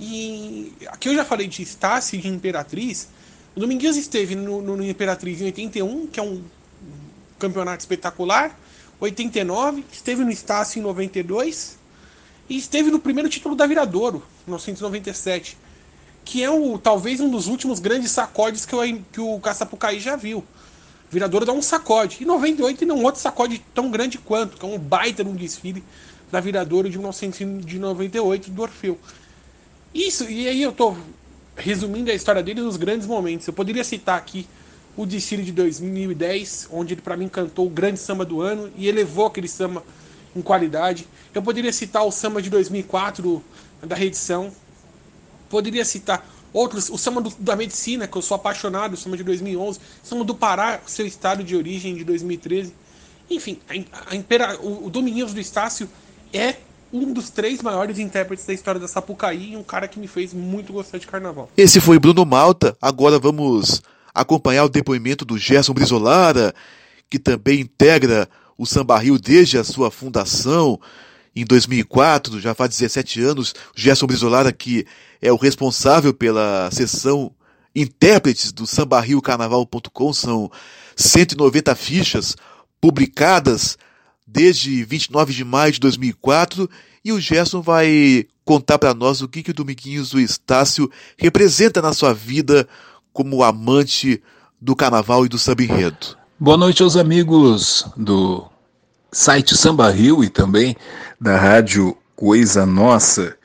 E 0.00 0.72
aqui 0.86 1.08
eu 1.08 1.14
já 1.14 1.24
falei 1.24 1.48
de 1.48 1.62
e 1.62 2.16
de 2.18 2.28
Imperatriz. 2.28 3.08
O 3.56 3.60
Dominguinhos 3.60 3.96
esteve 3.96 4.36
no, 4.36 4.62
no, 4.62 4.76
no 4.76 4.84
Imperatriz 4.84 5.40
em 5.40 5.46
81, 5.46 6.06
que 6.06 6.20
é 6.20 6.22
um 6.22 6.42
campeonato 7.38 7.80
espetacular. 7.80 8.56
89, 9.00 9.84
esteve 9.92 10.24
no 10.24 10.30
Estácio 10.30 10.78
em 10.78 10.82
92 10.82 11.78
e 12.48 12.56
esteve 12.56 12.90
no 12.90 12.98
primeiro 12.98 13.28
título 13.28 13.54
da 13.54 13.66
Viradouro, 13.66 14.22
1997, 14.46 15.56
que 16.24 16.42
é 16.42 16.50
o 16.50 16.78
talvez 16.78 17.20
um 17.20 17.30
dos 17.30 17.46
últimos 17.46 17.78
grandes 17.78 18.10
sacodes 18.10 18.64
que, 18.64 18.74
eu, 18.74 18.80
que 19.12 19.20
o 19.20 19.38
Caçapucaí 19.40 20.00
já 20.00 20.16
viu. 20.16 20.44
Viradouro 21.10 21.46
dá 21.46 21.52
um 21.52 21.62
sacode. 21.62 22.18
E 22.20 22.24
98 22.24 22.84
não 22.86 23.02
outro 23.02 23.20
sacode 23.20 23.64
tão 23.74 23.90
grande 23.90 24.18
quanto, 24.18 24.56
que 24.56 24.64
é 24.64 24.68
um 24.68 24.78
baita 24.78 25.24
num 25.24 25.34
desfile 25.34 25.82
da 26.30 26.40
Viradouro 26.40 26.88
de 26.88 26.98
1998 26.98 28.50
do 28.50 28.62
Orfeu. 28.62 28.98
Isso, 29.94 30.24
e 30.24 30.46
aí 30.46 30.62
eu 30.62 30.72
tô 30.72 30.96
resumindo 31.56 32.10
a 32.10 32.14
história 32.14 32.42
dele 32.42 32.60
nos 32.60 32.76
grandes 32.76 33.06
momentos. 33.06 33.46
Eu 33.46 33.52
poderia 33.52 33.82
citar 33.82 34.18
aqui 34.18 34.46
o 34.96 35.06
desfile 35.06 35.42
de 35.42 35.52
2010, 35.52 36.68
onde 36.70 36.94
ele 36.94 37.00
para 37.00 37.16
mim 37.16 37.28
cantou 37.28 37.66
o 37.66 37.70
grande 37.70 37.98
samba 37.98 38.24
do 38.24 38.40
ano 38.40 38.70
e 38.76 38.88
elevou 38.88 39.26
aquele 39.26 39.48
samba 39.48 39.82
em 40.34 40.42
qualidade. 40.42 41.06
Eu 41.34 41.42
poderia 41.42 41.72
citar 41.72 42.04
o 42.04 42.10
samba 42.10 42.42
de 42.42 42.50
2004 42.50 43.42
da 43.82 43.94
reedição. 43.94 44.52
Poderia 45.48 45.84
citar 45.84 46.28
outros, 46.52 46.90
o 46.90 46.98
samba 46.98 47.20
do, 47.20 47.30
da 47.38 47.56
medicina, 47.56 48.06
que 48.06 48.16
eu 48.16 48.22
sou 48.22 48.34
apaixonado, 48.34 48.94
o 48.94 48.96
samba 48.96 49.16
de 49.16 49.24
2011, 49.24 49.78
o 49.78 50.06
samba 50.06 50.24
do 50.24 50.34
Pará, 50.34 50.80
seu 50.86 51.06
estado 51.06 51.42
de 51.42 51.56
origem 51.56 51.94
de 51.94 52.04
2013. 52.04 52.74
Enfim, 53.30 53.58
a, 53.68 54.12
a 54.12 54.16
Impera, 54.16 54.58
o, 54.60 54.86
o 54.86 54.90
do 54.90 55.40
Estácio 55.40 55.88
é 56.32 56.56
um 56.92 57.12
dos 57.12 57.30
três 57.30 57.62
maiores 57.62 57.98
intérpretes 57.98 58.46
da 58.46 58.52
história 58.52 58.80
da 58.80 58.88
Sapucaí 58.88 59.52
e 59.52 59.56
um 59.56 59.62
cara 59.62 59.88
que 59.88 59.98
me 59.98 60.06
fez 60.06 60.32
muito 60.32 60.72
gostar 60.72 60.98
de 60.98 61.06
carnaval. 61.06 61.50
Esse 61.56 61.80
foi 61.80 61.98
Bruno 61.98 62.24
Malta. 62.24 62.76
Agora 62.80 63.18
vamos 63.18 63.82
acompanhar 64.14 64.64
o 64.64 64.68
depoimento 64.68 65.24
do 65.24 65.38
Gerson 65.38 65.72
Brizolara, 65.72 66.54
que 67.10 67.18
também 67.18 67.60
integra 67.60 68.28
o 68.56 68.66
Samba 68.66 68.98
Rio 68.98 69.18
desde 69.18 69.58
a 69.58 69.64
sua 69.64 69.90
fundação 69.90 70.80
em 71.36 71.44
2004, 71.44 72.40
já 72.40 72.54
faz 72.54 72.70
17 72.70 73.22
anos. 73.22 73.54
Gerson 73.74 74.06
Brizolara, 74.06 74.52
que 74.52 74.86
é 75.22 75.32
o 75.32 75.36
responsável 75.36 76.12
pela 76.12 76.68
seção 76.72 77.32
intérpretes 77.74 78.50
do 78.50 78.66
sambarriocarnaval.com, 78.66 80.12
são 80.12 80.50
190 80.96 81.74
fichas 81.76 82.34
publicadas 82.80 83.78
desde 84.30 84.84
29 84.84 85.32
de 85.32 85.42
maio 85.42 85.72
de 85.72 85.80
2004 85.80 86.68
e 87.02 87.12
o 87.12 87.18
Gerson 87.18 87.62
vai 87.62 88.26
contar 88.44 88.78
para 88.78 88.92
nós 88.92 89.22
o 89.22 89.28
que, 89.28 89.42
que 89.42 89.50
o 89.50 89.54
Dominguinhos 89.54 90.10
do 90.10 90.20
Estácio 90.20 90.90
representa 91.16 91.80
na 91.80 91.94
sua 91.94 92.12
vida 92.12 92.68
como 93.10 93.42
amante 93.42 94.22
do 94.60 94.76
carnaval 94.76 95.24
e 95.24 95.28
do 95.28 95.38
samba 95.38 95.62
enredo. 95.62 96.16
Boa 96.38 96.58
noite 96.58 96.82
aos 96.82 96.96
amigos 96.96 97.86
do 97.96 98.46
site 99.10 99.56
Samba 99.56 99.90
Rio 99.90 100.22
e 100.22 100.28
também 100.28 100.76
da 101.18 101.36
rádio 101.36 101.96
Coisa 102.14 102.66
Nossa, 102.66 103.36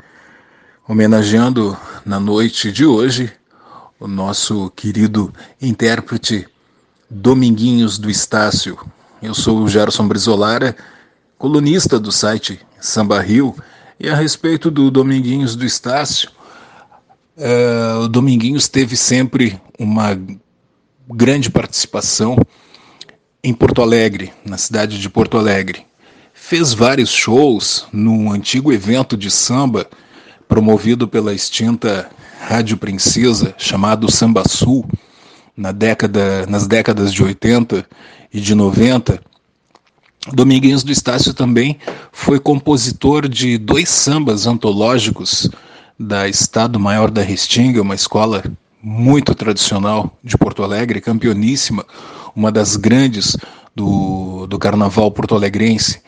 homenageando 0.87 1.77
na 2.05 2.19
noite 2.19 2.71
de 2.71 2.85
hoje 2.85 3.31
o 3.99 4.07
nosso 4.07 4.69
querido 4.71 5.33
intérprete 5.61 6.45
Dominguinhos 7.09 7.97
do 7.97 8.09
Estácio, 8.09 8.77
eu 9.23 9.33
sou 9.33 9.59
o 9.59 9.69
Gerson 9.69 10.05
Brizolara, 10.05 10.75
colunista 11.37 11.97
do 11.97 12.11
site 12.11 12.59
Samba 12.79 13.21
Rio, 13.21 13.55
e 13.97 14.09
a 14.09 14.15
respeito 14.15 14.69
do 14.69 14.91
Dominguinhos 14.91 15.55
do 15.55 15.65
Estácio, 15.65 16.29
uh, 17.37 18.01
o 18.01 18.07
Dominguinhos 18.09 18.67
teve 18.67 18.97
sempre 18.97 19.59
uma 19.79 20.19
grande 21.09 21.49
participação 21.49 22.37
em 23.41 23.53
Porto 23.53 23.81
Alegre, 23.81 24.33
na 24.45 24.57
cidade 24.57 24.99
de 24.99 25.09
Porto 25.09 25.37
Alegre. 25.37 25.85
Fez 26.33 26.73
vários 26.73 27.09
shows 27.09 27.87
no 27.93 28.29
antigo 28.29 28.73
evento 28.73 29.15
de 29.15 29.31
samba 29.31 29.87
promovido 30.49 31.07
pela 31.07 31.33
extinta 31.33 32.09
Rádio 32.41 32.75
Princesa, 32.75 33.55
chamado 33.57 34.11
Samba 34.11 34.43
Sul, 34.45 34.85
na 35.55 35.71
década, 35.71 36.45
nas 36.47 36.67
décadas 36.67 37.13
de 37.13 37.23
80 37.23 37.85
e 38.33 38.41
de 38.41 38.55
90, 38.55 39.21
Dominguinhos 40.31 40.83
do 40.83 40.91
Estácio 40.91 41.33
também 41.33 41.77
foi 42.11 42.39
compositor 42.39 43.27
de 43.27 43.57
dois 43.57 43.89
sambas 43.89 44.47
antológicos 44.47 45.49
da 45.99 46.29
Estado 46.29 46.79
Maior 46.79 47.11
da 47.11 47.21
Restinga, 47.21 47.81
uma 47.81 47.93
escola 47.93 48.41
muito 48.81 49.35
tradicional 49.35 50.17
de 50.23 50.37
Porto 50.37 50.63
Alegre, 50.63 51.01
campeoníssima, 51.01 51.85
uma 52.33 52.51
das 52.51 52.77
grandes 52.77 53.37
do, 53.75 54.47
do 54.47 54.57
carnaval 54.57 55.11
porto-alegrense. 55.11 56.01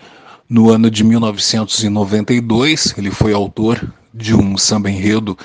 No 0.47 0.69
ano 0.69 0.89
de 0.89 1.03
1992, 1.03 2.95
ele 2.97 3.11
foi 3.11 3.33
autor 3.33 3.93
de 4.13 4.33
um 4.33 4.57
samba 4.57 4.89
enredo 4.89 5.37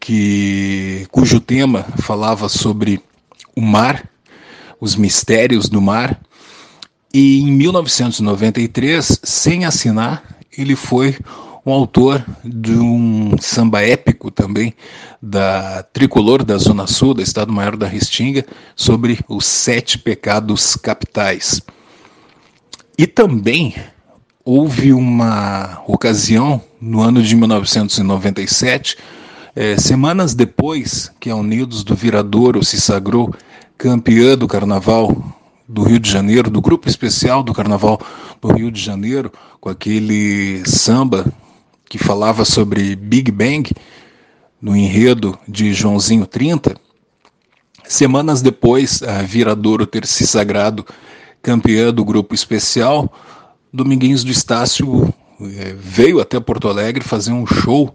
que, 0.00 1.06
cujo 1.12 1.38
tema 1.38 1.84
falava 1.98 2.48
sobre 2.48 3.00
o 3.54 3.60
mar, 3.60 4.08
os 4.80 4.96
mistérios 4.96 5.68
do 5.68 5.80
mar, 5.80 6.20
e 7.16 7.40
em 7.40 7.50
1993, 7.50 9.20
sem 9.22 9.64
assinar, 9.64 10.22
ele 10.54 10.76
foi 10.76 11.16
um 11.64 11.72
autor 11.72 12.22
de 12.44 12.72
um 12.72 13.34
samba 13.40 13.80
épico 13.80 14.30
também 14.30 14.74
da 15.22 15.82
Tricolor 15.94 16.44
da 16.44 16.58
Zona 16.58 16.86
Sul, 16.86 17.14
do 17.14 17.22
Estado 17.22 17.50
Maior 17.50 17.74
da 17.74 17.86
Restinga, 17.86 18.44
sobre 18.76 19.18
os 19.30 19.46
sete 19.46 19.98
pecados 19.98 20.76
capitais. 20.76 21.62
E 22.98 23.06
também 23.06 23.74
houve 24.44 24.92
uma 24.92 25.82
ocasião 25.86 26.60
no 26.78 27.00
ano 27.00 27.22
de 27.22 27.34
1997, 27.34 28.98
eh, 29.54 29.78
semanas 29.78 30.34
depois 30.34 31.10
que 31.18 31.30
a 31.30 31.36
Unidos 31.36 31.82
do 31.82 31.94
Viradouro 31.94 32.62
se 32.62 32.78
sagrou 32.78 33.34
campeã 33.78 34.36
do 34.36 34.46
Carnaval 34.46 35.35
do 35.68 35.82
Rio 35.82 35.98
de 35.98 36.10
Janeiro, 36.10 36.50
do 36.50 36.60
grupo 36.60 36.88
especial 36.88 37.42
do 37.42 37.52
Carnaval 37.52 38.00
do 38.40 38.52
Rio 38.52 38.70
de 38.70 38.80
Janeiro, 38.80 39.32
com 39.60 39.68
aquele 39.68 40.62
samba 40.66 41.26
que 41.88 41.98
falava 41.98 42.44
sobre 42.44 42.94
Big 42.94 43.30
Bang 43.30 43.70
no 44.60 44.76
enredo 44.76 45.38
de 45.46 45.72
Joãozinho 45.72 46.26
30. 46.26 46.74
Semanas 47.84 48.42
depois, 48.42 49.02
a 49.02 49.22
Viradouro 49.22 49.86
ter 49.86 50.06
se 50.06 50.26
sagrado 50.26 50.84
campeã 51.42 51.92
do 51.92 52.04
grupo 52.04 52.34
especial, 52.34 53.12
Dominguinhos 53.72 54.24
do 54.24 54.30
Estácio 54.30 55.12
é, 55.40 55.74
veio 55.78 56.20
até 56.20 56.40
Porto 56.40 56.68
Alegre 56.68 57.04
fazer 57.04 57.32
um 57.32 57.46
show 57.46 57.94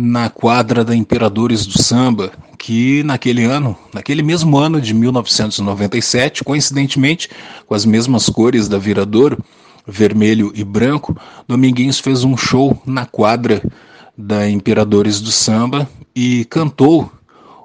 na 0.00 0.30
quadra 0.30 0.84
da 0.84 0.94
Imperadores 0.94 1.66
do 1.66 1.82
Samba, 1.82 2.30
que 2.56 3.02
naquele 3.02 3.42
ano, 3.42 3.76
naquele 3.92 4.22
mesmo 4.22 4.56
ano 4.56 4.80
de 4.80 4.94
1997, 4.94 6.44
coincidentemente 6.44 7.28
com 7.66 7.74
as 7.74 7.84
mesmas 7.84 8.28
cores 8.28 8.68
da 8.68 8.78
Viradouro, 8.78 9.42
vermelho 9.84 10.52
e 10.54 10.62
branco, 10.62 11.16
Dominguinhos 11.48 11.98
fez 11.98 12.22
um 12.22 12.36
show 12.36 12.80
na 12.86 13.06
quadra 13.06 13.60
da 14.16 14.48
Imperadores 14.48 15.20
do 15.20 15.32
Samba 15.32 15.88
e 16.14 16.44
cantou 16.44 17.10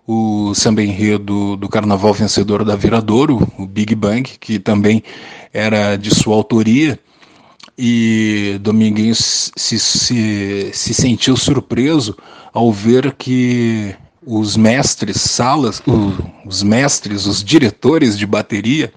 o 0.08 0.56
samba 0.56 0.82
enredo 0.82 1.56
do 1.56 1.70
carnaval 1.70 2.16
vencedor 2.16 2.66
da 2.66 2.76
Viradouro, 2.76 3.48
o 3.60 3.68
Big 3.68 3.94
Bang, 3.94 4.24
que 4.24 4.58
também 4.58 5.04
era 5.54 5.96
de 5.98 6.14
sua 6.14 6.36
autoria 6.36 7.00
e 7.78 8.58
Dominguinhos 8.62 9.52
se, 9.56 9.80
se, 9.80 10.72
se 10.74 10.94
sentiu 10.94 11.36
surpreso 11.36 12.16
ao 12.54 12.72
ver 12.72 13.14
que 13.14 13.96
os 14.26 14.56
mestres 14.56 15.20
salas, 15.20 15.82
os 16.46 16.64
mestres, 16.64 17.26
os 17.26 17.44
diretores 17.44 18.18
de 18.18 18.26
bateria 18.26 18.94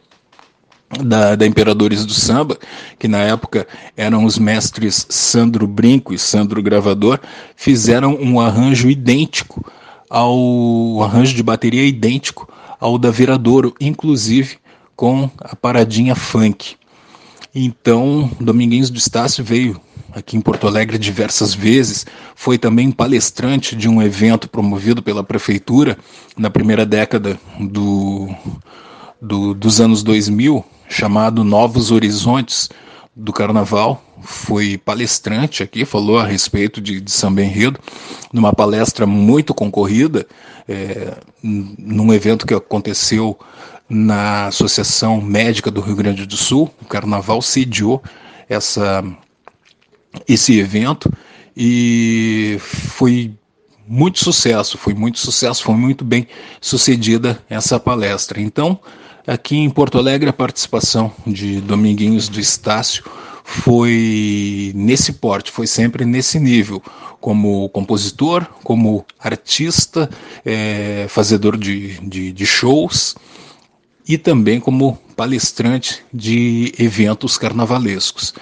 da, 1.03 1.35
da 1.35 1.47
Imperadores 1.47 2.07
do 2.07 2.13
Samba, 2.13 2.57
que 2.99 3.09
na 3.09 3.19
época 3.19 3.67
eram 3.97 4.25
os 4.25 4.39
mestres 4.39 5.07
Sandro 5.09 5.67
Brinco 5.67 6.15
e 6.15 6.19
Sandro 6.19 6.63
Gravador, 6.63 7.19
fizeram 7.57 8.15
um 8.15 8.39
arranjo 8.41 8.89
idêntico 8.89 9.65
ao 10.09 10.39
um 10.39 11.03
arranjo 11.03 11.35
de 11.35 11.43
bateria 11.43 11.85
idêntico 11.85 12.49
ao 12.79 12.99
da 12.99 13.11
Viradouro, 13.11 13.75
inclusive 13.81 14.59
com 14.95 15.29
a 15.41 15.57
paradinha 15.57 16.15
funk. 16.15 16.77
Então, 17.59 18.31
Dominguinhos 18.39 18.91
do 18.91 18.99
Estácio 18.99 19.43
veio 19.43 19.81
aqui 20.13 20.37
em 20.37 20.43
Porto 20.43 20.67
Alegre 20.67 20.99
diversas 20.99 21.55
vezes, 21.55 22.05
foi 22.35 22.59
também 22.59 22.91
palestrante 22.91 23.75
de 23.75 23.89
um 23.89 24.03
evento 24.03 24.47
promovido 24.47 25.03
pela 25.03 25.25
prefeitura 25.25 25.97
na 26.37 26.51
primeira 26.51 26.85
década 26.85 27.41
do, 27.59 28.29
do, 29.23 29.55
dos 29.55 29.81
anos 29.81 30.03
2000, 30.03 30.63
chamado 30.87 31.43
Novos 31.43 31.91
Horizontes 31.91 32.69
do 33.15 33.33
Carnaval. 33.33 34.05
Foi 34.21 34.77
palestrante 34.77 35.63
aqui, 35.63 35.87
falou 35.87 36.19
a 36.19 36.27
respeito 36.27 36.79
de, 36.79 37.01
de 37.01 37.11
samba 37.11 37.41
numa 38.35 38.53
palestra 38.53 39.07
muito 39.07 39.55
concorrida, 39.55 40.27
é, 40.69 41.15
num 41.43 42.13
evento 42.13 42.47
que 42.47 42.53
aconteceu 42.53 43.39
na 43.89 44.47
Associação 44.47 45.21
Médica 45.21 45.71
do 45.71 45.81
Rio 45.81 45.97
Grande 45.97 46.27
do 46.27 46.37
Sul. 46.37 46.71
O 46.81 46.85
Carnaval 46.85 47.41
sediou 47.41 48.03
essa, 48.49 49.05
esse 50.29 50.59
evento 50.59 51.11
e 51.57 52.59
foi 52.61 53.33
muito 53.87 54.19
sucesso, 54.19 54.77
foi 54.77 54.95
muito 54.95 55.19
sucesso, 55.19 55.63
foi 55.63 55.75
muito 55.75 56.05
bem 56.05 56.27
sucedida 56.61 57.43
essa 57.49 57.79
palestra. 57.79 58.41
Então, 58.41 58.79
aqui 59.27 59.57
em 59.57 59.71
Porto 59.71 59.99
Alegre, 59.99 60.29
a 60.29 60.33
participação 60.33 61.13
de 61.27 61.61
Dominguinhos 61.61 62.29
do 62.29 62.41
Estácio 62.41 63.05
foi 63.45 64.73
nesse 64.75 65.13
porte, 65.13 65.53
foi 65.53 65.69
sempre 65.69 66.05
nesse 66.05 66.41
nível, 66.41 66.83
como 67.21 67.69
compositor, 67.69 68.45
como 68.65 69.07
artista, 69.21 70.11
é, 70.45 71.07
fazedor 71.09 71.57
de, 71.57 72.01
de, 72.01 72.33
de 72.33 72.47
shows 72.47 73.15
e 74.07 74.17
também 74.17 74.61
como 74.61 74.99
palestrante 75.17 76.05
de 76.13 76.73
eventos 76.79 77.37
carnavalescos. 77.37 78.35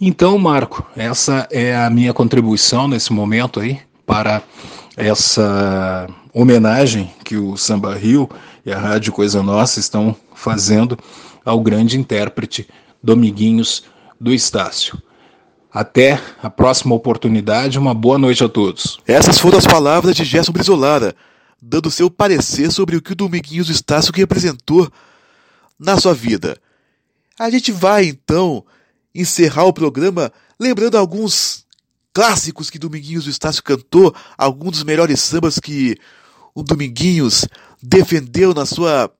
Então, 0.00 0.36
Marco, 0.38 0.84
essa 0.96 1.46
é 1.50 1.76
a 1.76 1.88
minha 1.88 2.12
contribuição 2.12 2.88
nesse 2.88 3.12
momento 3.12 3.60
aí 3.60 3.80
para 4.04 4.42
essa 4.96 6.08
homenagem 6.32 7.10
que 7.24 7.36
o 7.36 7.56
Samba 7.56 7.94
Rio 7.94 8.28
e 8.66 8.72
a 8.72 8.78
Rádio 8.78 9.12
Coisa 9.12 9.42
Nossa 9.42 9.78
estão 9.78 10.16
fazendo 10.34 10.98
ao 11.44 11.60
grande 11.60 11.98
intérprete 11.98 12.68
Dominguinhos 13.02 13.84
do 14.20 14.32
Estácio. 14.32 15.00
Até 15.72 16.20
a 16.42 16.48
próxima 16.48 16.94
oportunidade, 16.94 17.78
uma 17.78 17.92
boa 17.92 18.16
noite 18.16 18.42
a 18.42 18.48
todos. 18.48 18.98
Essas 19.06 19.38
foram 19.38 19.58
as 19.58 19.66
palavras 19.66 20.14
de 20.16 20.24
Gerson 20.24 20.52
Brizolara, 20.52 21.14
dando 21.66 21.90
seu 21.90 22.10
parecer 22.10 22.70
sobre 22.70 22.96
o 22.96 23.02
que 23.02 23.12
o 23.12 23.16
Dominguinhos 23.16 23.70
Estácio 23.70 24.12
representou 24.14 24.90
na 25.78 25.98
sua 25.98 26.12
vida. 26.12 26.58
A 27.38 27.48
gente 27.48 27.72
vai 27.72 28.04
então 28.04 28.64
encerrar 29.14 29.64
o 29.64 29.72
programa 29.72 30.30
lembrando 30.60 30.98
alguns 30.98 31.64
clássicos 32.12 32.68
que 32.68 32.78
Dominguinhos 32.78 33.26
Estácio 33.26 33.62
cantou, 33.62 34.14
alguns 34.36 34.72
dos 34.72 34.84
melhores 34.84 35.20
sambas 35.20 35.58
que 35.58 35.96
o 36.54 36.62
Dominguinhos 36.62 37.46
defendeu 37.82 38.52
na 38.52 38.66
sua 38.66 39.10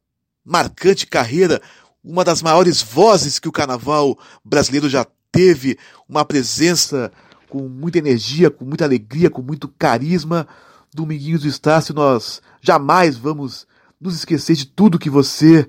marcante 0.45 1.07
carreira, 1.07 1.61
uma 2.05 2.23
das 2.23 2.43
maiores 2.43 2.83
vozes 2.83 3.39
que 3.39 3.49
o 3.49 3.53
carnaval 3.53 4.19
brasileiro 4.45 4.89
já 4.89 5.07
teve, 5.33 5.79
uma 6.07 6.25
presença 6.25 7.11
com 7.49 7.69
muita 7.69 7.99
energia, 7.99 8.51
com 8.51 8.65
muita 8.65 8.85
alegria, 8.85 9.31
com 9.31 9.41
muito 9.41 9.67
carisma. 9.67 10.47
Dominguinhos 10.95 11.43
do 11.43 11.49
Estácio, 11.49 11.93
nós 11.93 12.41
jamais 12.63 13.17
vamos 13.17 13.67
nos 14.01 14.15
esquecer 14.15 14.55
de 14.55 14.65
tudo 14.65 14.99
que 14.99 15.11
você 15.11 15.67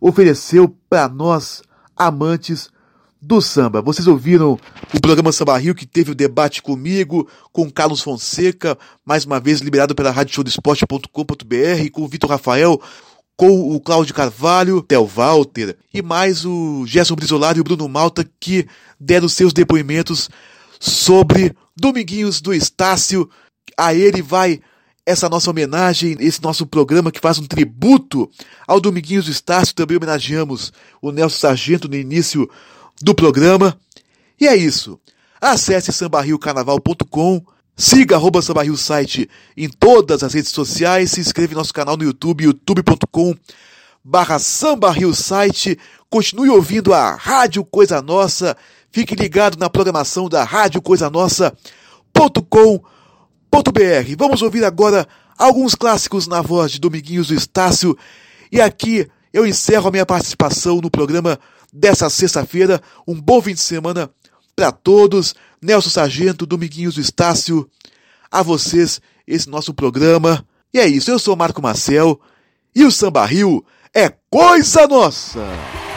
ofereceu 0.00 0.76
para 0.90 1.08
nós, 1.08 1.62
amantes 1.96 2.68
do 3.22 3.40
samba. 3.40 3.80
Vocês 3.80 4.08
ouviram 4.08 4.58
o 4.92 5.00
programa 5.00 5.30
Samba 5.30 5.56
Rio, 5.58 5.74
que 5.74 5.86
teve 5.86 6.10
o 6.10 6.14
debate 6.14 6.60
comigo, 6.60 7.28
com 7.52 7.70
Carlos 7.70 8.00
Fonseca, 8.00 8.76
mais 9.04 9.24
uma 9.24 9.38
vez 9.38 9.60
liberado 9.60 9.94
pela 9.94 10.10
radioshowdesporte.com.br, 10.10 11.90
com 11.92 12.02
o 12.02 12.08
Vitor 12.08 12.30
Rafael, 12.30 12.80
com 13.36 13.72
o 13.72 13.80
Cláudio 13.80 14.14
Carvalho, 14.14 14.82
Theo 14.82 15.06
Walter, 15.06 15.76
e 15.94 16.02
mais 16.02 16.44
o 16.44 16.84
Gerson 16.84 17.14
Brizolari 17.14 17.58
e 17.58 17.60
o 17.60 17.64
Bruno 17.64 17.88
Malta, 17.88 18.28
que 18.40 18.66
deram 18.98 19.28
seus 19.28 19.52
depoimentos 19.52 20.28
sobre 20.80 21.54
Dominguinhos 21.76 22.40
do 22.40 22.52
Estácio, 22.52 23.30
a 23.78 23.94
ele 23.94 24.20
vai 24.20 24.60
essa 25.06 25.28
nossa 25.28 25.50
homenagem, 25.50 26.16
esse 26.20 26.42
nosso 26.42 26.66
programa 26.66 27.12
que 27.12 27.20
faz 27.20 27.38
um 27.38 27.46
tributo 27.46 28.28
ao 28.66 28.80
Dominguinhos 28.80 29.26
do 29.26 29.30
Estácio. 29.30 29.74
Também 29.74 29.96
homenageamos 29.96 30.72
o 31.00 31.12
Nelson 31.12 31.38
Sargento 31.38 31.88
no 31.88 31.94
início 31.94 32.50
do 33.00 33.14
programa. 33.14 33.78
E 34.38 34.46
é 34.48 34.56
isso. 34.56 35.00
Acesse 35.40 35.92
sambarriocarnaval.com, 35.92 37.42
siga 37.76 38.16
arroba 38.16 38.42
sambarrio 38.42 38.76
site 38.76 39.30
em 39.56 39.68
todas 39.68 40.24
as 40.24 40.34
redes 40.34 40.50
sociais, 40.50 41.12
se 41.12 41.20
inscreva 41.20 41.52
em 41.52 41.56
nosso 41.56 41.72
canal 41.72 41.96
no 41.96 42.02
YouTube, 42.02 42.44
youtube.com 42.44 43.34
barra 44.04 44.38
sambarrio 44.38 45.14
site. 45.14 45.78
Continue 46.10 46.50
ouvindo 46.50 46.92
a 46.92 47.14
Rádio 47.14 47.64
Coisa 47.64 48.02
Nossa. 48.02 48.56
Fique 48.90 49.14
ligado 49.14 49.56
na 49.58 49.70
programação 49.70 50.28
da 50.28 50.42
Rádio 50.42 50.82
Coisa 50.82 51.08
Nossa.com.br 51.08 52.97
br 53.50 54.16
Vamos 54.16 54.42
ouvir 54.42 54.64
agora 54.64 55.06
alguns 55.36 55.74
clássicos 55.74 56.26
na 56.26 56.42
voz 56.42 56.72
de 56.72 56.80
Dominguinhos 56.80 57.28
do 57.28 57.34
Estácio. 57.34 57.96
E 58.50 58.60
aqui 58.60 59.08
eu 59.32 59.46
encerro 59.46 59.88
a 59.88 59.90
minha 59.90 60.06
participação 60.06 60.80
no 60.80 60.90
programa 60.90 61.38
dessa 61.72 62.10
sexta-feira. 62.10 62.80
Um 63.06 63.20
bom 63.20 63.40
fim 63.40 63.54
de 63.54 63.60
semana 63.60 64.10
para 64.56 64.72
todos. 64.72 65.34
Nelson 65.60 65.90
Sargento, 65.90 66.46
Dominguinhos 66.46 66.96
do 66.96 67.00
Estácio. 67.00 67.68
A 68.30 68.42
vocês, 68.42 69.00
esse 69.26 69.48
nosso 69.48 69.72
programa. 69.72 70.44
E 70.72 70.78
é 70.78 70.86
isso, 70.86 71.10
eu 71.10 71.18
sou 71.18 71.36
Marco 71.36 71.62
Marcel. 71.62 72.20
E 72.74 72.84
o 72.84 72.90
Samba 72.90 73.24
Rio 73.24 73.64
é 73.94 74.12
coisa 74.30 74.86
nossa! 74.86 75.87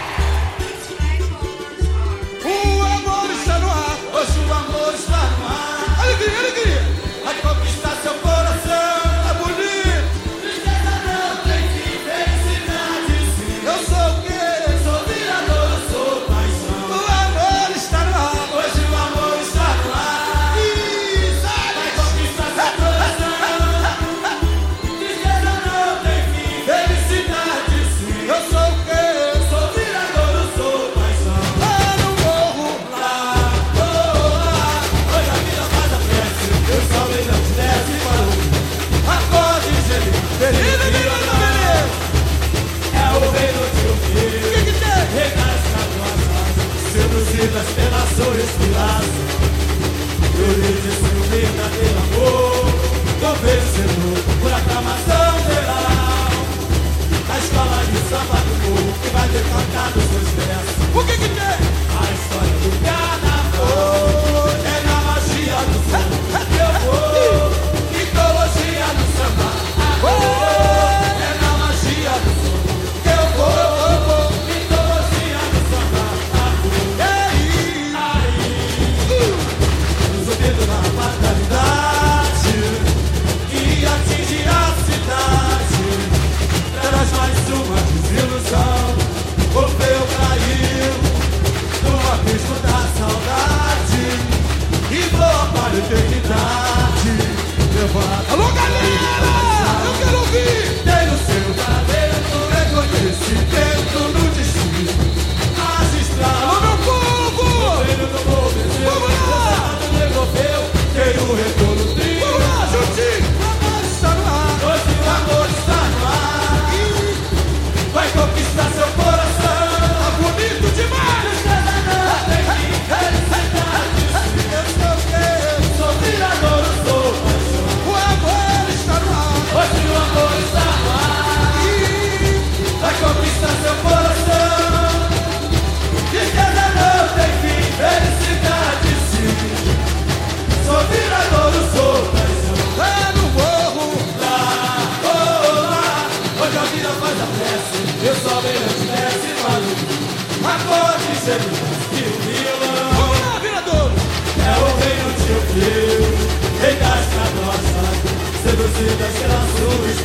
todas 159.01 159.13
serão 159.17 159.41
suas 159.57 159.99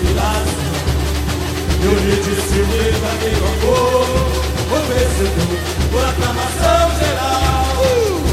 E 1.80 1.86
unite 1.86 2.32
se 2.40 2.58
unida 2.60 3.10
em 3.26 3.34
louvor 3.40 4.06
O 4.70 4.78
vencedor 4.88 5.58
por 5.90 6.04
aclamação 6.04 6.84
geral 6.98 7.66
uh! 7.76 8.26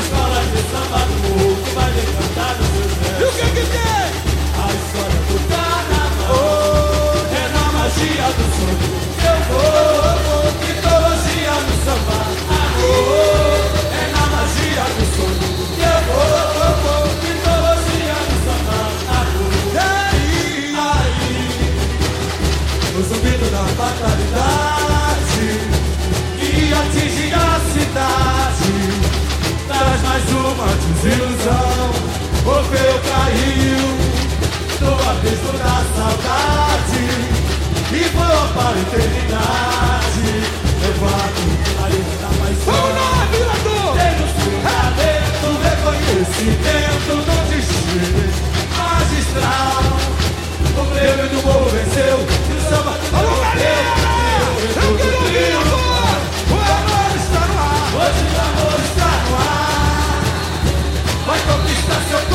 escola 0.00 0.40
de 0.40 0.60
samba 0.70 1.00
do 1.06 1.14
mundo 1.22 1.74
vai 1.74 1.90
encantar 1.90 2.54
os 2.60 2.66
seus 2.68 2.92
pés. 2.98 3.20
E 3.20 3.24
o 3.24 3.32
que 3.32 3.46
que 3.50 3.64
tem? 3.70 4.06
A 4.58 4.66
história 4.72 5.20
do 5.28 5.36
carnaval 5.48 6.34
oh! 6.34 7.34
É 7.34 7.48
na 7.48 7.64
magia 7.72 8.26
do 8.26 8.44
sonho 8.56 9.11
uma 30.32 30.68
desilusão 30.74 31.90
O 32.44 32.54
meu 32.70 32.94
caiu 33.08 33.82
Tô 34.78 34.92
avesso 35.08 35.52
da 35.58 35.76
saudade 35.94 37.06
E 37.92 37.94
vou 38.14 38.48
para 38.54 38.70
a 38.70 38.80
eternidade 38.80 40.28
Levado 40.82 41.42
a 41.78 41.88
luta 41.88 42.28
mais 42.40 42.58
Vamos 42.64 42.92
lá, 42.94 43.12
virador! 43.30 43.90
Tenho 43.96 44.26
fundamento, 44.38 45.46
reconhecimento 45.62 47.12
do 47.26 47.34
destino 47.50 48.24
Magistral 48.76 49.84
O 50.76 50.84
prêmio 50.86 51.26
do 51.28 51.38
povo 51.42 51.66
venceu 51.70 52.18
E 52.18 52.52
o 52.52 52.60
samba 52.68 52.92
Alô, 53.12 53.32
galera! 53.40 53.92
Eu 54.74 54.96
quero 54.96 55.16
ouvir! 55.16 55.71
That's 61.92 62.31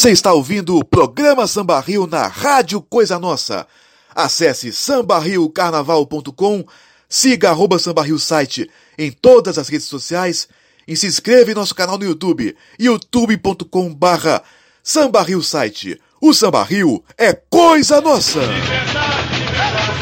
Você 0.00 0.12
está 0.12 0.32
ouvindo 0.32 0.78
o 0.78 0.82
programa 0.82 1.46
Samba 1.46 1.78
Rio 1.78 2.06
na 2.06 2.26
Rádio 2.26 2.80
Coisa 2.80 3.18
Nossa. 3.18 3.66
Acesse 4.14 4.72
sambarriocarnaval.com, 4.72 6.64
siga 7.06 7.50
arroba 7.50 7.76
site 8.18 8.70
em 8.96 9.12
todas 9.12 9.58
as 9.58 9.68
redes 9.68 9.88
sociais 9.88 10.48
e 10.88 10.96
se 10.96 11.06
inscreva 11.06 11.50
em 11.50 11.54
nosso 11.54 11.74
canal 11.74 11.98
no 11.98 12.06
YouTube, 12.06 12.56
youtube.com 12.78 13.92
barra 13.92 14.42
Sambarrio 14.82 15.42
site. 15.42 16.00
O 16.18 16.32
Samba 16.32 16.62
Rio 16.62 17.04
é 17.18 17.34
coisa 17.34 18.00
nossa! 18.00 18.40
Liberdade, 18.40 19.34
liberdade, 19.34 19.98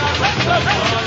liberdade, 0.00 1.01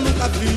nunca 0.00 0.28
vi. 0.28 0.54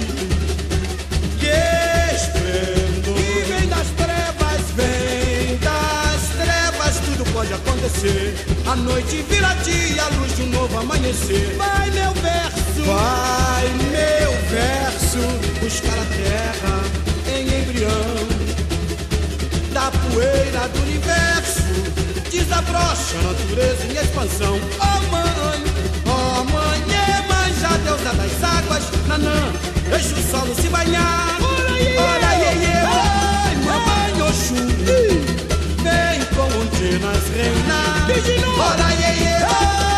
Que 1.40 2.16
esplendor, 2.16 3.20
e 3.20 3.44
vem 3.44 3.68
das 3.70 3.88
trevas, 3.98 4.62
vem 4.76 5.58
das 5.58 6.22
trevas, 6.38 7.00
tudo 7.06 7.24
pode 7.34 7.54
acontecer. 7.54 8.36
A 8.66 8.76
noite 8.76 9.24
vira 9.30 9.54
dia, 9.64 10.04
a 10.04 10.08
luz 10.20 10.36
de 10.36 10.44
um 10.44 10.50
novo 10.50 10.78
amanhecer. 10.78 11.56
Vai 11.58 11.92
meu 11.92 12.12
verso, 12.14 12.82
vai 12.86 13.68
meu 13.92 14.32
verso, 14.50 15.20
buscar 15.60 15.98
a 16.00 16.06
terra 16.06 16.84
em 17.36 17.62
embrião 17.62 18.44
da 19.74 19.92
poeira 19.92 20.68
do 20.70 20.82
universo. 20.84 21.64
Desabrocha 22.32 23.18
a 23.20 23.22
natureza 23.22 23.86
em 23.86 23.98
expansão. 23.98 24.60
Oh 24.80 25.12
mãe, 25.12 25.64
oh 26.06 26.44
mãe, 26.46 26.82
Iemanjá, 27.74 27.78
deusa 27.78 28.14
das 28.14 28.44
águas. 28.44 28.84
Nanã, 29.08 29.52
deixa 29.90 30.16
o 30.16 30.24
solo 30.30 30.56
se 30.56 30.70
banhar. 30.70 31.38
Olha, 31.42 32.36
iê, 32.38 32.54
iê, 32.66 32.78
oi, 32.86 33.56
mamãe 33.66 34.22
Oxum. 34.22 34.68
Vem 35.84 36.20
com 36.36 36.50
ondinas 36.60 37.26
reinar. 37.36 38.08
Olha, 38.60 38.90
iê, 38.96 39.12
iê, 39.24 39.36
oi, 39.44 39.93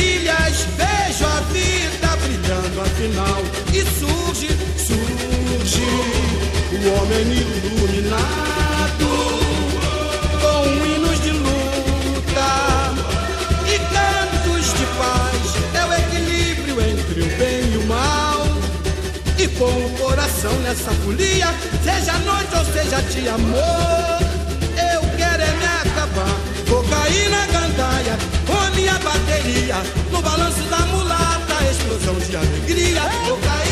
maravilhas, 0.00 0.66
vejo 0.76 1.26
a 1.26 1.40
vida 1.52 2.16
brilhando 2.16 2.80
afinal. 2.80 3.42
E 3.72 3.84
surge, 3.98 4.48
surge 4.76 5.86
o 6.72 6.88
homem 6.94 7.24
iluminado 7.66 9.10
com 10.40 10.62
hinos 10.86 11.22
de 11.22 11.30
luta 11.30 12.50
e 13.66 13.78
cantos 13.94 14.74
de 14.74 14.86
paz. 14.98 15.40
É 15.74 15.84
o 15.84 15.92
equilíbrio 15.92 16.80
entre 16.80 17.20
o 17.20 17.26
bem 17.36 17.72
e 17.72 17.76
o 17.76 17.86
mal. 17.86 18.46
E 19.38 19.48
com 19.48 19.64
o 19.64 19.90
coração 19.98 20.52
nessa 20.60 20.90
folia, 20.90 21.54
seja 21.82 22.18
noite 22.18 22.54
ou 22.56 22.64
seja 22.74 23.00
dia, 23.02 23.34
amor, 23.34 24.29
bateria, 29.00 29.76
no 30.10 30.22
balanço 30.22 30.62
da 30.64 30.78
mulata, 30.86 31.64
explosão 31.70 32.14
de 32.18 32.36
alegria. 32.36 33.02
Vou 33.26 33.38
cair 33.38 33.69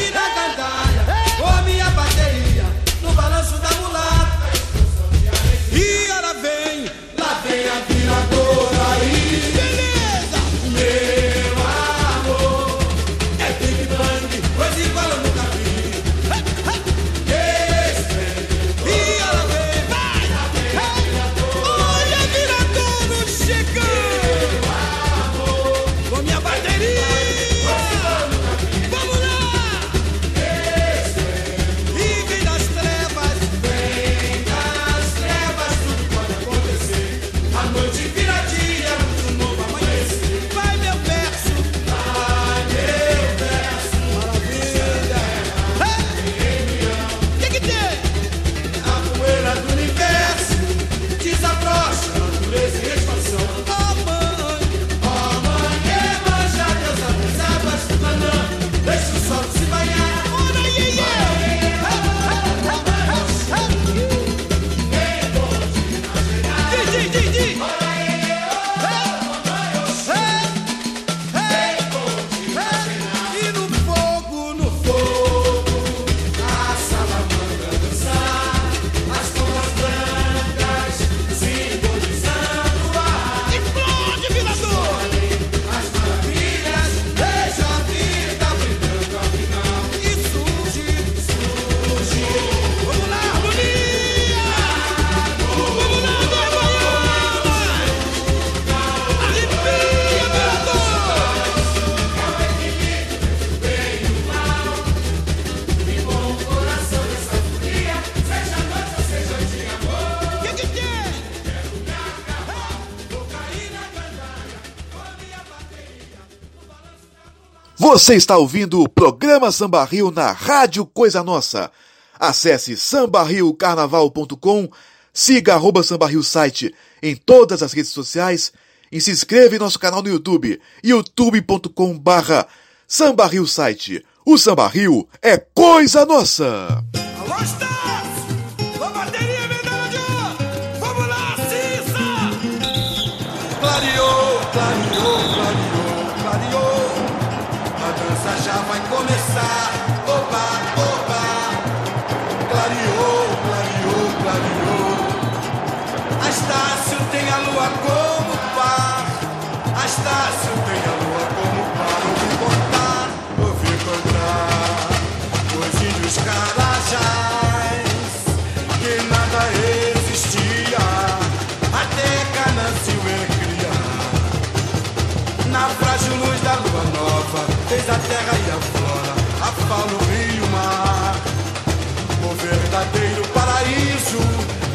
Você 117.98 118.14
está 118.14 118.38
ouvindo 118.38 118.80
o 118.80 118.88
programa 118.88 119.50
Samba 119.50 119.82
Rio 119.82 120.12
na 120.12 120.30
Rádio 120.30 120.86
Coisa 120.86 121.20
Nossa. 121.24 121.68
Acesse 122.16 122.76
sambarriocarnaval.com, 122.76 124.70
siga 125.12 125.54
arroba 125.54 125.82
site 126.22 126.72
em 127.02 127.16
todas 127.16 127.60
as 127.60 127.72
redes 127.72 127.90
sociais 127.90 128.52
e 128.92 129.00
se 129.00 129.10
inscreva 129.10 129.56
em 129.56 129.58
nosso 129.58 129.80
canal 129.80 130.00
no 130.00 130.08
YouTube, 130.08 130.60
youtube.com 130.84 131.98
barra 131.98 132.46
Samba 132.86 133.26
Rio 133.26 133.48
site. 133.48 134.06
O 134.24 134.38
Samba 134.38 134.68
Rio 134.68 135.08
é 135.20 135.36
coisa 135.36 136.06
nossa! 136.06 136.84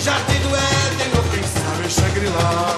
Jardim 0.04 0.40
do 0.42 0.50
Éden, 0.50 1.12
ou 1.16 1.24
quem 1.32 1.44
sabe 1.44 1.90
Shangri-La. 1.90 2.73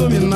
доме 0.00 0.29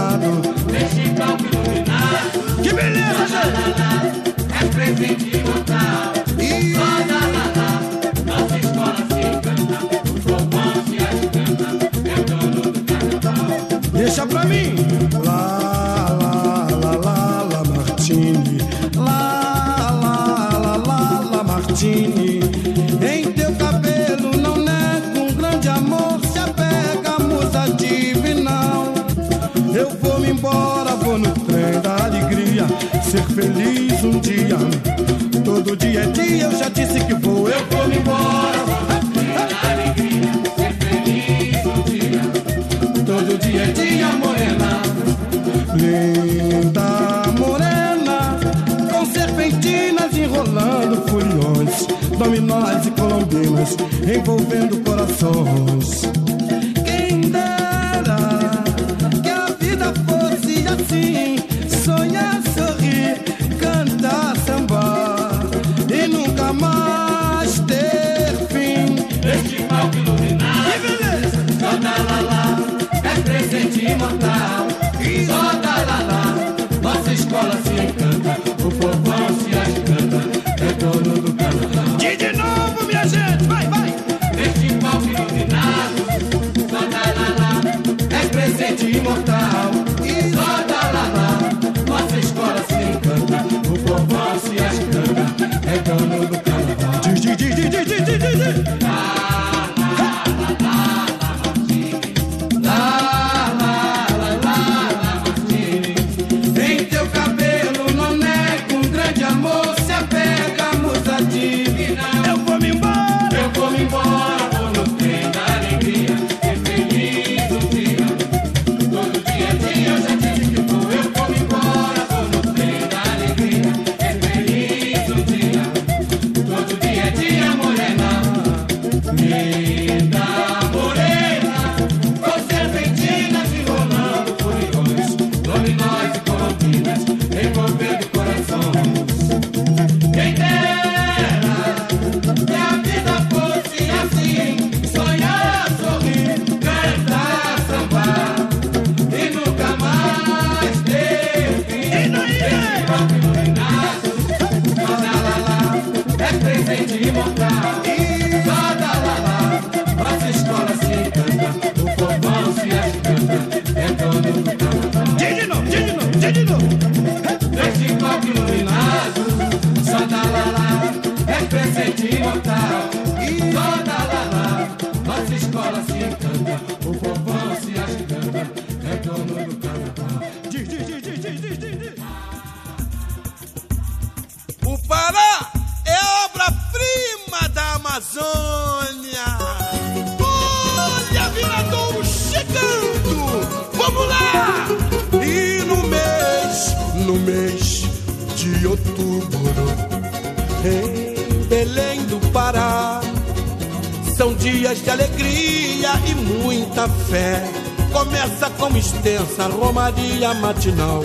matinal, 210.45 211.01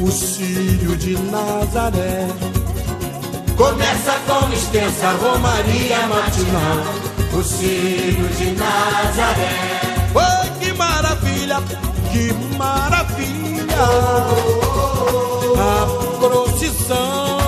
o 0.00 0.10
Sírio 0.12 0.96
de 0.96 1.18
Nazaré. 1.18 2.28
Começa 3.56 4.12
com 4.28 4.52
extensa 4.52 5.10
romaria 5.10 6.06
matinal, 6.06 6.78
o 7.32 7.42
Sírio 7.42 8.28
de 8.28 8.52
Nazaré. 8.52 9.80
Oh, 10.14 10.60
que 10.60 10.72
maravilha, 10.74 11.56
que 12.12 12.32
maravilha! 12.56 13.86
A 15.58 15.86
procissão, 16.20 17.38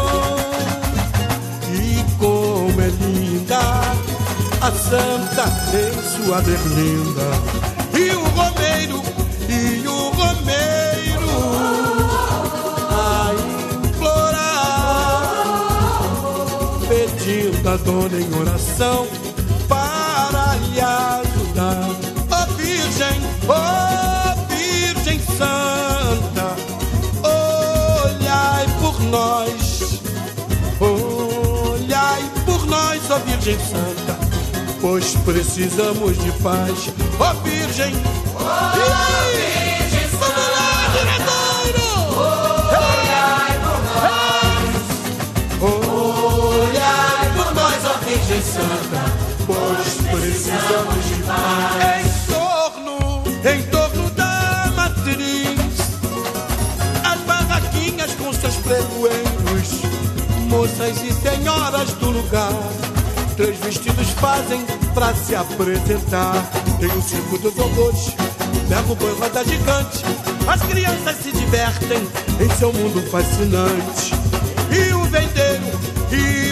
e 1.72 2.04
como 2.18 2.80
é 2.80 2.88
linda, 2.88 3.60
a 4.60 4.70
santa 4.72 5.44
em 5.72 6.24
sua 6.24 6.40
berlinda, 6.40 7.30
e 7.96 8.10
o 8.10 8.24
romeiro 8.30 9.11
uma 17.72 17.78
dona 17.78 18.20
em 18.20 18.34
oração 18.38 19.06
para 19.66 20.56
lhe 20.56 20.78
ajudar. 20.78 21.88
Ó 22.30 22.42
oh, 22.42 22.54
Virgem, 22.56 23.20
ó 23.48 23.54
oh, 23.54 24.46
Virgem 24.54 25.18
Santa, 25.20 26.54
olhai 27.22 28.66
por 28.78 29.00
nós, 29.04 30.02
olhai 30.80 32.22
por 32.44 32.66
nós, 32.66 33.10
ó 33.10 33.16
oh, 33.16 33.18
Virgem 33.20 33.58
Santa, 33.58 34.18
pois 34.82 35.14
precisamos 35.24 36.18
de 36.18 36.30
paz. 36.42 36.92
Ó 37.18 37.32
Virgem, 37.42 37.94
ó 38.34 38.76
Virgem. 38.76 39.91
Virgem 48.22 48.42
Santa, 48.42 49.02
pois 49.46 50.20
precisamos 50.20 51.04
de 51.06 51.22
paz. 51.24 51.96
Em 51.98 52.32
torno, 52.32 53.22
em 53.44 53.62
torno 53.64 54.10
da 54.10 54.72
matriz, 54.76 55.58
as 57.04 57.20
barraquinhas 57.22 58.14
com 58.14 58.32
seus 58.32 58.54
pregoeiros, 58.56 59.82
moças 60.48 61.02
e 61.02 61.12
senhoras 61.12 61.92
do 61.94 62.10
lugar. 62.10 62.52
Três 63.36 63.58
vestidos 63.58 64.10
fazem 64.10 64.64
pra 64.94 65.12
se 65.14 65.34
apresentar. 65.34 66.48
Tem 66.78 66.90
o 66.90 67.02
circo 67.02 67.38
dos 67.38 67.58
horrores, 67.58 68.14
leva 68.68 68.92
o 68.92 69.18
roda 69.18 69.44
gigante. 69.44 70.04
As 70.46 70.62
crianças 70.62 71.16
se 71.16 71.32
divertem 71.32 72.06
em 72.40 72.50
seu 72.56 72.72
mundo 72.72 73.02
fascinante. 73.10 74.12
E 74.70 74.94
o 74.94 75.02
vendeiro 75.04 75.92
e 76.12 76.51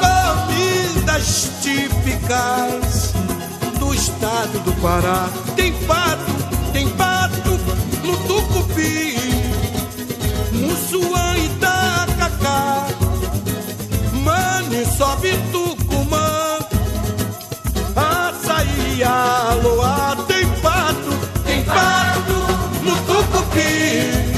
comidas 0.00 1.50
típicas 1.62 3.14
do 3.78 3.94
estado 3.94 4.58
do 4.60 4.72
Pará. 4.82 5.28
Tem 5.56 5.72
pato, 5.86 6.32
tem 6.72 6.86
pato 6.90 7.58
no 8.04 8.16
tucupi, 8.26 9.16
mussuã 10.52 11.36
e 11.38 11.48
tacacá, 11.60 12.88
mane 14.22 14.84
sobe 14.96 15.32
tucumã, 15.50 16.58
açaí 17.96 19.02
aloá. 19.02 20.14
Tem 20.26 20.46
pato, 20.60 21.18
tem 21.46 21.64
pato 21.64 22.34
no 22.84 22.96
tucupi. 23.06 24.37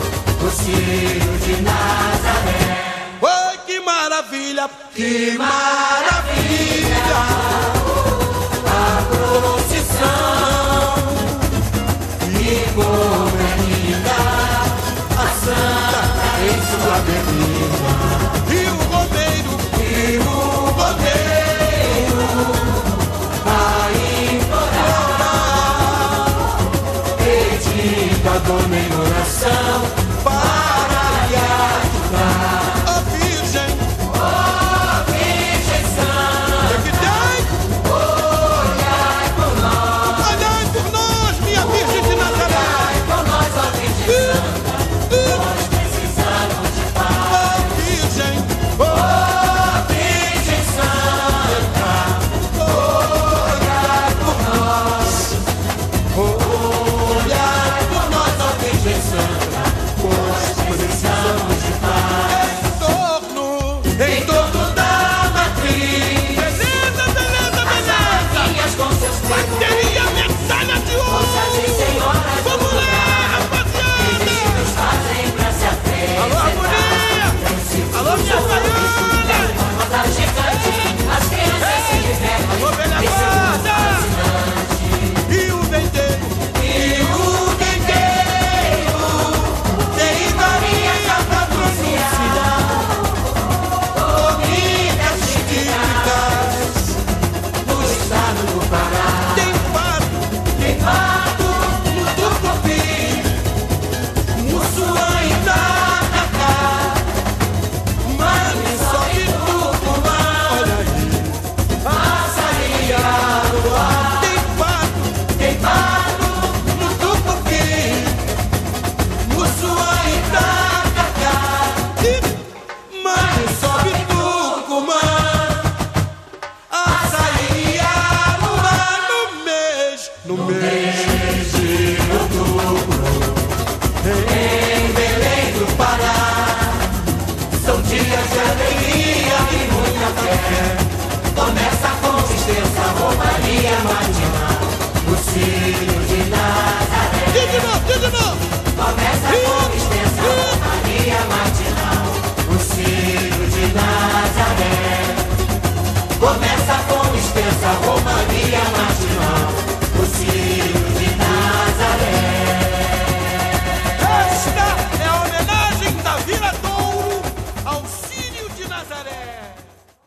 Ciro 0.51 1.37
de 1.45 1.61
Nazaré. 1.61 2.59
Oh, 3.21 3.65
que 3.65 3.79
maravilha! 3.79 4.69
Que 4.93 5.37
maravilha! 5.37 7.21